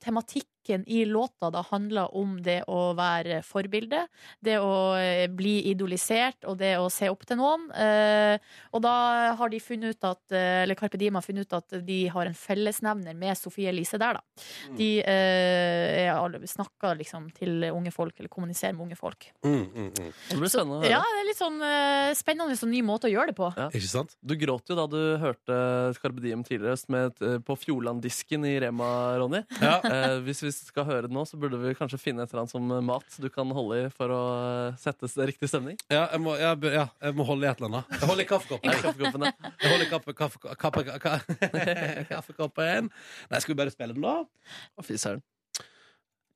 tematikken 0.62 0.88
i 0.88 1.06
låta 1.06 1.50
da 1.50 1.62
handler 1.62 2.16
om 2.16 2.42
det 2.42 2.64
å 2.68 2.94
være 2.94 3.42
forbilde. 3.44 4.08
Det 4.40 4.60
å 4.60 4.96
eh, 4.98 5.28
bli 5.30 5.70
idolisert 5.70 6.46
og 6.46 6.58
det 6.58 6.78
å 6.78 6.90
se 6.90 7.10
opp 7.10 7.26
til 7.26 7.38
noen. 7.38 7.72
Eh, 7.72 8.40
og 8.72 8.82
da 8.82 9.36
har 9.38 9.50
de 9.50 9.60
funnet 9.60 9.96
ut 9.96 10.04
at 10.04 10.32
eh, 10.32 10.64
Eller 10.64 10.76
Carpe 10.76 10.98
Diem 10.98 11.16
har 11.16 11.22
funnet 11.22 11.48
ut 11.48 11.54
at 11.54 11.86
de 11.86 12.08
har 12.08 12.26
en 12.26 12.36
fellesnevner 12.36 13.14
med 13.16 13.38
Sofie 13.38 13.70
Elise 13.70 13.98
der, 13.98 14.20
da. 14.20 14.46
De 14.78 15.02
eh, 15.02 16.08
er 16.08 16.48
snakker 16.48 16.98
liksom 17.00 17.30
til 17.36 17.64
unge 17.72 17.92
folk, 17.92 18.18
eller 18.20 18.30
kommuniserer 18.30 18.74
med 18.74 18.90
unge 18.90 19.00
folk. 19.00 19.32
Mm, 19.44 19.66
mm, 19.66 19.90
mm. 19.98 20.12
Det 20.30 20.40
blir 20.40 20.52
spennende 20.52 20.80
å 20.80 20.82
høre. 20.82 20.92
Ja, 20.92 21.02
det 21.02 21.22
er 21.22 21.30
litt 21.30 21.40
sånn 21.40 21.60
eh, 21.66 22.12
spennende 22.18 22.58
sånn 22.60 22.74
ny 22.74 22.82
måte 22.86 23.10
å 23.10 23.14
gjøre 23.14 23.32
det 23.32 23.38
på. 23.38 23.52
Ja. 23.58 23.70
Ikke 23.72 23.92
sant? 23.92 24.16
Du 24.22 24.36
gråt 24.40 24.70
jo 24.70 24.78
da 24.78 24.88
du 24.90 25.00
hørte 25.22 25.60
Carpe 26.02 26.24
Diem 26.24 26.46
tidligere 26.46 26.78
med, 26.92 27.18
på 27.46 27.58
Fjordland-disken 27.60 28.46
i 28.48 28.56
Rema, 28.62 28.92
Ronny. 29.22 29.44
Ja. 29.62 29.80
Eh, 29.92 30.18
hvis 30.26 30.44
vi 30.44 30.52
skal 30.68 30.86
høre 30.88 31.08
det 31.08 31.16
nå, 31.16 31.24
så 31.28 31.38
burde 31.40 31.60
vi 31.62 31.74
kanskje 31.78 32.00
finne 32.02 32.24
et 32.24 32.32
eller 32.32 32.44
annet 32.44 32.54
som 32.54 32.72
mat 32.88 33.18
du 33.22 33.28
kan 33.34 33.50
holde 33.56 33.80
i 33.82 33.90
for 33.94 34.14
å 34.14 34.20
eh, 34.70 34.78
sette 34.82 35.10
riktig 35.28 35.50
stemning. 35.52 35.78
Ja, 35.92 36.06
jeg 36.14 36.22
må, 36.24 36.36
jeg, 36.40 36.72
ja, 36.74 36.86
jeg 37.02 37.18
må 37.18 37.26
holde 37.28 37.48
i 37.48 37.50
et 37.52 37.62
eller 37.62 37.72
annet. 37.72 37.96
Jeg 37.98 38.10
holder 38.12 38.24
i 38.24 38.30
kaffekoppen. 38.30 38.78
kaffekoppen? 38.86 39.28
Jeg 39.28 39.74
holder 39.74 39.86
i 39.86 39.90
kaffe, 39.92 40.16
kaffe, 40.18 40.56
kaffe, 40.64 40.86
kaffe, 41.06 41.66
kaffekoppen. 42.12 42.92
Nei, 43.32 43.42
skal 43.44 43.54
vi 43.54 43.60
bare 43.64 43.74
spille 43.74 43.98
den, 43.98 44.06
da? 44.06 44.18
Å, 44.78 44.86
fy 44.86 45.00
søren. 45.02 45.24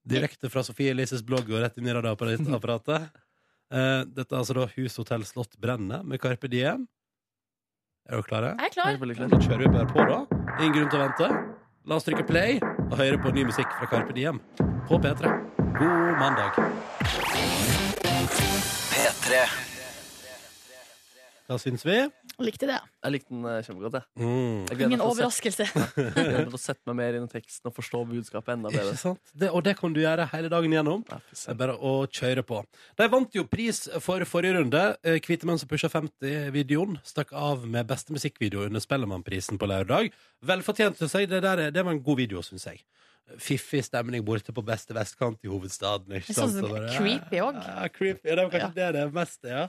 Direkte 0.05 0.51
fra 0.53 0.61
Sofie 0.65 0.93
Elises 0.93 1.23
blogg 1.26 1.49
og 1.49 1.63
rett 1.63 1.80
inn 1.82 1.89
i 1.89 1.95
radioapparatet. 1.95 3.09
Eh, 3.73 4.01
dette 4.05 4.30
er 4.30 4.41
altså 4.41 4.57
da 4.59 4.69
Hus, 4.76 4.99
hotell, 5.01 5.26
slott 5.26 5.57
brenne 5.61 6.03
med 6.05 6.21
Carpe 6.21 6.51
Diem. 6.51 6.86
Er 8.05 8.19
dere 8.19 8.30
klare? 8.30 8.55
Jeg 8.59 8.69
er 8.69 8.76
klar. 8.78 8.93
Jeg 8.93 9.01
er 9.01 9.17
klar. 9.17 9.34
Da 9.34 9.43
kjører 9.47 9.65
vi 9.65 9.73
bare 9.80 9.89
på, 9.89 10.09
da. 10.11 10.41
Ingen 10.59 10.78
grunn 10.78 10.91
til 10.93 11.01
å 11.01 11.05
vente. 11.07 11.32
La 11.86 11.97
oss 11.97 12.05
trykke 12.05 12.26
play 12.26 12.59
og 12.92 12.98
høre 12.98 13.18
på 13.22 13.32
ny 13.36 13.46
musikk 13.50 13.70
fra 13.80 13.90
Carpe 13.92 14.14
Diem 14.16 14.42
på 14.88 15.00
P3. 15.04 15.32
God 15.80 16.20
mandag. 16.20 16.52
P3. 18.92 19.74
Hva 21.46 21.60
syns 21.62 21.84
vi? 21.86 21.96
Likte 22.41 22.66
det. 22.66 22.80
Jeg 23.06 23.14
likte 23.14 23.30
den 23.30 23.43
eh, 23.46 23.60
kjempegodt. 23.68 23.93
Jeg. 24.00 24.06
Mm. 24.18 24.64
Jeg 24.66 24.78
gleder 24.80 24.86
Ingen 24.86 24.89
meg 24.89 24.98
til 24.98 25.06
å 25.06 25.12
overraskelse. 25.14 25.66
jeg 25.76 26.14
gleder 26.16 26.39
meg 26.39 26.48
til 26.50 26.58
å 26.58 26.62
sette 26.64 26.89
meg 26.89 26.96
mer 26.98 27.18
inn 27.20 27.28
i 27.28 27.32
teksten 27.36 27.70
og 27.70 27.76
forstå 27.78 28.02
budskapet 28.10 28.54
enda 28.56 28.72
Ikke 28.74 28.82
bedre. 28.82 28.98
sant? 28.98 29.22
Det, 29.38 29.52
og 29.54 29.62
det 29.68 29.76
kan 29.78 29.93
du 29.93 30.02
gjøre 30.02 30.26
hele 30.34 30.50
dagen 30.50 30.74
gjennom. 30.74 31.04
Ja, 31.12 31.20
fy 31.22 31.30
Det 31.30 31.38
er 31.38 31.41
søren. 31.43 31.60
bare 31.62 31.78
å 31.78 31.93
kjøre 32.10 32.46
på. 32.50 32.64
De 32.98 33.08
vant 33.14 33.38
jo 33.38 33.46
pris 33.52 33.84
for 34.02 34.26
forrige 34.26 34.58
runde. 34.58 34.84
Eh, 35.06 35.20
Hvite 35.22 35.46
menn 35.46 35.62
som 35.62 35.70
pusha 35.70 35.91
50-videoen 35.93 36.98
stakk 37.06 37.32
av 37.38 37.68
med 37.70 37.86
beste 37.93 38.16
musikkvideo 38.16 38.66
under 38.66 38.82
Spellemannprisen 38.82 39.62
på 39.62 39.70
lørdag. 39.70 40.10
Velfortjent, 40.50 40.98
syns 40.98 41.14
jeg. 41.22 41.30
Det, 41.30 41.43
der, 41.46 41.68
er- 41.68 41.72
det 41.78 41.86
var 41.86 41.93
en 41.93 42.02
god 42.04 42.24
video, 42.26 42.41
syns 42.41 42.66
jeg. 42.72 42.82
Fiffig 43.41 43.80
stemning 43.88 44.22
borte 44.22 44.54
på 44.54 44.62
beste 44.66 44.93
vestkant 44.93 45.39
i 45.41 45.50
hovedstaden. 45.50 46.12
Ikke 46.14 46.30
Litt 46.30 46.38
sånn 46.38 46.52
sant? 46.54 46.68
Og 46.68 46.76
bare, 46.76 46.91
creepy 46.93 47.39
òg. 47.41 47.56
Ja, 47.58 47.88
creepy. 47.89 48.30
Ja, 48.30 48.36
det 48.38 48.43
var 48.46 48.52
kanskje 48.54 48.76
det 48.76 48.89
det 48.93 49.02
er 49.02 49.16
mest, 49.16 49.39
ja. 49.50 49.64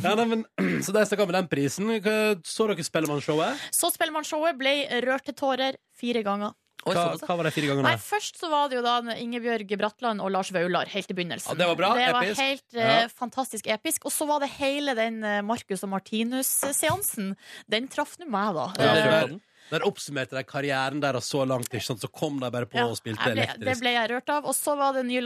Ja 0.00 0.14
nei, 0.16 0.24
men, 0.26 0.46
så 0.84 0.92
der 0.96 1.04
stakk 1.04 1.20
av 1.20 1.28
med 1.28 1.36
den 1.40 1.48
prisen. 1.52 1.86
Hva- 2.00 2.40
Så 2.46 2.66
dere 2.70 2.82
Spellemannshowet? 2.86 3.58
Så 3.74 3.90
Spellemannshowet 3.92 4.56
ble 4.58 4.72
rørt 5.04 5.24
til 5.28 5.34
tårer 5.34 5.76
fire 5.98 6.22
ganger. 6.24 6.54
Oi, 6.82 6.96
Hva, 6.96 7.02
såpass, 7.14 7.28
hva 7.28 7.36
var 7.38 7.46
de 7.46 7.50
fire 7.54 7.68
gangene? 7.70 7.84
Nei, 7.86 7.98
Først 8.02 8.40
så 8.40 8.48
var 8.50 8.66
det 8.68 8.74
jo 8.80 8.82
da 8.82 8.96
Ingebjørg 9.14 9.70
Bratland 9.78 10.18
og 10.24 10.32
Lars 10.34 10.48
Vaular 10.50 10.88
helt 10.90 11.12
i 11.12 11.14
begynnelsen. 11.14 11.52
Ja, 11.54 11.58
det 11.60 11.68
var 11.70 11.76
bra, 11.78 11.90
Det 11.94 12.08
var 12.16 12.24
episk. 12.26 12.40
helt 12.42 12.74
eh, 12.74 12.88
Ja. 13.04 13.06
fantastisk 13.08 13.68
episk. 13.70 14.04
Og 14.06 14.10
så 14.10 14.26
var 14.26 14.40
det 14.42 14.48
hele 14.56 14.96
den 14.98 15.22
eh, 15.22 15.42
Marcus 15.46 15.84
og 15.86 15.90
Martinus-seansen. 15.94 17.36
Den 17.70 17.86
traff 17.92 18.16
nå 18.18 18.26
meg, 18.26 18.54
da. 18.58 18.66
Ja, 18.78 18.90
Eh, 18.90 18.94
det 18.98 19.12
var- 19.12 19.40
Der 19.72 19.86
oppsummerte 19.88 20.36
de 20.36 20.42
karrieren 20.44 21.00
deres 21.00 21.24
så 21.32 21.46
langt, 21.48 21.70
ikke 21.72 21.80
sant? 21.86 22.02
så 22.04 22.10
kom 22.12 22.38
de 22.42 22.50
bare 22.52 22.66
på 22.68 22.76
Ja, 22.76 22.86
og 22.92 22.98
spilte 23.00 23.24
ble, 23.24 23.40
elektrisk. 23.40 23.64
det 23.64 23.76
ble 23.80 23.92
jeg 23.96 24.10
rørt 24.12 24.28
av. 24.34 24.44
Og 24.50 24.54
så 24.56 24.74
var 24.76 24.92
det 24.98 25.06
nye 25.08 25.22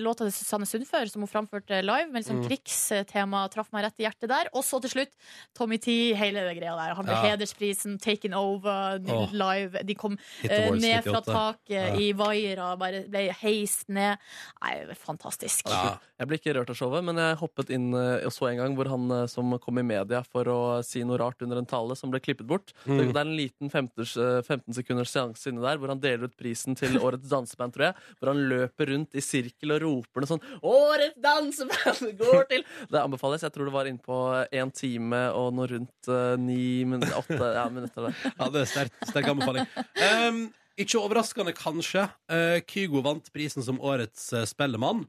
låta 0.00 0.22
til 0.28 0.32
Susanne 0.36 0.68
Sundfør, 0.70 1.10
som 1.10 1.24
hun 1.26 1.30
framførte 1.32 1.82
live. 1.82 2.08
Med 2.12 2.22
liksom 2.22 2.40
Mm. 2.42 2.46
krigstema 2.48 3.42
traff 3.50 3.72
meg 3.74 3.84
rett 3.84 3.98
i 4.00 4.04
hjertet 4.06 4.28
der. 4.30 4.48
Og 4.54 4.62
så 4.64 4.80
til 4.80 4.90
slutt 4.94 5.12
Tommy 5.58 5.78
T, 5.82 6.14
hele 6.14 6.40
det 6.46 6.56
greia 6.60 6.76
der. 6.78 6.94
Han 6.94 7.04
ble 7.04 7.14
Ja. 7.14 7.22
hedersprisen, 7.36 7.98
Taken 8.00 8.34
Over, 8.34 9.00
oh. 9.10 9.28
live. 9.32 9.82
De 9.84 9.94
kom 9.94 10.16
eh, 10.44 10.70
ned 10.70 11.02
fra 11.04 11.20
taket 11.20 11.68
Ja. 11.72 11.94
i 11.96 12.12
vaiere, 12.12 12.76
bare 12.78 13.02
ble 13.08 13.32
heist 13.42 13.88
ned. 13.88 14.18
Nei, 14.62 14.74
fantastisk. 14.94 15.66
Ja. 15.68 15.98
Jeg 16.20 16.28
ble 16.28 16.38
ikke 16.38 16.54
rørt 16.54 16.70
av 16.70 16.76
showet, 16.78 17.02
men 17.04 17.16
jeg 17.16 17.36
hoppet 17.40 17.70
inn 17.74 17.92
eh, 17.94 18.24
og 18.26 18.30
så 18.32 18.50
en 18.52 18.58
gang 18.62 18.76
hvor 18.78 18.88
han 18.88 19.10
eh, 19.10 19.26
som 19.26 19.58
kom 19.58 19.78
i 19.78 19.82
media 19.82 20.22
for 20.22 20.44
å 20.44 20.84
si 20.84 21.02
noe 21.02 21.18
rart 21.18 21.42
under 21.42 21.58
en 21.58 21.66
tale 21.66 21.96
som 21.98 22.10
ble 22.12 22.20
klippet 22.20 22.46
bort. 22.46 22.72
Mm. 22.86 22.98
Det, 22.98 23.06
det 23.12 23.16
er 23.16 23.26
en 23.26 23.36
liten 23.36 23.71
15, 23.72 24.06
15 24.46 24.76
sekunders 24.78 25.12
seanse 25.12 25.50
inni 25.50 25.64
der 25.64 25.80
hvor 25.80 25.92
han 25.92 26.00
deler 26.02 26.28
ut 26.28 26.36
prisen 26.38 26.76
til 26.78 26.98
Årets 27.00 27.30
danseband, 27.30 27.74
tror 27.74 27.88
jeg. 27.88 28.08
Hvor 28.18 28.32
han 28.32 28.42
løper 28.52 28.92
rundt 28.92 29.16
i 29.18 29.24
sirkel 29.24 29.76
og 29.76 29.82
roper 29.86 30.24
noe 30.24 30.32
sånn 30.32 30.44
'Årets 30.60 31.20
danseband 31.24 32.16
går 32.20 32.48
til!' 32.50 32.66
Det 32.92 33.02
anbefales. 33.02 33.44
Jeg 33.46 33.54
tror 33.54 33.68
det 33.68 33.76
var 33.76 33.90
inne 33.90 34.02
på 34.02 34.18
én 34.52 34.72
time 34.74 35.22
og 35.36 35.52
noe 35.56 35.70
rundt 35.70 36.10
eh, 36.10 36.34
ni 36.40 36.84
minutter, 36.88 37.16
åtte 37.18 37.52
ja, 37.56 37.68
minutter 37.72 38.08
der. 38.08 38.26
Ja, 38.38 38.50
det 38.52 38.64
er 38.64 38.68
sterk, 38.70 39.00
sterk 39.08 39.32
anbefaling. 39.32 39.66
Um, 40.02 40.44
ikke 40.78 41.00
overraskende, 41.00 41.54
kanskje. 41.56 42.06
Uh, 42.30 42.60
Kygo 42.68 43.02
vant 43.04 43.28
prisen 43.34 43.64
som 43.64 43.80
årets 43.80 44.30
uh, 44.36 44.44
spellemann. 44.48 45.04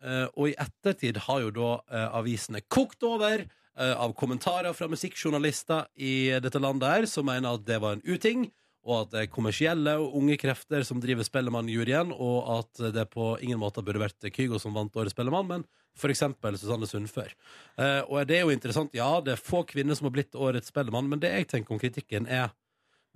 Uh, 0.00 0.26
og 0.32 0.48
i 0.48 0.56
ettertid 0.56 1.18
har 1.26 1.42
jo 1.44 1.50
da 1.52 1.72
avisene 2.16 2.62
kokt 2.72 3.04
over 3.04 3.42
eh, 3.42 3.48
av 3.80 4.12
kommentarer 4.18 4.74
fra 4.76 4.88
musikkjournalister 4.92 5.86
i 5.96 6.14
dette 6.42 6.60
landet 6.60 6.90
her 6.90 7.06
som 7.08 7.24
mener 7.28 7.56
at 7.56 7.64
det 7.64 7.78
var 7.80 7.96
en 7.96 8.02
uting, 8.04 8.44
og 8.84 8.94
at 9.02 9.12
det 9.12 9.22
er 9.22 9.32
kommersielle 9.32 9.94
og 10.00 10.14
unge 10.20 10.36
krefter 10.40 10.84
som 10.88 11.00
driver 11.02 11.26
Spellemannjuryen, 11.26 12.12
og 12.12 12.50
at 12.58 12.82
det 12.94 13.06
på 13.12 13.34
ingen 13.44 13.60
måte 13.60 13.84
burde 13.84 14.02
vært 14.02 14.30
Kygo 14.32 14.60
som 14.60 14.76
vant 14.76 14.96
Årets 14.96 15.16
Spellemann, 15.16 15.48
men 15.48 15.66
eksempel 16.08 16.56
Susanne 16.56 16.86
Sundfør. 16.88 17.32
Eh, 17.76 18.00
og 18.08 18.24
det 18.28 18.38
er 18.38 18.46
jo 18.46 18.54
interessant, 18.54 18.94
ja, 18.96 19.20
det 19.20 19.34
er 19.34 19.42
få 19.42 19.64
kvinner 19.68 19.94
som 19.94 20.08
har 20.08 20.14
blitt 20.14 20.34
Årets 20.34 20.72
Spellemann, 20.72 21.10
men 21.10 21.20
det 21.20 21.32
jeg 21.34 21.48
tenker 21.50 21.74
om 21.74 21.80
kritikken 21.82 22.26
er 22.26 22.54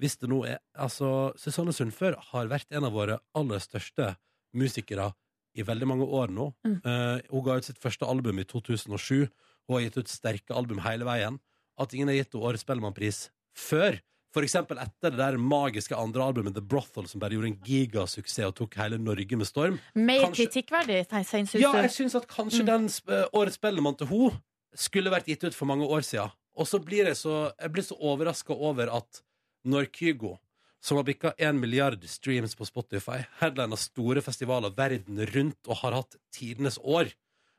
hvis 0.02 0.16
det 0.18 0.28
nå 0.28 0.40
er 0.44 0.58
Altså, 0.74 1.32
Susanne 1.38 1.72
Sundfør 1.72 2.16
har 2.32 2.48
vært 2.50 2.66
en 2.74 2.84
av 2.84 2.92
våre 2.92 3.20
aller 3.32 3.60
største 3.62 4.16
musikere 4.52 5.12
i 5.54 5.62
veldig 5.62 5.86
mange 5.86 6.04
år 6.04 6.32
nå. 6.34 6.48
Mm. 6.66 6.80
Uh, 6.82 7.20
hun 7.30 7.44
ga 7.46 7.58
ut 7.58 7.66
sitt 7.66 7.78
første 7.78 8.06
album 8.10 8.40
i 8.42 8.44
2007. 8.44 9.28
Hun 9.68 9.76
har 9.78 9.86
gitt 9.86 9.96
ut 9.98 10.08
sterke 10.12 10.54
album 10.56 10.78
hele 10.84 11.04
veien. 11.08 11.38
At 11.80 11.94
ingen 11.94 12.08
har 12.08 12.14
gitt 12.20 12.32
henne 12.34 12.44
Årets 12.50 12.64
Spellemannpris 12.66 13.28
før. 13.56 14.00
For 14.34 14.42
eksempel 14.42 14.78
etter 14.82 15.12
det 15.14 15.18
der 15.20 15.36
magiske 15.38 15.94
andre 15.96 16.22
albumet 16.26 16.54
The 16.56 16.60
Brothel, 16.62 17.06
som 17.06 17.20
bare 17.22 17.30
gjorde 17.36 17.52
en 17.52 17.60
gigasuksess 17.64 18.48
og 18.48 18.56
tok 18.58 18.74
hele 18.80 18.98
Norge 18.98 19.36
med 19.38 19.46
storm. 19.46 19.76
Mer 19.94 20.24
Kanskje- 20.26 20.48
kritikkverdig, 20.50 21.06
syns 21.26 21.52
du? 21.52 21.58
Ja, 21.60 21.70
jeg 21.72 21.90
syns 21.94 22.16
at 22.16 22.26
kanskje 22.26 22.62
Mm. 22.62 22.66
den 22.66 22.88
sp- 22.88 23.28
Årets 23.32 23.54
Spellemann 23.60 23.96
til 23.96 24.08
hun 24.08 24.40
skulle 24.74 25.10
vært 25.10 25.26
gitt 25.26 25.44
ut 25.44 25.54
for 25.54 25.66
mange 25.66 25.86
år 25.86 26.02
siden. 26.02 26.32
Og 26.56 26.66
så 26.66 26.78
blir 26.84 27.06
jeg 27.06 27.14
så, 27.16 27.52
jeg 27.60 27.72
blir 27.72 27.82
så 27.82 27.96
overraska 27.98 28.50
over 28.54 28.90
at 28.92 29.22
når 29.64 29.86
Kygo, 29.92 30.38
som 30.82 30.96
har 30.96 31.04
bikka 31.04 31.32
én 31.38 31.58
milliard 31.58 32.02
streams 32.04 32.54
på 32.56 32.66
Spotify, 32.66 33.24
headliner 33.40 33.76
store 33.78 34.20
festivaler 34.20 34.74
verden 34.74 35.18
rundt 35.34 35.68
og 35.68 35.76
har 35.76 35.92
hatt 35.92 36.16
tidenes 36.32 36.78
år 36.84 37.12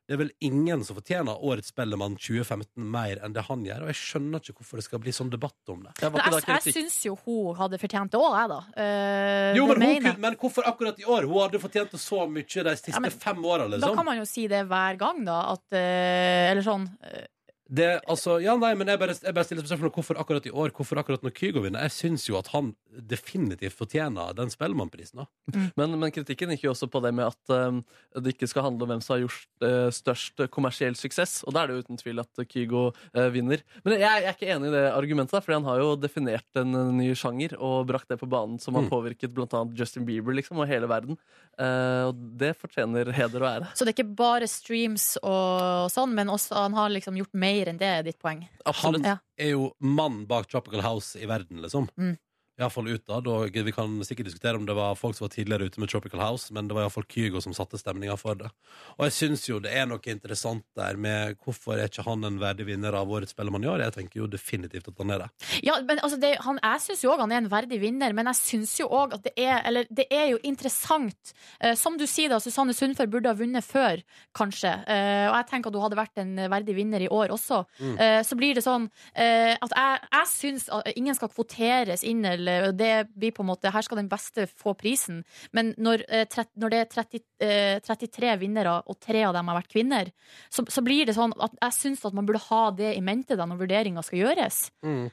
Det 0.05 0.13
er 0.13 0.19
vel 0.21 0.29
ingen 0.45 0.83
som 0.85 0.97
fortjener 0.99 1.39
Årets 1.41 1.71
Spellemann 1.73 2.13
2015 2.21 2.77
mer 2.93 3.17
enn 3.25 3.33
det 3.33 3.41
han 3.47 3.63
gjør, 3.65 3.85
og 3.85 3.89
jeg 3.89 3.97
skjønner 3.97 4.43
ikke 4.43 4.53
hvorfor 4.59 4.77
det 4.77 4.85
skal 4.85 5.01
bli 5.01 5.13
sånn 5.17 5.31
debatt 5.33 5.71
om 5.73 5.81
det. 5.87 5.95
Ikke 5.97 6.11
jeg, 6.21 6.43
da 6.45 6.57
jeg 6.59 6.75
syns 6.75 6.97
jo 7.07 7.15
hun 7.23 7.55
hadde 7.57 7.79
fortjent 7.81 8.13
det 8.13 8.19
òg, 8.21 8.35
jeg, 8.37 8.51
da. 8.53 8.59
Uh, 8.77 9.57
Jo, 9.57 9.65
men, 9.71 9.81
hun, 9.81 10.03
kunne- 10.05 10.23
men 10.27 10.37
hvorfor 10.43 10.69
akkurat 10.69 10.99
i 11.01 11.07
år? 11.09 11.25
Hun 11.25 11.41
hadde 11.41 11.61
fortjent 11.63 11.95
det 11.97 12.01
så 12.03 12.21
mye 12.29 12.45
de 12.45 12.75
siste 12.77 12.93
Ja, 12.93 13.01
men 13.01 13.11
fem 13.17 13.41
åra, 13.45 13.65
Da 13.65 13.73
liksom. 13.79 13.95
kan 13.97 14.05
man 14.05 14.21
jo 14.21 14.25
si 14.29 14.45
det 14.51 14.61
hver 14.69 14.99
gang, 15.01 15.23
da. 15.25 15.39
At, 15.55 15.65
uh, 15.73 16.51
eller 16.51 16.61
sånn 16.65 16.85
eh, 17.01 17.25
Det, 17.65 17.87
altså, 18.05 18.35
ja, 18.43 18.53
nei, 18.61 18.75
men 18.77 18.87
jeg 18.91 18.99
bare, 19.01 19.15
jeg 19.17 19.33
bare 19.33 19.45
stiller 19.47 19.65
spørsmål 19.65 19.89
hvorfor 19.95 20.19
akkurat 20.21 20.45
i 20.45 20.51
år, 20.53 20.69
hvorfor 20.77 20.99
akkurat 21.01 21.23
når 21.25 21.33
Kygo 21.33 21.63
vinner. 21.63 21.81
Jeg 21.87 21.95
syns 21.95 22.27
jo 22.29 22.35
at 22.37 22.51
han 22.53 22.75
definitivt 23.09 23.73
fortjener 23.75 24.35
den 24.37 24.51
Spellemannprisen. 24.53 25.23
Mm. 25.49 25.63
Men, 25.79 25.95
men 25.99 26.13
kritikken 26.13 26.53
gikk 26.53 26.67
jo 26.67 26.73
også 26.75 26.87
på 26.93 27.01
det 27.03 27.11
med 27.17 27.25
at 27.31 27.53
um, 27.55 27.79
det 28.21 28.35
ikke 28.35 28.47
skal 28.51 28.67
handle 28.67 28.85
om 28.85 28.91
hvem 28.93 29.01
som 29.03 29.15
har 29.15 29.23
gjort 29.23 29.65
uh, 29.65 29.89
størst 29.97 30.45
kommersiell 30.53 30.93
suksess. 30.99 31.39
Og 31.49 31.55
da 31.57 31.63
er 31.65 31.71
det 31.73 31.79
jo 31.79 31.85
uten 31.87 31.99
tvil 32.03 32.21
at 32.21 32.43
Kygo 32.53 32.83
uh, 32.93 33.25
vinner. 33.33 33.65
Men 33.83 33.97
jeg, 33.97 34.05
jeg 34.05 34.29
er 34.29 34.37
ikke 34.37 34.51
enig 34.59 34.69
i 34.69 34.75
det 34.77 34.85
argumentet, 34.93 35.41
fordi 35.41 35.57
han 35.57 35.67
har 35.71 35.81
jo 35.81 35.89
definert 36.05 36.61
en 36.61 36.77
ny 36.99 37.09
sjanger 37.17 37.57
og 37.57 37.89
brakt 37.89 38.13
det 38.13 38.19
på 38.21 38.29
banen 38.31 38.61
som 38.61 38.77
har 38.77 38.85
Mm. 38.85 38.91
påvirket 38.91 39.31
bl.a. 39.33 39.59
Justin 39.73 40.05
Bieber 40.05 40.35
liksom, 40.37 40.59
og 40.61 40.67
hele 40.69 40.85
verden. 40.85 41.17
Uh, 41.57 42.11
og 42.11 42.19
det 42.37 42.51
fortjener 42.61 43.09
heder 43.17 43.41
og 43.41 43.49
ære. 43.49 43.71
Så 43.73 43.81
det 43.81 43.95
er 43.95 43.97
ikke 43.97 44.15
bare 44.19 44.45
streams 44.51 45.15
og 45.25 45.89
sånn, 45.89 46.13
men 46.13 46.29
også 46.29 46.53
han 46.67 46.77
har 46.77 46.93
liksom 46.93 47.17
gjort 47.17 47.33
mer 47.33 47.54
enn 47.67 47.77
det, 47.79 47.87
er 47.87 48.03
ditt 48.03 48.19
poeng. 48.19 48.47
Han 48.65 49.03
Ja. 49.03 49.17
er 49.37 49.49
jo 49.49 49.73
mannen 49.79 50.25
bak 50.27 50.47
Tropical 50.47 50.81
House 50.81 51.15
i 51.19 51.25
verden, 51.25 51.61
liksom. 51.61 51.87
Mm. 51.97 52.17
Iallfall 52.59 52.87
utad. 52.95 53.27
Og 53.27 53.57
vi 53.67 53.73
kan 53.75 53.97
sikkert 54.07 54.29
diskutere 54.29 54.59
om 54.59 54.65
det 54.67 54.75
var 54.77 54.95
folk 54.99 55.17
som 55.17 55.25
var 55.25 55.33
tidligere 55.33 55.67
ute 55.69 55.81
med 55.81 55.91
Tropical 55.91 56.21
House, 56.23 56.53
men 56.55 56.69
det 56.69 56.77
var 56.77 56.85
iallfall 56.85 57.07
Kygo 57.11 57.41
som 57.43 57.55
satte 57.55 57.79
stemninga 57.79 58.15
for 58.19 58.39
det. 58.39 58.51
Og 58.95 59.05
jeg 59.07 59.15
syns 59.17 59.45
jo 59.49 59.59
det 59.63 59.73
er 59.75 59.89
noe 59.89 59.99
interessant 60.11 60.65
der 60.77 60.99
med 60.99 61.35
hvorfor 61.43 61.75
er 61.79 61.89
ikke 61.89 62.05
han 62.07 62.23
en 62.27 62.39
verdig 62.41 62.67
vinner 62.69 62.95
av 62.95 63.11
Årets 63.11 63.35
Spellemann 63.35 63.65
i 63.65 63.71
år? 63.71 63.83
Jeg 63.87 63.95
tenker 63.97 64.21
jo 64.21 64.29
definitivt 64.31 64.87
at 64.91 65.01
han 65.03 65.15
er 65.15 65.25
det. 65.25 65.29
Ja, 65.65 65.77
men 65.83 65.99
altså 65.99 66.19
det, 66.21 66.35
han, 66.45 66.59
Jeg 66.63 66.83
syns 66.85 67.03
jo 67.03 67.11
òg 67.13 67.23
han 67.25 67.33
er 67.35 67.43
en 67.43 67.51
verdig 67.51 67.81
vinner, 67.83 68.15
men 68.15 68.29
jeg 68.31 68.39
syns 68.41 68.77
jo 68.79 68.87
òg 68.87 69.17
at 69.17 69.25
det 69.27 69.35
er 69.35 69.61
Eller 69.65 69.87
det 69.89 70.07
er 70.13 70.29
jo 70.31 70.39
interessant. 70.43 71.33
Eh, 71.59 71.75
som 71.79 71.97
du 71.99 72.05
sier, 72.07 72.31
da, 72.31 72.39
Susanne 72.39 72.75
Sundfør 72.75 73.09
burde 73.11 73.31
ha 73.31 73.37
vunnet 73.37 73.65
før, 73.65 74.01
kanskje. 74.35 74.71
Eh, 74.87 75.27
og 75.27 75.35
jeg 75.39 75.49
tenker 75.51 75.71
at 75.71 75.77
hun 75.77 75.85
hadde 75.85 75.99
vært 75.99 76.23
en 76.23 76.33
verdig 76.51 76.75
vinner 76.77 77.03
i 77.03 77.11
år 77.11 77.33
også. 77.35 77.63
Mm. 77.79 77.95
Eh, 77.99 78.19
så 78.27 78.37
blir 78.39 78.55
det 78.55 78.63
sånn 78.65 78.87
eh, 79.13 79.53
at 79.55 79.75
jeg, 79.75 80.01
jeg 80.15 80.31
syns 80.31 80.67
ingen 80.95 81.17
skal 81.17 81.31
kvoteres 81.33 82.05
inn, 82.07 82.23
eller 82.25 82.44
det 82.77 82.91
blir 83.15 83.33
på 83.35 83.43
en 83.43 83.49
måte 83.49 83.71
Her 83.73 83.85
skal 83.85 83.99
den 84.01 84.09
beste 84.11 84.45
få 84.47 84.73
prisen. 84.77 85.23
Men 85.55 85.73
når, 85.77 86.03
eh, 86.09 86.25
når 86.55 86.69
det 86.73 86.79
er 86.79 86.89
30, 86.93 87.21
eh, 87.39 87.79
33 87.85 88.37
vinnere, 88.41 88.77
og 88.87 88.99
tre 88.99 89.23
av 89.23 89.33
dem 89.33 89.47
har 89.51 89.61
vært 89.61 89.71
kvinner, 89.73 90.11
så, 90.49 90.65
så 90.69 90.83
blir 90.85 91.05
det 91.05 91.15
sånn 91.17 91.33
at 91.39 91.51
jeg 91.61 91.77
syns 91.79 92.05
at 92.05 92.13
man 92.13 92.25
burde 92.25 92.43
ha 92.49 92.63
det 92.71 92.95
i 92.95 93.03
mente 93.05 93.37
da 93.37 93.45
når 93.45 93.61
vurderinga 93.65 94.03
skal 94.05 94.19
gjøres. 94.23 94.65
Mm. 94.85 95.11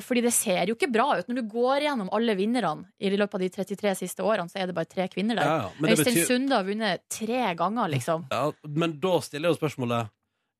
fordi 0.00 0.22
det 0.24 0.32
ser 0.32 0.70
jo 0.70 0.74
ikke 0.74 0.88
bra 0.88 1.18
ut. 1.18 1.26
Når 1.28 1.36
du 1.36 1.48
går 1.52 1.82
gjennom 1.84 2.08
alle 2.16 2.32
vinnerne 2.34 2.86
i 2.98 3.10
løpet 3.12 3.34
av 3.34 3.40
de 3.40 3.48
33 3.52 3.92
siste 3.98 4.24
årene, 4.24 4.48
så 4.48 4.56
er 4.62 4.70
det 4.70 4.74
bare 4.74 4.88
tre 4.88 5.04
kvinner 5.12 5.36
der. 5.36 5.44
Ja, 5.44 5.58
ja, 5.68 5.90
Øystein 5.92 6.14
betyr- 6.16 6.26
Sunde 6.30 6.56
har 6.56 6.64
vunnet 6.64 7.02
tre 7.12 7.42
ganger, 7.54 7.90
liksom. 7.92 8.24
Ja, 8.32 8.46
men 8.64 8.98
da 8.98 9.20
stiller 9.20 9.52
jo 9.52 9.58
spørsmålet 9.60 10.08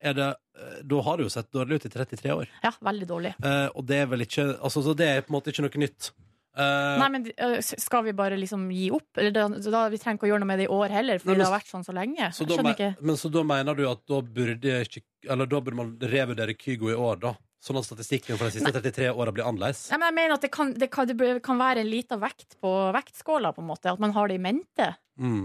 er 0.01 0.13
det, 0.17 0.29
eh, 0.57 0.81
Da 0.83 1.01
har 1.05 1.17
det 1.17 1.23
jo 1.27 1.29
sett 1.33 1.51
dårlig 1.53 1.79
ut 1.81 1.85
i 1.85 1.89
33 1.93 2.33
år. 2.33 2.47
Ja, 2.63 2.71
veldig 2.81 3.07
dårlig. 3.07 3.35
Eh, 3.43 3.69
og 3.75 3.85
det 3.85 4.01
er 4.03 4.09
vel 4.11 4.25
ikke 4.25 4.47
altså, 4.59 4.83
Så 4.83 4.95
det 4.97 5.07
er 5.07 5.21
på 5.21 5.31
en 5.33 5.37
måte 5.39 5.53
ikke 5.53 5.65
noe 5.67 5.81
nytt. 5.85 6.11
Eh, 6.57 6.97
Nei, 6.99 7.07
men 7.13 7.27
øh, 7.31 7.61
Skal 7.63 8.03
vi 8.03 8.11
bare 8.11 8.35
liksom 8.39 8.65
gi 8.75 8.89
opp? 8.91 9.07
Eller 9.17 9.31
da, 9.31 9.45
da, 9.47 9.85
vi 9.89 9.99
trenger 10.01 10.19
ikke 10.19 10.27
å 10.27 10.31
gjøre 10.33 10.43
noe 10.43 10.49
med 10.51 10.59
det 10.59 10.65
i 10.67 10.73
år 10.75 10.89
heller, 10.91 11.21
fordi 11.21 11.31
men- 11.31 11.39
det 11.39 11.47
har 11.47 11.59
vært 11.59 11.71
sånn 11.71 11.85
så 11.87 11.93
lenge. 11.95 12.27
så 12.35 12.47
da, 12.49 12.91
men 12.99 13.15
så 13.15 13.31
da 13.31 13.43
mener 13.43 13.75
du 13.77 13.85
at 13.89 14.03
da 14.09 14.19
burde, 14.21 14.81
ikke, 14.83 15.03
eller 15.29 15.45
da 15.47 15.61
burde 15.61 15.79
man 15.79 15.93
revurdere 16.01 16.57
Kygo 16.57 16.91
i 16.91 16.97
år, 16.97 17.21
da? 17.21 17.33
Sånn 17.61 17.77
at 17.77 17.85
statistikken 17.85 18.37
for 18.39 18.49
de 18.49 18.57
siste 18.57 18.71
33 18.73 19.11
åra 19.13 19.31
blir 19.31 19.45
annerledes? 19.45 19.91
Nei, 19.91 19.99
men 20.01 20.07
jeg 20.09 20.15
mener 20.17 20.33
at 20.33 20.41
det 20.41 20.51
kan, 20.51 20.73
det 20.73 20.89
kan, 20.91 21.05
det 21.07 21.43
kan 21.45 21.59
være 21.61 21.83
en 21.85 21.91
liten 21.91 22.19
vekt 22.19 22.57
på 22.59 22.71
vektskåla, 22.95 23.53
på 23.53 23.61
en 23.61 23.67
måte. 23.69 23.91
At 23.93 23.99
man 24.01 24.11
har 24.15 24.27
det 24.27 24.39
i 24.39 24.41
mente. 24.41 24.87
Mm. 25.21 25.43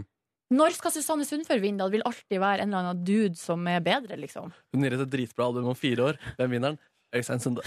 Når 0.55 0.77
skal 0.77 0.93
Susanne 0.95 1.25
Sundfør 1.27 1.59
vinne? 1.63 1.83
Det 1.89 1.97
vil 1.97 2.05
alltid 2.07 2.39
være 2.39 2.63
en 2.63 2.71
eller 2.71 2.85
annen 2.93 3.01
dude 3.07 3.35
som 3.41 3.65
er 3.67 3.81
bedre, 3.83 4.15
liksom. 4.21 4.53
Hun 4.75 4.85
gir 4.87 4.95
ut 4.95 5.03
et 5.03 5.11
dritbra 5.11 5.49
album 5.49 5.67
om 5.73 5.79
fire 5.79 6.13
år. 6.13 6.21
Hvem 6.39 6.53
vinner 6.55 6.75
den? 6.77 6.79
Øystein 7.17 7.41
Sunde. 7.43 7.63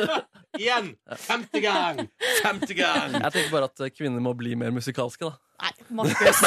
Igjen! 0.60 0.92
50 1.10 1.60
gang! 1.64 2.00
50 2.44 2.74
gang! 2.78 3.16
Jeg 3.16 3.32
tenker 3.34 3.50
bare 3.52 3.68
at 3.68 3.94
kvinner 3.96 4.22
må 4.24 4.32
bli 4.38 4.54
mer 4.60 4.72
musikalske, 4.76 5.24
da. 5.28 5.34
Nei, 5.64 5.72
Markus. 6.00 6.40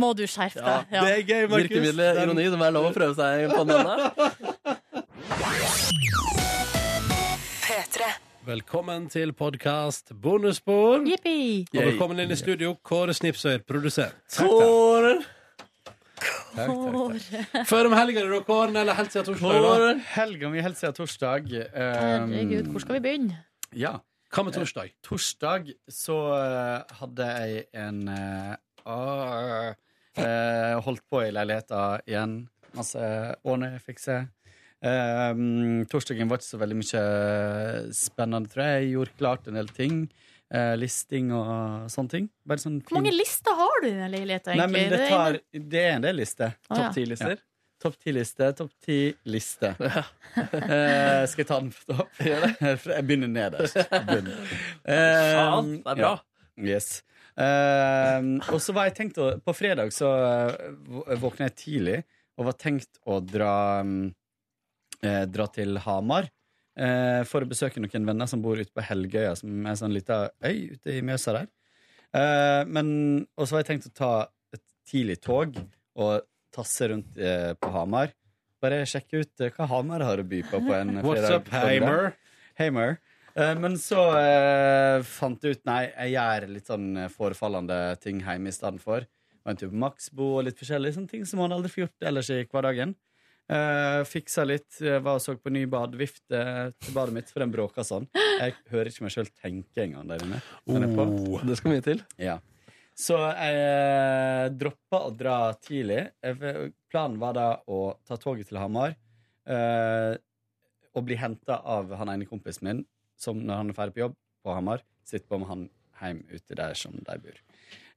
Må 0.00 0.12
du 0.18 0.24
skjerpe 0.28 0.60
Ja, 0.60 0.66
deg. 0.66 0.94
Ja. 0.96 1.00
Det 1.04 1.12
er 1.12 1.22
gøy, 1.24 1.42
Markus. 1.50 1.68
Virkemiddelet 1.68 2.22
ironi. 2.22 2.44
Det 2.46 2.56
må 2.56 2.64
være 2.64 2.76
lov 2.76 2.88
å 2.90 2.94
prøve 2.96 3.14
seg 3.18 3.50
på 3.52 3.62
denne. 3.68 3.94
Velkommen 8.46 9.08
til 9.10 9.32
podkast 9.34 10.12
Bonusspor. 10.22 11.00
Og 11.02 11.80
velkommen 11.80 12.20
inn 12.22 12.30
i 12.30 12.36
studio, 12.38 12.76
Kåre 12.78 13.10
Snipsøyer, 13.16 13.64
produsent. 13.66 14.36
Kåre 14.38 15.16
Før 17.66 17.88
om 17.88 17.96
helga, 17.98 18.22
da, 18.22 18.38
Kåren, 18.46 18.78
eller 18.78 18.94
helt 18.94 19.10
siden 19.10 19.26
torsdag? 19.32 19.50
da? 19.50 19.72
Kåren. 19.72 20.04
Helga 20.12 20.50
mi 20.52 20.62
helt 20.62 20.78
siden 20.78 20.94
torsdag. 20.94 21.50
Um, 21.74 22.36
Herregud, 22.36 22.70
hvor 22.70 22.86
skal 22.86 23.00
vi 23.00 23.02
begynne? 23.08 23.40
Ja. 23.74 23.96
Hva 24.30 24.46
med 24.46 24.54
torsdag? 24.54 24.94
Torsdag 25.02 25.74
så 25.90 26.20
uh, 26.30 26.96
hadde 27.00 27.28
jeg 27.40 27.66
en 27.74 28.00
uh, 28.06 28.54
uh, 28.86 29.74
eh, 30.22 30.78
Holdt 30.86 31.02
på 31.10 31.26
i 31.26 31.34
leiligheta 31.34 31.96
igjen. 32.06 32.44
Masse 32.78 33.10
ordne, 33.42 33.74
fikse. 33.82 34.22
Um, 34.86 35.82
torsdagen 35.90 36.28
var 36.30 36.38
ikke 36.40 36.48
så 36.52 36.60
veldig 36.60 36.76
mye 36.78 37.02
spennende, 37.96 38.50
tror 38.52 38.64
jeg. 38.66 38.84
Jeg 38.84 38.92
gjorde 38.94 39.16
klart 39.20 39.50
en 39.50 39.58
del 39.58 39.70
ting. 39.74 40.04
Eh, 40.54 40.76
listing 40.78 41.32
og 41.34 41.88
sånne 41.90 42.12
ting. 42.12 42.26
Bare 42.46 42.62
sånn 42.62 42.76
Hvor 42.86 43.00
mange 43.00 43.10
lister 43.16 43.56
har 43.58 43.80
du 43.82 43.88
i 43.88 43.96
den 43.96 44.12
leiligheten, 44.12 44.54
Nei, 44.54 44.66
egentlig? 44.68 44.84
men 44.84 44.92
det, 44.92 45.08
tar, 45.10 45.38
det 45.74 45.80
er 45.82 45.94
en 45.96 46.04
del 46.06 46.20
lister. 46.22 46.52
Ja. 46.68 46.76
Topp 46.76 46.94
ti-lister. 46.94 47.40
Topp 47.82 47.96
ti-liste, 48.00 48.50
topp 48.60 48.70
ti-liste. 48.86 49.72
Eh, 49.74 51.24
skal 51.26 51.42
jeg 51.42 51.48
ta 51.50 51.58
den 51.58 51.72
på 51.74 51.96
topp? 51.98 52.22
Jeg 52.94 53.02
begynner 53.08 53.32
nederst. 53.32 53.76
Bunn. 54.08 54.30
Eh, 54.30 54.86
det 54.86 55.82
er 55.82 55.98
bra. 55.98 56.14
ja. 56.14 56.14
Yes. 56.56 57.02
Eh, 57.36 58.22
og 58.48 58.62
så 58.64 58.72
var 58.72 58.86
jeg 58.88 58.94
tenkt 58.96 59.18
å 59.20 59.26
På 59.44 59.52
fredag 59.52 59.90
så 59.92 60.08
eh, 60.24 61.18
våkna 61.20 61.50
jeg 61.50 61.56
tidlig 61.60 61.98
og 62.40 62.46
var 62.48 62.54
tenkt 62.56 62.96
å 63.04 63.18
dra 63.20 63.50
mm, 63.84 63.98
eh, 64.08 64.14
Dra 65.30 65.46
til 65.52 65.78
Hamar 65.84 66.28
eh, 66.78 67.22
for 67.28 67.44
å 67.44 67.50
besøke 67.50 67.82
noen 67.82 68.08
venner 68.08 68.30
som 68.30 68.42
bor 68.44 68.60
ute 68.60 68.74
på 68.74 68.84
Helgøya, 68.84 69.34
som 69.38 69.52
er 69.62 69.72
en 69.72 69.80
sånn 69.80 69.96
lita 69.96 70.26
øy 70.44 70.76
ute 70.76 70.98
i 70.98 71.02
Mjøsa 71.06 71.38
der. 71.38 71.50
Eh, 72.16 72.62
men, 72.70 72.88
og 73.36 73.46
så 73.46 73.56
var 73.56 73.64
jeg 73.64 73.70
tenkt 73.72 73.90
å 73.90 73.96
ta 73.96 74.12
et 74.56 74.64
tidlig 74.88 75.18
tog 75.24 75.58
og 75.96 76.28
tasse 76.54 76.88
rundt 76.92 77.18
eh, 77.18 77.52
på 77.58 77.72
Hamar. 77.74 78.14
Bare 78.62 78.84
sjekke 78.88 79.24
ut 79.24 79.44
eh, 79.44 79.52
hva 79.56 79.68
Hamar 79.72 80.04
har 80.06 80.22
å 80.22 80.28
by 80.28 80.42
på 80.48 80.62
på 80.64 80.76
en 80.76 81.00
What's 81.04 81.28
up? 81.32 81.50
Heimer. 82.56 82.96
Eh, 83.36 83.52
men 83.60 83.76
så 83.80 84.06
eh, 84.16 85.02
fant 85.04 85.42
jeg 85.44 85.58
ut 85.58 85.66
Nei, 85.68 85.82
jeg 85.90 86.14
gjør 86.14 86.46
litt 86.54 86.70
sånn 86.70 86.86
eh, 87.02 87.12
forefallende 87.12 87.80
ting 88.00 88.22
hjemme 88.24 88.52
i 88.52 88.56
stedet 88.56 88.80
for. 88.80 89.04
Var 89.44 89.52
en 89.52 89.60
tur 89.60 89.72
på 89.72 89.82
Maxbo 89.82 90.30
og 90.38 90.46
litt 90.48 90.58
forskjellige 90.58 90.96
sånne 90.96 91.12
ting 91.12 91.26
som 91.28 91.42
man 91.42 91.52
aldri 91.54 91.70
får 91.72 91.84
gjort 91.84 92.08
ellers 92.08 92.32
i 92.32 92.40
hverdagen. 92.48 92.96
Eh, 93.46 94.00
fiksa 94.08 94.44
litt. 94.44 94.80
eh, 94.82 94.98
Var 94.98 95.14
og 95.14 95.22
så 95.22 95.36
på 95.38 95.52
ny 95.54 95.66
badevifte 95.70 96.40
til 96.82 96.94
badet 96.96 97.14
mitt, 97.14 97.30
for 97.30 97.44
den 97.44 97.52
bråka 97.54 97.84
sånn. 97.86 98.08
Jeg 98.14 98.56
hører 98.72 98.90
ikke 98.90 99.06
meg 99.06 99.14
sjøl 99.14 99.30
tenke 99.38 99.84
engang 99.84 100.08
der 100.10 100.24
inne. 100.24 100.42
Oh. 100.66 101.40
Det 101.46 101.56
skal 101.60 101.76
mye 101.76 101.84
til. 101.84 102.02
Ja. 102.18 102.40
Så 102.96 103.18
jeg 103.20 104.56
droppa 104.56 105.02
å 105.06 105.12
dra 105.14 105.52
tidlig. 105.60 106.08
Planen 106.90 107.18
var 107.20 107.36
da 107.36 107.48
å 107.68 107.80
ta 108.08 108.16
toget 108.16 108.48
til 108.48 108.56
Hamar 108.56 108.94
uh, 109.46 110.16
og 110.96 111.04
bli 111.04 111.18
henta 111.20 111.58
av 111.60 111.92
han 112.00 112.08
ene 112.08 112.24
kompisen 112.24 112.64
min, 112.64 112.80
som 113.20 113.36
når 113.36 113.60
han 113.60 113.72
er 113.72 113.76
ferdig 113.76 113.98
på 113.98 114.04
jobb 114.06 114.16
på 114.46 114.54
Hamar, 114.56 114.80
sitter 115.04 115.28
på 115.28 115.42
med 115.42 115.50
han 115.50 115.66
hjem 116.00 116.22
ute 116.32 116.56
der 116.56 116.72
som 116.78 116.96
de 116.96 117.18
bor. 117.20 117.42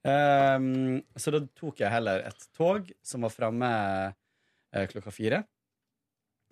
Ehm, 0.08 1.00
så 1.20 1.32
da 1.32 1.42
tok 1.60 1.82
jeg 1.82 1.92
heller 1.92 2.24
et 2.28 2.46
tog 2.56 2.92
som 3.04 3.26
var 3.26 3.34
framme 3.34 3.72
klokka 4.72 5.12
fire. 5.12 5.44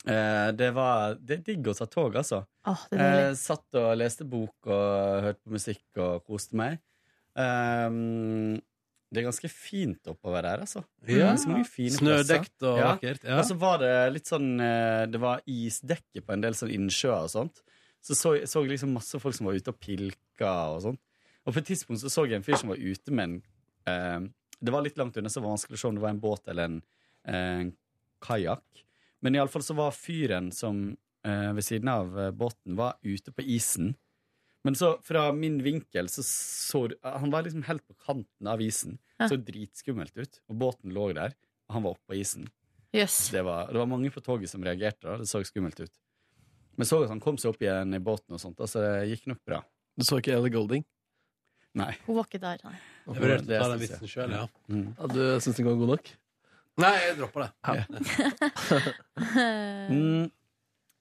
Eh, 0.08 0.52
det 0.56 0.70
var 0.76 1.16
Det 1.20 1.40
er 1.40 1.44
digg 1.54 1.68
å 1.68 1.74
ta 1.78 1.86
tog, 1.90 2.16
altså. 2.16 2.44
Det 2.92 2.98
er 3.00 3.14
deilig. 3.18 3.38
Satt 3.42 3.76
og 3.82 3.98
leste 3.98 4.26
bok 4.30 4.68
og 4.70 5.24
hørte 5.26 5.42
på 5.44 5.56
musikk 5.58 6.02
og 6.04 6.26
koste 6.28 6.56
meg. 6.60 6.80
Ehm, 7.38 8.58
det 9.12 9.22
er 9.22 9.28
ganske 9.30 9.50
fint 9.52 10.10
oppover 10.12 10.44
der, 10.44 10.64
altså. 10.66 10.84
Ja. 11.08 11.30
Ganske 11.32 11.52
mange 11.54 11.68
fine 11.70 11.96
Snødekt 11.96 12.64
og 12.68 12.78
Ja. 12.80 12.96
vakkert. 12.96 13.24
Ja. 13.24 13.38
Og 13.40 13.46
så 13.46 13.58
var 13.58 13.78
det 13.80 14.14
litt 14.14 14.26
sånn 14.28 14.60
eh, 14.60 15.06
Det 15.08 15.20
var 15.20 15.42
isdekke 15.48 16.22
på 16.26 16.34
en 16.34 16.42
del 16.42 16.54
sånn 16.54 16.74
innsjøer 16.74 17.24
og 17.24 17.30
sånt. 17.30 17.62
Så 18.02 18.16
så, 18.16 18.46
så 18.46 18.64
liksom 18.66 18.94
masse 18.94 19.20
folk 19.20 19.36
som 19.36 19.48
var 19.48 19.54
ute 19.56 19.70
og 19.74 19.80
pilka 19.80 20.52
og 20.76 20.82
sånt. 20.82 21.00
Og 21.46 21.54
på 21.54 21.60
et 21.60 21.66
tidspunkt 21.72 22.02
så, 22.02 22.10
så 22.12 22.26
jeg 22.28 22.36
en 22.38 22.44
fyr 22.44 22.56
som 22.60 22.70
var 22.70 22.78
ute 22.78 23.12
med 23.12 23.24
en 23.24 23.42
eh, 23.88 24.30
Det 24.62 24.72
var 24.74 24.82
litt 24.84 24.98
langt 24.98 25.16
unna, 25.18 25.30
så 25.30 25.40
det 25.40 25.46
var 25.46 25.56
vanskelig 25.58 25.78
å 25.78 25.82
se 25.82 25.88
om 25.88 25.96
det 25.96 26.02
var 26.02 26.10
en 26.10 26.20
båt 26.20 26.48
eller 26.48 26.64
en 26.66 26.82
eh, 27.26 27.72
kajakk. 28.24 28.84
Men 29.26 29.38
iallfall 29.38 29.66
så 29.66 29.76
var 29.78 29.96
fyren 29.96 30.52
som 30.54 30.90
eh, 31.26 31.54
ved 31.58 31.66
siden 31.66 31.90
av 31.92 32.20
eh, 32.20 32.32
båten 32.32 32.78
var 32.78 33.00
ute 33.02 33.34
på 33.34 33.46
isen. 33.46 33.96
Men 34.68 34.76
så 34.76 34.98
fra 35.06 35.30
min 35.32 35.62
vinkel 35.64 36.10
så 36.12 36.24
så 36.26 36.82
Han 37.02 37.32
var 37.32 37.46
liksom 37.46 37.64
helt 37.64 37.86
på 37.88 37.94
kanten 37.94 38.48
av 38.48 38.62
isen. 38.62 38.98
Ja. 39.18 39.30
Så 39.30 39.38
dritskummelt 39.40 40.18
ut. 40.18 40.42
Og 40.50 40.60
båten 40.60 40.94
lå 40.94 41.12
der, 41.16 41.34
og 41.70 41.78
han 41.78 41.86
var 41.86 41.96
oppe 41.96 42.14
på 42.14 42.20
isen. 42.20 42.50
Yes. 42.96 43.30
Det 43.32 43.42
var, 43.46 43.72
det 43.72 43.80
var 43.80 43.90
mange 43.90 44.12
på 44.12 44.22
toget 44.24 44.50
som 44.50 44.64
reagerte. 44.64 45.08
da 45.08 45.18
Det 45.18 45.30
så 45.30 45.44
skummelt 45.46 45.80
ut. 45.80 45.94
Men 46.78 46.86
så 46.86 47.02
at 47.04 47.10
han 47.10 47.22
kom 47.24 47.40
seg 47.42 47.56
opp 47.56 47.64
igjen 47.64 47.96
i 47.98 48.00
båten, 48.04 48.36
og 48.38 48.42
sånt, 48.42 48.62
så 48.70 48.84
det 48.84 49.10
gikk 49.10 49.26
nok 49.32 49.42
bra. 49.48 49.64
Du 49.98 50.06
så 50.06 50.20
ikke 50.22 50.36
Ellie 50.36 50.54
Golding? 50.54 50.86
Nei. 51.78 51.94
Hun 52.06 52.20
var 52.20 52.28
ikke 52.30 52.42
der, 52.42 52.62
nei. 52.66 52.76
Jeg 53.08 53.18
vurderte 53.18 53.48
å 53.48 53.62
ta 53.64 53.70
den 53.72 53.82
vitsen 53.82 54.12
sjøl, 54.12 54.36
ja. 54.36 54.44
Mm. 54.70 54.86
Ja, 54.92 55.10
du 55.10 55.22
syns 55.42 55.58
den 55.58 55.68
var 55.68 55.80
god 55.80 55.92
nok? 55.96 56.12
Nei, 56.78 56.96
jeg 57.08 57.18
dropper 57.20 57.48
det. 57.48 57.52
Mm. 59.88 60.28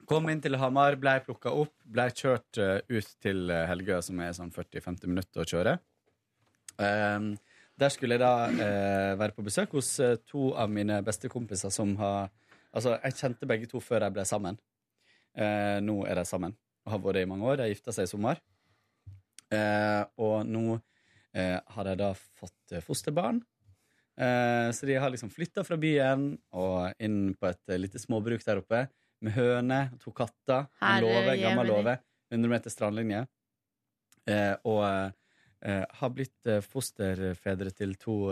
Kom 0.06 0.28
inn 0.30 0.38
til 0.38 0.54
Hamar, 0.60 0.94
blei 1.02 1.16
plukka 1.24 1.50
opp, 1.50 1.72
blei 1.82 2.06
kjørt 2.14 2.60
eh, 2.62 2.78
ut 2.94 3.08
til 3.22 3.50
eh, 3.50 3.64
Helgø, 3.66 3.96
som 4.06 4.20
er 4.22 4.36
sånn 4.36 4.52
40-50 4.54 5.10
minutter 5.10 5.42
å 5.42 5.46
kjøre. 5.50 5.72
Ehm, 6.78 7.32
der 7.76 7.90
skulle 7.90 8.14
jeg 8.14 8.22
da 8.22 8.46
eh, 8.46 9.16
være 9.18 9.34
på 9.34 9.44
besøk 9.48 9.74
hos 9.74 9.88
eh, 9.98 10.14
to 10.30 10.52
av 10.54 10.70
mine 10.70 11.00
beste 11.06 11.30
kompiser 11.32 11.74
som 11.74 11.96
har 12.02 12.30
Altså, 12.76 12.92
jeg 13.00 13.16
kjente 13.16 13.46
begge 13.48 13.66
to 13.70 13.80
før 13.80 14.02
de 14.04 14.10
ble 14.12 14.24
sammen. 14.28 14.58
Eh, 15.32 15.78
nå 15.80 15.94
er 16.04 16.18
de 16.18 16.24
sammen 16.28 16.52
og 16.84 16.92
har 16.92 17.00
vært 17.02 17.16
det 17.16 17.22
i 17.24 17.28
mange 17.30 17.46
år. 17.48 17.56
De 17.62 17.70
gifta 17.70 17.94
seg 17.94 18.04
i 18.04 18.10
sommer. 18.10 18.40
Eh, 19.54 20.02
og 20.20 20.44
nå 20.44 20.76
eh, 21.32 21.56
har 21.72 21.88
de 21.88 21.94
da 22.02 22.10
fått 22.14 22.74
eh, 22.76 22.84
fosterbarn. 22.84 23.40
Eh, 24.16 24.70
så 24.72 24.86
de 24.86 24.94
har 24.96 25.10
liksom 25.12 25.30
flytta 25.30 25.64
fra 25.64 25.76
byen 25.76 26.30
og 26.56 27.02
inn 27.04 27.34
på 27.36 27.50
et 27.50 27.72
eh, 27.72 27.80
lite 27.80 28.00
småbruk 28.00 28.44
der 28.46 28.62
oppe 28.62 28.86
med 29.24 29.36
høne, 29.36 29.80
to 30.00 30.12
katter, 30.16 30.68
en 30.80 31.04
låve, 31.04 31.36
gammel 31.40 31.68
låve, 31.72 31.96
100 32.32 32.52
meter 32.52 32.72
strandlinje. 32.72 33.22
Eh, 34.26 34.54
og 34.68 35.12
har 35.66 36.10
blitt 36.14 36.46
fosterfedre 36.62 37.72
til 37.74 37.94
to 37.98 38.28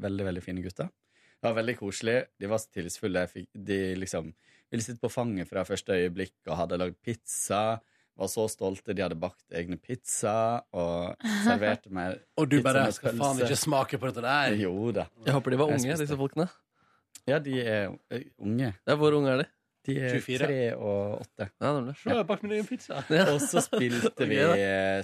veldig, 0.00 0.24
veldig 0.24 0.40
fine 0.40 0.62
gutter. 0.64 0.86
Det 0.88 1.44
var 1.44 1.56
veldig 1.58 1.74
koselig. 1.76 2.14
De 2.40 2.48
var 2.48 2.62
så 2.62 2.70
tillitsfulle. 2.72 3.24
De 3.52 3.78
liksom 3.98 4.30
ville 4.70 4.86
sitte 4.86 5.02
på 5.02 5.10
fanget 5.12 5.50
fra 5.50 5.66
første 5.68 5.98
øyeblikk 5.98 6.36
og 6.46 6.56
hadde 6.62 6.78
lagd 6.80 6.96
pizza. 7.04 7.80
Var 8.18 8.30
så 8.32 8.48
stolte. 8.50 8.94
De 8.96 9.04
hadde 9.04 9.18
bakt 9.20 9.44
egne 9.54 9.78
pizza 9.78 10.62
og 10.74 11.14
serverte 11.46 11.92
meg 11.94 12.18
Og 12.38 12.48
du 12.50 12.58
bare 12.64 12.88
skal 12.94 13.14
faen 13.18 13.44
ikke 13.44 13.58
smake 13.58 14.00
på 14.00 14.10
dette 14.10 14.24
der. 14.24 14.56
Jo 14.58 14.90
da. 14.94 15.06
Jeg 15.26 15.36
håper 15.36 15.54
de 15.54 15.60
var 15.60 15.76
unge, 15.76 16.00
disse 16.02 16.18
folkene. 16.18 16.48
Ja, 17.28 17.38
de 17.44 17.60
er 17.62 17.94
unge. 18.40 18.72
Ja, 18.88 18.96
hvor 18.98 19.14
unge 19.14 19.36
er 19.36 19.44
de? 19.44 19.48
De 19.88 19.94
er 20.04 20.18
24. 20.20 20.38
3 20.48 20.56
og 20.74 21.20
8. 21.22 21.46
Ja, 21.62 21.70
nemlig. 21.72 21.94
Se, 21.96 22.08
jeg 22.10 22.18
har 22.18 22.26
bakt 22.28 22.42
min 22.44 22.56
egen 22.58 22.66
pizza. 22.68 22.98
Ja. 23.18 23.28
Og 23.32 23.38
så 23.40 23.62
spilte 23.64 24.26
vi, 24.28 24.40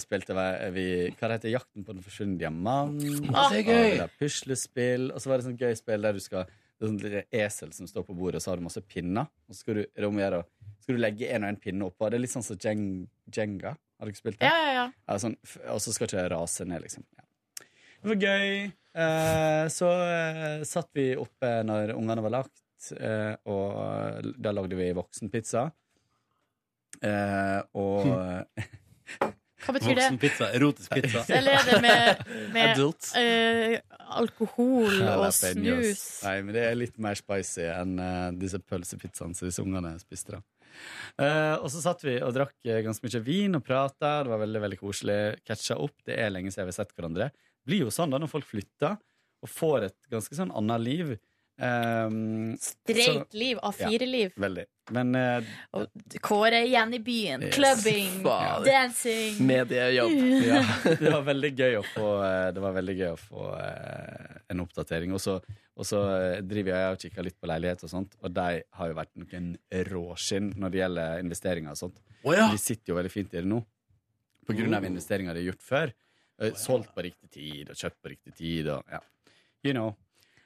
spilte 0.03 0.37
vi 0.75 0.87
Hva 1.15 1.31
det 1.31 1.39
heter 1.39 1.55
Jakten 1.55 1.87
på 1.87 1.95
den 1.95 2.05
forsvunne 2.05 2.37
diamant. 2.41 3.01
Ah, 3.31 3.49
det 3.53 3.63
er 3.63 3.71
gøy. 3.71 3.87
Og 3.87 3.97
det 4.03 4.05
er 4.09 4.15
puslespill. 4.21 5.09
Og 5.15 5.23
så 5.23 5.31
var 5.31 5.41
det 5.41 5.49
sånn 5.49 5.61
gøy 5.61 5.79
spill 5.79 6.05
der 6.05 6.19
du 6.19 6.25
skal 6.25 6.51
Det 6.51 6.85
er 6.85 6.91
sånn 6.91 7.01
lille 7.01 7.25
esel 7.45 7.73
som 7.77 7.89
står 7.89 8.05
på 8.11 8.17
bordet, 8.19 8.43
og 8.43 8.45
så 8.45 8.53
har 8.53 8.61
du 8.61 8.67
masse 8.67 8.83
pinner. 8.85 9.31
Og 9.47 9.55
så 9.55 9.63
skal 9.63 9.81
du, 9.81 9.85
er 9.87 10.09
det 10.37 10.43
skal 10.85 10.99
du 10.99 11.01
legge 11.01 11.31
en 11.33 11.47
og 11.47 11.55
en 11.55 11.61
pinne 11.61 11.89
oppå. 11.89 12.11
Det 12.13 12.19
er 12.19 12.25
litt 12.27 12.35
sånn 12.35 12.45
som 12.45 12.61
Jeng, 12.61 12.85
Jenga. 13.33 13.73
Har 13.73 14.09
du 14.09 14.13
ikke 14.13 14.21
spilt 14.21 14.41
det? 14.41 14.49
Ja, 14.51 14.57
ja, 14.61 14.73
ja. 14.77 14.89
Ja, 15.09 15.17
sånn, 15.23 15.37
og 15.73 15.79
så 15.81 15.95
skal 15.95 16.11
ikke 16.11 16.27
rase 16.35 16.67
ned, 16.69 16.85
liksom. 16.85 17.07
Ja. 17.17 17.25
Det 18.05 18.11
var 18.11 18.27
gøy. 18.29 18.51
Eh, 19.05 19.63
så 19.73 19.89
eh, 20.05 20.65
satt 20.69 20.91
vi 20.95 21.07
oppe 21.17 21.55
når 21.65 21.95
ungene 21.97 22.25
var 22.27 22.35
lagt, 22.37 22.91
eh, 22.99 23.33
og 23.49 24.29
da 24.45 24.53
lagde 24.53 24.77
vi 24.77 24.91
voksenpizza. 24.99 25.65
Eh, 27.01 27.61
og 27.81 28.13
Hva 29.65 29.73
betyr 29.79 29.97
det? 29.97 30.03
Voksenpizza. 30.03 30.51
Erotisk 30.59 30.95
pizza. 30.99 31.25
Eller 31.33 31.57
er 31.57 31.69
det 31.71 31.81
med, 31.81 32.25
med 32.53 32.83
uh, 32.85 32.93
eh, 33.23 33.79
alkohol 34.21 35.01
og 35.01 35.31
snus? 35.33 36.05
Nei, 36.27 36.37
men 36.45 36.57
det 36.57 36.67
er 36.69 36.77
litt 36.77 37.01
mer 37.01 37.17
spicy 37.19 37.65
enn 37.73 37.97
uh, 37.97 38.29
disse 38.37 38.61
pølsepizzaene 38.61 39.39
som 39.39 39.49
disse 39.49 39.65
ungene 39.65 39.97
spiste. 40.03 40.37
da. 40.37 40.45
Eh, 41.21 41.55
og 41.59 41.69
så 41.73 41.83
satt 41.85 42.05
vi 42.07 42.17
og 42.23 42.35
drakk 42.37 42.55
eh, 42.67 42.83
ganske 42.87 43.07
mye 43.07 43.23
vin 43.27 43.59
og 43.59 43.65
prata. 43.67 44.17
Det 44.25 44.33
var 44.33 44.43
veldig 44.45 44.63
veldig 44.67 44.81
koselig. 44.81 45.19
Catcha 45.47 45.79
opp. 45.81 45.97
Det 46.07 46.19
er 46.21 46.33
lenge 46.35 46.53
siden 46.55 46.69
vi 46.69 46.75
har 46.75 46.81
sett 46.83 46.95
hverandre. 46.97 47.31
Det 47.31 47.71
blir 47.71 47.87
jo 47.87 47.95
sånn 47.95 48.15
da 48.15 48.21
når 48.21 48.33
folk 48.33 48.49
flytter 48.49 48.99
og 49.45 49.51
får 49.53 49.89
et 49.91 50.11
ganske 50.13 50.39
sånn 50.39 50.55
annet 50.57 50.85
liv. 50.85 51.15
Um, 51.57 52.57
Streit 52.59 53.35
liv, 53.35 53.59
A4-liv. 53.63 54.33
Veldig. 54.37 54.65
Men 54.91 55.15
uh, 55.15 55.51
Og 55.79 56.19
Kåre 56.21 56.59
er 56.59 56.67
igjen 56.67 56.97
i 56.97 57.01
byen. 57.01 57.45
Yes. 57.47 57.55
Clubbing, 57.55 58.17
Fader. 58.25 58.67
dancing. 58.67 59.39
Mediejobb. 59.47 60.17
ja, 60.45 60.63
det 61.01 61.13
var 61.15 61.23
veldig 61.29 61.53
gøy 61.55 61.79
å 61.79 61.85
få, 61.95 62.09
eh, 62.27 62.49
det 62.57 62.65
var 62.65 62.81
gøy 62.91 63.07
å 63.13 63.21
få 63.21 63.47
uh, 63.55 64.41
en 64.51 64.65
oppdatering. 64.65 65.15
Og 65.15 65.23
så, 65.23 65.39
og 65.75 65.89
så 65.89 66.03
driver 66.43 66.75
jeg 66.75 66.97
og 66.97 67.07
kikker 67.07 67.29
litt 67.31 67.39
på 67.41 67.51
leilighet, 67.51 67.87
og 67.87 67.91
sånt 67.91 68.19
Og 68.21 68.35
de 68.35 68.61
har 68.63 68.91
jo 68.91 68.99
vært 68.99 69.15
noen 69.23 69.55
råskinn 69.91 70.53
når 70.59 70.75
det 70.75 70.83
gjelder 70.83 71.25
investeringer 71.25 71.77
og 71.77 71.83
sånt. 71.87 72.03
Oh, 72.25 72.35
ja. 72.35 72.49
De 72.51 72.61
sitter 72.61 72.93
jo 72.93 72.99
veldig 72.99 73.13
fint 73.13 73.35
i 73.35 73.41
det 73.41 73.49
nå. 73.49 73.63
På 74.45 74.57
grunn 74.57 74.77
av 74.77 74.85
investeringer 74.85 75.37
de 75.37 75.45
har 75.45 75.53
gjort 75.53 75.65
før. 75.65 75.95
Eh, 76.43 76.55
Solgt 76.59 76.95
på 76.95 77.05
riktig 77.07 77.31
tid 77.33 77.71
og 77.71 77.79
kjøpt 77.79 78.01
på 78.03 78.13
riktig 78.13 78.35
tid. 78.37 78.71
Og, 78.75 78.83
ja. 78.91 79.01
You 79.65 79.73
know. 79.73 79.95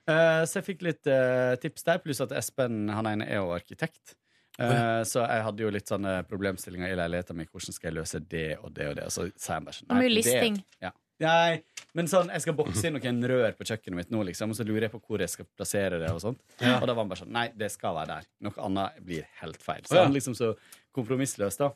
Eh, 0.08 0.42
så 0.48 0.60
jeg 0.60 0.66
fikk 0.70 0.84
litt 0.86 1.06
eh, 1.10 1.54
tips 1.60 1.84
der, 1.84 1.98
pluss 2.00 2.22
at 2.24 2.32
Espen 2.38 2.86
han 2.94 3.06
ene 3.10 3.26
er 3.28 3.42
jo 3.42 3.50
arkitekt. 3.56 4.14
Eh, 4.58 5.02
Så 5.06 5.20
jeg 5.22 5.42
hadde 5.44 5.62
jo 5.62 5.70
litt 5.70 5.86
sånne 5.90 6.22
problemstillinger 6.26 6.90
i 6.90 6.96
leiligheten 6.98 7.36
min. 7.36 7.46
Hvordan 7.52 7.76
skal 7.76 7.90
jeg 7.92 7.98
løse 8.00 8.20
det 8.26 8.46
og 8.58 8.72
det 8.74 8.88
og 8.88 8.96
det? 8.98 9.04
Og 9.10 9.12
så 9.14 9.28
sa 9.38 9.58
han 9.58 9.68
bare 9.68 9.76
sånn 9.76 9.92
mye 9.92 10.08
det- 10.08 10.16
listing. 10.16 10.56
Ja. 10.82 10.90
Nei, 11.20 11.62
men 11.98 12.06
sånn, 12.06 12.28
jeg 12.30 12.40
skal 12.44 12.54
bokse 12.54 12.84
inn 12.86 12.94
noen 12.94 13.24
rør 13.26 13.52
på 13.58 13.66
kjøkkenet 13.66 13.96
mitt 13.96 14.10
nå, 14.14 14.20
liksom, 14.24 14.50
og 14.50 14.56
så 14.56 14.64
lurer 14.64 14.82
jeg 14.86 14.92
på 14.92 15.00
hvor 15.02 15.18
jeg 15.18 15.28
skal 15.32 15.46
plassere 15.58 15.98
det. 15.98 16.10
Og 16.14 16.20
sånt 16.22 16.38
Og 16.62 16.86
da 16.86 16.94
var 16.94 17.02
han 17.02 17.08
bare 17.10 17.18
sånn 17.24 17.32
Nei, 17.34 17.48
det 17.58 17.70
skal 17.74 17.94
være 17.96 18.06
der. 18.06 18.24
Noe 18.46 18.52
annet 18.64 19.00
blir 19.04 19.24
helt 19.40 19.60
feil. 19.62 19.82
Så 19.82 19.98
han 20.04 20.14
liksom 20.14 20.34
så 20.38 20.52
kompromissløs, 20.94 21.58
da. 21.58 21.72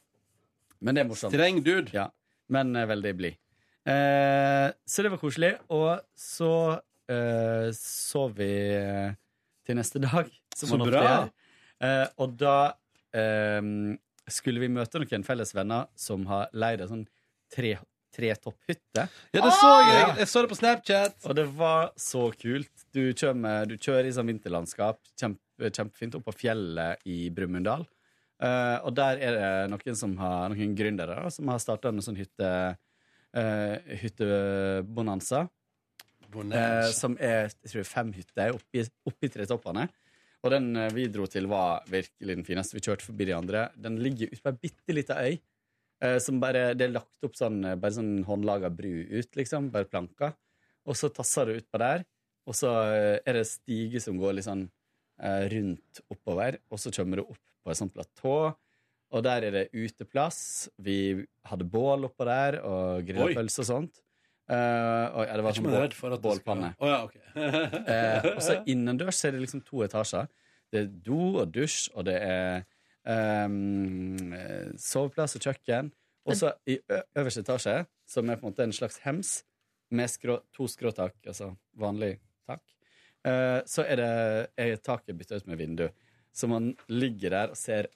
Men 0.81 0.95
det 0.95 1.05
er 1.05 1.09
morsomt. 1.09 1.35
Streng 1.35 1.63
dude. 1.63 1.91
Ja, 1.93 2.09
men 2.49 2.73
veldig 2.73 3.17
blid. 3.19 3.37
Eh, 3.85 4.71
så 4.87 5.03
det 5.03 5.11
var 5.11 5.19
koselig. 5.19 5.59
Og 5.71 6.01
så 6.17 6.81
sov 7.77 8.37
vi 8.39 8.53
eh, 8.77 9.15
til 9.67 9.79
neste 9.79 10.03
dag, 10.03 10.31
som 10.57 10.75
Så 10.75 10.79
bra. 10.83 11.29
Eh, 11.83 12.07
og 12.23 12.37
da 12.39 12.75
um, 13.61 13.95
skulle 14.31 14.63
vi 14.63 14.71
møte 14.71 15.01
noen 15.03 15.25
felles 15.27 15.55
venner 15.55 15.89
som 15.99 16.27
har 16.31 16.53
leid 16.55 16.85
en 16.85 16.93
sånn 16.93 17.07
tre, 17.53 17.75
tretopphytte. 18.15 19.07
Ja, 19.33 19.41
det 19.41 19.55
så 19.57 19.73
jeg. 19.89 20.05
Jeg 20.21 20.29
så 20.31 20.45
det 20.45 20.53
på 20.53 20.59
Snapchat. 20.61 21.17
Og 21.27 21.39
det 21.39 21.47
var 21.57 21.91
så 22.01 22.29
kult. 22.37 22.87
Du, 22.95 23.03
kjører, 23.11 23.67
du 23.71 23.75
kjører 23.79 24.11
i 24.11 24.15
sånn 24.15 24.31
vinterlandskap, 24.31 25.01
kjempe, 25.19 25.73
kjempefint, 25.73 26.19
opp 26.19 26.29
på 26.29 26.37
fjellet 26.45 27.03
i 27.09 27.25
Brumunddal. 27.35 27.87
Uh, 28.43 28.79
og 28.83 28.95
der 28.99 29.21
er 29.23 29.37
det 29.39 29.51
noen, 29.71 29.97
som 29.99 30.17
har, 30.19 30.51
noen 30.51 30.73
gründere 30.75 31.29
som 31.31 31.51
har 31.53 31.61
starta 31.63 31.93
en 31.93 32.03
sånn 32.03 32.19
hytte 32.19 32.49
uh, 32.75 33.77
hyttebonanza. 34.03 35.45
Eh, 36.57 36.91
som 36.97 37.17
er 37.21 37.49
jeg 37.63 37.71
tror, 37.73 37.85
fem 37.85 38.13
hytter 38.17 38.55
oppi, 38.57 38.85
oppi 39.07 39.29
tretoppene. 39.29 39.89
Og 40.43 40.51
den 40.51 40.71
eh, 40.77 40.89
vi 40.97 41.07
dro 41.13 41.27
til, 41.31 41.47
var 41.51 41.85
virkelig 41.87 42.37
den 42.39 42.45
fineste. 42.49 42.75
Vi 42.79 42.83
kjørte 42.83 43.05
forbi 43.07 43.29
de 43.29 43.37
andre. 43.37 43.67
Den 43.77 43.99
ligger 44.03 44.33
ute 44.33 44.43
på 44.43 44.51
ei 44.55 44.59
bitte 44.65 44.97
lita 44.97 45.19
øy. 45.23 45.37
eh, 46.03 46.19
Som 46.19 46.41
bare, 46.41 46.75
det 46.75 46.89
er 46.89 46.95
lagt 46.97 47.23
opp 47.29 47.37
sånn, 47.39 47.61
eh, 47.65 47.77
bare 47.77 47.93
sånn 47.99 48.25
håndlaga 48.27 48.71
bru 48.75 48.91
ut, 49.13 49.31
liksom. 49.39 49.71
Bare 49.71 49.85
planker. 49.87 50.35
Og 50.87 50.97
så 50.99 51.13
tasser 51.15 51.47
du 51.47 51.61
utpå 51.61 51.79
der, 51.79 52.03
og 52.49 52.55
så 52.59 52.73
eh, 52.91 53.21
er 53.25 53.33
det 53.39 53.47
stige 53.47 54.01
som 54.03 54.17
går 54.19 54.35
litt 54.35 54.49
sånn 54.49 54.65
eh, 55.23 55.45
rundt 55.53 56.01
oppover, 56.11 56.59
og 56.73 56.79
så 56.83 56.91
kommer 56.91 57.21
du 57.21 57.23
opp 57.29 57.39
på 57.63 57.71
et 57.71 57.79
sånt 57.79 57.95
platå. 57.95 58.57
Og 59.13 59.23
der 59.23 59.45
er 59.47 59.53
det 59.53 59.69
uteplass. 59.77 60.69
Vi 60.83 61.25
hadde 61.47 61.69
bål 61.71 62.09
oppå 62.09 62.25
der, 62.27 62.57
og 62.67 63.05
grillpølse 63.07 63.61
og 63.63 63.69
sånt. 63.69 64.03
Eh, 64.51 65.07
og, 65.15 65.23
ja, 65.29 65.37
det 65.39 65.45
var 65.47 65.57
sånn 65.57 65.69
bål, 65.71 66.15
at 66.17 66.23
bålpanne. 66.25 66.73
skal- 66.75 66.87
Å, 66.87 66.91
ja, 66.91 66.99
okay. 67.07 67.23
uh, 67.37 68.29
og 68.37 68.43
så 68.43 68.57
innendørs 68.67 69.23
er 69.25 69.37
det 69.37 69.43
liksom 69.45 69.63
to 69.65 69.85
etasjer. 69.87 70.29
Det 70.73 70.81
er 70.81 70.91
do 71.07 71.39
og 71.43 71.53
dusj, 71.53 71.91
og 71.95 72.07
det 72.09 72.17
er 72.25 72.65
eh, 73.05 73.55
soveplass 74.81 75.37
og 75.37 75.47
kjøkken. 75.47 75.91
Og 76.29 76.39
så 76.39 76.53
i 76.71 76.79
øverste 77.19 77.43
etasje, 77.43 77.81
som 78.09 78.31
er 78.31 78.39
på 78.39 78.47
en 78.47 78.53
måte 78.53 78.65
en 78.67 78.75
slags 78.75 79.01
hems, 79.05 79.41
med 79.93 80.09
skrå, 80.09 80.39
to 80.57 80.65
skråtak, 80.71 81.19
altså 81.29 81.51
vanlig 81.77 82.15
tak, 82.49 82.63
uh, 83.29 83.61
så 83.69 83.85
er 83.85 84.01
det 84.01 84.13
er 84.57 84.79
taket 84.81 85.19
bytta 85.19 85.37
ut 85.43 85.51
med 85.51 85.61
vindu. 85.61 85.89
Så 86.33 86.49
man 86.49 86.71
ligger 86.89 87.35
der 87.35 87.53
og 87.53 87.59
ser 87.61 87.91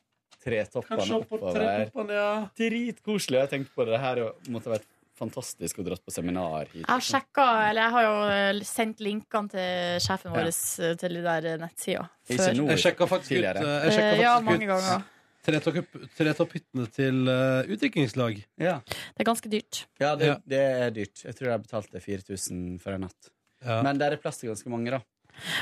tretoppene 0.45 1.07
oppover. 1.17 1.57
tretoppene, 1.57 2.19
ja. 2.19 2.29
Dritkoselig. 2.59 3.39
Jeg 3.47 3.53
tenkte 3.55 3.73
på 3.79 3.87
det 3.89 4.01
her 4.03 4.21
og 4.27 4.51
måtte 4.53 4.75
vært 4.75 4.85
fantastisk 5.19 5.81
å 5.81 5.85
dratt 5.87 6.03
på 6.05 6.13
seminar 6.15 6.69
hit. 6.73 6.83
Jeg 6.83 6.89
har 6.91 7.05
sjekka, 7.05 7.47
eller 7.71 7.83
jeg 7.87 7.95
har 7.97 8.07
jo 8.07 8.15
eh, 8.37 8.61
sendt 8.69 9.03
linkene 9.05 9.53
til 9.53 10.01
sjefen 10.05 10.35
vår 10.35 10.49
ja. 10.51 10.95
til 11.01 11.17
de 11.19 11.23
der 11.27 11.49
eh, 11.53 11.59
nettsida. 11.63 12.07
Jeg 12.29 12.81
sjekka 12.83 13.09
faktisk 13.11 13.37
ut, 13.39 13.45
eh, 13.63 13.87
Eh, 13.97 14.21
ja, 14.21 14.35
mange 14.45 14.65
ut 14.67 14.71
ganger. 14.75 15.05
tretopp- 15.47 15.99
Tretopphyttene 16.19 16.87
til 16.91 17.21
uh, 17.31 17.63
utdrikningslag. 17.71 18.41
Ja. 18.59 18.81
Det 18.89 19.23
er 19.25 19.29
ganske 19.29 19.51
dyrt. 19.53 19.85
Ja, 20.03 20.15
det, 20.19 20.33
det 20.45 20.63
er 20.63 20.91
dyrt. 20.95 21.23
Jeg 21.25 21.37
tror 21.39 21.53
jeg 21.53 21.65
betalte 21.67 22.03
4000 22.03 22.81
for 22.83 22.97
en 22.97 23.07
natt. 23.07 23.31
Ja. 23.65 23.81
Men 23.87 23.99
der 24.01 24.17
er 24.17 24.21
plass 24.23 24.41
til 24.43 24.51
ganske 24.51 24.69
mange, 24.73 24.91
da. 24.91 25.01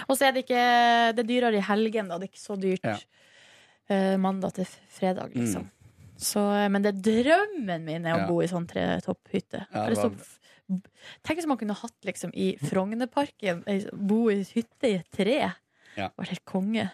Og 0.08 0.16
så 0.16 0.28
er 0.28 0.34
det 0.36 0.44
ikke 0.44 0.64
Det 1.16 1.22
er 1.24 1.28
dyrere 1.28 1.58
i 1.58 1.64
helgen, 1.66 2.08
da. 2.10 2.18
Det 2.18 2.28
er 2.28 2.32
ikke 2.32 2.42
så 2.46 2.56
dyrt 2.60 2.84
Ja. 2.86 2.96
eh, 3.90 4.16
mandag 4.16 4.54
til 4.56 4.68
fredag, 4.94 5.34
liksom. 5.34 5.66
Mm. 5.68 5.73
Så, 6.16 6.40
eh, 6.54 6.68
men 6.70 6.82
det 6.84 6.94
er 6.94 7.02
drømmen 7.10 7.84
min 7.84 8.06
er 8.06 8.20
å 8.20 8.26
bo 8.28 8.40
i 8.42 8.46
sånn 8.50 8.66
tretopphytte. 8.70 9.66
Ja, 9.72 9.86
det 9.88 9.98
var- 9.98 10.40
Tenk 11.22 11.38
hvis 11.38 11.46
man 11.46 11.58
kunne 11.60 11.74
hatt 11.76 12.06
liksom 12.06 12.30
i 12.32 12.56
Frognerparken 12.56 13.58
Bo 13.92 14.30
i 14.30 14.38
hytte 14.42 14.88
i 14.88 14.94
et 14.94 15.10
tre. 15.12 15.52
Ja. 15.96 16.08
Var 16.16 16.24
helt 16.30 16.44
konge. 16.48 16.90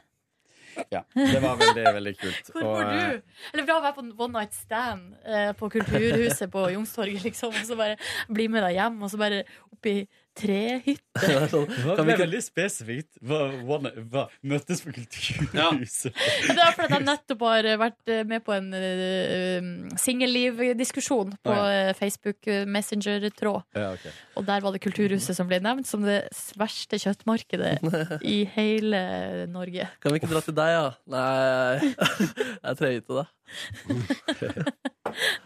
Ja, 0.91 1.03
Det 1.15 1.41
var 1.43 1.57
veldig, 1.59 1.85
veldig 1.99 2.13
kult. 2.19 2.51
Hvor 2.55 2.63
bor 2.63 2.83
eh, 2.83 2.91
du? 3.21 3.23
Eller 3.53 3.67
bra 3.67 3.79
å 3.79 3.83
være 3.85 3.95
på 3.97 4.05
en 4.05 4.13
one 4.19 4.33
night 4.41 4.55
stand 4.55 5.15
eh, 5.25 5.53
på 5.59 5.71
Kulturhuset 5.71 6.51
på 6.51 6.67
Youngstorget, 6.75 7.23
liksom. 7.27 7.55
Og 7.55 7.67
så 7.67 7.77
bare 7.79 7.97
bli 8.31 8.49
med 8.49 8.63
deg 8.67 8.77
hjem, 8.79 9.01
og 9.03 9.11
så 9.13 9.19
bare 9.21 9.43
opp 9.71 9.89
i 10.31 10.41
trehytte. 10.41 11.07
Det 11.21 11.49
sånn, 11.51 11.67
Det 11.69 12.17
veldig 12.21 12.41
spesifikt. 12.43 13.19
Hva, 13.25 13.41
hva, 13.67 13.79
hva, 14.11 14.25
møttes 14.47 14.83
på 14.85 14.93
Kulturhuset. 14.95 16.15
Det 16.15 16.55
er 16.55 16.75
fordi 16.77 16.97
jeg 16.97 17.07
nettopp 17.07 17.45
har 17.45 17.69
vært 17.81 18.13
eh, 18.13 18.23
med 18.29 18.45
på 18.47 18.55
en 18.55 18.69
uh, 18.75 19.97
singellivdiskusjon 20.01 21.35
på 21.45 21.55
Å, 21.55 21.65
eh, 21.71 21.91
Facebook 21.99 22.49
Messenger-tråd. 22.71 23.67
Ja, 23.77 23.91
okay. 23.97 24.15
Og 24.39 24.47
der 24.49 24.63
var 24.65 24.75
det 24.75 24.83
Kulturhuset 24.85 25.37
som 25.37 25.51
ble 25.51 25.61
nevnt 25.65 25.89
som 25.91 26.07
det 26.07 26.23
verste 26.61 27.01
kjøttmarkedet 27.03 27.81
i 28.37 28.39
hele 28.55 29.03
Norge. 29.51 29.91
Kan 30.01 30.15
vi 30.15 30.23
ikke 30.23 30.33
dra 30.33 30.45
til 30.47 30.57
deg, 30.57 30.77
ja? 30.77 30.87
Nei, 31.11 31.91
jeg 32.31 32.71
er 32.73 32.81
trehytte, 32.81 33.21
da. 33.21 33.27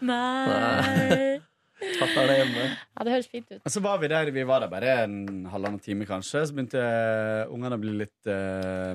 Nei 0.05 1.54
Fatter'n 1.75 2.29
det 2.29 2.35
hjemme. 2.39 2.65
Ja, 2.71 3.05
det 3.05 3.15
høres 3.15 3.27
fint 3.31 3.49
ut. 3.51 3.59
Og 3.59 3.73
så 3.73 3.81
var 3.83 3.97
vi 3.99 4.09
der, 4.11 4.29
vi 4.31 4.45
var 4.47 4.63
der 4.63 4.71
bare 4.71 4.93
en 5.03 5.45
halvannen 5.51 5.81
time, 5.83 6.07
kanskje. 6.07 6.45
Så 6.47 6.55
begynte 6.55 6.79
eh, 6.79 7.51
ungene 7.51 7.75
å 7.75 7.81
bli 7.81 7.95
litt 7.99 8.29
uh, 8.31 8.93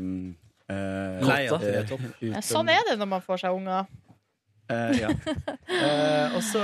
Lei 1.26 1.42
av 1.50 1.60
det. 1.60 1.84
Sånn 2.46 2.70
er 2.72 2.80
det 2.88 2.96
når 3.00 3.10
man 3.16 3.24
får 3.24 3.44
seg 3.44 3.58
unger. 3.58 3.90
Uh, 4.70 4.92
ja. 4.96 5.08
Eh, 5.80 6.36
og 6.36 6.42
så 6.46 6.60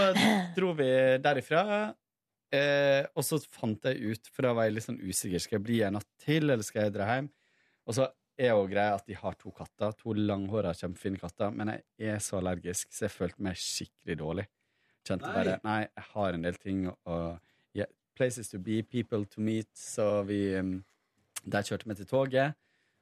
dro 0.56 0.72
vi 0.78 0.88
derifra. 1.22 1.62
eh, 2.54 3.06
og 3.16 3.24
så 3.26 3.38
fant 3.50 3.88
jeg 3.88 4.12
ut, 4.12 4.30
for 4.32 4.46
da 4.46 4.52
var 4.56 4.68
jeg 4.68 4.76
litt 4.76 4.86
sånn 4.86 5.00
usikker, 5.00 5.42
skal 5.42 5.58
jeg 5.58 5.64
bli 5.66 5.80
en 5.86 5.96
natt 5.98 6.08
til, 6.22 6.46
eller 6.46 6.64
skal 6.66 6.86
jeg 6.86 6.94
dra 6.96 7.08
hjem? 7.10 7.30
Og 7.86 7.96
så 7.98 8.06
er 8.36 8.52
jo 8.52 8.66
greia 8.68 8.96
at 8.98 9.06
de 9.08 9.16
har 9.16 9.36
to 9.40 9.50
katter, 9.56 9.94
to 9.98 10.14
langhåra, 10.16 10.74
kjempefine 10.76 11.20
katter, 11.20 11.54
men 11.54 11.72
jeg 11.74 12.12
er 12.12 12.22
så 12.22 12.38
allergisk, 12.40 12.92
så 12.92 13.06
jeg 13.06 13.14
følte 13.14 13.46
meg 13.46 13.58
skikkelig 13.60 14.18
dårlig. 14.20 14.46
Kjente 15.06 15.28
Nei. 15.28 15.34
bare 15.36 15.56
Nei, 15.64 15.80
jeg 15.86 16.06
har 16.12 16.36
en 16.36 16.44
del 16.46 16.60
ting 16.60 16.84
og 16.90 17.38
yeah, 17.76 17.88
Places 18.18 18.50
to 18.52 18.58
be, 18.58 18.80
people 18.82 19.24
to 19.30 19.42
meet, 19.44 19.68
så 19.78 20.22
vi 20.26 20.40
um, 20.58 20.78
Der 21.44 21.66
kjørte 21.66 21.86
vi 21.88 21.94
til 21.98 22.08
toget. 22.10 22.56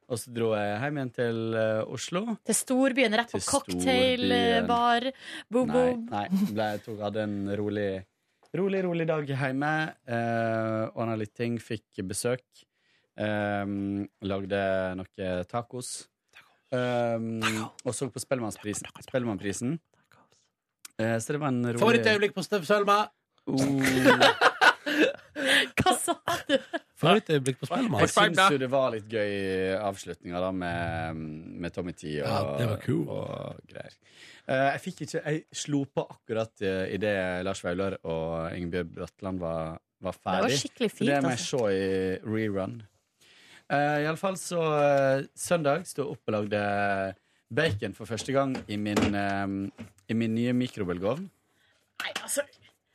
Og 0.05 0.19
så 0.21 0.33
dro 0.37 0.51
jeg 0.53 0.81
hjem 0.83 0.99
igjen 1.01 1.13
til 1.17 1.39
uh, 1.57 1.95
Oslo. 1.95 2.25
Til 2.45 2.57
storbyen, 2.59 3.15
rett 3.17 3.31
på 3.33 3.41
cocktailbar. 3.41 5.07
Boom, 5.49 5.71
Nei, 5.71 5.79
boom. 5.79 6.03
nei 6.11 6.27
ble, 6.51 6.67
jeg 6.75 6.83
tok, 6.85 6.99
hadde 7.07 7.23
en 7.25 7.39
rolig, 7.57 7.89
rolig, 8.61 8.83
rolig 8.85 9.07
dag 9.09 9.33
hjemme. 9.33 9.73
Uh, 10.05 10.83
Ordna 10.93 11.17
litt 11.17 11.33
ting, 11.39 11.57
fikk 11.57 12.03
besøk. 12.05 12.45
Um, 13.17 14.05
lagde 14.29 14.61
noe 15.01 15.31
tacos. 15.49 15.95
Um, 16.75 17.41
og 17.87 17.95
så 17.97 18.11
på 18.13 18.21
Spellemannsprisen. 18.21 18.91
Spellemannprisen. 19.07 19.79
Eh, 21.03 21.17
så 21.19 21.33
det 21.35 21.41
var 21.43 21.49
en 21.51 21.63
rolig 21.67 21.81
Favorittøyeblikk 21.83 22.35
på 22.37 22.45
Steff 22.47 22.67
Selma. 22.69 23.01
Hva 25.75 25.93
sa 25.99 26.15
du? 26.49 26.55
Favorittøyeblikk 27.01 27.59
på 27.61 27.67
Spellemann. 27.69 28.05
Jeg 28.05 28.13
syns 28.15 28.53
jo 28.55 28.59
det 28.63 28.69
var 28.73 28.93
litt 28.95 29.09
gøy 29.11 29.33
avslutninger 29.81 30.45
da 30.45 30.51
med, 30.55 31.19
med 31.65 31.75
Tommy 31.75 31.93
T 31.97 32.13
og, 32.23 32.29
Ja, 32.29 32.39
det 32.61 32.69
var 32.71 32.79
cool. 32.85 33.03
og 33.11 33.59
greier. 33.69 33.97
Eh, 34.47 34.67
jeg 34.75 34.83
fikk 34.85 35.03
ikke 35.07 35.23
Jeg 35.25 35.43
slo 35.57 35.83
på 35.89 36.05
akkurat 36.15 36.55
uh, 36.65 36.85
idet 36.93 37.17
Lars 37.47 37.63
Vaular 37.65 37.97
og 38.05 38.55
Ingebjørg 38.57 38.91
Bratland 39.01 39.41
var, 39.43 39.79
var 40.05 40.19
Det 40.21 40.43
var 40.47 40.57
skikkelig 40.63 40.91
fint. 40.93 41.09
det 41.11 41.21
må 41.25 41.33
jeg 41.35 41.41
Altså. 41.41 41.59
se 41.59 41.63
i 41.75 42.19
rerun. 42.29 42.79
Uh, 43.73 43.99
Iallfall 44.05 44.37
så 44.39 44.61
uh, 44.61 45.27
Søndag 45.35 45.87
sto 45.89 46.05
jeg 46.05 46.13
opp 46.15 46.29
og 46.29 46.37
lagde 46.39 46.63
bacon 47.55 47.95
for 47.97 48.09
første 48.09 48.33
gang 48.35 48.55
i 48.69 48.77
min, 48.81 48.99
eh, 49.15 49.47
i 50.09 50.17
min 50.19 50.35
nye 50.37 50.53
mikrobølgeovn. 50.57 51.25
Nei, 52.05 52.13
altså, 52.21 52.43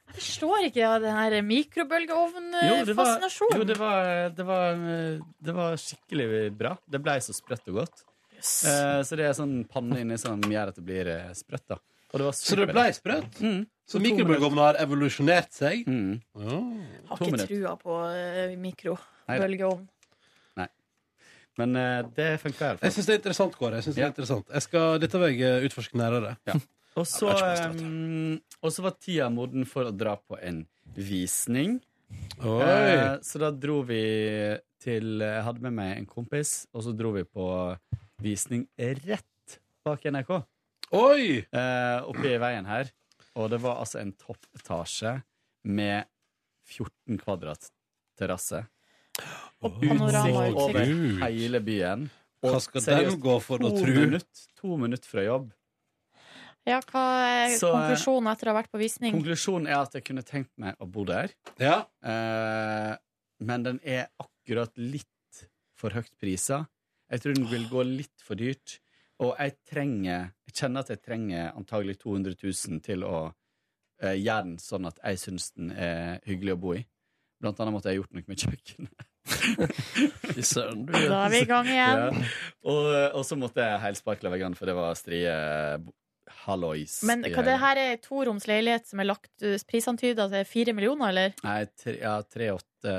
jeg 0.10 0.18
forstår 0.18 0.68
ikke 0.69 0.81
ja, 0.81 0.94
den 1.02 1.14
her 1.14 1.36
Jo, 1.38 2.77
det 2.86 2.95
var, 2.98 3.11
jo 3.53 3.65
det, 3.69 3.76
var, 3.77 4.07
det, 4.34 4.45
var, 4.48 4.80
eh, 4.94 5.19
det 5.45 5.53
var 5.53 5.76
skikkelig 5.77 6.30
bra. 6.57 6.72
Det 6.90 7.02
ble 7.06 7.18
så 7.22 7.36
sprøtt 7.38 7.69
og 7.69 7.84
godt. 7.84 8.02
Eh, 8.40 9.02
så 9.06 9.19
det 9.19 9.27
er 9.27 9.36
sånn 9.38 9.60
panne 9.69 9.99
inni 10.02 10.18
som 10.18 10.41
gjør 10.41 10.72
at 10.72 10.80
det 10.80 10.86
blir 10.88 11.11
eh, 11.14 11.30
sprøtt. 11.38 11.68
da 11.69 11.77
Og 11.77 12.15
det 12.18 12.26
var 12.30 12.40
Så 12.40 12.57
det 12.57 12.65
blei 12.72 12.88
ble 12.88 12.98
sprøtt? 12.98 13.38
Mm. 13.44 13.61
Så 13.90 14.02
mikrobølgeovnen 14.02 14.64
har 14.64 14.81
evolusjonert 14.81 15.53
seg? 15.53 15.86
Mm. 15.86 16.18
Oh. 16.38 16.73
Har 17.11 17.22
ikke 17.22 17.30
minutter. 17.30 17.53
trua 17.53 17.76
på 17.77 18.02
uh, 18.10 18.57
mikrobølgeovn. 18.65 19.88
Men 21.60 21.73
det 22.15 22.26
funka 22.40 22.61
i 22.64 22.68
alle 22.69 22.88
Jeg 22.88 22.94
syns 22.95 23.07
det 23.10 23.14
er 23.14 23.18
interessant, 23.19 23.56
Kåre. 23.60 23.81
Jeg 23.81 23.84
synes 23.84 23.95
det 23.98 23.99
Ja. 23.99 24.06
er 24.07 24.14
interessant. 24.14 24.45
Jeg 24.53 24.64
skal, 24.64 24.99
dette 25.03 25.19
vil 25.19 25.34
jeg 25.41 25.65
utforske 25.68 25.98
nærere. 25.99 26.38
Og 26.99 27.07
så, 27.07 27.31
eh, 27.31 28.39
og 28.59 28.73
så 28.76 28.84
var 28.84 28.97
tida 28.99 29.30
moden 29.31 29.67
for 29.69 29.88
å 29.88 29.95
dra 29.95 30.17
på 30.19 30.39
en 30.43 30.65
visning. 30.97 31.77
Eh, 32.41 33.15
så 33.23 33.41
da 33.41 33.51
dro 33.53 33.81
vi 33.85 34.01
til 34.80 35.19
Jeg 35.21 35.43
hadde 35.45 35.61
med 35.61 35.76
meg 35.76 35.97
en 35.97 36.07
kompis, 36.09 36.63
og 36.73 36.85
så 36.85 36.93
dro 36.95 37.11
vi 37.15 37.26
på 37.27 37.45
visning 38.23 38.67
rett 38.80 39.59
bak 39.85 40.05
NRK. 40.07 40.39
Oi! 40.95 41.43
Eh, 41.45 41.99
oppe 42.09 42.31
i 42.34 42.39
veien 42.41 42.67
her. 42.67 42.89
Og 43.39 43.51
det 43.53 43.59
var 43.63 43.80
altså 43.84 44.01
en 44.01 44.13
toppetasje 44.17 45.19
med 45.69 46.07
14 46.69 47.19
kvadrat 47.21 47.69
terrasse. 48.19 48.63
Og 49.61 49.76
panoramautsikt. 49.81 50.57
over 50.57 51.27
hele 51.27 51.61
byen. 51.63 52.09
Og 52.39 52.53
Hva 52.55 52.61
skal 52.63 52.84
seriøst, 52.85 53.17
den 53.17 53.23
gå 53.23 53.35
for 53.43 53.59
å 53.67 53.71
to 53.76 54.19
to 54.59 54.77
minutter 54.80 55.11
fra 55.11 55.26
jobb. 55.27 55.49
Ja, 56.70 56.80
hva 56.86 57.04
er 57.26 57.56
Så, 57.58 57.70
eh, 57.72 57.76
konklusjonen 57.76 58.32
etter 58.32 58.50
å 58.50 58.54
ha 58.54 58.60
vært 58.62 58.72
på 58.74 58.82
visning? 58.82 59.16
Konklusjonen 59.16 59.70
er 59.70 59.80
at 59.82 59.96
jeg 59.98 60.06
kunne 60.06 60.26
tenkt 60.26 60.52
meg 60.62 60.78
å 60.80 60.88
bo 60.90 61.06
der. 61.08 61.34
Ja. 61.62 61.80
Eh, 62.04 62.96
men 63.40 63.66
den 63.66 63.80
er 63.84 64.10
akkurat 64.22 64.76
litt 64.78 65.46
for 65.80 65.96
høyt 65.96 66.12
prisa. 66.20 66.68
Jeg 67.10 67.24
tror 67.24 67.36
den 67.40 67.50
vil 67.50 67.66
gå 67.72 67.86
litt 67.88 68.22
for 68.22 68.40
dyrt. 68.40 68.80
Og 69.20 69.36
jeg 69.36 69.58
trenger 69.68 70.32
Jeg 70.50 70.56
kjenner 70.56 70.82
at 70.82 70.90
jeg 70.90 71.02
trenger 71.06 71.52
antagelig 71.54 72.00
200 72.02 72.34
000 72.41 72.80
til 72.82 73.04
å 73.06 73.18
eh, 74.02 74.16
gjøre 74.18 74.46
den 74.48 74.56
sånn 74.58 74.88
at 74.90 74.98
jeg 75.04 75.20
syns 75.22 75.52
den 75.54 75.70
er 75.72 76.18
hyggelig 76.26 76.56
å 76.56 76.62
bo 76.64 76.74
i. 76.74 76.82
Blant 77.40 77.60
annet 77.62 77.76
måtte 77.76 77.91
jeg 77.91 78.02
gjort 78.02 78.16
noe 78.18 78.26
med 78.28 78.41
kjøkkenet. 78.41 79.06
Fy 80.34 80.44
søren, 80.44 80.82
du. 80.88 80.96
Da 80.98 81.22
er 81.28 81.32
vi 81.36 81.44
i 81.44 81.48
gang 81.48 81.70
igjen. 81.70 82.02
Ja. 82.02 82.32
Og, 82.66 82.90
og 83.20 83.24
så 83.28 83.38
måtte 83.40 83.64
jeg 83.64 83.84
helsparkle 83.86 84.34
veggene, 84.34 84.58
for 84.58 84.68
det 84.68 84.76
var 84.76 84.98
strie 84.98 85.36
hallois. 86.45 86.99
Men 87.07 87.26
hva 87.27 87.43
det 87.45 87.57
her 87.61 87.81
er 87.81 87.99
toroms 88.03 88.47
leilighet 88.49 88.88
som 88.89 89.01
er 89.01 89.10
lagt 89.10 89.45
uh, 89.45 89.57
prisantyda 89.69 90.30
til 90.31 90.47
fire 90.47 90.76
millioner, 90.77 91.11
eller? 91.11 91.35
Nei, 91.45 91.60
tre, 91.80 91.97
ja, 92.01 92.15
tre-åtte 92.23 92.95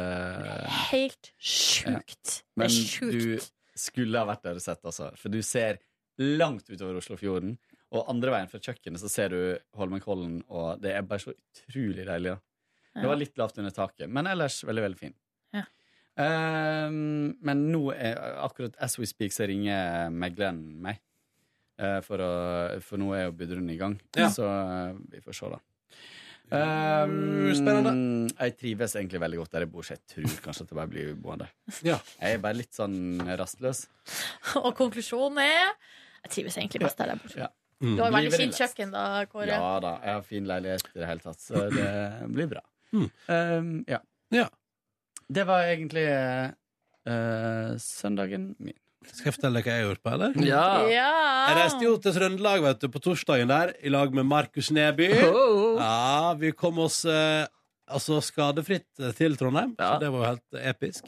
Helt 0.91 1.33
sjukt. 1.41 2.35
Ja. 2.35 2.61
Men 2.61 2.75
er 2.75 3.17
du 3.17 3.49
skulle 3.81 4.21
ha 4.21 4.29
vært 4.29 4.45
der 4.45 4.61
og 4.61 4.65
sett, 4.65 4.83
altså. 4.85 5.11
For 5.19 5.33
du 5.33 5.41
ser 5.47 5.81
langt 6.21 6.69
utover 6.69 6.99
Oslofjorden. 7.01 7.57
Og 7.91 8.07
andre 8.13 8.35
veien 8.35 8.51
fra 8.51 8.61
kjøkkenet 8.63 9.03
så 9.03 9.11
ser 9.11 9.33
du 9.33 9.41
Holmenkollen, 9.79 10.41
og 10.47 10.83
det 10.83 10.93
er 10.95 11.07
bare 11.07 11.25
så 11.25 11.33
utrolig 11.35 12.05
deilig. 12.07 12.37
Ja. 12.37 13.01
Det 13.01 13.09
var 13.11 13.19
litt 13.19 13.39
lavt 13.39 13.59
under 13.59 13.75
taket, 13.75 14.11
men 14.11 14.29
ellers 14.31 14.61
veldig, 14.67 14.85
veldig 14.85 15.01
fin. 15.01 15.17
Ja. 15.57 15.65
Um, 16.21 17.33
men 17.47 17.65
nå 17.73 17.83
er 17.95 18.19
akkurat 18.45 18.77
as 18.83 18.99
we 19.01 19.09
speak 19.11 19.35
så 19.35 19.49
ringer 19.51 20.11
megleren 20.15 20.61
meg. 20.85 21.01
Eh, 21.81 21.99
for, 22.05 22.21
å, 22.21 22.31
for 22.85 23.01
nå 23.01 23.11
er 23.17 23.27
jo 23.29 23.37
budrunden 23.41 23.73
i 23.73 23.79
gang. 23.81 23.97
Ja. 24.19 24.29
Så 24.33 24.45
eh, 24.45 24.97
vi 25.15 25.23
får 25.25 25.37
se, 25.39 25.53
da. 25.55 25.61
Um, 26.51 27.53
Spennende. 27.55 27.93
Jeg 28.35 28.57
trives 28.59 28.97
egentlig 28.99 29.21
veldig 29.23 29.39
godt 29.39 29.53
der 29.55 29.65
jeg 29.65 29.71
bor, 29.71 29.87
så 29.87 29.95
jeg 29.95 30.03
tror 30.11 30.33
kanskje 30.45 30.65
at 30.67 30.73
jeg 30.73 30.79
bare 30.81 30.91
blir 30.91 31.13
boende. 31.15 31.47
Ja. 31.87 32.01
Jeg 32.19 32.37
er 32.37 32.43
bare 32.43 32.59
litt 32.59 32.75
sånn 32.75 33.23
rastløs. 33.39 33.85
Og 34.65 34.73
konklusjonen 34.79 35.39
er 35.45 35.71
Jeg 36.25 36.33
trives 36.35 36.59
egentlig 36.59 36.83
best 36.85 36.99
der 37.01 37.15
jeg 37.15 37.23
bor. 37.23 37.37
Ja. 37.47 37.49
Mm. 37.81 37.95
Du 37.95 38.03
har 38.03 38.11
jo 38.11 38.17
veldig 38.19 38.33
fint 38.35 38.59
kjøkken, 38.61 38.91
da, 38.93 39.05
Kåre. 39.31 39.55
Ja 39.55 39.77
da, 39.81 39.95
jeg 40.05 40.19
har 40.19 40.27
fin 40.27 40.49
leilighet 40.51 40.91
i 40.91 40.99
det 40.99 41.07
hele 41.09 41.25
tatt, 41.25 41.41
så 41.41 41.63
det 41.73 41.87
blir 42.35 42.51
bra. 42.51 42.65
Mm. 42.93 43.07
Um, 43.31 43.71
ja. 43.89 44.03
Ja. 44.35 44.51
Det 45.31 45.47
var 45.49 45.65
egentlig 45.71 46.05
uh, 46.11 47.79
søndagen 47.81 48.51
min. 48.59 48.77
Skal 49.09 49.31
jeg 49.31 49.37
fortelle 49.37 49.61
deg 49.61 49.67
hva 49.67 49.75
jeg 49.75 49.81
har 49.81 49.89
gjort 49.89 50.03
på, 50.05 50.13
eller? 50.17 50.35
Ja. 50.45 50.65
Ja. 50.93 51.13
Jeg 51.49 51.57
reiste 51.57 51.87
jo 51.87 51.95
til 52.05 52.15
Trøndelag 52.17 52.65
vet 52.67 52.83
du, 52.83 52.89
på 52.93 53.01
torsdagen 53.03 53.49
der 53.53 53.73
i 53.81 53.93
lag 53.93 54.13
med 54.17 54.29
Markus 54.29 54.69
Neby. 54.77 55.09
Oh. 55.31 55.81
Ja, 55.81 56.35
vi 56.41 56.53
kom 56.53 56.83
oss 56.85 57.03
eh, 57.09 57.49
altså 57.91 58.15
skadefritt 58.25 58.89
eh, 59.03 59.13
til 59.19 59.33
Trondheim, 59.41 59.71
Ja. 59.79 59.85
så 59.95 59.99
det 60.03 60.09
var 60.15 60.19
jo 60.23 60.27
helt 60.31 60.51
episk. 60.71 61.03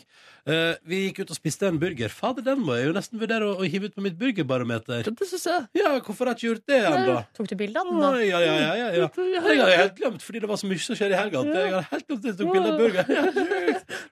Eh, 0.46 0.74
vi 0.88 0.96
gikk 1.06 1.16
ut 1.22 1.30
og 1.32 1.36
spiste 1.38 1.64
en 1.70 1.78
burger. 1.82 2.10
Fader, 2.10 2.42
den 2.46 2.58
må 2.66 2.72
jeg 2.78 2.86
jo 2.90 2.94
nesten 2.96 3.16
vurdere 3.22 3.44
å, 3.48 3.50
å 3.62 3.64
hive 3.68 3.84
ut 3.90 3.94
på 3.96 4.02
mitt 4.04 4.16
burgerbarometer. 4.18 5.00
Det 5.08 5.26
synes 5.30 5.46
jeg. 5.46 5.60
Ja, 5.78 5.88
hvorfor 6.00 6.22
har 6.26 6.32
jeg 6.34 6.38
ikke 6.42 6.50
gjort 6.50 6.66
det 6.72 6.80
ennå? 6.90 7.14
Tok 7.38 7.46
du 7.52 7.56
bilde 7.62 7.78
av 7.80 7.84
den, 7.90 7.98
da? 8.02 8.08
Ja, 8.22 8.38
ja, 8.42 8.44
ja, 8.52 8.54
ja, 8.82 8.88
ja. 8.98 9.06
Jeg 9.46 9.58
har 9.62 9.70
helt 9.84 9.96
glemt, 10.02 10.22
fordi 10.26 10.38
det 10.42 10.48
var 10.50 10.58
så 10.60 10.66
mye 10.70 10.80
som 10.82 10.94
skjedde 10.98 11.14
i 11.14 11.20
helga. 11.22 11.38
Jeg 11.52 11.72
har 11.78 11.84
helt 11.92 12.06
glemt 12.10 12.22
at 12.22 12.26
jeg 12.30 12.36
tok 12.42 12.50
bilde 12.52 12.68
av 12.68 12.74
burger. 12.82 13.04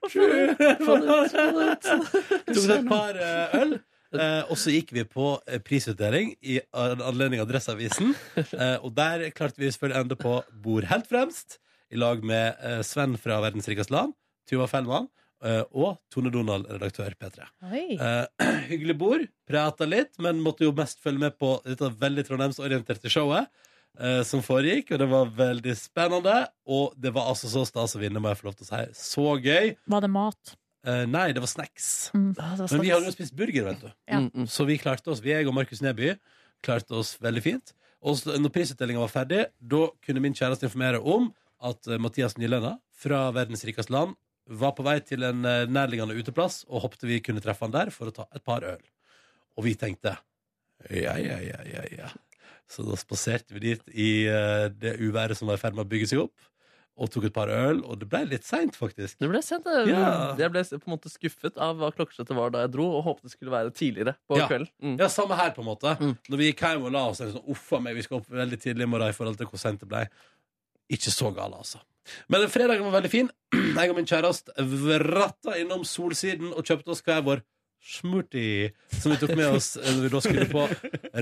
Tok 2.51 2.67
et 2.75 2.85
par 2.89 3.15
eh, 3.17 3.55
øl. 3.61 3.73
Eh, 4.11 4.43
og 4.51 4.57
så 4.59 4.73
gikk 4.73 4.89
vi 4.95 5.03
på 5.07 5.25
eh, 5.47 5.59
prisutdeling 5.63 6.33
i 6.43 6.57
anledning 6.75 7.39
Adresseavisen. 7.43 8.13
Eh, 8.61 8.77
og 8.83 8.91
der 8.97 9.29
klarte 9.35 9.59
vi 9.61 9.69
selvfølgelig 9.71 9.99
ende 10.01 10.15
på 10.19 10.33
bord 10.63 10.83
helt 10.89 11.07
fremst, 11.09 11.49
i 11.91 11.99
lag 11.99 12.23
med 12.23 12.61
eh, 12.63 12.81
Sven 12.87 13.17
fra 13.19 13.41
Verdens 13.43 13.67
rikeste 13.69 13.93
land, 13.93 14.13
Tuva 14.49 14.67
Fellmann 14.71 15.09
eh, 15.45 15.63
og 15.71 15.97
Tone 16.13 16.31
Donald, 16.33 16.69
redaktør 16.71 17.13
P3. 17.19 17.47
Oi. 17.71 17.83
Eh, 17.97 18.47
hyggelig 18.71 18.95
bord. 19.01 19.25
Prata 19.49 19.87
litt, 19.89 20.15
men 20.23 20.39
måtte 20.43 20.65
jo 20.67 20.75
mest 20.77 21.03
følge 21.03 21.27
med 21.27 21.37
på 21.41 21.57
dette 21.67 21.91
veldig 22.01 22.25
trondheimsorienterte 22.29 23.11
showet. 23.11 23.51
uh, 23.99 24.21
som 24.23 24.39
foregikk, 24.39 24.93
og 24.93 25.01
det 25.01 25.07
var 25.11 25.31
veldig 25.35 25.73
spennende. 25.75 26.37
Og 26.63 26.95
det 26.95 27.11
var 27.13 27.27
altså 27.33 27.51
så 27.51 27.65
stas 27.67 27.97
å 27.97 28.01
vinne, 28.01 28.21
må 28.23 28.31
jeg 28.31 28.39
få 28.39 28.47
lov 28.47 28.57
til 28.57 28.69
å 28.69 28.71
si. 28.71 28.83
Så 28.97 29.25
gøy. 29.43 29.75
Var 29.91 30.05
det 30.05 30.11
mat? 30.13 30.55
Uh, 30.87 31.03
nei, 31.05 31.27
det 31.35 31.43
var 31.43 31.51
snacks. 31.51 31.89
Mm. 32.15 32.31
Men 32.39 32.81
vi 32.81 32.93
hadde 32.93 33.11
jo 33.11 33.13
spist 33.13 33.35
burger, 33.37 33.67
vet 33.67 33.83
du. 33.83 33.91
Ja. 34.07 34.23
Mm, 34.23 34.31
mm. 34.31 34.47
Så 34.49 34.65
vi 34.69 34.79
klarte 34.81 35.11
oss, 35.11 35.21
vi 35.21 35.35
jeg 35.35 35.49
og 35.49 35.53
Markus 35.59 35.83
Neby 35.83 36.15
klarte 36.65 36.95
oss 36.97 37.17
veldig 37.21 37.43
fint. 37.43 37.75
Og 38.01 38.23
når 38.25 38.53
prisutdelinga 38.53 39.03
var 39.03 39.11
ferdig, 39.13 39.43
da 39.59 39.83
kunne 40.05 40.23
min 40.23 40.33
kjæreste 40.37 40.65
informere 40.65 41.01
om 41.03 41.29
at 41.61 41.87
eh, 41.91 41.99
Mathias 42.01 42.37
Nylenda 42.39 42.75
fra 43.01 43.27
Verdens 43.35 43.65
rikeste 43.67 43.93
land 43.93 44.15
var 44.51 44.73
på 44.77 44.83
vei 44.85 44.97
til 45.05 45.23
en 45.27 45.45
eh, 45.47 45.67
nærliggende 45.69 46.17
uteplass 46.17 46.63
og 46.67 46.83
håpte 46.87 47.07
vi 47.09 47.21
kunne 47.23 47.43
treffe 47.43 47.65
han 47.67 47.75
der 47.75 47.91
for 47.93 48.09
å 48.11 48.15
ta 48.15 48.27
et 48.35 48.43
par 48.47 48.65
øl. 48.67 48.81
Og 49.57 49.67
vi 49.67 49.75
tenkte 49.79 50.17
ja, 50.89 51.13
ja, 51.21 51.37
ja, 51.45 51.59
ja, 51.69 51.83
ja. 51.93 52.07
Så 52.71 52.81
da 52.87 52.95
spaserte 52.97 53.53
vi 53.53 53.59
dit 53.71 53.91
i 53.93 54.11
eh, 54.31 54.69
det 54.73 54.95
uværet 55.03 55.37
som 55.37 55.49
var 55.51 55.59
i 55.59 55.61
ferd 55.61 55.75
med 55.77 55.85
å 55.85 55.91
bygge 55.91 56.07
seg 56.13 56.23
opp, 56.23 56.47
og 57.01 57.09
tok 57.09 57.25
et 57.29 57.33
par 57.33 57.49
øl, 57.49 57.79
og 57.87 57.97
det 58.01 58.07
ble 58.11 58.19
litt 58.29 58.43
seint, 58.45 58.75
faktisk. 58.77 59.15
Det 59.21 59.29
ble 59.31 59.39
sent. 59.45 59.65
Ja. 59.87 60.33
jeg 60.37 60.51
ble 60.53 60.61
på 60.69 60.89
en 60.89 60.93
måte 60.93 61.09
skuffet 61.09 61.55
av 61.61 61.79
hva 61.79 61.89
klokkeslettet 61.95 62.35
var 62.37 62.51
da 62.53 62.65
jeg 62.65 62.73
dro, 62.75 62.85
og 62.97 63.05
håpet 63.07 63.25
det 63.29 63.33
skulle 63.33 63.53
være 63.53 63.71
tidligere 63.75 64.13
på 64.29 64.37
Ja. 64.41 64.47
kvelden. 64.51 64.69
Mm. 64.83 64.97
Ja, 64.99 65.07
samme 65.09 65.37
her, 65.39 65.53
på 65.55 65.63
en 65.63 65.69
måte. 65.71 65.95
Mm. 66.01 66.13
Når 66.29 66.41
vi 66.41 66.49
gikk 66.51 66.61
hjem 66.67 66.85
og 66.89 66.93
la 66.93 67.05
oss, 67.09 67.21
er 67.23 67.31
sånn, 67.33 67.47
uffa 67.53 67.79
meg, 67.81 67.95
vi 67.97 68.03
skal 68.05 68.19
opp 68.19 68.29
veldig 68.29 68.59
tidlig 68.61 68.85
i 68.85 68.91
morgen 68.91 69.09
i 69.13 69.17
forhold 69.17 69.39
til 69.39 69.49
hvor 69.49 69.63
sent 69.63 69.81
det 69.81 69.89
ble. 69.89 70.03
Ikke 70.91 71.13
så 71.13 71.31
gale, 71.35 71.61
altså. 71.61 71.81
Men 72.31 72.47
fredagen 72.51 72.83
var 72.87 72.97
veldig 72.99 73.11
fin. 73.13 73.31
Jeg 73.77 73.93
og 73.93 73.97
min 73.97 74.09
kjæreste 74.09 74.53
vratta 74.57 75.55
innom 75.61 75.85
Solsiden 75.87 76.51
og 76.51 76.65
kjøpte 76.67 76.93
oss 76.95 77.03
hver 77.05 77.23
vår 77.25 77.43
smoothie, 77.81 78.69
som 78.93 79.09
vi 79.13 79.17
tok 79.17 79.31
med 79.33 79.55
oss 79.57 79.71
når 79.81 80.03
vi 80.03 80.09
da 80.13 80.19
skulle 80.21 80.45
på 80.51 80.65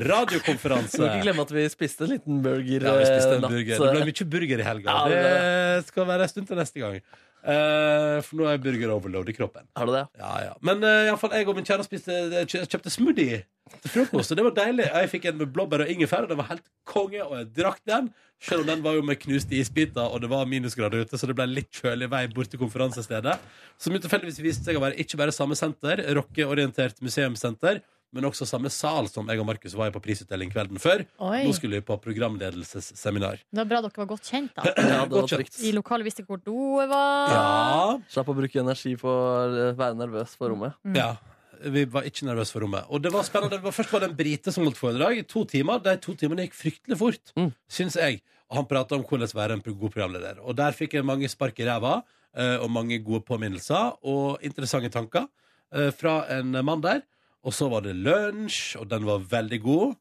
radiokonferanse. 0.10 0.98
Du 0.98 1.06
må 1.06 1.08
ikke 1.14 1.28
glemme 1.30 1.46
at 1.46 1.54
vi 1.56 1.64
spiste 1.72 2.04
en 2.04 2.12
liten 2.18 2.41
burger. 2.44 2.84
Ja, 2.84 2.96
vi 3.00 3.08
spiste 3.08 3.30
eh, 3.32 3.38
en 3.38 3.46
natt. 3.46 3.54
burger. 3.56 3.80
Det 3.86 3.94
ble 3.96 4.10
mye 4.10 4.28
burger 4.36 4.64
i 4.64 4.68
helga. 4.68 4.98
Det 5.14 5.88
skal 5.88 6.10
være 6.12 6.28
en 6.28 6.34
stund 6.34 6.50
til 6.52 6.60
neste 6.60 6.84
gang. 6.84 7.00
Eh, 7.40 8.18
for 8.26 8.36
nå 8.36 8.48
er 8.52 8.57
burger 8.60 8.91
overload 8.91 9.30
i 9.32 9.36
kroppen. 9.38 9.64
Har 9.80 9.88
du 9.88 9.94
det? 9.95 10.06
Ja, 10.20 10.32
ja. 10.44 10.56
Men 10.66 10.84
uh, 10.84 11.06
iallfall 11.07 11.32
jeg 11.38 11.48
og 11.48 11.56
min 11.56 11.68
kjære 11.68 11.86
spiste, 11.88 12.18
kjø- 12.52 12.66
kjøpte 12.68 12.91
smoothie 12.91 13.44
til 13.80 13.91
frokost, 13.94 14.34
og 14.34 14.40
det 14.40 14.44
var 14.49 14.56
deilig. 14.57 14.88
Jeg 14.90 15.11
fikk 15.14 15.28
en 15.30 15.38
med 15.40 15.53
blåbær 15.56 15.86
og 15.86 15.91
ingefær, 15.94 16.26
og 16.26 16.34
den 16.34 16.40
var 16.41 16.49
helt 16.49 16.66
konge, 16.90 17.22
og 17.24 17.38
jeg 17.38 17.48
drakk 17.61 17.80
den. 17.88 18.10
Selv 18.44 18.64
om 18.64 18.70
den 18.72 18.84
var 18.84 18.95
jo 18.98 19.03
med 19.07 19.20
knuste 19.22 19.56
isbiter, 19.60 20.03
og 20.10 20.20
det 20.24 20.30
var 20.32 20.48
minusgrader 20.49 21.03
ute, 21.06 21.20
så 21.20 21.28
det 21.30 21.36
ble 21.38 21.45
litt 21.52 21.70
kjølig 21.80 22.07
vei 22.11 22.24
bort 22.34 22.49
til 22.52 22.60
konferansestedet. 22.61 23.36
Som 23.80 23.95
jo 23.95 24.02
tilfeldigvis 24.03 24.41
viste 24.44 24.68
seg 24.68 24.80
å 24.80 24.84
være 24.84 24.99
ikke 25.03 25.20
bare 25.20 25.36
samme 25.36 25.56
senter, 25.60 26.02
rockeorientert 26.18 26.99
museumssenter, 27.06 27.82
men 28.11 28.26
også 28.26 28.48
samme 28.49 28.69
sal 28.73 29.07
som 29.11 29.27
jeg 29.30 29.40
og 29.41 29.45
Markus 29.45 29.76
var 29.77 29.91
i 29.91 29.94
på 29.94 30.02
prisutdeling 30.02 30.49
kvelden 30.53 30.80
før. 30.81 31.03
Oi. 31.22 31.44
Nå 31.45 31.53
skulle 31.53 31.77
vi 31.80 31.86
på 31.86 31.98
programledelsesseminar. 32.02 33.41
Det 33.52 33.61
var 33.61 33.68
bra 33.69 33.81
dere 33.86 34.02
var 34.02 34.10
godt 34.10 34.30
kjent, 34.30 34.53
da. 34.57 34.64
Ja, 34.90 35.03
det 35.06 35.15
var 35.15 35.27
trygt. 35.30 35.57
De 35.61 35.73
lokale 35.76 36.07
visste 36.07 36.26
hvor 36.27 36.41
doet 36.44 36.90
var. 36.91 37.34
Ja, 37.34 37.98
Slapp 38.11 38.31
å 38.31 38.38
bruke 38.38 38.61
energi 38.61 38.95
på 38.99 39.10
å 39.10 39.73
være 39.77 39.98
nervøs 39.99 40.34
for 40.40 40.53
rommet. 40.53 40.77
Ja. 40.98 41.14
Vi 41.60 41.84
var 41.91 42.06
ikke 42.07 42.23
nervøse 42.23 42.56
for 42.56 42.64
rommet. 42.64 42.86
Og 42.88 43.02
det 43.03 43.11
var 43.11 43.26
spennende. 43.27 43.57
Det 43.60 43.65
var, 43.68 43.73
først 43.76 43.91
var 43.91 44.06
det 44.06 44.10
en 44.14 44.18
brite 44.19 44.53
som 44.56 44.64
holdt 44.64 44.80
foredrag 44.80 45.18
i 45.19 45.26
to 45.27 45.44
timer. 45.49 45.81
De 45.84 45.98
to 45.99 46.15
timene 46.15 46.45
gikk 46.48 46.56
fryktelig 46.56 46.98
fort, 47.02 47.34
Mm. 47.36 47.49
syns 47.68 47.98
jeg. 47.99 48.22
Og 48.49 48.56
han 48.61 48.65
prata 48.69 48.95
om 48.95 49.03
hvordan 49.03 49.27
være 49.36 49.57
en 49.57 49.61
god 49.68 49.91
programleder. 49.91 50.40
Og 50.41 50.56
der 50.56 50.72
fikk 50.73 50.95
jeg 50.95 51.06
mange 51.06 51.27
spark 51.30 51.60
i 51.60 51.68
ræva, 51.68 51.99
eh, 52.34 52.56
og 52.64 52.72
mange 52.72 52.98
gode 53.03 53.22
påminnelser 53.27 53.98
og 54.07 54.40
interessante 54.41 54.90
tanker 54.90 55.27
eh, 55.76 55.91
fra 55.91 56.23
en 56.40 56.56
mann 56.65 56.81
der. 56.81 57.03
Og 57.48 57.53
så 57.56 57.70
var 57.72 57.82
det 57.86 57.94
lunsj, 57.95 58.76
og 58.82 58.90
den 58.91 59.06
var 59.07 59.20
veldig 59.32 59.60
god. 59.64 59.95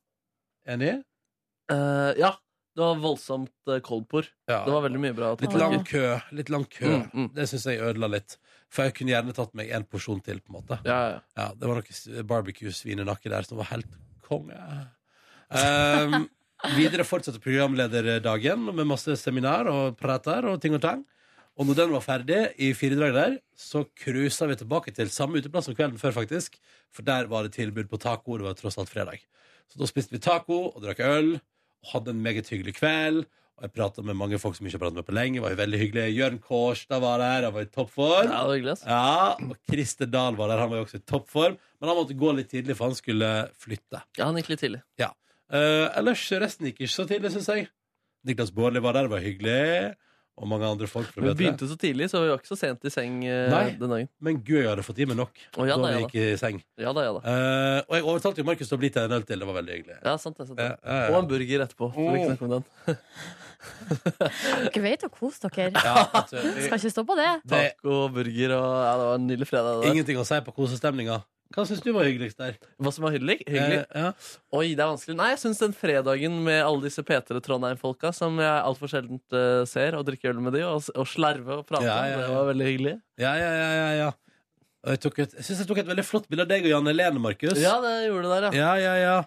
Enig? 0.68 0.96
Eh, 1.70 2.12
ja. 2.18 2.34
Det 2.78 2.84
var 2.86 2.98
voldsomt 3.02 3.70
koldpor. 3.82 4.26
Ja. 4.46 4.60
Det 4.62 4.70
var 4.70 4.84
veldig 4.84 5.00
mye 5.02 5.14
bra. 5.16 5.32
Litt 5.42 5.54
lang 5.58 5.80
kø. 5.88 6.02
Litt 6.38 6.50
lang 6.54 6.62
kø. 6.70 6.86
Mm, 6.92 7.06
mm. 7.10 7.24
Det 7.34 7.46
syns 7.50 7.64
jeg 7.66 7.80
ødela 7.82 8.06
litt. 8.12 8.36
For 8.70 8.86
jeg 8.86 8.94
kunne 8.94 9.10
gjerne 9.10 9.34
tatt 9.34 9.50
meg 9.58 9.72
en 9.74 9.82
porsjon 9.90 10.20
til, 10.22 10.38
på 10.44 10.52
en 10.52 10.58
måte. 10.60 10.78
Ja, 10.86 10.98
ja. 11.16 11.16
Ja, 11.40 11.46
det 11.58 11.66
var 11.66 11.80
noe 11.80 11.90
s- 11.96 12.04
barbecue-svinenakke 12.30 13.32
der 13.32 13.42
som 13.48 13.58
var 13.58 13.66
helt 13.72 13.96
konge. 14.28 14.54
Um, 15.50 16.28
videre 16.78 17.02
fortsetter 17.08 17.42
programlederdagen 17.42 18.68
med 18.70 18.86
masse 18.86 19.16
seminar 19.18 19.66
og 19.72 19.98
prater 19.98 20.46
og 20.52 20.60
ting 20.62 20.78
og 20.78 20.82
tang. 20.84 21.02
Og 21.58 21.66
når 21.66 21.74
den 21.80 21.90
var 21.96 22.04
ferdig 22.04 22.42
i 22.62 22.68
firedrag 22.78 23.14
der, 23.16 23.32
så 23.58 23.82
cruisa 23.98 24.46
vi 24.46 24.54
tilbake 24.60 24.92
til 24.94 25.10
samme 25.10 25.40
uteplass 25.40 25.66
som 25.66 25.74
kvelden 25.74 25.98
før, 25.98 26.14
faktisk. 26.20 26.54
For 26.94 27.02
der 27.06 27.26
var 27.30 27.42
det 27.46 27.56
tilbud 27.56 27.88
på 27.90 27.98
taco. 27.98 28.36
Det 28.38 28.46
var 28.46 28.54
tross 28.58 28.78
alt 28.78 28.92
fredag. 28.92 29.24
Så 29.66 29.80
da 29.80 29.88
spiste 29.90 30.14
vi 30.14 30.22
taco 30.22 30.68
og 30.70 30.78
drakk 30.84 31.02
øl. 31.02 31.34
Og 31.82 31.90
hadde 31.96 32.14
en 32.14 32.22
meget 32.22 32.48
hyggelig 32.54 32.76
kveld. 32.78 33.24
Og 33.58 33.66
jeg 33.66 33.74
prata 33.74 34.04
med 34.06 34.14
mange 34.14 34.38
folk 34.38 34.54
som 34.54 34.68
ikke 34.68 34.78
har 34.78 34.84
pratet 34.84 35.00
med 35.00 35.06
på 35.08 35.16
lenge. 35.18 35.40
Det 35.40 35.42
var 35.42 35.54
jo 35.56 35.58
veldig 35.64 35.78
hyggelig. 35.82 36.06
Jørn 36.14 36.38
Kårstad 36.46 37.02
var 37.02 37.18
der. 37.18 37.48
Han 37.48 37.54
var 37.56 37.66
i 37.66 37.70
toppform. 37.74 38.28
ja, 38.30 38.38
det 38.38 38.46
var 38.46 38.54
hyggelig. 38.54 38.76
Ja, 38.86 39.50
og 39.50 39.56
Christer 39.66 40.06
Dahl 40.14 40.38
var 40.38 40.52
der. 40.52 40.62
Han 40.62 40.70
var 40.70 40.78
jo 40.78 40.86
også 40.86 41.00
i 41.02 41.06
toppform. 41.10 41.58
Men 41.80 41.90
han 41.90 41.98
måtte 41.98 42.18
gå 42.22 42.34
litt 42.38 42.52
tidlig, 42.54 42.78
for 42.78 42.86
han 42.92 42.94
skulle 42.98 43.32
flytte. 43.58 44.04
Ja, 44.14 44.28
han 44.28 44.38
gikk 44.38 44.54
litt 44.54 44.62
tidlig. 44.62 44.84
Eh, 45.02 45.86
ellers 45.98 46.22
resten 46.38 46.68
gikk 46.68 46.84
ikke 46.84 46.94
så 46.94 47.08
tidlig, 47.08 47.32
syns 47.34 47.50
jeg. 47.50 47.66
Niklas 48.28 48.54
Baarli 48.54 48.82
var 48.84 48.94
der, 48.94 49.08
det 49.08 49.14
var 49.16 49.26
hyggelig. 49.26 49.96
Og 50.38 50.46
mange 50.48 50.64
andre 50.70 50.86
folk 50.90 51.10
Vi 51.16 51.22
P3. 51.26 51.34
begynte 51.38 51.66
så 51.68 51.76
tidlig, 51.78 52.06
så 52.12 52.20
vi 52.22 52.28
var 52.30 52.38
ikke 52.38 52.50
så 52.52 52.58
sent 52.60 52.84
i 52.86 52.92
seng 52.94 53.18
eh, 53.26 53.48
Nei. 53.50 53.64
den 53.80 53.90
dagen. 53.92 54.08
Men 54.22 54.38
gud, 54.46 54.60
jeg 54.62 54.68
hadde 54.70 54.84
fått 54.86 55.00
i 55.02 55.08
meg 55.10 55.18
nok 55.18 55.34
Å, 55.58 55.66
ja 55.66 55.76
da 55.76 55.82
da, 55.82 55.88
vi 55.90 55.98
ja 55.98 56.04
gikk 56.06 56.14
i 56.22 56.28
seng. 56.40 56.62
Ja 56.78 56.92
da, 56.94 57.04
ja 57.08 57.12
da. 57.16 57.22
Eh, 57.34 57.80
og 57.88 57.96
jeg 57.98 58.06
overtalte 58.06 58.42
jo 58.42 58.46
Markus 58.48 58.70
til 58.70 58.78
å 58.78 58.80
bli 58.84 58.90
til 58.94 59.02
en 59.08 59.16
øl 59.18 59.26
til. 59.28 59.42
Det 59.42 59.48
var 59.50 59.58
veldig 59.58 59.74
hyggelig. 59.78 59.98
Ja, 60.04 60.16
sant 60.22 60.38
det. 60.38 60.46
Sant 60.48 60.58
det. 60.62 60.68
Ja, 60.70 60.78
ja, 60.78 61.00
ja. 61.04 61.10
Og 61.12 61.18
en 61.22 61.28
burger 61.34 61.66
etterpå. 61.66 61.90
For 61.98 62.18
ikke 62.18 62.30
snakke 62.32 62.48
om 62.48 62.56
den. 62.56 62.64
Dere 64.68 64.82
vet 64.84 65.04
å 65.06 65.10
kose 65.12 65.48
dere. 65.50 65.72
Ja, 65.88 66.04
vet 66.12 66.30
Skal 66.68 66.78
ikke 66.78 66.92
stå 66.94 67.04
på 67.08 67.16
det. 67.18 67.28
det 67.48 67.58
er 67.58 67.72
Taco, 67.74 67.96
burger 68.14 68.54
og 68.58 68.68
Ja, 68.84 68.92
det 69.00 69.08
var 69.08 69.18
en 69.18 69.26
nydelig 69.28 69.48
fredag. 69.50 69.80
Det 69.80 69.88
der. 69.88 69.96
ingenting 69.96 70.20
å 70.22 70.26
si 70.28 70.38
på 70.46 70.54
kosestemninga. 70.56 71.18
Hva 71.56 71.64
syns 71.64 71.80
du 71.80 71.88
var 71.96 72.04
hyggeligst 72.04 72.40
der? 72.40 72.58
Hva 72.76 72.90
som 72.92 73.06
var 73.06 73.14
hyggelig? 73.14 73.38
hyggelig? 73.48 73.80
Eh, 73.86 74.02
ja. 74.04 74.10
Oi, 74.52 74.66
det 74.76 74.82
er 74.84 74.90
vanskelig. 74.90 75.16
Nei, 75.16 75.30
jeg 75.32 75.40
syns 75.46 75.62
den 75.62 75.74
fredagen 75.76 76.36
med 76.44 76.60
alle 76.60 76.84
disse 76.84 77.04
P3 77.06 77.40
Trondheim-folka 77.44 78.12
som 78.16 78.36
jeg 78.42 78.52
altfor 78.52 78.92
sjeldent 78.92 79.36
uh, 79.36 79.64
ser, 79.68 79.96
og 79.96 80.04
drikke 80.10 80.28
øl 80.28 80.42
med 80.44 80.58
de, 80.58 80.66
og, 80.68 80.90
og 80.92 81.08
slarve 81.08 81.62
og 81.62 81.64
prate, 81.68 81.88
Ja, 81.88 82.02
ja, 82.10 82.20
det 82.20 82.28
var 82.34 82.50
veldig 82.50 82.68
hyggelig. 82.68 82.94
Ja, 83.20 83.32
ja, 83.40 83.48
ja, 83.56 83.70
ja, 83.78 83.88
ja. 84.02 84.10
Og 84.84 84.94
jeg, 84.94 85.02
tok 85.06 85.24
et, 85.24 85.34
jeg 85.40 85.48
syns 85.48 85.64
jeg 85.64 85.70
tok 85.72 85.82
et 85.82 85.88
veldig 85.88 86.06
flott 86.06 86.28
bilde 86.28 86.44
av 86.44 86.52
deg 86.52 86.68
og 86.68 86.74
Jan 86.74 86.92
Helene, 86.92 87.24
Markus. 87.24 87.58
Ja, 87.58 87.74
det 87.82 87.96
gjorde 88.06 88.28
det 88.28 88.36
der, 88.36 88.48
ja. 88.60 88.68
ja, 88.76 88.76
ja, 88.84 88.94
ja. 89.02 89.18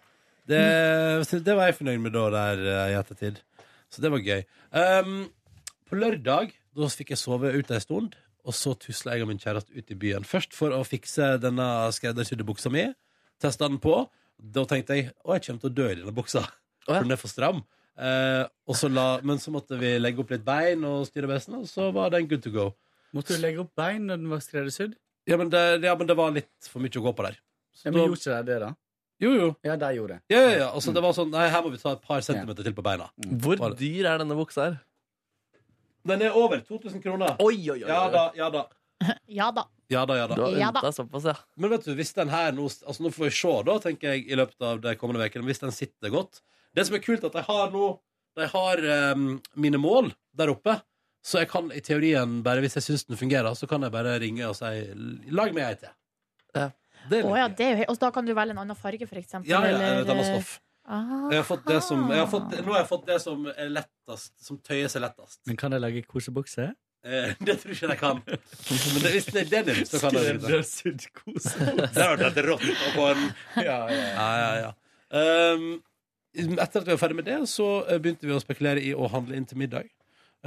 Det, 0.52 1.42
det 1.46 1.58
var 1.58 1.70
jeg 1.70 1.78
fornøyd 1.82 2.02
med 2.06 2.16
da 2.16 2.30
der 2.34 2.64
eh, 2.66 2.88
i 2.94 2.98
ettertid. 2.98 3.42
Så 3.92 4.02
det 4.04 4.10
var 4.14 4.24
gøy. 4.24 4.42
Um, 4.72 5.22
på 5.90 6.00
lørdag 6.00 6.54
da 6.78 6.88
fikk 6.88 7.12
jeg 7.14 7.20
sove 7.20 7.52
ute 7.52 7.76
ei 7.76 7.84
stund, 7.84 8.16
og 8.46 8.54
så 8.58 8.74
tusla 8.80 9.14
jeg 9.16 9.26
og 9.26 9.30
min 9.32 9.40
kjæreste 9.42 9.76
ut 9.76 9.92
i 9.94 9.98
byen. 10.02 10.24
Først 10.28 10.54
for 10.58 10.74
å 10.76 10.82
fikse 10.88 11.36
denne 11.44 11.68
skreddersydde 11.96 12.46
buksa 12.48 12.72
mi. 12.74 12.88
Testa 13.42 13.68
den 13.70 13.80
på. 13.82 13.96
Da 14.42 14.64
tenkte 14.70 14.98
jeg 14.98 15.12
å, 15.26 15.36
jeg 15.36 15.46
kommer 15.46 15.62
til 15.62 15.70
å 15.72 15.76
dø 15.78 15.88
i 15.92 15.96
denne 16.00 16.14
buksa. 16.18 16.42
For 16.88 17.04
den 17.06 17.14
er 17.14 17.20
for 17.22 17.30
stram. 17.30 17.62
Eh, 18.02 18.44
og 18.66 18.78
så 18.80 18.90
la, 18.90 19.20
men 19.28 19.38
så 19.38 19.52
måtte 19.54 19.78
vi 19.78 19.94
legge 20.02 20.24
opp 20.24 20.32
litt 20.34 20.46
bein 20.48 20.82
og 20.88 21.04
styre 21.10 21.30
besten, 21.30 21.60
og 21.62 21.68
så 21.70 21.92
var 21.94 22.10
den 22.16 22.26
good 22.32 22.42
to 22.42 22.50
go. 22.54 22.70
Måtte 23.14 23.36
du 23.36 23.42
legge 23.44 23.62
opp 23.62 23.74
bein 23.78 24.08
når 24.10 24.22
den 24.24 24.32
var 24.32 24.42
skreddersydd? 24.42 24.96
Ja, 25.30 25.38
men 25.38 25.52
det, 25.54 25.62
ja, 25.86 25.94
men 26.00 26.08
det 26.10 26.16
var 26.18 26.32
litt 26.34 26.50
for 26.72 26.82
mye 26.82 26.90
å 26.98 27.04
gå 27.06 27.12
på 27.18 27.28
der. 27.28 27.38
Så 27.76 27.86
Ja, 27.86 27.92
men 27.92 28.00
da- 28.02 28.08
gjorde 28.08 28.22
ikke 28.24 28.38
de 28.40 28.52
det, 28.54 28.60
da? 28.64 28.72
jo, 29.22 29.32
jo. 29.38 29.50
Ja, 29.68 29.76
de 29.78 29.90
gjorde 30.00 30.16
det. 30.18 30.22
Ja, 30.34 30.40
ja, 30.42 30.54
ja. 30.64 30.70
Altså, 30.74 30.94
det 30.96 31.04
var 31.06 31.14
sånn, 31.14 31.30
nei, 31.30 31.44
her 31.54 31.62
må 31.62 31.70
vi 31.76 31.78
ta 31.78 31.92
et 31.94 32.02
par 32.02 32.22
centimeter 32.26 32.64
til 32.66 32.74
på 32.74 32.82
beina. 32.88 33.12
Hvor 33.46 33.76
dyr 33.78 34.08
er 34.10 34.18
denne 34.24 34.34
buksa 34.40 34.64
her? 34.72 34.80
Den 36.08 36.22
er 36.22 36.36
over 36.38 36.62
2000 36.66 37.02
kroner. 37.04 37.36
Oi, 37.40 37.58
oi, 37.70 37.84
oi. 37.84 37.88
Ja 37.90 38.10
da, 38.10 38.32
ja 38.36 38.50
da. 38.50 38.68
Ja 39.28 39.52
da. 39.52 39.64
Ja 39.90 40.06
da, 40.06 40.16
ja 40.16 40.28
Du 40.30 40.42
har 40.42 40.58
Ja 40.60 40.70
da. 40.72 40.82
deg 40.86 40.94
såpass, 40.94 41.24
ja. 41.26 41.34
Men 41.58 41.72
vet 41.74 41.86
du, 41.86 41.94
hvis 41.98 42.14
den 42.14 42.30
her 42.30 42.52
nå 42.54 42.68
Altså, 42.70 43.02
nå 43.04 43.10
får 43.12 43.26
vi 43.28 43.32
se, 43.40 43.54
da, 43.68 43.78
tenker 43.82 44.14
jeg, 44.14 44.28
i 44.32 44.36
løpet 44.38 44.62
av 44.62 44.82
de 44.84 44.96
kommende 44.96 45.26
ukene, 45.26 45.46
hvis 45.50 45.60
den 45.64 45.72
sitter 45.76 46.10
godt. 46.14 46.42
Det 46.76 46.86
som 46.88 46.96
er 46.96 47.04
kult, 47.04 47.24
er 47.24 47.32
at 47.32 47.40
de 47.40 47.44
har 47.48 47.72
nå 47.74 47.88
De 48.38 48.46
har 48.48 48.78
ehm, 48.96 49.26
mine 49.60 49.78
mål 49.82 50.14
der 50.38 50.54
oppe. 50.54 50.78
Så 51.26 51.42
jeg 51.42 51.50
kan 51.52 51.68
i 51.76 51.82
teorien, 51.86 52.40
bare 52.46 52.62
hvis 52.64 52.78
jeg 52.80 52.86
syns 52.88 53.04
den 53.10 53.18
fungerer, 53.20 53.54
så 53.58 53.68
kan 53.70 53.84
jeg 53.86 53.92
bare 53.94 54.16
ringe 54.24 54.46
og 54.48 54.56
si 54.58 54.70
lag 55.30 55.52
meg 55.54 55.66
ei 55.68 55.76
til. 55.82 55.92
Ja. 56.56 56.70
Det 57.10 57.20
er 57.20 57.26
Å 57.26 57.34
litt 57.34 57.38
ja, 57.42 57.48
gøy. 57.50 57.56
det 57.58 57.66
er 57.66 57.72
jo 57.72 57.78
he- 57.82 57.90
Og 57.90 57.98
da 58.00 58.10
kan 58.14 58.26
du 58.26 58.34
velge 58.38 58.54
en 58.56 58.62
annen 58.62 58.78
farge, 58.78 59.06
for 59.10 59.18
eksempel. 59.20 59.50
ja, 59.50 59.60
ja, 59.66 59.74
eller- 59.76 60.02
et 60.06 60.10
annet 60.14 60.26
stoff. 60.32 60.60
Ah. 60.86 61.28
Jeg 61.32 61.42
har 61.44 61.48
fått 61.48 61.68
det 61.70 61.82
som, 61.86 62.06
jeg 62.10 62.20
har 62.24 62.30
fått, 62.30 62.56
nå 62.66 62.74
har 62.74 62.82
jeg 62.82 62.90
fått 62.90 63.04
det 63.08 63.18
som 63.22 63.44
er 63.52 63.70
lettest, 63.70 64.34
som 64.42 64.58
tøyer 64.66 64.90
seg 64.92 65.04
lettest. 65.06 65.42
Men 65.50 65.60
kan 65.60 65.76
jeg 65.76 65.84
lage 65.84 66.02
kosebukse? 66.10 66.72
Eh, 67.06 67.36
det 67.48 67.58
tror 67.62 67.76
ikke 67.76 67.92
jeg 67.94 68.02
kan. 68.02 68.20
Men 68.26 69.06
det, 69.06 69.14
hvis 69.16 69.30
det 69.30 69.44
er 69.46 69.54
denim, 69.54 69.86
så 69.90 70.02
kan 70.02 70.18
jeg 70.18 70.26
det. 70.26 70.42
Skreddersydd 70.42 71.08
kose. 71.18 71.70
Det 71.82 72.02
har 72.02 72.18
vært 72.18 72.28
et 72.32 72.44
rått 72.50 72.68
å 72.68 72.92
få 72.98 73.08
en 73.14 73.24
ja, 73.62 73.80
ja. 73.94 74.04
Ja, 74.18 74.28
ja, 74.42 74.52
ja. 74.66 74.76
Um, 75.12 75.72
etter 76.38 76.80
at 76.80 76.86
vi 76.88 76.94
var 76.94 77.02
ferdig 77.02 77.18
med 77.20 77.28
det, 77.28 77.40
så 77.52 77.72
eh, 77.86 78.00
begynte 78.02 78.30
vi 78.30 78.36
å 78.36 78.42
spekulere 78.42 78.84
i 78.84 78.94
å 78.96 79.10
handle 79.12 79.38
inn 79.38 79.48
til 79.50 79.60
middag. 79.60 79.90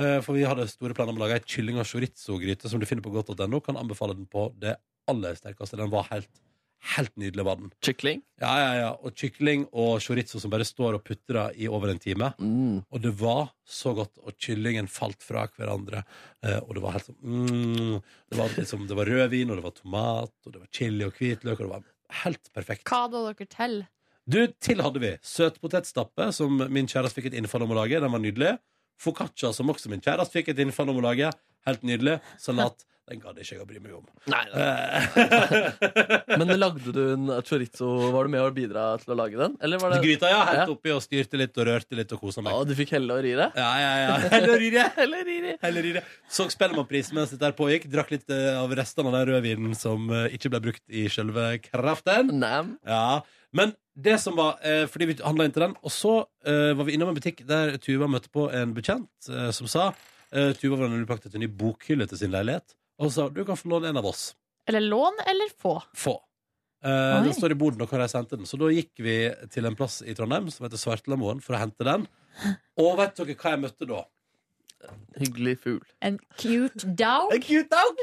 Eh, 0.00 0.18
for 0.24 0.34
vi 0.34 0.46
hadde 0.48 0.66
store 0.70 0.96
planer 0.96 1.14
om 1.14 1.20
å 1.20 1.24
lage 1.26 1.38
ei 1.38 1.46
kylling- 1.46 1.78
og 1.78 1.86
chorizo-gryte 1.86 2.70
som 2.70 2.80
du 2.82 2.86
finner 2.88 3.04
på 3.04 3.12
godt.no. 3.14 3.60
Kan 3.62 3.78
anbefale 3.78 4.16
den 4.16 4.26
på 4.30 4.48
det 4.58 4.74
aller 5.10 5.36
sterkeste. 5.38 5.78
Den 5.78 5.92
var 5.92 6.08
helt, 6.10 6.30
helt 6.94 7.14
nydelig, 7.20 7.44
var 7.46 7.58
den. 7.60 7.70
Kykling? 7.84 8.20
Ja, 8.42 8.52
ja, 8.60 8.72
ja. 8.78 8.90
Og 9.00 9.16
kykling 9.16 9.64
og 9.72 10.02
chorizo 10.04 10.40
som 10.42 10.52
bare 10.52 10.66
står 10.68 10.98
og 10.98 11.04
putrer 11.06 11.56
i 11.56 11.68
over 11.70 11.92
en 11.92 12.00
time. 12.02 12.30
Mm. 12.38 12.82
Og 12.84 13.02
det 13.04 13.14
var 13.20 13.54
så 13.64 13.94
godt, 13.96 14.18
og 14.22 14.36
kyllingen 14.40 14.90
falt 14.90 15.24
fra 15.24 15.46
hverandre. 15.56 16.04
Eh, 16.44 16.60
og 16.60 16.76
det 16.76 16.84
var 16.84 16.98
helt 16.98 17.08
sånn 17.08 17.18
mm, 17.22 17.96
det, 18.28 18.38
var 18.40 18.54
liksom, 18.58 18.86
det 18.90 18.98
var 19.00 19.10
rødvin, 19.10 19.50
og 19.50 19.60
det 19.60 19.66
var 19.66 19.76
tomat, 19.78 20.34
og 20.44 20.54
det 20.54 20.62
var 20.62 20.70
chili 20.76 21.08
og 21.08 21.18
hvitløk, 21.18 21.58
og 21.58 21.64
det 21.64 21.72
var 21.72 21.90
helt 22.24 22.52
perfekt. 22.56 22.86
Hva 22.90 23.04
hadde 23.06 23.24
dere 23.30 23.50
til? 23.56 23.80
Du, 24.24 24.40
til 24.64 24.80
hadde 24.80 25.02
vi 25.02 25.12
søtpotetstappe, 25.24 26.30
som 26.32 26.62
min 26.72 26.88
kjæreste 26.88 27.20
fikk 27.20 27.32
et 27.32 27.40
innfall 27.40 27.66
om 27.66 27.74
å 27.74 27.82
lage. 27.82 28.00
Den 28.00 28.12
var 28.14 28.22
nydelig. 28.24 28.56
Focaccia, 29.00 29.50
som 29.52 29.72
også 29.72 29.90
min 29.92 30.04
kjæreste 30.04 30.38
fikk 30.38 30.52
et 30.52 30.64
innfall 30.64 30.92
om 30.92 31.00
å 31.00 31.08
lage. 31.08 31.32
Helt 31.68 31.84
nydelig. 31.86 32.20
Salat. 32.40 32.86
Den 33.04 33.20
gadd 33.20 33.36
ikke 33.36 33.56
jeg 33.58 33.60
å 33.60 33.66
bry 33.68 33.80
meg 33.84 33.96
om. 33.98 34.04
Nei, 34.32 34.40
nei. 34.48 34.62
Eh, 34.64 36.36
Men 36.40 36.52
lagde 36.56 36.92
du 36.94 37.00
en 37.12 37.26
chorizo? 37.44 37.88
Var 38.14 38.24
du 38.28 38.32
med 38.32 38.40
å 38.40 38.48
bidra 38.56 38.84
til 39.02 39.12
å 39.12 39.16
lage 39.18 39.36
den? 39.36 39.58
Eller 39.60 39.82
var 39.82 39.92
det 39.92 39.98
Gryta, 40.06 40.30
ja. 40.32 40.38
Helt 40.48 40.72
oppi 40.72 40.94
og 40.94 41.02
styrte 41.04 41.36
litt 41.40 41.52
og 41.60 41.68
rørte 41.68 41.98
litt 41.98 42.14
og 42.16 42.22
kosa 42.24 42.40
meg. 42.44 42.56
Å, 42.56 42.64
du 42.64 42.72
fikk 42.78 42.94
helle 42.96 43.18
og 43.18 43.20
rire? 43.26 43.50
Ja, 43.60 43.68
ja, 43.82 43.92
ja. 44.06 44.16
Heller 44.32 44.64
i 44.64 44.70
det. 44.72 44.86
Heller 45.02 45.28
rire. 45.28 45.54
Heller 45.60 45.90
i 45.90 45.92
det. 45.98 46.04
Så 46.32 46.48
Spellemannprisen 46.54 47.18
mens 47.20 47.34
dette 47.36 47.52
pågikk. 47.58 47.90
Drakk 47.92 48.14
litt 48.16 48.32
eh, 48.32 48.54
av 48.56 48.72
restene 48.80 49.12
av 49.12 49.18
den 49.18 49.28
rødvinen 49.34 49.76
som 49.78 50.08
eh, 50.08 50.30
ikke 50.38 50.54
ble 50.54 50.62
brukt 50.70 50.84
i 50.88 51.04
selve 51.12 51.50
kraften. 51.68 52.32
Nei. 52.40 52.56
Ja, 52.88 53.20
Men 53.52 53.76
det 53.94 54.16
som 54.18 54.34
var 54.40 54.56
eh, 54.66 54.86
Fordi 54.90 55.06
vi 55.12 55.14
handla 55.22 55.44
inn 55.46 55.52
til 55.54 55.62
den, 55.68 55.76
og 55.84 55.92
så 55.94 56.14
eh, 56.48 56.72
var 56.74 56.88
vi 56.88 56.96
innom 56.96 57.12
en 57.12 57.18
butikk 57.20 57.44
der 57.46 57.76
Tuva 57.84 58.08
møtte 58.10 58.32
på 58.34 58.48
en 58.50 58.72
bekjent 58.74 59.28
eh, 59.30 59.50
som 59.54 59.68
sa 59.70 59.90
eh, 60.34 60.50
Tuva 60.58 60.80
var 60.80 60.90
nemlig 60.90 61.06
pakket 61.10 61.36
en 61.36 61.44
ny 61.44 61.50
bokhylle 61.60 62.08
til 62.10 62.18
sin 62.18 62.32
leilighet, 62.34 62.74
og 63.00 63.10
sa 63.12 63.28
du 63.28 63.42
kan 63.48 63.56
få 63.58 63.68
låne 63.72 63.90
en 63.90 63.98
av 64.00 64.06
oss. 64.06 64.34
Eller 64.68 64.80
lån 64.84 65.18
eller 65.28 65.50
få? 65.60 65.76
Få. 65.98 66.14
Eh, 66.84 67.22
den 67.24 67.32
står 67.36 67.52
i 67.52 67.58
boden, 67.58 67.80
og 67.84 67.88
kan 67.90 68.00
jeg 68.04 68.12
sendte 68.12 68.36
den. 68.36 68.46
Så 68.48 68.58
da 68.60 68.68
gikk 68.72 68.92
vi 69.02 69.16
til 69.52 69.64
en 69.68 69.76
plass 69.78 70.02
i 70.04 70.14
Trondheim 70.16 70.50
som 70.52 70.66
heter 70.66 70.80
Svartlamoen, 70.80 71.40
for 71.44 71.56
å 71.56 71.60
hente 71.62 71.84
den. 71.86 72.06
Og 72.80 72.96
vet 73.00 73.14
dere 73.16 73.36
hva 73.40 73.54
jeg 73.54 73.62
møtte 73.62 73.88
da? 73.88 74.02
Hyggelig 75.16 75.54
fugl. 75.64 75.86
En 76.04 76.18
cute 76.36 76.90
dog? 76.98 77.32
cute 77.44 77.70
dog! 77.72 78.02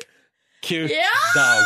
Cute 0.66 0.94
Ja! 0.94 1.14
dog. 1.36 1.64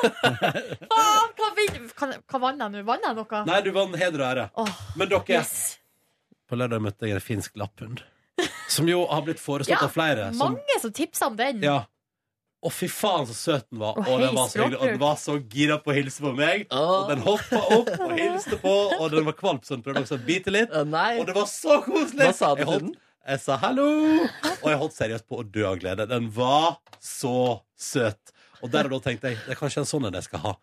Faen, 0.30 1.34
hva, 1.36 1.50
kan- 1.98 2.14
hva 2.30 2.40
vant 2.42 2.62
jeg 2.62 2.72
nå? 2.74 2.82
Vant 2.88 3.04
jeg 3.06 3.16
noe? 3.18 3.42
Nei, 3.48 3.60
du 3.66 3.70
vant 3.74 3.96
heder 4.00 4.22
og 4.22 4.26
ære. 4.30 4.46
Oh, 4.62 4.72
Men 4.98 5.10
dere, 5.10 5.24
yes. 5.40 5.78
på 6.48 6.58
lørdag 6.58 6.82
møtte 6.84 7.06
jeg 7.10 7.18
en 7.18 7.24
finsk 7.24 7.58
lapphund. 7.60 8.02
Som 8.70 8.88
jo 8.88 9.02
har 9.10 9.24
blitt 9.26 9.40
foreslått 9.42 9.74
Ja, 9.76 9.82
av 9.84 9.92
flere. 9.92 10.30
Som, 10.32 10.54
Mange 10.54 10.78
som 10.80 10.92
tipsa 10.96 11.26
om 11.28 11.36
den. 11.36 11.62
ja. 11.66 11.82
Å, 12.60 12.68
fy 12.68 12.88
faen, 12.92 13.24
så 13.24 13.32
søt 13.38 13.66
den 13.70 13.78
var. 13.80 13.96
Og 13.96 14.08
Og, 14.10 14.20
den 14.20 14.34
var 14.36 14.48
så 14.52 14.58
hyggelig. 14.60 14.78
Og 14.80 14.88
den 14.90 14.98
var 15.00 15.14
så 15.16 15.36
gira 15.54 15.78
på 15.80 15.92
å 15.92 15.94
hilse 15.96 16.20
på 16.20 16.32
meg. 16.36 16.66
Og 16.76 17.06
den 17.08 17.22
hoppa 17.24 17.60
opp 17.78 17.88
og 18.04 18.10
hilste 18.18 18.58
på, 18.60 18.74
og 18.98 19.06
den 19.14 19.24
var 19.30 19.36
kvalp, 19.38 19.64
så 19.64 19.78
den 19.78 19.84
prøvde 19.86 20.02
også 20.04 20.18
å 20.18 20.24
bite 20.26 20.52
litt. 20.52 20.74
nei. 20.90 21.18
Og 21.22 21.26
det 21.30 21.36
var 21.38 21.46
så 21.48 21.78
koselig! 21.86 22.26
Hva 22.28 22.34
sa 22.36 22.50
du 22.54 22.60
Jeg 22.60 22.66
til 22.66 22.72
holdt- 22.74 22.84
den? 22.90 22.96
Jeg 23.30 23.40
sa 23.40 23.56
hallo, 23.62 23.86
og 24.50 24.66
jeg 24.72 24.78
holdt 24.80 24.94
seriøst 24.96 25.26
på 25.28 25.38
å 25.40 25.44
dø 25.44 25.64
av 25.68 25.78
glede. 25.78 26.06
Den 26.08 26.28
var 26.34 26.78
så 27.00 27.60
søt. 27.78 28.32
Og 28.62 28.70
der 28.72 28.88
og 28.88 28.94
da 28.96 28.98
tenkte 29.10 29.28
jeg 29.32 29.38
det 29.46 29.54
er 29.54 29.58
kanskje 29.60 29.80
en 29.84 29.88
sånn 29.88 30.06
en 30.08 30.16
jeg 30.20 30.24
skal 30.28 30.40
ha. 30.44 30.54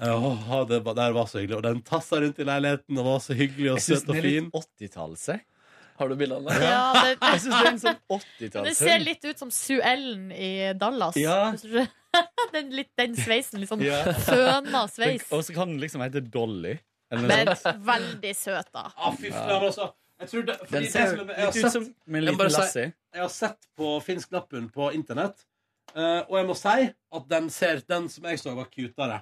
Åh, 0.00 0.64
det, 0.70 0.78
var, 0.86 0.94
det 0.94 1.08
var 1.14 1.26
så 1.26 1.38
hyggelig. 1.42 1.56
Og 1.58 1.62
den 1.66 1.80
tassa 1.82 2.20
rundt 2.22 2.38
i 2.38 2.46
leiligheten 2.46 2.98
og 3.02 3.04
var 3.12 3.18
så 3.22 3.34
hyggelig 3.34 3.72
og 3.72 3.78
Jeg 3.80 3.86
syns 3.88 4.02
søt 4.04 4.06
den 4.06 4.14
og 4.14 4.18
er 4.18 4.28
fin. 4.28 4.50
litt 4.54 4.90
80-talls. 4.90 5.24
Har 5.98 6.08
du 6.08 6.16
bilde 6.16 6.36
av? 6.36 6.48
Ja, 6.62 6.82
det, 6.94 7.14
Jeg 7.32 7.40
synes 7.42 7.54
det 7.54 7.60
er 7.60 7.70
en 7.70 7.80
sånn 7.82 7.96
det 8.08 8.18
80-talls 8.48 8.82
ser 8.82 9.00
litt 9.02 9.24
ut 9.26 9.40
som 9.40 9.50
Sue 9.54 9.80
Ellen 9.82 10.28
i 10.32 10.50
Dallas. 10.78 11.18
Ja. 11.18 11.52
Den, 12.54 12.70
litt, 12.72 12.88
den 12.96 13.12
sveisen. 13.18 13.60
Litt 13.60 13.68
sånn 13.68 13.82
Ja. 13.84 14.00
føna 14.24 14.86
sveis. 14.90 15.26
Og 15.34 15.42
så 15.44 15.52
kan 15.54 15.68
den 15.68 15.76
liksom 15.82 16.00
hete 16.00 16.22
Dolly. 16.24 16.78
Eller 17.12 17.28
Men 17.28 17.82
veldig 17.84 18.32
søt, 18.36 18.70
da. 18.72 18.86
Ah, 18.96 19.12
fy 19.12 19.28
faen, 19.32 19.66
altså. 19.68 19.90
Jeg 20.18 20.46
det, 20.48 20.54
fordi 20.64 20.72
Den 20.72 20.90
ser 20.90 21.12
det, 21.12 21.26
jeg, 21.28 21.28
litt 21.28 21.48
ut 21.48 21.60
sett, 21.60 21.72
som 21.72 21.84
med 22.06 22.18
en 22.18 22.26
liten 22.26 22.52
lassi. 22.56 22.84
Jeg 23.14 23.22
har 23.22 23.30
sett 23.30 23.68
på 23.78 23.90
finsk 24.02 24.32
lapphund 24.34 24.72
på 24.74 24.88
internett, 24.96 25.44
uh, 25.94 26.24
og 26.24 26.34
jeg 26.40 26.48
må 26.48 26.56
si 26.58 26.88
at 26.88 27.28
den 27.30 27.50
ser 27.54 27.84
Den 27.86 28.08
som 28.10 28.26
jeg 28.26 28.40
så, 28.42 28.54
var 28.56 28.70
cutere. 28.72 29.20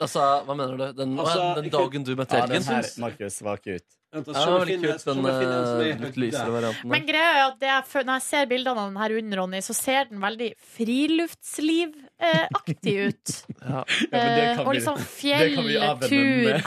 Altså, 0.00 0.22
hva 0.46 0.56
mener 0.56 0.78
du? 0.78 0.86
Den, 1.02 1.18
Altså, 1.20 1.50
den 1.60 1.68
dagen 1.74 2.06
du 2.06 2.14
møtte 2.18 2.40
Ja, 2.40 2.46
den 2.50 2.64
her, 2.64 2.88
Markus, 3.02 3.42
var 3.44 3.60
cute. 3.62 4.01
Vent, 4.12 4.26
Ja, 4.28 4.44
jeg 4.44 4.68
litt 4.68 4.82
kult, 4.84 5.04
den 5.08 5.24
jeg 5.24 5.32
eh, 5.32 5.40
høyde. 5.80 6.04
litt 6.04 6.16
lysere 6.20 6.52
varianten. 6.52 6.84
Men 6.92 7.00
greia 7.08 7.30
er 7.32 7.38
at 7.46 7.56
det 7.62 7.70
er, 7.72 7.80
når 8.04 8.12
jeg 8.18 8.24
ser 8.26 8.44
bildene 8.50 8.76
av 8.82 8.88
den 8.90 8.98
her 9.00 9.08
under, 9.22 9.36
Ronny, 9.40 9.60
så 9.64 9.72
ser 9.78 10.02
den 10.10 10.20
veldig 10.20 10.50
friluftslivaktig 10.76 12.94
ut. 13.08 13.26
Ja. 13.62 13.70
Ja, 13.72 13.80
men 14.10 14.10
det 14.10 14.18
Eh, 14.42 14.56
kan 14.58 14.66
og 14.66 14.72
liksom 14.74 14.96
fjelltur. 15.20 16.44
med. 16.44 16.62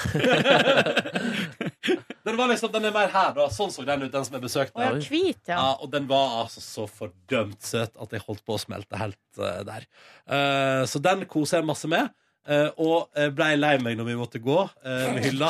Den 2.25 2.37
var 2.39 2.47
liksom, 2.49 2.71
den 2.73 2.85
er 2.87 2.93
mer 2.95 3.11
her, 3.13 3.33
da. 3.37 3.43
Sånn 3.53 3.69
så 3.69 3.83
den 3.85 4.01
ut, 4.07 4.11
den 4.13 4.23
som 4.25 4.33
jeg 4.33 4.41
besøkte. 4.41 4.73
Og, 4.81 4.97
ja. 4.97 5.01
Ja, 5.53 5.67
og 5.77 5.91
den 5.93 6.07
var 6.09 6.39
altså 6.41 6.57
så 6.63 6.87
fordømt 6.89 7.61
søt 7.61 7.93
at 8.01 8.09
jeg 8.15 8.23
holdt 8.25 8.41
på 8.47 8.55
å 8.55 8.57
smelte 8.63 8.97
helt 8.97 9.19
uh, 9.37 9.61
der. 9.67 9.85
Uh, 10.25 10.81
så 10.89 10.97
den 11.05 11.21
koser 11.29 11.59
jeg 11.61 11.67
masse 11.69 11.85
med. 11.91 12.09
Eh, 12.47 12.67
og 12.77 13.09
blei 13.15 13.31
ble 13.35 13.49
lei 13.61 13.73
meg 13.83 13.97
når 13.99 14.07
vi 14.09 14.15
måtte 14.19 14.41
gå 14.43 14.57
eh, 14.85 15.05
med 15.15 15.23
hylla. 15.29 15.49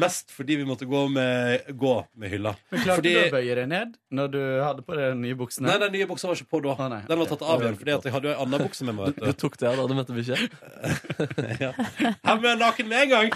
Mest 0.00 0.30
fordi 0.34 0.56
vi 0.60 0.66
måtte 0.68 0.86
gå 0.88 1.04
med, 1.12 1.66
gå 1.78 1.94
med 2.20 2.30
hylla. 2.34 2.54
Men 2.70 2.82
klarte 2.84 3.00
Fordi- 3.00 3.14
du 3.16 3.20
å 3.28 3.34
bøye 3.34 3.54
deg 3.58 3.68
ned 3.70 3.96
når 4.10 4.30
du 4.34 4.40
hadde 4.62 4.82
på 4.86 4.96
deg 4.98 5.12
de 5.14 5.20
nye 5.22 5.38
buksene? 5.38 5.68
Nei, 5.70 5.78
den 5.82 5.92
nye 5.94 6.08
buksa 6.10 6.28
var 6.30 6.38
ikke 6.38 6.50
på 6.50 6.62
da. 6.64 6.74
Ah, 6.78 6.88
nei, 6.92 7.00
Den 7.08 7.18
var 7.20 7.30
tatt 7.30 7.42
av 7.42 7.62
igjen, 7.62 7.76
fordi 7.78 7.94
at 7.96 8.04
jeg 8.08 8.12
hadde 8.14 8.30
jo 8.30 8.34
en 8.34 8.42
annen 8.46 8.64
bukse 8.66 8.86
med 8.88 8.94
meg. 8.98 9.14
Du 9.16 9.24
Vet 9.26 9.36
du. 9.36 9.40
tok 9.44 9.56
det 9.60 9.68
av 9.70 9.76
da 9.80 9.86
du 9.90 9.94
møtte 9.98 10.16
bikkja? 10.16 10.38
ja. 11.64 11.72
Han 12.26 12.42
jeg 12.44 12.58
naken 12.60 12.88
med 12.90 13.02
en 13.04 13.10
gang! 13.14 13.30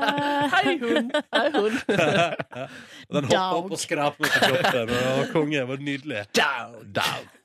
Hei, 0.54 0.76
hund! 0.82 1.12
Hei, 1.34 1.46
hund! 1.56 1.78
Den 3.10 3.26
hoppa 3.26 3.56
opp 3.58 3.72
og 3.74 3.80
skrapte 3.80 4.22
meg 4.22 4.30
på 4.30 4.40
kroppen. 4.46 4.92
Og 4.94 5.18
var 5.18 5.30
konge. 5.32 5.58
Det 5.60 5.66
var 5.70 5.80
nydelig. 5.82 6.20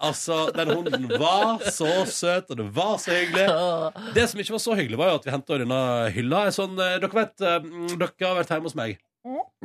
Altså, 0.05 0.37
den 0.55 0.69
hunden 0.75 1.07
var 1.17 1.63
så 1.73 1.89
søt, 2.05 2.51
og 2.53 2.59
det 2.59 2.67
var 2.75 2.97
så 3.01 3.15
hyggelig. 3.15 3.47
Det 4.13 4.27
som 4.29 4.41
ikke 4.43 4.53
var 4.57 4.61
så 4.65 4.75
hyggelig, 4.77 4.97
var 4.99 5.11
jo 5.13 5.19
at 5.21 5.27
vi 5.27 5.33
henta 5.33 5.59
denne 5.61 5.81
hylla. 6.15 6.45
Sånn, 6.55 6.73
eh, 6.81 6.97
dere 7.03 7.17
vet, 7.21 7.35
eh, 7.41 7.59
mm, 7.63 7.91
dere 7.99 8.27
har 8.27 8.39
vært 8.41 8.53
hjemme 8.55 8.69
hos 8.69 8.77
meg. 8.77 8.97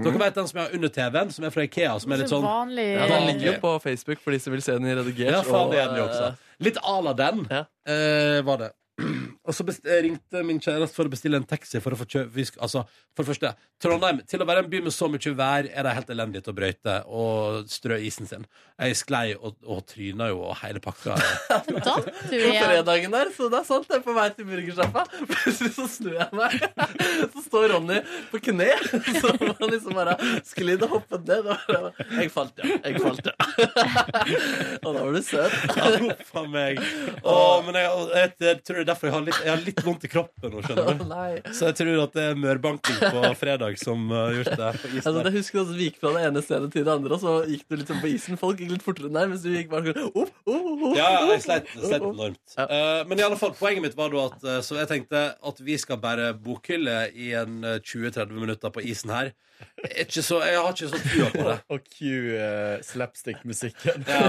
Dere 0.01 0.17
vet 0.23 0.37
den 0.39 0.47
som 0.49 0.57
jeg 0.57 0.67
har 0.69 0.77
under 0.79 0.89
TV-en, 0.95 1.31
som 1.35 1.45
er 1.45 1.53
fra 1.53 1.65
Ikea? 1.67 1.97
Som 2.01 2.13
er 2.15 2.23
litt 2.23 2.31
sånn 2.33 2.45
Vanlig 2.47 2.87
Ja, 2.95 3.07
den 3.11 3.27
ligger 3.29 3.51
jo 3.51 3.57
på 3.61 3.73
Facebook 3.85 4.23
for 4.25 4.33
de 4.33 4.39
som 4.41 4.55
vil 4.55 4.63
se 4.65 4.73
den 4.79 4.89
i 4.89 4.95
redigert. 4.97 5.35
Ja, 5.37 5.43
faen, 5.45 5.67
og, 5.67 5.75
det 5.75 5.83
er 5.83 5.91
den 5.91 6.01
jo 6.01 6.07
også. 6.09 6.31
Litt 6.65 6.79
à 6.81 6.95
la 7.05 7.13
den 7.19 7.43
Ja. 7.51 7.65
eh, 7.87 8.41
var 8.47 8.63
det. 8.63 8.71
Og 9.51 9.57
så 9.57 9.65
best, 9.67 9.83
eh, 9.91 9.99
ringte 10.07 10.45
min 10.47 10.61
kjæreste 10.63 10.95
for 10.95 11.09
å 11.09 11.11
bestille 11.11 11.41
en 11.41 11.47
taxi 11.51 11.81
for 11.83 11.91
å 11.97 11.99
få 11.99 12.07
kjøpe 12.07 12.31
vi 12.37 12.45
sk- 12.47 12.61
Altså, 12.63 12.85
for 13.17 13.25
det 13.27 13.33
første, 13.33 13.51
Trondheim, 13.83 14.21
til 14.31 14.39
å 14.45 14.47
være 14.47 14.63
en 14.63 14.69
by 14.71 14.81
med 14.85 14.93
så 14.95 15.09
mye 15.11 15.33
vær, 15.35 15.67
er 15.67 15.83
det 15.89 15.95
helt 15.97 16.11
elendig 16.15 16.43
til 16.45 16.53
å 16.53 16.57
brøyte 16.61 16.95
og 17.11 17.67
strø 17.73 17.97
isen 18.07 18.29
sin. 18.31 18.45
Jeg 18.79 18.95
sklei 19.01 19.35
og, 19.35 19.57
og 19.67 19.81
tryna 19.91 20.29
jo, 20.31 20.39
og 20.53 20.55
hele 20.63 20.79
pakka. 20.85 21.17
Du 22.31 22.37
På 22.39 22.53
fredagen 22.55 23.11
der, 23.17 23.31
så 23.35 23.49
det 23.51 23.59
er 23.61 23.67
sant, 23.67 23.89
jeg 23.91 23.99
er 23.99 24.05
på 24.07 24.15
vei 24.15 24.29
til 24.37 24.47
burgersjappa. 24.49 25.03
Plutselig 25.33 25.73
så 25.75 25.87
snur 25.91 26.15
jeg 26.21 26.37
meg, 26.37 26.55
så 27.35 27.43
står 27.49 27.67
Ronny 27.75 27.99
på 28.31 28.41
kne. 28.47 28.71
Så 29.19 29.33
han 29.35 29.73
liksom 29.75 29.97
bare 29.99 30.15
sklidd 30.47 30.85
og 30.87 30.95
hoppet 30.99 31.27
ned. 31.27 31.51
Og 31.51 32.01
jeg 32.21 32.31
falt, 32.37 32.63
ja. 32.63 32.79
Jeg 32.87 33.03
falt, 33.03 33.27
ja. 33.27 33.35
Og 34.85 34.95
da 34.95 34.99
var 35.01 35.13
du 35.17 35.23
søt. 35.27 35.59
Huff 35.75 36.33
a 36.39 36.45
meg. 36.51 36.81
Åh, 37.25 37.57
men 37.67 37.81
jeg, 37.81 37.91
jeg, 38.15 38.33
jeg 38.47 38.63
tror 38.65 38.79
det 38.81 38.85
er 38.85 38.91
derfor 38.93 39.11
jeg 39.11 39.17
har 39.17 39.27
litt, 39.27 39.40
jeg 39.45 39.51
har 39.51 39.63
litt 39.65 39.83
vondt 39.85 40.07
i 40.07 40.11
kroppen 40.13 40.55
nå, 40.55 40.63
skjønner 40.65 41.01
du. 41.01 41.05
nei. 41.11 41.31
Så 41.57 41.71
jeg 41.71 41.79
tror 41.81 42.03
at 42.05 42.17
det 42.17 42.27
er 42.33 42.41
mørbanking 42.41 43.01
på 43.01 43.33
fredag 43.41 43.79
som 43.83 44.07
har 44.15 44.37
gjort 44.39 44.53
det. 44.63 44.71
på 44.83 44.93
isen 44.93 45.11
Altså, 45.11 45.25
jeg 45.27 45.35
husker 45.39 45.61
at 45.63 45.73
Vi 45.77 45.89
gikk 45.89 46.01
fra 46.03 46.15
det 46.17 46.25
ene 46.29 46.45
stedet 46.45 46.71
til 46.75 46.87
det 46.87 46.95
andre, 46.95 47.17
og 47.17 47.23
så 47.23 47.35
gikk 47.51 47.67
du 47.67 47.77
liksom 47.81 48.01
på 48.03 48.13
isen. 48.13 48.41
Folk 48.41 48.63
gikk 48.63 48.75
litt 48.75 48.87
fortere 48.87 49.11
enn 49.11 49.19
deg, 49.19 49.31
mens 49.33 49.45
du 49.45 49.51
gikk 49.53 49.71
bare 49.73 49.91
sånn 49.91 50.09
opp, 50.11 50.33
opp, 50.45 50.71
opp, 50.71 50.97
Ja, 50.99 51.09
ja, 51.17 51.21
jeg 51.35 51.45
sleit, 51.47 51.71
sleit 51.77 52.07
enormt. 52.07 52.57
Ja. 52.57 52.67
Uh, 52.71 53.03
men 53.11 53.21
i 53.21 53.27
alle 53.27 53.39
fall, 53.41 53.55
poenget 53.59 53.85
mitt 53.85 53.99
var 53.99 54.13
da 54.13 54.27
at 54.31 54.45
eh, 54.45 54.61
Så 54.65 54.79
jeg 54.79 54.89
tenkte 54.91 55.23
at 55.51 55.63
vi 55.65 55.77
skal 55.81 56.01
bære 56.03 56.33
bokhylle 56.45 56.99
i 57.15 57.33
en 57.39 57.63
eh, 57.67 57.79
20-30 57.81 58.35
minutter 58.37 58.73
på 58.75 58.85
isen 58.87 59.13
her. 59.15 59.33
Er 59.85 60.05
ikke 60.07 60.23
så, 60.25 60.41
jeg 60.45 60.57
har 60.57 60.73
ikke 60.73 60.89
så 60.89 61.01
trua 61.05 61.29
på 61.35 61.45
det. 61.49 61.57
Og 61.73 61.79
cue 61.97 62.41
uh, 62.41 62.81
slapstick-musikken. 62.85 64.05
Ja, 64.09 64.21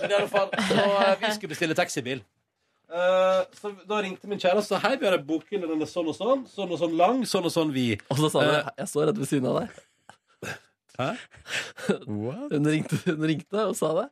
i 0.00 0.12
alle 0.12 0.28
fall, 0.30 0.50
så 0.70 0.84
uh, 0.86 1.14
vi 1.20 1.32
skulle 1.36 1.52
bestille 1.54 1.78
taxibil. 1.78 2.24
Eh, 2.90 3.44
så 3.54 3.70
da 3.86 4.00
ringte 4.02 4.26
min 4.26 4.38
kjæreste 4.42 4.58
og 4.58 4.66
sa 4.66 4.78
hei, 4.88 4.96
vi 4.98 5.06
har 5.06 5.14
en 5.18 5.26
bokhylle. 5.26 5.68
Den 5.70 5.82
er 5.84 5.90
sånn 5.90 6.08
og 6.10 6.16
sånn. 6.18 6.40
Sånn 6.50 6.72
og 6.74 6.78
sånn 6.80 6.96
lang. 6.98 7.20
Sånn 7.28 7.44
og 7.46 7.52
sånn 7.54 7.70
vid. 7.74 8.02
Og 8.10 8.18
så 8.18 8.30
sa 8.32 8.40
hun 8.42 8.54
Eh. 8.56 8.70
jeg 8.78 8.88
står 8.90 9.06
rett 9.10 9.18
ved 9.20 9.28
siden 9.30 9.46
av 9.46 9.60
deg. 9.60 10.56
Hæ? 11.00 11.10
Hun 12.50 12.66
ringte, 12.66 12.96
hun 13.06 13.22
ringte 13.24 13.62
og 13.70 13.76
sa 13.78 13.92
det. 13.96 14.08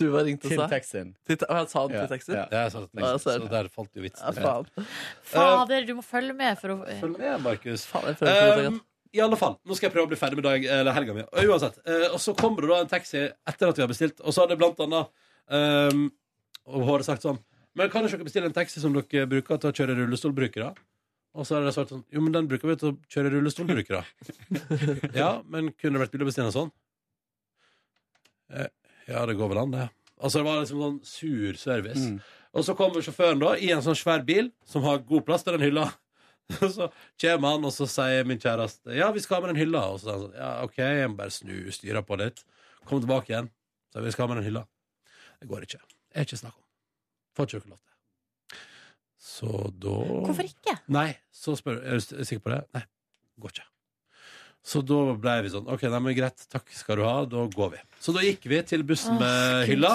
Du 0.00 0.06
var 0.12 0.24
ringt 0.24 0.44
og 0.44 0.50
Til 0.52 0.58
sa 0.60 0.66
taxien. 0.68 1.10
Til 1.26 1.36
Å, 1.48 1.58
jeg 1.62 1.68
sa 1.72 1.82
det 1.88 1.94
Ja, 1.96 2.00
til 2.06 2.10
taxi? 2.12 2.32
ja. 2.36 2.44
Ja, 2.52 2.62
jeg 2.66 2.72
sa 2.72 2.80
det 2.80 2.88
Ja, 3.02 3.10
så 3.16 3.30
er 3.32 3.38
så 3.40 3.42
det. 3.42 3.50
der 3.50 3.68
falt 3.72 3.90
jo 3.96 4.02
vitsen. 4.04 4.24
Ja, 4.36 4.46
faen. 4.46 4.86
Fader, 5.32 5.84
du 5.88 5.92
må 5.98 6.04
følge 6.04 6.34
med 6.36 6.58
for 6.60 6.74
å 6.74 6.76
Følg 7.00 7.18
med, 7.18 7.40
Markus. 7.44 7.84
faen 7.88 8.06
jeg 8.12 8.18
føler 8.20 8.36
ikke 8.36 8.56
det 8.62 8.66
Um, 8.72 8.80
I 9.12 9.20
alle 9.26 9.36
fall, 9.36 9.58
Nå 9.68 9.76
skal 9.76 9.88
jeg 9.90 9.94
prøve 9.96 10.06
å 10.08 10.12
bli 10.12 10.16
ferdig 10.20 10.36
med 10.40 10.44
dag, 10.44 10.64
eller 10.64 10.92
helga 10.96 11.14
mi. 11.16 11.20
Og 11.24 11.44
Uansett. 11.52 11.78
eh, 11.84 12.08
og 12.12 12.20
så 12.20 12.32
kommer 12.36 12.60
det 12.64 12.68
da 12.70 12.80
en 12.80 12.88
taxi 12.92 13.24
etter 13.48 13.68
at 13.68 13.76
vi 13.76 13.82
har 13.82 13.88
bestilt, 13.92 14.20
og 14.24 14.32
så 14.32 14.44
hadde 14.46 14.56
blant 14.60 14.78
annet 14.80 15.08
um, 15.48 16.06
Og 16.70 16.82
hun 16.82 16.90
hadde 16.92 17.08
sagt 17.08 17.24
sånn 17.24 17.40
Men 17.78 17.90
kan 17.90 18.04
dere 18.06 18.24
bestille 18.26 18.48
en 18.50 18.54
taxi 18.54 18.82
som 18.82 18.94
dere 18.94 19.28
bruker 19.30 19.58
til 19.60 19.72
å 19.72 19.76
kjøre 19.78 19.96
rullestolbrukere? 19.98 20.72
Og 21.32 21.48
så 21.48 21.56
hadde 21.56 21.70
de 21.70 21.74
svart 21.74 21.92
sånn 21.94 22.04
Jo, 22.12 22.20
men 22.24 22.34
den 22.34 22.50
bruker 22.50 22.68
vi 22.68 22.76
til 22.80 22.92
å 22.92 22.98
kjøre 23.12 23.32
rullestolbrukere. 23.36 24.02
ja, 25.22 25.30
men 25.48 25.72
kunne 25.72 25.96
det 25.96 26.04
vært 26.04 26.14
billig 26.14 26.26
å 26.26 26.30
bestille 26.30 26.50
en 26.50 26.56
sånn? 26.58 26.72
Eh, 28.52 28.68
ja, 29.08 29.24
det 29.28 29.38
går 29.38 29.52
vel 29.54 29.62
an, 29.62 29.72
det. 29.72 29.88
Altså, 30.20 30.40
det 30.40 30.46
var 30.46 30.60
liksom 30.60 30.82
sånn 30.82 30.98
sur 31.08 31.58
service. 31.58 32.04
Mm. 32.04 32.18
Og 32.52 32.66
så 32.66 32.76
kommer 32.76 33.04
sjåføren 33.04 33.40
da 33.40 33.54
i 33.56 33.70
en 33.72 33.80
sånn 33.84 33.96
svær 33.96 34.24
bil 34.28 34.52
som 34.68 34.84
har 34.84 35.00
god 35.08 35.24
plass 35.28 35.46
til 35.46 35.56
den 35.56 35.64
hylla. 35.70 35.88
Og 36.60 36.68
så 36.74 36.88
kommer 37.22 37.54
han, 37.54 37.64
og 37.64 37.72
så 37.72 37.86
sier 37.88 38.26
min 38.28 38.40
kjæreste 38.42 38.92
Ja, 38.98 39.06
vi 39.14 39.22
skal 39.22 39.38
ha 39.38 39.44
med 39.44 39.54
den 39.54 39.60
hylla. 39.62 39.86
Og 39.94 40.02
så 40.02 40.08
sier 40.08 40.16
han 40.18 40.24
sånn 40.26 40.36
Ja, 40.36 40.50
OK, 40.66 40.82
jeg 40.82 41.08
må 41.08 41.16
bare 41.22 41.32
snu 41.32 41.54
styra 41.72 42.02
på 42.04 42.18
litt. 42.20 42.42
Kom 42.84 43.00
tilbake 43.00 43.32
igjen. 43.32 43.48
Så 43.94 44.02
vi 44.04 44.12
skal 44.12 44.26
ha 44.26 44.34
med 44.34 44.42
den 44.42 44.50
hylla. 44.50 44.66
Det 45.40 45.48
går 45.48 45.64
ikke. 45.64 45.80
Er 46.14 46.26
ikke 46.26 46.38
snakk 46.40 46.56
om. 46.56 46.64
Får 47.36 47.46
ikke 47.48 47.60
dere 47.62 47.70
lov 47.72 47.78
til. 47.82 48.58
Så 49.22 49.50
da 49.80 49.92
Hvorfor 50.26 50.48
ikke? 50.48 50.74
Nei, 50.92 51.08
så 51.32 51.54
spør 51.58 51.78
Er 51.82 52.00
du 52.00 52.24
sikker 52.26 52.42
på 52.44 52.50
det? 52.52 52.62
Nei, 52.74 52.82
går 53.40 53.54
ikke. 53.54 53.68
Så 54.62 54.82
da 54.86 54.98
ble 55.18 55.36
vi 55.42 55.50
sånn 55.50 55.66
OK, 55.74 55.82
nei, 55.90 56.00
men 56.04 56.14
greit, 56.14 56.44
takk 56.52 56.68
skal 56.76 57.00
du 57.00 57.04
ha. 57.06 57.14
Da 57.26 57.46
går 57.50 57.70
vi. 57.76 57.80
Så 58.02 58.14
da 58.14 58.22
gikk 58.22 58.44
vi 58.50 58.60
til 58.66 58.84
bussen 58.86 59.16
Åh, 59.16 59.22
med 59.22 59.64
hylla. 59.70 59.94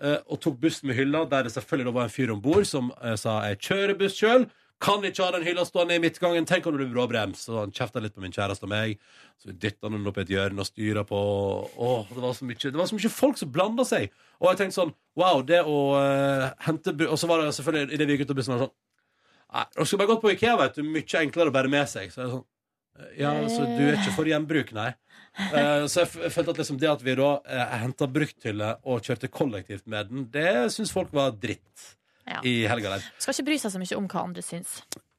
eh, 0.00 0.18
Og 0.30 0.38
tok 0.44 0.60
bussen 0.62 0.86
med 0.90 0.98
hylla, 1.00 1.24
der 1.30 1.48
det 1.48 1.54
selvfølgelig 1.56 1.94
var 1.96 2.04
en 2.10 2.14
fyr 2.14 2.30
om 2.34 2.42
bord 2.44 2.66
som 2.66 2.92
eh, 3.02 3.16
sa 3.16 3.40
'jeg 3.48 3.58
kjører 3.58 3.98
buss 3.98 4.14
sjøl'. 4.20 4.46
Kan 4.84 5.04
ikke 5.06 5.24
ha 5.24 5.32
den 5.32 5.46
hylla 5.46 5.64
stående 5.64 5.96
i 5.96 6.02
midtgangen. 6.02 6.44
Tenk 6.48 6.66
om 6.68 6.74
det 6.74 6.82
blir 6.82 6.92
bråbrems. 6.92 7.46
Så 7.46 7.56
han 7.62 7.72
kjefta 7.72 8.02
litt 8.04 8.14
på 8.16 8.22
min 8.24 8.34
kjæreste 8.34 8.66
og 8.66 8.72
meg. 8.72 8.98
Så 9.40 9.48
vi 9.48 9.56
dytta 9.62 9.88
den 9.88 10.04
opp 10.10 10.18
i 10.20 10.24
et 10.26 10.32
hjørne 10.34 10.60
og 10.60 10.68
styra 10.68 11.04
på. 11.08 11.20
Åh, 11.72 12.10
det, 12.10 12.20
var 12.20 12.36
så 12.36 12.48
mye, 12.48 12.60
det 12.60 12.80
var 12.80 12.90
så 12.90 12.98
mye 12.98 13.12
folk 13.12 13.40
som 13.40 13.52
blanda 13.54 13.86
seg. 13.88 14.12
Og 14.42 14.50
jeg 14.50 14.60
tenkte 14.60 14.80
sånn 14.82 14.94
Wow, 15.16 15.44
det 15.46 15.60
å 15.62 15.76
uh, 15.94 16.48
hente 16.66 16.90
Og 17.06 17.14
så 17.20 17.28
var 17.30 17.38
det 17.38 17.52
selvfølgelig 17.54 17.94
idet 17.94 18.08
vi 18.08 18.16
gikk 18.16 18.24
ut 18.26 18.32
av 18.34 18.38
bussen, 18.40 18.56
sånn 18.64 18.72
Nei, 19.54 19.62
Nå 19.76 19.86
skulle 19.86 20.00
bare 20.02 20.10
gått 20.10 20.24
på 20.24 20.32
Ikea, 20.34 20.56
vet 20.58 20.80
du. 20.80 20.82
Mye 20.90 21.20
enklere 21.22 21.52
å 21.52 21.54
bære 21.54 21.70
med 21.70 21.90
seg. 21.90 22.10
Så 22.10 22.24
det 22.24 22.32
sånn 22.32 22.44
Ja, 23.18 23.32
så 23.50 23.64
du 23.66 23.82
er 23.86 23.96
ikke 23.96 24.14
for 24.14 24.28
gjenbruk, 24.28 24.74
nei. 24.76 24.92
Uh, 25.34 25.86
så 25.90 26.04
jeg, 26.04 26.12
jeg 26.26 26.34
følte 26.34 26.52
at 26.52 26.60
liksom 26.62 26.76
det 26.82 26.90
at 26.92 27.00
vi 27.02 27.16
da 27.18 27.30
uh, 27.42 27.76
henta 27.80 28.06
brukthylle 28.10 28.68
og 28.86 29.06
kjørte 29.06 29.30
kollektivt 29.34 29.88
med 29.90 30.12
den, 30.12 30.28
det 30.34 30.50
syns 30.74 30.92
folk 30.94 31.10
var 31.14 31.34
dritt 31.34 31.94
Ja. 32.24 32.38
i 32.46 32.62
helga 32.70 32.94
der. 32.94 33.08
Skal 33.20 33.36
ikke 33.36 33.50
bry 33.50 33.58
seg 33.60 33.74
så 33.74 33.80
mye 33.80 33.98
om 33.98 34.06
hva 34.08 34.22
andre 34.24 34.44
syns. 34.44 34.78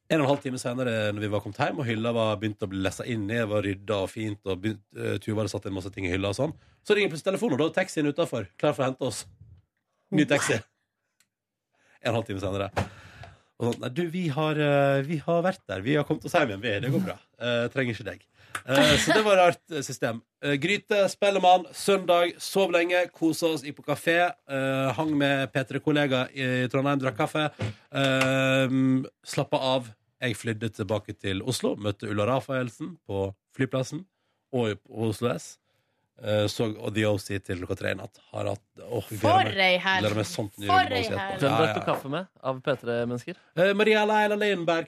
En 0.10 0.22
og 0.22 0.28
en 0.28 0.32
halv 0.32 0.42
time 0.44 0.60
senere 0.62 0.94
når 1.14 1.24
vi 1.24 1.30
var 1.34 1.42
kommet 1.42 1.60
hjem, 1.62 1.80
og 1.82 1.88
hylla 1.88 2.12
var 2.14 2.36
begynt 2.42 2.62
å 2.62 2.70
bli 2.70 2.82
lessa 2.86 3.06
inn 3.10 3.26
i, 3.30 3.40
var 3.50 3.66
rydda 3.66 4.04
og 4.06 4.12
fint, 4.12 4.42
og 4.46 4.62
begynt, 4.62 4.84
uh, 4.98 5.16
Tuva 5.22 5.42
hadde 5.42 5.54
satt 5.54 5.66
inn 5.66 5.74
masse 5.78 5.90
ting 5.94 6.06
i 6.06 6.12
hylla 6.14 6.30
og 6.34 6.38
sånn, 6.38 6.54
så 6.86 6.98
ringer 6.98 7.14
plutselig 7.14 7.32
telefonen, 7.32 7.58
og 7.58 7.64
da 7.64 7.72
er 7.72 7.78
taxien 7.80 8.10
utafor, 8.10 8.46
klar 8.62 8.78
for 8.78 8.86
å 8.86 8.90
hente 8.92 9.08
oss. 9.08 9.24
Ny 10.14 10.28
taxi. 10.30 10.60
En 12.06 12.12
og 12.12 12.12
en 12.12 12.18
halv 12.20 12.30
time 12.30 12.44
senere. 12.44 12.70
Og 13.56 13.70
sånn, 13.70 13.82
nei, 13.82 13.92
du, 13.98 14.04
vi 14.14 14.28
har, 14.36 14.60
eh, 14.62 15.02
vi 15.08 15.18
har 15.26 15.42
vært 15.46 15.64
der. 15.72 15.82
Vi 15.86 15.96
har 15.98 16.06
kommet 16.08 16.26
oss 16.28 16.36
hjem 16.36 16.52
igjen. 16.52 16.62
Vi, 16.62 16.74
det 16.84 16.92
går 16.94 17.04
bra. 17.08 17.16
Uh, 17.40 17.66
trenger 17.74 17.96
ikke 17.96 18.08
deg. 18.12 18.26
Eh, 18.66 18.96
så 18.98 19.14
det 19.14 19.24
var 19.26 19.38
et 19.38 19.42
rart 19.42 19.74
eh, 19.74 19.84
system. 19.86 20.22
Eh, 20.44 20.56
gryte, 20.62 21.04
Spellemann, 21.12 21.68
søndag, 21.76 22.36
sov 22.42 22.74
lenge, 22.74 23.06
kosa 23.14 23.52
oss, 23.54 23.66
gikk 23.66 23.82
på 23.82 23.88
kafé. 23.92 24.18
eh, 24.50 24.94
hang 24.98 25.12
med 25.18 25.52
P3-kollega 25.54 26.28
i 26.34 26.48
Trondheim, 26.72 27.02
drakk 27.02 27.18
kaffe. 27.20 27.50
Uh, 27.96 29.04
Slappa 29.26 29.60
av. 29.76 29.92
Jeg 30.22 30.38
flydde 30.40 30.72
tilbake 30.74 31.14
til 31.14 31.44
Oslo, 31.44 31.76
møtte 31.76 32.08
Ulla 32.10 32.26
Rafaelsen 32.30 32.96
på 33.06 33.28
flyplassen 33.56 34.06
og 34.56 34.80
på 34.82 35.08
Oslo 35.10 35.30
S. 35.36 35.56
Så 36.48 36.70
og 36.72 36.94
The 36.96 37.04
OC 37.10 37.26
til 37.44 37.60
klokka 37.60 37.76
tre 37.76 37.90
i 37.92 37.98
natt. 38.00 38.22
Har 38.32 38.48
hatt 38.48 38.84
oh, 38.88 39.04
For 39.04 39.50
ei 39.52 39.76
helg! 39.84 40.08
For 40.16 40.96
ei 40.96 41.04
helg! 41.04 41.42
Hvem 41.42 41.58
drakk 41.60 41.76
du 41.76 41.82
kaffe 41.84 42.12
med 42.14 42.30
av 42.40 42.62
P3-mennesker? 42.64 43.42
Eh, 43.60 43.74
Maria 43.76 44.06
Leila 44.08 44.38
Leinberg. 44.40 44.88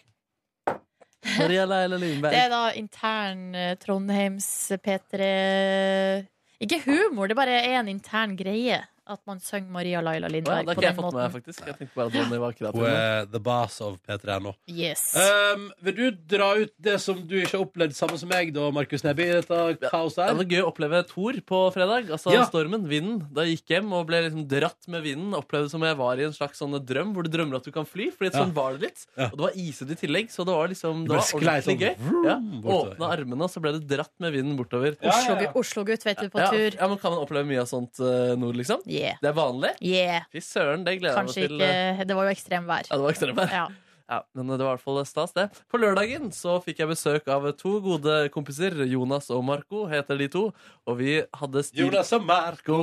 Maria 1.38 1.66
Leila 1.66 1.98
Det 1.98 2.34
er 2.34 2.50
da 2.52 2.64
intern 2.78 3.56
eh, 3.56 3.76
Trondheims 3.82 4.48
P3 4.84 6.28
Ikke 6.64 6.82
humor, 6.86 7.28
det 7.28 7.38
bare 7.38 7.58
er 7.62 7.80
en 7.80 7.90
intern 7.92 8.36
greie 8.38 8.84
at 9.10 9.20
man 9.28 9.40
synger 9.40 9.70
Maria 9.72 10.02
Laila 10.02 10.28
Lindberg 10.28 10.66
det 10.68 10.76
har 10.76 10.76
på 10.76 10.82
den 10.82 10.96
fått 10.98 11.14
med 11.18 11.32
faktisk. 11.32 11.66
Jeg 11.68 11.78
tenkte 11.78 11.96
bare 11.96 12.08
at 12.08 12.16
Ronny 12.20 12.38
var 12.42 12.52
kreativ. 12.58 12.82
Hun 12.82 12.90
er 12.92 13.26
the 13.32 13.40
boss 13.40 13.80
of 13.82 13.98
P3 14.08 14.38
nå. 14.44 14.54
Yes. 14.68 15.04
Um, 15.16 15.72
vil 15.82 15.96
du 15.96 16.12
dra 16.36 16.50
ut 16.60 16.74
det 16.80 16.98
som 17.02 17.20
du 17.28 17.36
ikke 17.42 17.58
har 17.58 17.66
opplevd 17.66 17.96
samme 17.98 18.18
som 18.20 18.30
meg, 18.30 18.54
da, 18.56 18.70
Markus 18.72 19.04
Neby, 19.04 19.24
i 19.28 19.36
dette 19.42 19.90
kaoset 19.92 20.28
Det 20.28 20.38
var 20.42 20.52
gøy 20.54 20.62
å 20.64 20.72
oppleve 20.72 21.04
Thor 21.08 21.40
på 21.48 21.62
fredag. 21.74 22.10
Altså 22.12 22.34
Ja. 22.34 22.46
stormen, 22.46 22.88
vinden. 22.88 23.22
Da 23.34 23.44
jeg 23.48 23.58
gikk 23.60 23.76
hjem 23.78 23.94
og 23.94 24.08
ble 24.08 24.22
liksom 24.28 24.48
dratt 24.48 24.88
med 24.88 25.04
vinden. 25.04 25.34
Opplevde 25.38 25.66
det 25.68 25.72
som 25.72 25.82
jeg 25.88 25.98
var 25.98 26.18
i 26.18 26.24
en 26.28 26.34
slags 26.34 26.60
sånn 26.60 26.78
drøm 26.86 27.14
hvor 27.16 27.24
du 27.24 27.30
drømmer 27.30 27.58
at 27.58 27.64
du 27.64 27.72
kan 27.72 27.86
fly. 27.86 28.12
Fordi 28.12 28.32
Ja. 28.34 28.44
sånn 28.46 28.54
var 28.54 28.74
det 28.78 28.82
litt. 28.82 29.06
Ja. 29.18 29.26
Og 29.32 29.38
det 29.38 29.46
var 29.48 29.52
isete 29.56 29.92
i 29.92 29.96
tillegg, 29.96 30.30
så 30.30 30.46
det 30.46 30.54
var 30.54 30.68
liksom 30.68 31.04
Det 31.08 31.16
var 31.16 31.24
ordentlig 31.24 31.64
sånn 31.64 31.80
gøy. 31.80 31.96
vroom 31.98 32.26
Ja. 32.26 32.38
Åpna 32.78 33.12
armene, 33.12 33.42
og 33.44 33.50
så 33.50 33.62
ble 33.62 33.72
det 33.80 33.88
dratt 33.88 34.12
med 34.20 34.34
vinden 34.34 34.58
bortover. 34.58 34.98
Ja, 35.02 35.10
ja, 35.10 35.40
ja. 35.42 35.52
Oslo-gutt, 35.54 35.56
Oslo-gutt, 35.56 36.04
vet 36.04 36.20
du, 36.20 36.30
på 36.30 36.40
Ja, 36.40 36.50
tur. 36.52 36.72
ja, 36.76 36.88
men 36.88 36.98
Kan 36.98 37.12
man 37.14 37.20
oppleve 37.26 37.46
mye 37.48 37.62
av 37.62 37.68
sånt 37.68 38.00
uh, 38.00 38.36
nord, 38.36 38.56
liksom? 38.56 38.82
Yeah. 38.98 39.20
Det 39.22 39.30
er 39.32 39.36
vanlig? 39.38 39.74
yeah. 39.82 40.26
Fy 40.34 40.42
søren, 40.44 40.86
det 40.88 40.98
gleder 41.00 41.14
jeg 41.16 41.28
meg 41.28 41.34
Kanskje 41.34 41.48
til. 41.48 41.60
ikke 41.62 42.08
Det 42.10 42.18
var 42.20 42.30
jo 42.30 42.34
ekstremvær. 42.38 42.90
Ja, 42.90 42.96
det 42.98 43.04
var 43.08 43.16
ekstremvær. 43.16 43.54
Ja. 43.54 43.68
Ja, 44.08 44.22
men 44.32 44.48
det 44.48 44.64
var 44.64 44.70
i 44.72 44.78
hvert 44.78 44.84
fall 44.86 45.02
stas, 45.04 45.34
det. 45.36 45.50
På 45.68 45.80
lørdagen 45.82 46.30
så 46.32 46.54
fikk 46.64 46.80
jeg 46.80 46.88
besøk 46.94 47.26
av 47.28 47.44
to 47.60 47.74
gode 47.84 48.14
kompiser. 48.32 48.78
Jonas 48.88 49.28
og 49.36 49.42
Marco 49.44 49.82
heter 49.92 50.16
de 50.22 50.30
to. 50.32 50.44
Og 50.88 50.96
vi 51.02 51.18
hadde 51.36 51.64
stil... 51.68 51.82
Jonas 51.84 52.14
og 52.16 52.24
Marco. 52.24 52.78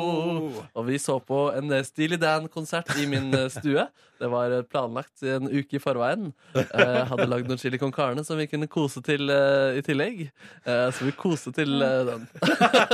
Og 0.74 0.84
vi 0.84 0.98
så 1.00 1.16
på 1.24 1.46
en 1.56 1.72
eh, 1.72 1.84
Steely 1.86 2.18
Dan-konsert 2.20 2.92
i 3.00 3.06
min 3.08 3.32
eh, 3.32 3.48
stue. 3.52 3.86
Det 4.20 4.30
var 4.34 4.52
eh, 4.52 4.66
planlagt 4.68 5.24
en 5.24 5.48
uke 5.48 5.78
i 5.78 5.82
forveien. 5.82 6.28
Jeg 6.58 7.06
hadde 7.08 7.28
lagd 7.30 7.48
noen 7.48 7.62
chili 7.62 7.80
con 7.80 7.94
carne 7.94 8.26
som 8.28 8.36
vi 8.36 8.48
kunne 8.50 8.68
kose 8.68 9.00
til 9.04 9.32
i 9.32 9.80
tillegg. 9.84 10.26
Så 10.64 11.08
vi 11.08 11.14
koste 11.16 11.54
til 11.56 11.80
den. 11.80 12.28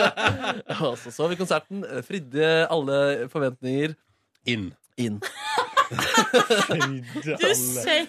og 0.86 0.94
så 1.02 1.10
så 1.10 1.26
vi 1.30 1.40
konserten. 1.40 1.82
Fridde 2.06 2.68
alle 2.70 3.26
forventninger 3.32 3.98
Inn. 4.48 4.70
inn. 4.96 5.18
Du 5.90 7.50
sier 7.54 8.06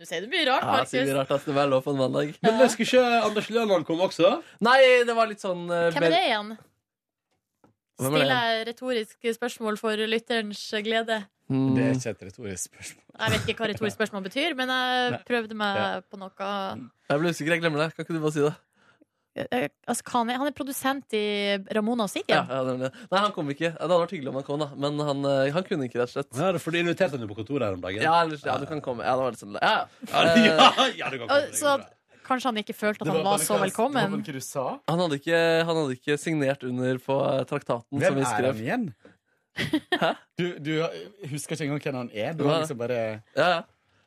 du 0.00 0.06
sier 0.08 0.22
det 0.24 0.30
mye 0.32 0.46
rart, 0.48 0.64
Ja, 0.64 0.76
jeg 0.80 0.88
sier 0.88 1.02
det 1.04 1.12
mye 1.12 1.18
rart 1.18 1.32
at 1.34 1.42
det 1.44 1.54
var 1.58 1.66
lov 1.68 1.82
på 1.84 1.92
en 1.92 1.98
mandag. 2.00 2.30
Men 2.40 2.54
det 2.56 2.70
skulle 2.72 2.88
ikke 2.88 3.18
Anders 3.26 3.50
Lønland 3.52 3.84
komme 3.84 4.06
også? 4.06 4.30
Nei, 4.64 4.78
det 5.04 5.16
var 5.18 5.28
litt 5.28 5.42
sånn 5.44 5.66
uh, 5.68 5.90
Hvem 5.92 6.06
er 6.08 6.14
det 6.14 6.20
igjen? 6.30 6.54
Er 8.00 8.06
Stiller 8.06 8.30
jeg 8.32 8.62
retorisk 8.70 9.28
spørsmål 9.36 9.76
for 9.76 10.00
lytterens 10.08 10.62
glede? 10.86 11.18
Mm. 11.52 11.74
Det 11.76 11.84
er 11.84 11.92
ikke 11.98 12.14
et 12.14 12.24
retorisk 12.30 12.70
spørsmål. 12.70 13.04
Jeg 13.12 13.34
vet 13.34 13.52
ikke 13.52 13.60
hva 13.60 13.68
retorisk 13.74 13.98
spørsmål 13.98 14.24
betyr, 14.30 14.56
men 14.56 14.72
jeg 14.72 15.20
prøvde 15.28 15.58
meg 15.60 15.76
Ja. 15.82 15.90
på 16.00 16.16
noe 16.16 16.48
Jeg 16.48 17.20
ble 17.20 17.34
usikker, 17.34 17.52
jeg 17.52 17.60
glemmer 17.66 17.84
det. 17.84 17.90
Kan 17.92 18.06
ikke 18.06 18.16
du 18.16 18.22
bare 18.24 18.32
si 18.38 18.46
det? 18.46 18.54
Eh, 19.38 19.68
altså, 19.86 20.02
hva 20.08 20.20
han, 20.24 20.30
er, 20.32 20.38
han 20.42 20.48
er 20.50 20.54
produsent 20.58 21.14
i 21.14 21.24
Ramona 21.76 22.08
og 22.08 22.10
Siggen. 22.10 22.34
ja, 22.34 22.62
det 22.66 22.72
var 22.74 22.80
det. 22.82 22.90
Nei, 23.12 23.20
han 23.22 23.34
kom 23.36 23.52
ikke. 23.54 23.70
Det 23.76 23.84
hadde 23.84 24.00
vært 24.02 24.14
hyggelig 24.16 24.32
om 24.32 24.38
han 24.40 24.46
kom, 24.48 24.64
da. 24.64 24.68
Men 24.84 24.98
han, 25.06 25.22
eh, 25.30 25.52
han 25.54 25.66
kunne 25.68 25.86
ikke, 25.86 26.00
rett 26.02 26.10
og 26.10 26.16
slett. 26.16 26.32
Ja, 26.40 26.50
for 26.58 26.74
du 26.74 26.80
inviterte 26.80 27.14
han 27.14 27.22
jo 27.26 27.30
på 27.30 27.38
kontoret 27.38 27.68
her 27.68 27.78
om 27.78 27.84
dagen. 27.84 28.02
Ja, 28.02 28.16
eller, 28.24 28.42
ja, 28.42 28.58
du 28.58 28.66
kan 28.70 28.82
komme. 28.84 29.06
Ja, 29.06 29.14
det 29.14 29.26
var 29.28 29.36
litt 29.36 29.44
sånn 29.44 29.56
Ja, 29.60 29.72
Ja, 30.10 30.26
Eh, 30.30 30.44
ja, 30.50 30.88
ja, 30.98 31.12
du 31.14 31.20
kan 31.22 31.30
komme. 31.30 31.40
Så 31.56 31.76
kanskje 32.26 32.50
han 32.50 32.60
ikke 32.62 32.76
følte 32.76 33.06
at 33.06 33.12
han 33.14 33.24
var 33.26 33.42
så 33.42 33.58
velkommen. 33.62 34.18
Han 34.90 35.04
hadde, 35.04 35.18
ikke, 35.22 35.40
han 35.66 35.80
hadde 35.82 35.96
ikke 35.98 36.18
signert 36.20 36.66
under 36.66 36.98
på 37.02 37.16
traktaten 37.50 37.50
traktaten 37.50 38.02
som 38.02 38.18
Hvem 38.18 38.22
er 38.26 38.50
han 38.50 38.62
igjen? 38.66 38.86
Hæ? 40.00 40.14
Du, 40.38 40.44
du 40.62 40.72
husker 41.30 41.56
ikke 41.56 41.66
engang 41.66 41.82
hvem 41.84 41.98
han 42.04 42.10
er? 42.14 42.34
Du 42.38 42.44
har 42.48 42.62
liksom 42.62 42.78
bare 42.80 42.98
Ja, 43.36 43.48
ja. 43.58 43.60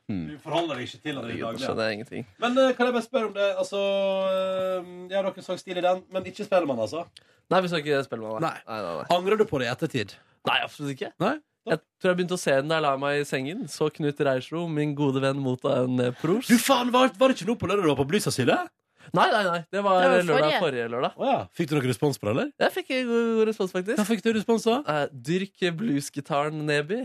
Du 0.10 0.36
forholder 0.44 0.76
deg 0.76 0.90
ikke 0.90 1.00
til 1.06 1.16
den 1.16 1.30
i 1.32 1.38
dag. 1.40 1.94
ingenting. 1.94 2.26
Men 2.44 2.58
eh, 2.60 2.74
kan 2.76 2.90
jeg 2.90 2.94
bare 2.98 3.06
spørre 3.06 3.30
om 3.30 3.34
det? 3.38 3.48
Altså 3.56 3.80
eh, 3.80 4.92
Ja, 5.14 5.22
dere 5.24 5.46
så 5.46 5.56
stil 5.58 5.80
i 5.80 5.86
den, 5.86 6.04
men 6.12 6.28
ikke 6.28 6.44
Spellemann, 6.44 6.82
altså? 6.84 7.06
Nei, 7.52 7.62
vi 7.64 7.72
skal 7.72 7.80
ikke 7.84 8.04
spille 8.04 8.22
med 8.28 8.44
Nei. 8.44 8.54
Nei, 8.68 8.82
nei, 8.84 8.94
nei. 9.00 9.08
Angrer 9.16 9.40
du 9.40 9.46
på 9.48 9.62
det 9.62 9.70
i 9.70 9.74
ettertid? 9.74 10.16
nei, 10.44 10.60
absolutt 10.60 10.92
ikke. 10.98 11.14
Nei? 11.24 11.38
Jeg 11.64 11.80
tror 12.02 12.12
jeg 12.12 12.18
begynte 12.20 12.36
å 12.36 12.42
se 12.42 12.52
den 12.58 12.68
da 12.68 12.76
jeg 12.76 12.84
la 12.84 12.94
meg 13.00 13.22
i 13.22 13.28
sengen. 13.28 13.64
Så 13.72 13.88
Knut 13.96 14.20
Reiersro, 14.20 14.66
min 14.68 14.92
gode 14.98 15.22
venn, 15.24 15.40
motta 15.40 15.78
en 15.86 16.02
eh, 16.04 16.16
pros. 16.20 16.50
Du 16.52 16.58
faen, 16.60 16.92
var, 16.92 17.14
var 17.16 17.32
det 17.32 17.38
ikke 17.40 17.48
noe 17.54 17.60
på 17.62 17.70
lørdag 17.72 17.88
du 17.88 17.92
var 17.94 18.00
på 18.02 18.08
Bluesasylet? 18.12 18.72
Nei, 19.14 19.28
nei, 19.32 19.44
nei. 19.48 19.60
Det 19.72 19.84
var, 19.84 20.02
Det 20.02 20.10
var 20.10 20.18
lørdag 20.18 20.44
forrige. 20.44 20.60
forrige 20.64 20.90
lørdag. 20.92 21.16
Å 21.20 21.30
ja. 21.30 21.40
Fikk 21.56 21.70
du 21.70 21.76
noen 21.78 21.88
respons 21.88 22.20
på 22.20 22.28
det, 22.28 22.34
eller? 22.36 22.52
Jeg 22.66 22.74
fikk 22.76 22.92
en 22.98 23.10
god 23.14 23.42
respons, 23.52 23.74
faktisk. 23.76 24.00
Hva 24.00 24.06
fikk 24.10 24.24
du 24.26 24.30
respons 24.36 24.68
da? 24.68 24.78
Eh, 24.94 25.04
dyrk 25.32 25.66
bluesgitaren 25.80 26.60
Neby. 26.68 27.00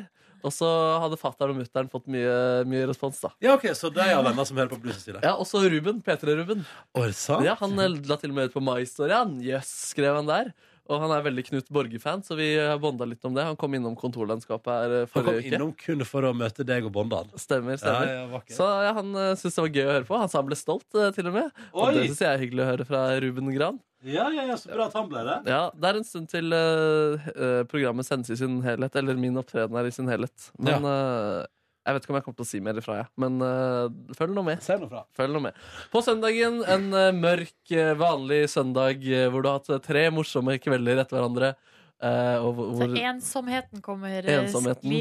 Og 0.46 0.54
så 0.54 0.68
hadde 1.02 1.18
fatter'n 1.18 1.54
og 1.54 1.58
mutter'n 1.62 1.90
fått 1.90 2.06
mye, 2.12 2.34
mye 2.68 2.86
respons, 2.90 3.18
da. 3.24 3.32
Ja, 3.42 3.56
ok, 3.56 3.68
Så 3.74 3.90
de 3.94 4.04
har 4.06 4.22
venner 4.22 4.46
som 4.46 4.58
hører 4.60 4.70
på 4.70 4.80
Bluesasylet? 4.84 5.24
Ja, 5.26 5.34
også 5.34 5.64
Ruben. 5.66 6.02
P3-Ruben. 6.06 6.62
Å, 6.94 7.02
er 7.02 7.12
det 7.12 7.18
sant? 7.18 7.46
Ja, 7.46 7.56
han 7.58 7.74
la 7.78 8.18
til 8.20 8.32
og 8.32 8.38
med 8.38 8.50
ut 8.50 8.56
på 8.56 8.62
My 8.62 8.80
Story. 8.88 9.14
Jøss, 9.16 9.48
yes, 9.48 9.72
skrev 9.94 10.20
han 10.20 10.30
der. 10.30 10.52
Og 10.88 11.02
han 11.02 11.12
er 11.12 11.24
veldig 11.26 11.42
Knut 11.50 11.66
Borge-fan, 11.72 12.22
så 12.24 12.36
vi 12.38 12.46
har 12.56 12.78
bonda 12.80 13.04
litt 13.08 13.24
om 13.28 13.34
det. 13.36 13.44
Han 13.44 13.58
kom 13.60 13.74
innom 13.76 13.96
kontorlandskapet 13.98 14.70
her 14.72 14.94
forrige 15.12 15.18
uke. 15.18 15.18
Han 15.18 15.42
kom 15.42 15.58
innom 15.58 15.72
kun 15.76 16.04
for 16.08 16.24
å 16.24 16.30
møte 16.36 16.64
deg 16.64 16.88
og 16.88 16.94
bonde 16.94 17.18
han. 17.20 17.34
Stemmer, 17.36 17.76
stemmer. 17.80 18.08
Ja, 18.08 18.22
ja. 18.32 18.54
Så 18.56 18.68
ja, 18.86 18.94
han 18.96 19.12
uh, 19.12 19.34
syntes 19.36 19.58
det 19.58 19.66
var 19.66 19.74
gøy 19.76 19.84
å 19.84 19.92
høre 19.98 20.08
på. 20.08 20.16
Han 20.22 20.32
sa 20.32 20.40
han 20.40 20.48
ble 20.48 20.56
stolt, 20.56 20.88
eh, 20.96 21.10
til 21.16 21.28
og 21.28 21.36
med. 21.36 21.60
Og 21.74 21.92
det 21.92 22.06
syns 22.08 22.24
jeg 22.24 22.30
er 22.32 22.42
hyggelig 22.46 22.64
å 22.64 22.70
høre 22.70 22.88
fra 22.88 23.04
Ruben 23.20 23.52
Gran. 23.52 23.82
Ja, 24.06 24.28
ja, 24.30 24.44
ja, 24.46 24.56
så 24.56 24.70
bra 24.70 24.86
at 24.86 24.94
han 24.94 25.08
ble 25.10 25.24
det. 25.26 25.36
Ja, 25.50 25.62
Det 25.74 25.88
er 25.88 25.96
en 25.98 26.06
stund 26.06 26.28
til 26.30 26.54
eh, 26.54 27.28
eh, 27.34 27.62
programmet 27.68 28.06
sendes 28.06 28.30
i 28.30 28.38
sin 28.38 28.60
helhet, 28.62 28.94
eller 28.96 29.18
min 29.18 29.36
opptreden 29.40 29.76
er 29.76 29.88
i 29.88 29.94
sin 29.94 30.08
helhet. 30.10 30.50
Men 30.56 30.86
eh, 30.86 31.42
jeg 31.88 31.96
vet 31.96 32.04
ikke 32.04 32.12
om 32.12 32.18
jeg 32.18 32.24
kommer 32.26 32.38
til 32.38 32.44
å 32.44 32.48
si 32.50 32.58
mer 32.64 32.78
ifra, 32.80 32.98
jeg. 33.00 33.08
Men 33.24 33.38
uh, 33.40 34.12
følg 34.18 34.34
nå 34.36 34.44
med. 34.44 34.60
Noe 34.82 34.90
fra. 34.90 35.02
Følg 35.16 35.32
nå 35.32 35.40
med. 35.46 35.62
På 35.92 36.02
søndagen, 36.04 36.60
en 36.68 36.86
uh, 36.92 37.08
mørk, 37.16 37.56
eh, 37.72 37.94
vanlig 37.96 38.42
søndag 38.52 39.00
hvor 39.32 39.40
du 39.40 39.48
har 39.48 39.62
hatt 39.62 39.86
tre 39.86 40.04
morsomme 40.12 40.58
kvelder 40.60 41.00
etter 41.00 41.16
hverandre. 41.16 41.54
Uh, 41.98 42.36
og 42.46 42.50
hvor, 42.54 42.74
Så 42.78 43.00
ensomheten 43.08 43.80
kommer 43.82 44.22
Ensomheten 44.30 44.92
i 44.92 45.00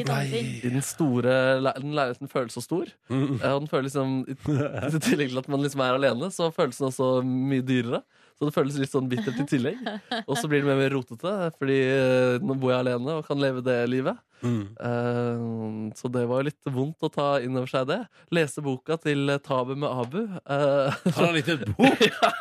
den 0.64 0.82
store 0.82 1.36
den 1.78 1.92
leiligheten 1.94 2.32
føles 2.32 2.56
så 2.58 2.64
stor. 2.64 2.90
Mm. 3.12 3.36
Uh, 3.36 3.52
og 3.52 3.60
den 3.60 3.70
føles 3.70 3.92
liksom 3.92 4.24
i 4.26 5.02
tillegg 5.06 5.36
til 5.36 5.44
at 5.44 5.52
man 5.52 5.62
liksom 5.62 5.84
er 5.86 6.00
alene, 6.00 6.32
så 6.34 6.50
føles 6.56 6.80
den 6.80 6.90
også 6.90 7.12
mye 7.28 7.66
dyrere. 7.68 8.02
Så 8.38 8.46
det 8.46 8.54
føles 8.54 8.76
litt 8.78 8.94
sånn 8.94 9.08
bittert 9.10 9.40
i 9.42 9.48
tillegg. 9.50 9.80
Og 10.28 10.36
så 10.38 10.46
blir 10.50 10.62
det 10.62 10.68
mer 10.70 10.78
og 10.78 10.84
mer 10.84 10.94
rotete, 10.94 11.34
fordi 11.58 11.78
eh, 11.90 12.36
nå 12.46 12.54
bor 12.62 12.70
jeg 12.70 12.84
alene 12.84 13.16
og 13.18 13.26
kan 13.26 13.40
leve 13.42 13.64
det 13.66 13.80
livet. 13.90 14.20
Mm. 14.46 14.78
Eh, 14.78 15.96
så 15.98 16.12
det 16.14 16.28
var 16.30 16.46
litt 16.46 16.70
vondt 16.70 17.02
å 17.02 17.10
ta 17.10 17.28
inn 17.42 17.58
over 17.58 17.72
seg 17.72 17.88
det. 17.90 18.00
Lese 18.38 18.62
boka 18.62 19.00
til 19.02 19.34
eh, 19.34 19.42
Tabu 19.42 19.74
med 19.74 19.90
Abu. 19.90 20.20
Har 20.46 20.94
Han 21.18 21.40
gitt 21.40 21.50
et 21.56 21.66
bok. 21.72 22.06
ja. 22.22 22.32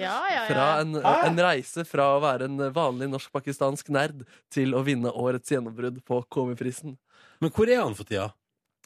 Ja, 0.00 0.18
ja, 0.32 0.42
Fra 0.48 0.68
en, 0.80 0.96
en 0.96 1.40
reise 1.44 1.84
fra 1.84 2.14
å 2.16 2.22
være 2.24 2.48
en 2.48 2.70
vanlig 2.72 3.10
norsk-pakistansk 3.12 3.92
nerd 3.92 4.24
til 4.52 4.72
å 4.72 4.80
vinne 4.86 5.12
årets 5.12 5.52
gjennombrudd 5.52 6.00
på 6.08 6.24
Komiprisen. 6.32 6.96
Men 7.42 7.52
hvor 7.52 7.68
er 7.68 7.82
han 7.82 7.98
for 7.98 8.08
tida? 8.08 8.30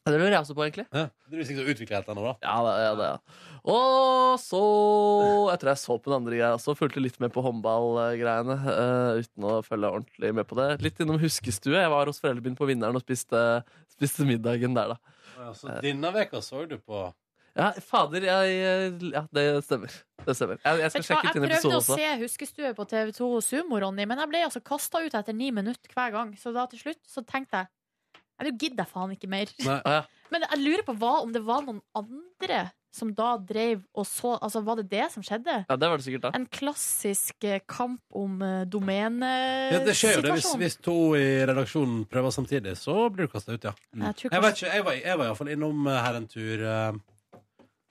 Det 0.06 0.14
lurer 0.14 0.36
jeg 0.36 0.44
også 0.44 0.54
på, 0.54 0.62
egentlig. 0.62 0.86
Ja. 0.94 1.08
Det 1.26 1.40
er 1.42 1.46
sikkert 1.48 1.70
utviklet 1.72 2.10
ennå, 2.12 2.22
da. 2.28 2.34
Ja, 2.46 2.56
det, 2.62 2.74
ja, 2.84 2.90
det, 2.94 3.06
ja. 3.10 3.52
Og 3.66 4.36
så 4.38 4.60
tror 5.58 5.70
jeg 5.72 5.82
så 5.82 5.96
på 5.98 6.12
den 6.12 6.16
andre 6.20 6.36
greia 6.36 6.52
også. 6.54 6.76
Fulgte 6.78 7.02
litt 7.02 7.18
med 7.22 7.32
på 7.34 7.42
håndballgreiene. 7.42 8.56
Uh, 8.62 9.18
uten 9.18 9.48
å 9.50 9.56
følge 9.66 9.90
ordentlig 9.98 10.30
med 10.38 10.46
på 10.46 10.58
det. 10.60 10.68
Litt 10.86 11.02
innom 11.02 11.18
huskestue. 11.18 11.74
Jeg 11.74 11.90
var 11.90 12.06
hos 12.06 12.22
foreldrene 12.22 12.52
mine 12.52 12.60
på 12.60 12.68
Vinneren 12.70 12.98
og 12.98 13.02
spiste, 13.02 13.42
spiste 13.96 14.26
middagen 14.28 14.78
der, 14.78 14.94
da. 14.94 15.14
Ja, 15.36 15.52
så 15.58 15.78
denne 15.82 16.10
veka 16.14 16.40
så 16.40 16.62
du 16.70 16.78
på 16.80 17.08
Ja, 17.56 17.72
fader, 17.84 18.24
jeg 18.24 18.54
Ja, 19.10 19.26
det 19.34 19.44
stemmer. 19.66 19.92
Det 20.22 20.36
stemmer. 20.38 20.60
Jeg, 20.62 20.84
jeg 20.84 20.92
skal 20.94 21.02
Vet 21.02 21.10
ut 21.10 21.10
hva, 21.10 21.16
sjekke 21.16 21.26
ut 21.26 21.36
jeg 21.36 21.50
prøvde 21.50 21.80
å 21.80 21.86
se 21.88 22.12
Huskestue 22.22 22.70
på 22.78 22.86
TV2 22.94 23.28
Sumo, 23.44 23.80
Ronny, 23.82 24.06
men 24.06 24.22
jeg 24.22 24.30
ble 24.30 24.46
altså 24.46 24.62
kasta 24.64 25.02
ut 25.02 25.18
etter 25.18 25.36
ni 25.36 25.50
minutter 25.54 25.90
hver 25.98 26.14
gang. 26.14 26.32
Så 26.38 26.54
da 26.54 26.68
til 26.70 26.86
slutt 26.86 27.02
så 27.10 27.26
tenkte 27.26 27.64
jeg 27.64 27.75
Nei, 28.36 28.50
nå 28.50 28.56
gidder 28.60 28.82
jeg 28.84 28.92
faen 28.92 29.12
ikke 29.16 29.28
mer. 29.32 29.52
Nei. 29.64 29.78
Ah, 29.84 29.92
ja. 30.00 30.26
Men 30.32 30.42
jeg 30.50 30.58
lurer 30.64 30.82
på 30.84 30.94
hva, 31.00 31.12
om 31.22 31.30
det 31.32 31.40
var 31.46 31.62
noen 31.64 31.78
andre 31.96 32.66
som 32.96 33.10
da 33.12 33.34
drev 33.36 33.82
og 33.94 34.06
så 34.08 34.34
Altså, 34.40 34.62
var 34.64 34.78
det 34.80 34.86
det 34.90 35.06
som 35.12 35.22
skjedde? 35.24 35.54
ja, 35.68 35.76
det 35.76 35.88
var 35.92 36.00
det 36.00 36.04
sikkert, 36.06 36.22
da. 36.26 36.30
En 36.38 36.46
klassisk 36.48 37.44
eh, 37.44 37.60
kamp 37.68 38.00
om 38.16 38.38
domenesituasjon 38.72 39.76
ja, 39.76 39.80
Det 39.84 39.94
skjer 39.98 40.14
jo 40.16 40.22
det. 40.24 40.32
Hvis, 40.38 40.48
hvis 40.62 40.76
to 40.84 40.94
i 41.18 41.26
redaksjonen 41.48 42.06
prøver 42.08 42.32
samtidig, 42.34 42.72
så 42.80 43.08
blir 43.12 43.28
du 43.28 43.32
kasta 43.34 43.52
ut, 43.56 43.64
ja. 43.68 43.74
Jeg 43.96 44.16
tror 44.20 44.32
Jeg 44.32 44.42
vet 44.46 44.48
kanskje 44.48 44.66
ikke, 44.66 44.76
jeg 44.80 44.86
var, 44.88 44.98
jeg 45.10 45.18
var 45.20 45.28
iallfall 45.30 45.52
innom 45.56 45.86
eh, 45.92 46.00
her 46.06 46.20
en 46.22 46.28
tur. 46.32 46.64
eh, 46.72 47.02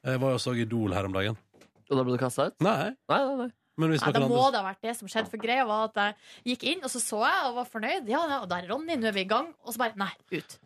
Jeg 0.09 0.21
var 0.21 0.33
jo 0.35 0.39
og 0.39 0.41
så 0.45 0.55
Idol 0.57 0.93
her 0.97 1.05
om 1.09 1.13
dagen. 1.17 1.37
Og 1.89 1.97
da 1.99 2.03
ble 2.07 2.17
du 2.17 2.21
kasta 2.21 2.49
ut? 2.49 2.57
Nei, 2.65 2.95
Nei, 3.09 3.21
nei, 3.29 3.35
nei. 3.45 3.51
Men 3.77 3.89
hvis 3.91 4.01
ja, 4.05 4.11
det 4.15 4.21
må 4.29 4.43
det 4.51 4.59
ha 4.61 4.65
vært 4.69 4.81
det 4.87 4.93
som 4.97 5.07
skjedde. 5.11 5.29
For 5.31 5.37
greia 5.41 5.65
var 5.67 5.89
at 5.89 5.95
jeg 6.45 6.55
gikk 6.57 6.63
inn, 6.73 6.83
og 6.83 6.89
så 6.93 7.01
så 7.03 7.19
jeg 7.25 7.49
og 7.49 7.55
var 7.59 7.65
fornøyd. 7.71 8.07
Ja, 8.09 8.21
og 8.41 8.47
der 8.49 8.63
er 8.63 8.69
Ronny, 8.71 8.95
nå 8.95 9.07
er 9.09 9.15
vi 9.17 9.25
i 9.25 9.29
gang. 9.29 9.49
Og 9.65 9.73
så 9.75 9.81
bare 9.83 9.97
nei, 9.99 10.11
ut. 10.31 10.57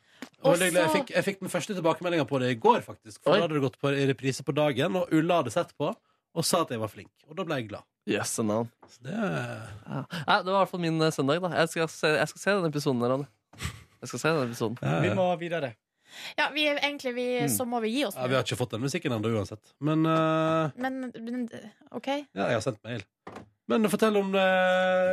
Og 0.44 0.54
Og 0.54 0.60
det- 0.60 0.74
jeg, 0.74 0.90
fikk, 0.94 1.10
jeg 1.16 1.24
fikk 1.26 1.40
den 1.40 1.50
første 1.50 1.74
tilbakemeldinga 1.76 2.26
på 2.28 2.40
det 2.40 2.52
i 2.52 2.60
går, 2.60 2.82
faktisk. 2.86 3.22
For 3.24 3.32
Oi. 3.32 3.38
da 3.40 3.48
hadde 3.48 3.54
det 3.60 3.64
gått 3.64 3.80
på 3.82 3.92
reprise 4.12 4.44
på 4.44 4.54
dagen, 4.56 4.96
og 4.96 5.12
Ulla 5.12 5.42
hadde 5.42 5.52
sett 5.52 5.74
på 5.78 5.90
og 6.36 6.46
sa 6.46 6.62
at 6.62 6.70
jeg 6.70 6.80
var 6.80 6.88
flink. 6.92 7.10
Og 7.30 7.36
da 7.36 7.44
ble 7.44 7.56
jeg 7.56 7.70
glad. 7.70 7.84
Yes, 8.08 8.36
det 8.36 8.46
Ja. 9.10 10.06
Nei, 10.28 10.38
det 10.44 10.52
var 10.52 10.62
i 10.62 10.66
hvert 10.66 10.70
fall 10.70 10.80
min 10.80 11.02
eh, 11.02 11.12
søndag, 11.12 11.42
da. 11.42 11.50
Jeg 11.60 11.70
skal 11.70 11.88
se, 11.88 12.08
jeg 12.08 12.28
skal 12.32 12.40
se 12.42 12.52
den 12.62 12.72
episoden 12.72 13.02
der, 13.02 13.10
Ronny. 13.10 13.26
Jeg 14.02 14.08
skal 14.08 14.20
se 14.20 14.30
den 14.30 14.50
episoden. 14.50 14.78
ja, 14.82 15.00
Vi 15.02 15.10
må 15.18 15.26
videre. 15.40 15.74
Ja, 16.38 16.50
vi, 16.54 16.68
egentlig, 16.72 17.14
vi, 17.16 17.28
så 17.52 17.66
må 17.70 17.80
vi 17.84 17.90
gi 17.98 18.06
oss 18.08 18.16
ja, 18.18 18.26
Vi 18.28 18.36
har 18.38 18.44
ikke 18.48 18.58
fått 18.60 18.72
den 18.78 18.82
musikken 18.86 19.14
ennå 19.16 19.30
uansett. 19.38 19.74
Men 19.80 20.06
eh, 20.06 20.72
Men, 20.76 21.00
men 21.14 21.48
OK. 21.92 22.08
ja, 22.08 22.50
jeg 22.50 22.58
har 22.60 22.66
sendt 22.66 22.84
mail. 22.84 23.06
Men 23.70 23.86
fortell 23.86 24.16
om 24.18 24.32
det, 24.34 24.44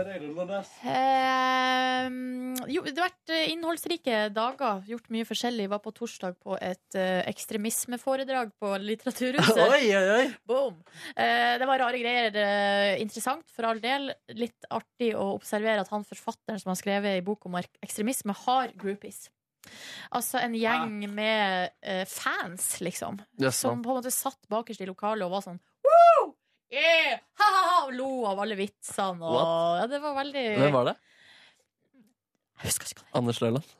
deg, 0.08 0.22
da, 0.22 0.28
Nordnes. 0.32 0.68
Ehm, 0.88 2.54
jo, 2.72 2.80
det 2.86 2.94
har 2.96 3.10
vært 3.10 3.32
eh, 3.34 3.50
innholdsrike 3.52 4.20
dager. 4.32 4.80
Gjort 4.88 5.10
mye 5.12 5.26
forskjellig. 5.28 5.66
Var 5.72 5.82
på 5.84 5.92
torsdag 5.98 6.38
på 6.40 6.56
et 6.64 6.96
eh, 6.98 7.20
ekstremismeforedrag 7.28 8.54
på 8.56 8.72
Litteraturhuset. 8.80 9.60
Oi, 9.74 9.82
oi, 9.92 10.06
oi! 10.16 10.26
Boom! 10.48 10.78
Eh, 11.12 11.56
det 11.60 11.68
var 11.68 11.82
rare 11.84 12.00
greier. 12.00 12.32
eh, 12.40 12.94
interessant, 13.04 13.44
for 13.52 13.68
all 13.68 13.80
del. 13.84 14.08
Litt 14.40 14.68
artig 14.72 15.12
å 15.20 15.34
observere 15.36 15.84
at 15.84 15.92
han 15.92 16.06
forfatteren 16.08 16.62
som 16.62 16.72
har 16.72 16.80
skrevet 16.80 17.20
i 17.20 17.24
bok 17.26 17.44
om 17.50 17.58
ek- 17.60 17.76
ekstremisme, 17.84 18.34
har 18.46 18.72
groupies. 18.78 19.26
Altså 20.16 20.40
en 20.42 20.54
gjeng 20.56 20.98
med 21.14 21.70
eh, 21.82 22.04
fans, 22.08 22.68
liksom. 22.84 23.18
Jøss 23.42 23.62
Som 23.64 23.82
på 23.84 23.92
en 23.92 24.00
måte 24.00 24.12
satt 24.14 24.40
bakerst 24.52 24.82
i 24.84 24.88
lokalet 24.88 25.26
og 25.26 25.34
var 25.36 25.44
sånn 25.46 25.58
Woo! 25.86 26.28
Yeah! 26.72 27.20
Ha, 27.38 27.46
ha, 27.46 27.62
ha! 27.70 27.76
Og 27.86 27.92
lo 27.94 28.10
av 28.26 28.40
alle 28.42 28.56
vitsene. 28.58 29.22
Og, 29.22 29.36
What? 29.36 29.82
ja, 29.82 29.88
det 29.92 30.00
var 30.02 30.16
veldig 30.18 30.44
Hvem 30.58 30.74
var 30.74 30.88
det? 30.90 30.96
Jeg 32.56 32.70
husker 32.70 32.94
ikke 32.94 33.06
Anders 33.20 33.40
Løland. 33.44 33.74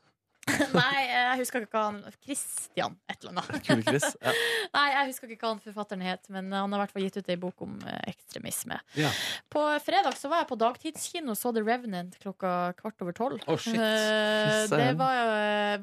Nei, 0.77 1.01
jeg 1.11 1.39
husker 1.41 1.65
ikke 1.65 1.75
hva 1.75 1.85
han 1.89 1.97
Christian 2.23 2.95
et 3.11 3.25
eller 3.25 3.43
annet. 3.43 3.67
Ja. 3.67 4.03
Nei, 4.77 4.85
jeg 4.93 5.09
husker 5.11 5.33
ikke 5.35 5.43
hva 5.47 5.53
han 5.57 5.63
forfatteren 5.65 6.05
het, 6.07 6.29
men 6.33 6.53
han 6.55 6.73
har 6.73 6.79
i 6.79 6.83
hvert 6.85 6.95
fall 6.95 7.07
gitt 7.07 7.19
ut 7.19 7.31
ei 7.35 7.39
bok 7.43 7.65
om 7.67 7.75
eh, 7.83 7.99
ekstremisme. 8.13 8.79
Ja. 9.01 9.11
På 9.53 9.65
fredag 9.83 10.15
så 10.21 10.31
var 10.33 10.45
jeg 10.45 10.51
på 10.53 10.59
dagtidskino 10.63 11.35
og 11.35 11.41
så 11.41 11.51
The 11.57 11.65
Revenant 11.67 12.15
klokka 12.23 12.53
kvart 12.79 13.03
over 13.07 13.17
tolv. 13.17 13.43
Eh, 13.57 14.67
søren. 14.69 14.81
det 14.81 14.93
var 14.99 15.13
jo 15.17 15.25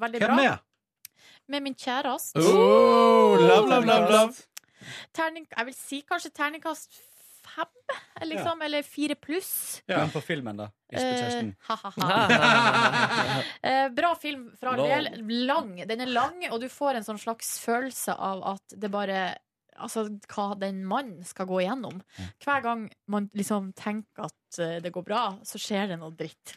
veldig 0.02 0.20
Hvem 0.24 0.32
bra. 0.32 0.36
med? 0.40 1.12
Med 1.52 1.64
min 1.66 1.76
kjæreste. 1.76 2.40
Oh, 2.40 3.36
love, 3.40 3.68
love, 3.70 3.86
love, 3.86 4.12
love. 4.12 4.34
Terning, 5.16 5.46
jeg 5.52 5.68
vil 5.70 5.76
si 5.78 6.00
kanskje 6.08 6.32
terningkast 6.36 6.90
fem, 7.56 7.98
liksom. 8.30 8.62
Eller 8.66 8.84
fire 8.84 9.16
pluss. 9.16 9.82
Ja. 9.86 10.00
Men 10.04 10.12
på 10.14 10.22
filmen, 10.26 10.58
da? 10.58 10.70
Eh. 10.94 11.52
Eh, 13.64 13.90
bra 13.90 14.16
film 14.20 14.52
fra 14.60 14.74
all 14.74 14.84
del. 14.90 15.24
Lang. 15.48 15.76
Den 15.88 16.02
er 16.04 16.12
lang, 16.12 16.44
og 16.52 16.60
du 16.62 16.68
får 16.70 17.00
en 17.00 17.06
sånn 17.08 17.22
slags 17.22 17.56
følelse 17.64 18.16
av 18.16 18.44
at 18.56 18.78
det 18.78 18.92
bare 18.94 19.24
Altså 19.74 20.04
hva 20.30 20.52
den 20.62 20.84
mannen 20.86 21.24
skal 21.26 21.48
gå 21.50 21.64
igjennom. 21.64 21.96
Hver 22.44 22.62
gang 22.62 22.84
man 23.10 23.26
liksom 23.34 23.72
tenker 23.74 24.28
at 24.28 24.60
eh, 24.62 24.76
det 24.84 24.92
går 24.94 25.02
bra, 25.08 25.22
så 25.50 25.58
skjer 25.58 25.90
det 25.90 25.98
noe 25.98 26.14
dritt. 26.14 26.54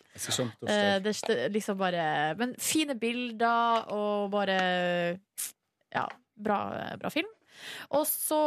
Eh, 0.69 0.99
det 1.01 1.15
er 1.33 1.49
liksom 1.49 1.79
bare 1.81 2.35
Men 2.37 2.53
fine 2.61 2.99
bilder 3.01 3.89
og 3.97 4.29
bare 4.35 4.59
Ja, 5.97 6.05
bra, 6.37 6.61
bra 7.01 7.11
film. 7.15 7.33
Og 7.97 8.05
så 8.05 8.41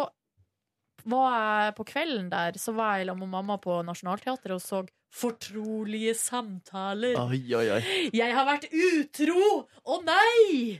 var 1.12 1.36
jeg 1.66 1.76
på 1.80 1.88
kvelden 1.92 2.32
der, 2.32 2.58
så 2.62 2.74
var 2.78 2.98
jeg 3.00 3.10
sammen 3.10 3.28
med 3.28 3.36
mamma 3.40 3.60
på 3.62 3.82
Nationaltheatret 3.88 4.58
og 4.58 4.64
så 4.64 4.86
Fortrolige 5.10 6.14
samtaler. 6.14 7.16
Oi, 7.18 7.40
oi, 7.58 7.66
oi. 7.74 8.10
Jeg 8.14 8.34
har 8.36 8.46
vært 8.46 8.68
utro! 8.70 9.66
Å 9.90 9.96
nei! 10.06 10.78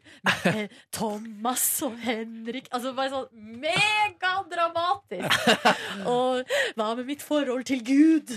Thomas 0.94 1.64
og 1.88 1.96
Henrik. 2.04 2.68
Altså 2.70 2.92
bare 2.94 3.10
sånn 3.10 3.58
megadramatisk. 3.64 5.34
Og 6.14 6.46
hva 6.78 6.92
med 7.00 7.10
mitt 7.10 7.26
forhold 7.26 7.66
til 7.72 7.82
Gud? 7.88 8.36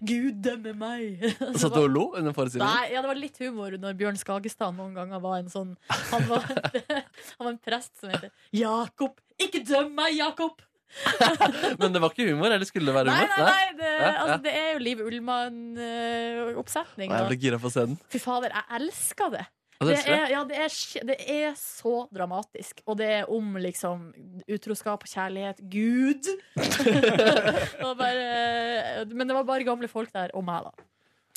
Gud 0.00 0.40
dømmer 0.46 0.76
meg. 0.80 1.20
Altså, 1.36 1.66
Satt 1.66 1.76
du 1.76 1.82
og 1.82 1.92
lo 1.92 2.04
under 2.16 2.32
forestillingen? 2.34 2.72
Nei, 2.72 2.94
ja, 2.94 3.02
det 3.04 3.10
var 3.12 3.20
litt 3.20 3.36
humor 3.44 3.76
når 3.80 3.98
Bjørn 4.00 4.18
Skagestad 4.18 4.72
noen 4.78 4.96
ganger 4.96 5.20
var 5.22 5.36
en 5.42 5.50
sånn 5.52 5.74
Han 6.10 6.24
var, 6.30 6.48
han 7.36 7.44
var 7.44 7.52
en 7.52 7.60
prest 7.60 7.92
som 8.00 8.10
heter 8.10 8.32
Jakob. 8.56 9.20
Ikke 9.36 9.60
døm 9.68 9.92
meg, 10.00 10.16
Jakob! 10.16 10.64
Men 11.80 11.92
det 11.94 12.00
var 12.02 12.10
ikke 12.14 12.28
humor, 12.30 12.50
eller 12.54 12.66
skulle 12.68 12.86
det 12.90 12.96
være 12.96 13.10
humor? 13.12 13.28
nei, 13.36 13.44
nei, 13.50 13.66
det, 13.78 13.90
Ja, 13.90 13.96
ja. 14.06 14.12
altså, 14.22 14.38
det 14.46 14.52
er 14.60 14.68
jo 14.72 14.78
Liv 14.86 14.98
Ullmann-oppsetning. 15.06 17.08
Jeg 17.12 17.28
ble 17.30 17.38
gira 17.42 17.58
på 17.62 17.68
å 17.70 17.74
se 17.74 17.82
den. 17.90 17.96
Fy 18.12 18.18
fader, 18.22 18.50
jeg 18.56 18.66
elsker 18.80 19.28
det. 19.36 19.44
Det 19.76 19.92
Det 19.92 20.08
er, 20.08 20.30
ja, 20.32 20.40
det, 20.48 20.56
er, 20.56 20.70
det 21.04 21.16
er 21.28 21.50
så 21.60 22.06
dramatisk. 22.16 22.78
Og 22.88 22.94
det 22.96 23.08
er 23.18 23.28
om 23.32 23.58
liksom 23.60 24.06
utroskap 24.48 25.04
og 25.04 25.10
kjærlighet. 25.10 25.58
Gud! 25.68 26.24
og 27.84 27.92
bare, 28.00 29.04
men 29.12 29.28
det 29.28 29.36
var 29.36 29.44
bare 29.44 29.66
gamle 29.68 29.88
folk 29.92 30.08
der, 30.16 30.32
og 30.32 30.46
meg, 30.48 30.64
da. 30.70 30.74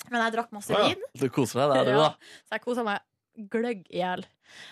Men 0.10 0.24
jeg 0.24 0.32
drakk 0.38 0.52
masse 0.56 0.72
vin. 0.72 0.96
ja. 1.04 1.12
Du 1.20 1.28
koser 1.36 1.60
deg 1.66 1.70
der, 1.76 1.84
du, 1.92 2.00
Ja. 2.00 2.14
så 2.48 2.56
jeg 2.56 2.64
kosa 2.64 2.84
meg 2.88 3.04
gløgg 3.52 3.84
i 3.92 4.00
hjel. 4.00 4.24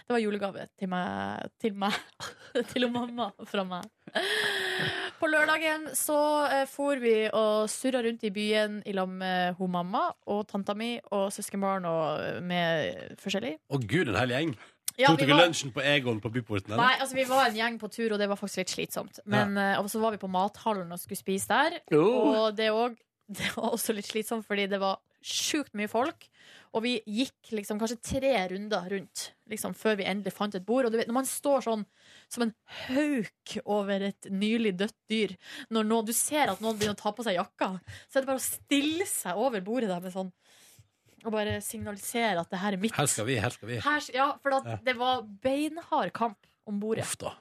Det 0.07 0.15
var 0.15 0.21
julegave 0.23 0.63
til 0.79 0.87
meg, 0.89 1.51
til 1.61 1.75
meg. 1.77 1.93
til 2.71 2.87
mamma 2.89 3.27
fra 3.51 3.63
meg. 3.67 3.83
På 5.17 5.29
lørdagen 5.31 5.87
så 5.97 6.17
eh, 6.45 6.65
for 6.69 6.99
vi 7.01 7.15
og 7.33 7.67
surra 7.71 8.03
rundt 8.05 8.23
i 8.27 8.31
byen 8.33 8.79
i 8.85 8.93
lag 8.95 9.09
med 9.09 9.55
hun 9.57 9.71
mamma 9.73 10.03
og 10.29 10.43
tanta 10.51 10.75
mi 10.77 10.95
og 11.15 11.29
søskenbarn 11.33 11.87
og 11.89 12.21
eh, 12.23 12.41
med 12.45 13.15
forskjellig. 13.23 13.55
Å 13.73 13.79
gud, 13.81 14.11
en 14.11 14.19
hel 14.21 14.35
gjeng. 14.35 14.53
Ja, 14.97 15.11
Tok 15.11 15.21
vi 15.21 15.25
dere 15.27 15.37
var- 15.37 15.45
lunsjen 15.45 15.73
på 15.73 15.81
Egon 15.85 16.21
på 16.21 16.31
Byporten? 16.33 16.73
Nei, 16.77 16.93
altså 16.97 17.15
Vi 17.17 17.25
var 17.29 17.45
en 17.49 17.57
gjeng 17.57 17.75
på 17.81 17.89
tur, 17.93 18.13
og 18.13 18.21
det 18.21 18.29
var 18.29 18.39
faktisk 18.39 18.63
litt 18.63 18.73
slitsomt. 18.73 19.19
Men 19.29 19.57
eh, 19.57 19.75
Og 19.81 19.89
så 19.93 20.01
var 20.01 20.15
vi 20.15 20.21
på 20.21 20.29
mathallen 20.31 20.91
og 20.91 21.01
skulle 21.01 21.19
spise 21.19 21.47
der. 21.51 21.79
Oh. 21.93 22.47
Og 22.47 22.55
det, 22.57 22.71
også, 22.73 22.95
det 23.41 23.51
var 23.55 23.73
også 23.77 23.93
litt 23.97 24.09
slitsomt, 24.09 24.45
fordi 24.47 24.65
det 24.71 24.79
var 24.81 24.97
sjukt 25.27 25.73
mye 25.77 25.89
folk. 25.91 26.27
Og 26.77 26.83
vi 26.85 26.95
gikk 27.05 27.51
liksom 27.57 27.79
kanskje 27.81 27.97
tre 28.05 28.33
runder 28.51 28.85
rundt 28.89 29.31
liksom, 29.49 29.73
før 29.77 29.97
vi 29.99 30.05
endelig 30.09 30.33
fant 30.35 30.55
et 30.55 30.65
bord. 30.65 30.85
Og 30.85 30.93
du 30.93 30.97
vet, 30.99 31.07
når 31.09 31.19
man 31.21 31.29
står 31.29 31.65
sånn 31.65 31.85
som 32.33 32.47
en 32.47 32.53
hauk 32.87 33.55
over 33.63 34.09
et 34.09 34.29
nylig 34.29 34.73
dødt 34.79 34.97
dyr 35.09 35.33
Når 35.73 35.87
noen, 35.87 36.07
du 36.07 36.13
ser 36.15 36.51
at 36.51 36.61
noen 36.63 36.77
begynner 36.77 36.97
å 36.97 36.99
ta 36.99 37.13
på 37.15 37.25
seg 37.25 37.37
jakka, 37.37 37.77
så 38.07 38.19
er 38.19 38.25
det 38.25 38.29
bare 38.31 38.41
å 38.41 38.47
stille 38.47 39.07
seg 39.09 39.39
over 39.39 39.63
bordet 39.65 39.91
der 39.91 40.03
med 40.03 40.15
sånn 40.15 40.33
og 41.25 41.33
bare 41.33 41.57
signalisere 41.65 42.39
at 42.39 42.51
det 42.53 42.59
her 42.61 42.75
er 42.77 42.79
mitt. 42.79 42.93
Her 42.95 43.07
skal 43.09 43.25
vi, 43.27 43.35
her 43.41 43.51
skal 43.51 43.67
vi. 43.67 43.79
Her, 43.83 44.05
ja, 44.15 44.27
for 44.39 44.53
da, 44.53 44.77
det 44.85 44.93
var 44.99 45.25
beinhard 45.43 46.13
kamp 46.15 46.37
om 46.69 46.77
bordet. 46.79 47.07
Da. 47.19 47.33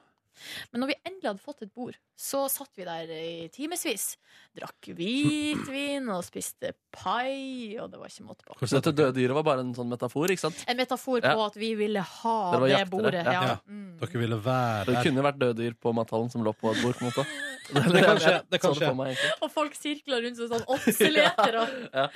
Men 0.72 0.82
når 0.82 0.90
vi 0.92 0.96
endelig 1.06 1.28
hadde 1.30 1.42
fått 1.44 1.62
et 1.66 1.72
bord, 1.74 1.96
så 2.16 2.44
satt 2.52 2.70
vi 2.76 2.84
der 2.84 3.10
i 3.12 3.48
timevis. 3.52 4.16
Drakk 4.56 4.88
hvitvin 4.96 6.08
og 6.12 6.22
spiste 6.24 6.72
pai, 6.92 7.76
og 7.80 7.90
det 7.92 8.00
var 8.00 8.08
ikke 8.12 8.26
måte 8.28 8.46
på. 8.46 8.56
Så 8.66 8.78
dette 8.78 8.92
døde 8.96 9.14
dyret 9.16 9.36
var 9.36 9.46
bare 9.46 9.64
en 9.64 9.74
sånn 9.76 9.90
metafor, 9.92 10.30
ikke 10.32 10.44
sant? 10.46 10.62
En 10.68 10.76
metafor 10.80 11.20
på 11.24 11.32
Ja. 11.34 11.46
at 11.46 11.56
vi 11.60 11.74
ville 11.78 12.00
ha 12.00 12.36
det, 12.60 12.72
det 12.76 12.90
bordet. 12.90 13.24
ja. 13.24 13.32
Ja. 13.32 13.42
Ja. 13.42 13.56
Mm. 13.68 13.98
Dere 14.00 14.20
ville 14.20 14.36
være 14.44 14.84
Det 14.86 15.02
kunne 15.06 15.22
vært 15.24 15.38
døde 15.40 15.56
dyr 15.62 15.74
på 15.80 15.92
mathallen 15.96 16.30
som 16.32 16.44
lå 16.44 16.52
på 16.56 16.72
et 16.72 16.82
bord. 16.82 16.94
på 16.96 17.04
en 17.04 17.10
måte 17.12 17.26
Det 17.66 18.02
kan 18.04 18.18
skje. 18.22 18.34
Det 18.52 18.60
kan 18.62 18.74
skje. 18.78 18.90
Og 19.42 19.50
folk 19.52 19.74
sirkler 19.78 20.22
rundt 20.24 20.38
som 20.38 20.50
sånn 20.52 20.66
åtseleter. 20.76 21.58
Og, 21.62 21.76
Ja. 21.96 22.06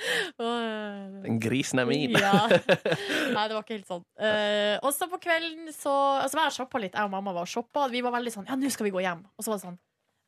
Den 1.25 1.39
grisen 1.43 1.81
er 1.83 1.89
min. 1.89 2.15
Ja. 2.15 2.45
Nei, 3.35 3.45
det 3.47 3.55
var 3.55 3.63
ikke 3.63 3.75
helt 3.77 3.89
sånn. 3.89 4.03
Uh, 4.19 4.77
og 4.85 4.91
så 4.95 5.07
på 5.11 5.19
kvelden 5.23 5.71
så 5.75 5.93
altså, 6.23 6.39
jeg 6.45 6.55
shoppa 6.59 6.81
litt. 6.83 6.95
Jeg 6.97 7.07
og 7.09 7.13
mamma 7.13 7.33
var 7.35 7.47
og 7.47 7.51
shoppa. 7.51 7.87
Vi 7.91 8.03
var 8.05 8.15
veldig 8.15 8.33
sånn 8.37 8.47
Ja, 8.49 8.57
nå 8.59 8.71
skal 8.73 8.87
vi 8.89 8.93
gå 8.95 9.03
hjem. 9.03 9.25
Og 9.37 9.43
så 9.45 9.51
var 9.53 9.59
det 9.61 9.65
sånn 9.67 9.79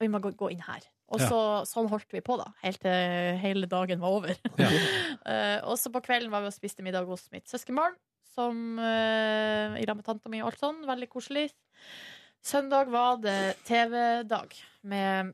Vi 0.03 0.09
må 0.11 0.19
gå, 0.23 0.33
gå 0.39 0.51
inn 0.53 0.63
her. 0.65 0.83
Og 1.13 1.21
Ja. 1.21 1.27
så, 1.29 1.39
sånn 1.69 1.87
holdt 1.91 2.09
vi 2.15 2.21
på, 2.25 2.35
da. 2.39 2.47
Helt 2.63 2.81
til 2.81 3.37
hele 3.43 3.67
dagen 3.69 4.01
var 4.03 4.15
over. 4.17 4.33
Ja. 4.63 4.69
uh, 5.27 5.59
og 5.71 5.77
så 5.79 5.91
på 5.93 6.01
kvelden 6.03 6.31
var 6.33 6.41
vi 6.43 6.49
og 6.51 6.55
spiste 6.55 6.83
middag 6.85 7.05
hos 7.07 7.27
mitt 7.31 7.47
søskenbarn. 7.51 7.95
Som 8.33 8.79
uh, 8.81 9.77
I 9.77 9.85
lag 9.85 9.95
med 9.99 10.07
tanta 10.07 10.31
mi 10.33 10.39
og 10.41 10.49
alt 10.51 10.61
sånn. 10.63 10.79
Veldig 10.89 11.09
koselig. 11.11 11.51
Søndag 12.44 12.90
var 12.91 13.22
det 13.24 13.56
TV-dag 13.64 14.52
med 14.84 15.32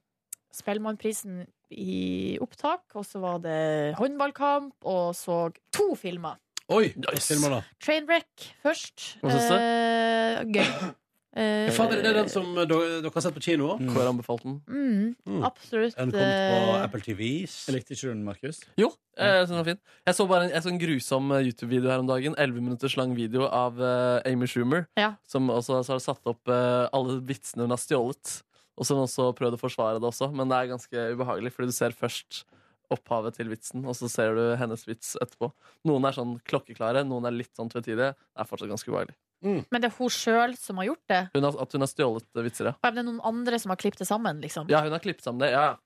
Spellemannprisen 0.54 1.42
i 1.74 2.38
opptak. 2.42 2.84
Og 2.94 3.06
så 3.06 3.22
var 3.24 3.42
det 3.42 3.96
håndballkamp, 3.98 4.76
og 4.86 5.16
så 5.18 5.48
to 5.74 5.96
filmer. 5.98 6.38
Oi! 6.70 6.92
Nice. 7.02 7.26
Filmer 7.34 7.56
da. 7.56 7.62
Trainwreck 7.82 8.46
først. 8.62 9.16
Hva 9.24 9.34
syns 9.34 9.50
du? 9.50 9.56
Eh, 9.58 10.44
gøy. 10.54 10.94
Eh, 11.38 11.70
Fader, 11.76 12.00
det 12.02 12.10
er 12.10 12.16
den 12.24 12.30
som 12.32 12.48
dere, 12.58 12.66
dere 13.04 13.12
har 13.14 13.22
sett 13.22 13.36
på 13.36 13.42
kino? 13.46 13.76
Mm. 13.78 13.92
Hvor 13.94 14.08
anbefalt 14.10 14.42
den. 14.44 14.56
mm, 14.66 15.16
Mm. 15.30 15.44
absolutt. 15.46 15.96
Den 15.96 16.10
kom 16.12 16.20
på 16.20 16.26
eh, 16.26 16.84
Apple 16.84 17.02
TVs. 17.06 17.58
Likte 17.70 17.94
ikke 17.94 18.10
den, 18.10 18.24
Markus? 18.26 18.62
Jo, 18.82 18.90
jeg 19.18 19.46
synes 19.46 19.50
den 19.54 19.58
var 19.60 19.68
fin. 19.70 19.80
Jeg 20.10 20.16
så 20.18 20.28
bare 20.28 20.48
en, 20.48 20.52
en 20.58 20.66
sånn 20.66 20.80
grusom 20.82 21.32
eh, 21.38 21.44
YouTube-video 21.52 21.92
her 21.94 22.00
om 22.02 22.08
dagen. 22.10 22.34
11 22.36 22.62
minutters 22.66 22.98
lang 22.98 23.14
video 23.16 23.46
av 23.46 23.78
eh, 23.80 24.32
Amy 24.32 24.48
Schumer. 24.50 24.88
Ja. 24.98 25.12
Som 25.30 25.52
også 25.54 25.84
så 25.86 25.94
har 26.00 26.02
satt 26.02 26.26
opp 26.34 26.50
eh, 26.50 26.90
alle 26.92 27.20
vitsene 27.22 27.68
hun 27.68 27.76
har 27.78 27.82
stjålet. 27.84 28.40
Og 28.80 28.88
som 28.88 28.98
også 29.04 29.30
prøvd 29.38 29.58
å 29.58 29.62
forsvare 29.62 30.00
det 30.02 30.08
også. 30.10 30.32
Men 30.34 30.50
det 30.50 30.58
er 30.64 30.72
ganske 30.74 31.06
ubehagelig, 31.14 31.54
fordi 31.54 31.70
du 31.70 31.76
ser 31.78 31.92
først 31.94 32.46
opphavet 32.90 33.36
til 33.38 33.52
vitsen, 33.52 33.84
og 33.86 33.94
så 33.94 34.08
ser 34.10 34.34
du 34.34 34.56
hennes 34.58 34.82
vits 34.88 35.12
etterpå. 35.22 35.52
Noen 35.86 36.08
er 36.10 36.16
sånn 36.16 36.40
klokkeklare, 36.50 37.04
noen 37.06 37.28
er 37.30 37.36
litt 37.38 37.52
sånn 37.54 37.70
tvetydige. 37.70 38.16
Det 38.18 38.42
er 38.42 38.48
fortsatt 38.50 38.72
ganske 38.72 38.90
ubehagelig. 38.90 39.14
Men 39.44 39.82
det 39.82 39.88
er 39.90 39.96
hun 39.96 40.12
sjøl 40.12 40.56
som 40.60 40.82
har 40.82 40.90
gjort 40.90 41.04
det. 41.12 41.20
Hun 41.36 41.46
har, 41.48 41.60
at 41.64 41.76
hun 41.76 41.86
har 41.86 41.92
stjålet 41.92 42.42
vitser, 42.46 42.72
ja. 42.72 42.74
Og 42.80 42.96
det 42.96 43.04
er 43.04 43.08
noen 43.08 43.22
andre 43.24 43.60
som 43.62 43.72
har 43.74 43.80
klippet 43.80 44.04
det 44.04 44.10
sammen, 44.10 44.42
liksom. 44.44 44.68
Ja, 44.72 44.82
hun 44.84 44.96
har 44.96 45.04
klippet 45.04 45.24
sammen 45.26 45.44
det. 45.46 45.54
Ja, 45.56 45.78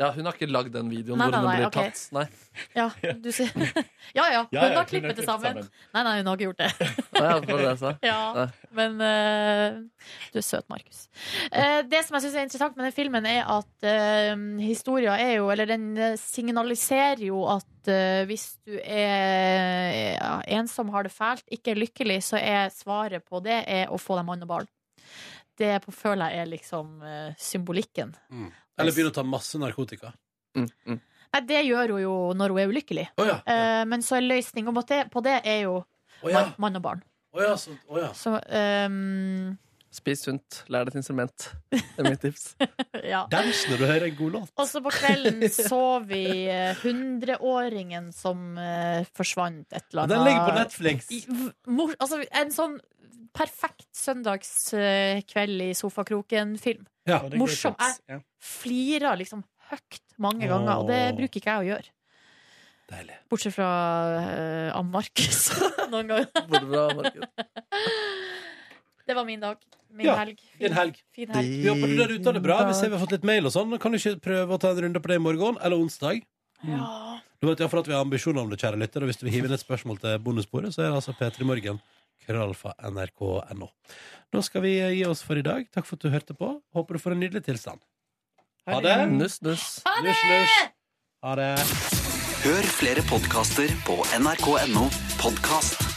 ja, 0.00 0.08
hun 0.14 0.24
har 0.24 0.36
ikke 0.36 0.48
lagd 0.48 0.72
den 0.72 0.88
videoen 0.88 1.20
Nei, 1.20 1.26
hvor 1.28 1.34
nei, 1.36 1.42
hun 1.42 1.58
blir 1.58 1.66
okay. 1.68 1.90
tatt. 1.92 2.04
Nei. 2.16 2.26
Ja, 2.76 2.86
du 3.16 3.28
sier. 3.32 3.52
Ja 4.18 4.24
ja, 4.28 4.40
hun 4.48 4.76
har 4.76 4.88
klippet 4.88 5.16
det 5.16 5.24
sammen. 5.24 5.62
Nei, 5.92 6.02
nei, 6.04 6.14
hun 6.20 6.30
har 6.30 6.36
ikke 6.36 6.48
gjort 6.50 6.62
det. 6.62 6.70
Nei, 7.16 7.24
ja, 7.28 7.36
det 7.40 7.58
jeg 7.62 7.78
sa. 7.80 7.92
Ja, 8.04 8.20
Nei. 8.36 8.46
men 8.78 8.96
uh, 9.00 10.08
du 10.32 10.40
er 10.40 10.46
søt, 10.46 10.66
Markus. 10.72 11.04
Uh, 11.52 11.80
det 11.88 12.02
som 12.06 12.16
jeg 12.16 12.26
syns 12.26 12.38
er 12.40 12.48
interessant 12.48 12.76
med 12.76 12.88
den 12.88 12.96
filmen, 12.96 13.28
er 13.28 13.44
at 13.52 13.86
uh, 13.88 14.44
historia 14.64 15.16
er 15.20 15.36
jo 15.38 15.50
Eller 15.52 15.68
den 15.68 15.92
eh, 15.96 16.16
signaliserer 16.20 17.22
jo 17.26 17.42
at 17.50 17.90
eh, 17.90 18.22
hvis 18.28 18.46
du 18.66 18.76
er 18.78 20.16
ja, 20.16 20.34
ensom, 20.58 20.92
har 20.94 21.06
det 21.06 21.14
fælt, 21.14 21.44
ikke 21.52 21.74
er 21.74 21.82
lykkelig, 21.82 22.20
så 22.30 22.40
er 22.40 22.72
svaret 22.74 23.24
på 23.28 23.42
det 23.44 23.62
er 23.68 23.92
å 23.92 24.00
få 24.00 24.18
deg 24.18 24.28
mann 24.28 24.44
og 24.44 24.50
barn. 24.52 24.70
Det 25.58 25.74
på, 25.84 25.92
føler 25.94 26.32
jeg 26.32 26.42
er 26.42 26.52
liksom 26.52 27.02
eh, 27.06 27.34
symbolikken. 27.40 28.14
Mm. 28.32 28.50
Eller 28.80 28.94
begynne 28.94 29.12
å 29.12 29.16
ta 29.16 29.24
masse 29.26 29.58
narkotika. 29.60 30.12
Mm, 30.56 30.68
mm. 30.88 31.00
Nei, 31.32 31.40
det 31.48 31.62
gjør 31.64 31.94
hun 31.94 32.02
jo 32.02 32.14
når 32.36 32.52
hun 32.52 32.60
er 32.60 32.72
ulykkelig. 32.72 33.06
Oh, 33.20 33.26
ja. 33.28 33.38
Eh, 33.48 33.82
men 33.88 34.04
så 34.04 34.18
er 34.18 34.26
løsninga 34.26 34.74
på 35.12 35.24
det, 35.24 35.38
er 35.48 35.64
jo 35.64 35.78
oh, 35.80 36.28
ja. 36.28 36.42
mann, 36.42 36.54
mann 36.60 36.80
og 36.80 36.84
barn. 36.84 37.04
Oh, 37.32 37.40
ja, 37.40 37.56
så, 37.56 37.72
oh, 37.88 37.96
ja. 38.00 38.10
Så 38.16 38.34
ehm, 38.52 39.54
Spis 39.92 40.22
sunt. 40.24 40.62
Lær 40.72 40.86
deg 40.86 40.94
et 40.94 41.00
instrument. 41.02 41.44
Det 41.72 41.82
er 42.00 42.06
mitt 42.08 42.22
tips. 42.24 42.52
Ja. 43.02 43.24
Dans 43.32 43.58
når 43.66 43.80
du 43.80 43.82
hører 43.88 44.04
en 44.06 44.14
god 44.14 44.34
låt. 44.36 44.50
Og 44.62 44.68
så 44.70 44.80
på 44.84 44.92
kvelden 44.94 45.42
så 45.72 45.80
vi 46.06 46.20
eh, 46.48 46.78
hundreåringen 46.84 48.12
som 48.14 48.52
uh, 48.54 49.02
forsvant 49.18 49.66
et 49.74 49.82
eller 49.90 50.04
annet. 50.04 50.12
Den 50.14 50.24
ligger 50.28 50.44
på 50.46 50.54
Netflix. 50.60 51.08
I- 51.10 51.72
Mor, 51.74 51.92
altså, 51.98 52.20
en 52.30 52.52
sånn 52.54 52.76
perfekt 53.34 53.88
søndagskveld 53.96 55.64
i 55.66 55.72
sofakroken-film. 55.76 56.86
Ja. 57.10 57.18
Morsom. 57.34 57.74
Jeg 58.08 58.22
Flirer 58.42 59.18
liksom 59.18 59.42
høyt 59.72 60.00
mange 60.22 60.46
ganger, 60.46 60.78
og 60.84 60.88
det 60.92 61.02
bruker 61.18 61.40
ikke 61.42 61.56
jeg 61.56 61.64
å 61.64 61.68
gjøre. 61.72 61.92
Deilig. 62.92 63.18
Bortsett 63.32 63.54
fra 63.56 63.68
uh, 64.20 64.78
Ann 64.78 64.90
Markus 64.94 65.46
noen 65.92 66.12
ganger. 66.12 66.30
Både 66.46 66.64
bra, 66.70 66.86
Markus. 67.02 67.26
Det 69.06 69.14
var 69.18 69.24
min 69.24 69.40
dag. 69.40 69.56
Min 69.92 70.06
Ja, 70.06 70.14
helg. 70.16 70.38
din 70.58 70.72
helg. 70.72 70.96
Fin 71.14 71.28
helg. 71.28 71.48
Vi 71.62 71.68
håper 71.68 71.86
du 71.90 71.96
der 71.96 72.12
ute 72.14 72.24
har 72.24 72.32
det 72.32 72.42
bra. 72.42 72.58
Vi 72.68 72.74
ser 72.74 72.88
vi 72.88 72.96
har 72.96 73.02
fått 73.06 73.12
litt 73.12 73.24
mail 73.28 73.44
og 73.46 73.52
sånn. 73.52 73.78
Kan 73.78 73.92
du 73.92 73.98
ikke 73.98 74.20
prøve 74.24 74.54
å 74.56 74.60
ta 74.60 74.70
en 74.70 74.80
runde 74.86 75.00
på 75.02 75.08
det 75.10 75.16
i 75.16 75.22
morgen? 75.22 75.58
Eller 75.60 75.76
onsdag? 75.76 76.22
Ja. 76.64 77.18
Du 77.42 77.48
vet 77.48 77.58
iallfall 77.60 77.80
at 77.82 77.88
vi 77.90 77.92
har 77.96 78.00
ambisjoner 78.06 78.40
om 78.40 78.50
det, 78.50 78.60
kjære 78.62 78.78
lytter. 78.78 79.02
Og 79.02 79.10
hvis 79.10 79.18
du 79.18 79.26
vil 79.26 79.34
hive 79.34 79.46
inn 79.50 79.52
et 79.52 79.60
spørsmål 79.60 79.98
til 80.00 80.18
bonusbordet, 80.22 80.72
så 80.74 80.82
er 80.84 80.90
det 80.92 81.00
altså 81.02 81.12
P3 81.18 81.44
Morgen. 81.44 81.80
Krøllalfa 82.24 82.72
nrk.no. 82.88 83.68
Da 84.32 84.40
skal 84.46 84.62
vi 84.62 84.76
gi 84.78 85.04
oss 85.04 85.22
for 85.26 85.36
i 85.36 85.42
dag. 85.42 85.66
Takk 85.74 85.84
for 85.84 85.96
at 85.98 86.06
du 86.06 86.08
hørte 86.14 86.34
på. 86.38 86.52
Håper 86.72 86.94
du 86.94 87.02
får 87.02 87.12
en 87.16 87.20
nydelig 87.20 87.42
tilstand. 87.44 87.80
Ha 88.70 88.80
det. 88.80 89.10
Nuss, 89.10 89.40
nuss. 89.42 89.82
Nuss, 90.06 90.22
nuss. 90.30 90.56
Ha 91.26 91.34
det. 91.34 91.50
Hør 92.46 92.62
flere 92.78 93.02
podkaster 93.10 93.68
på 93.86 93.98
nrk.no 94.22 94.86
podkast. 95.18 95.91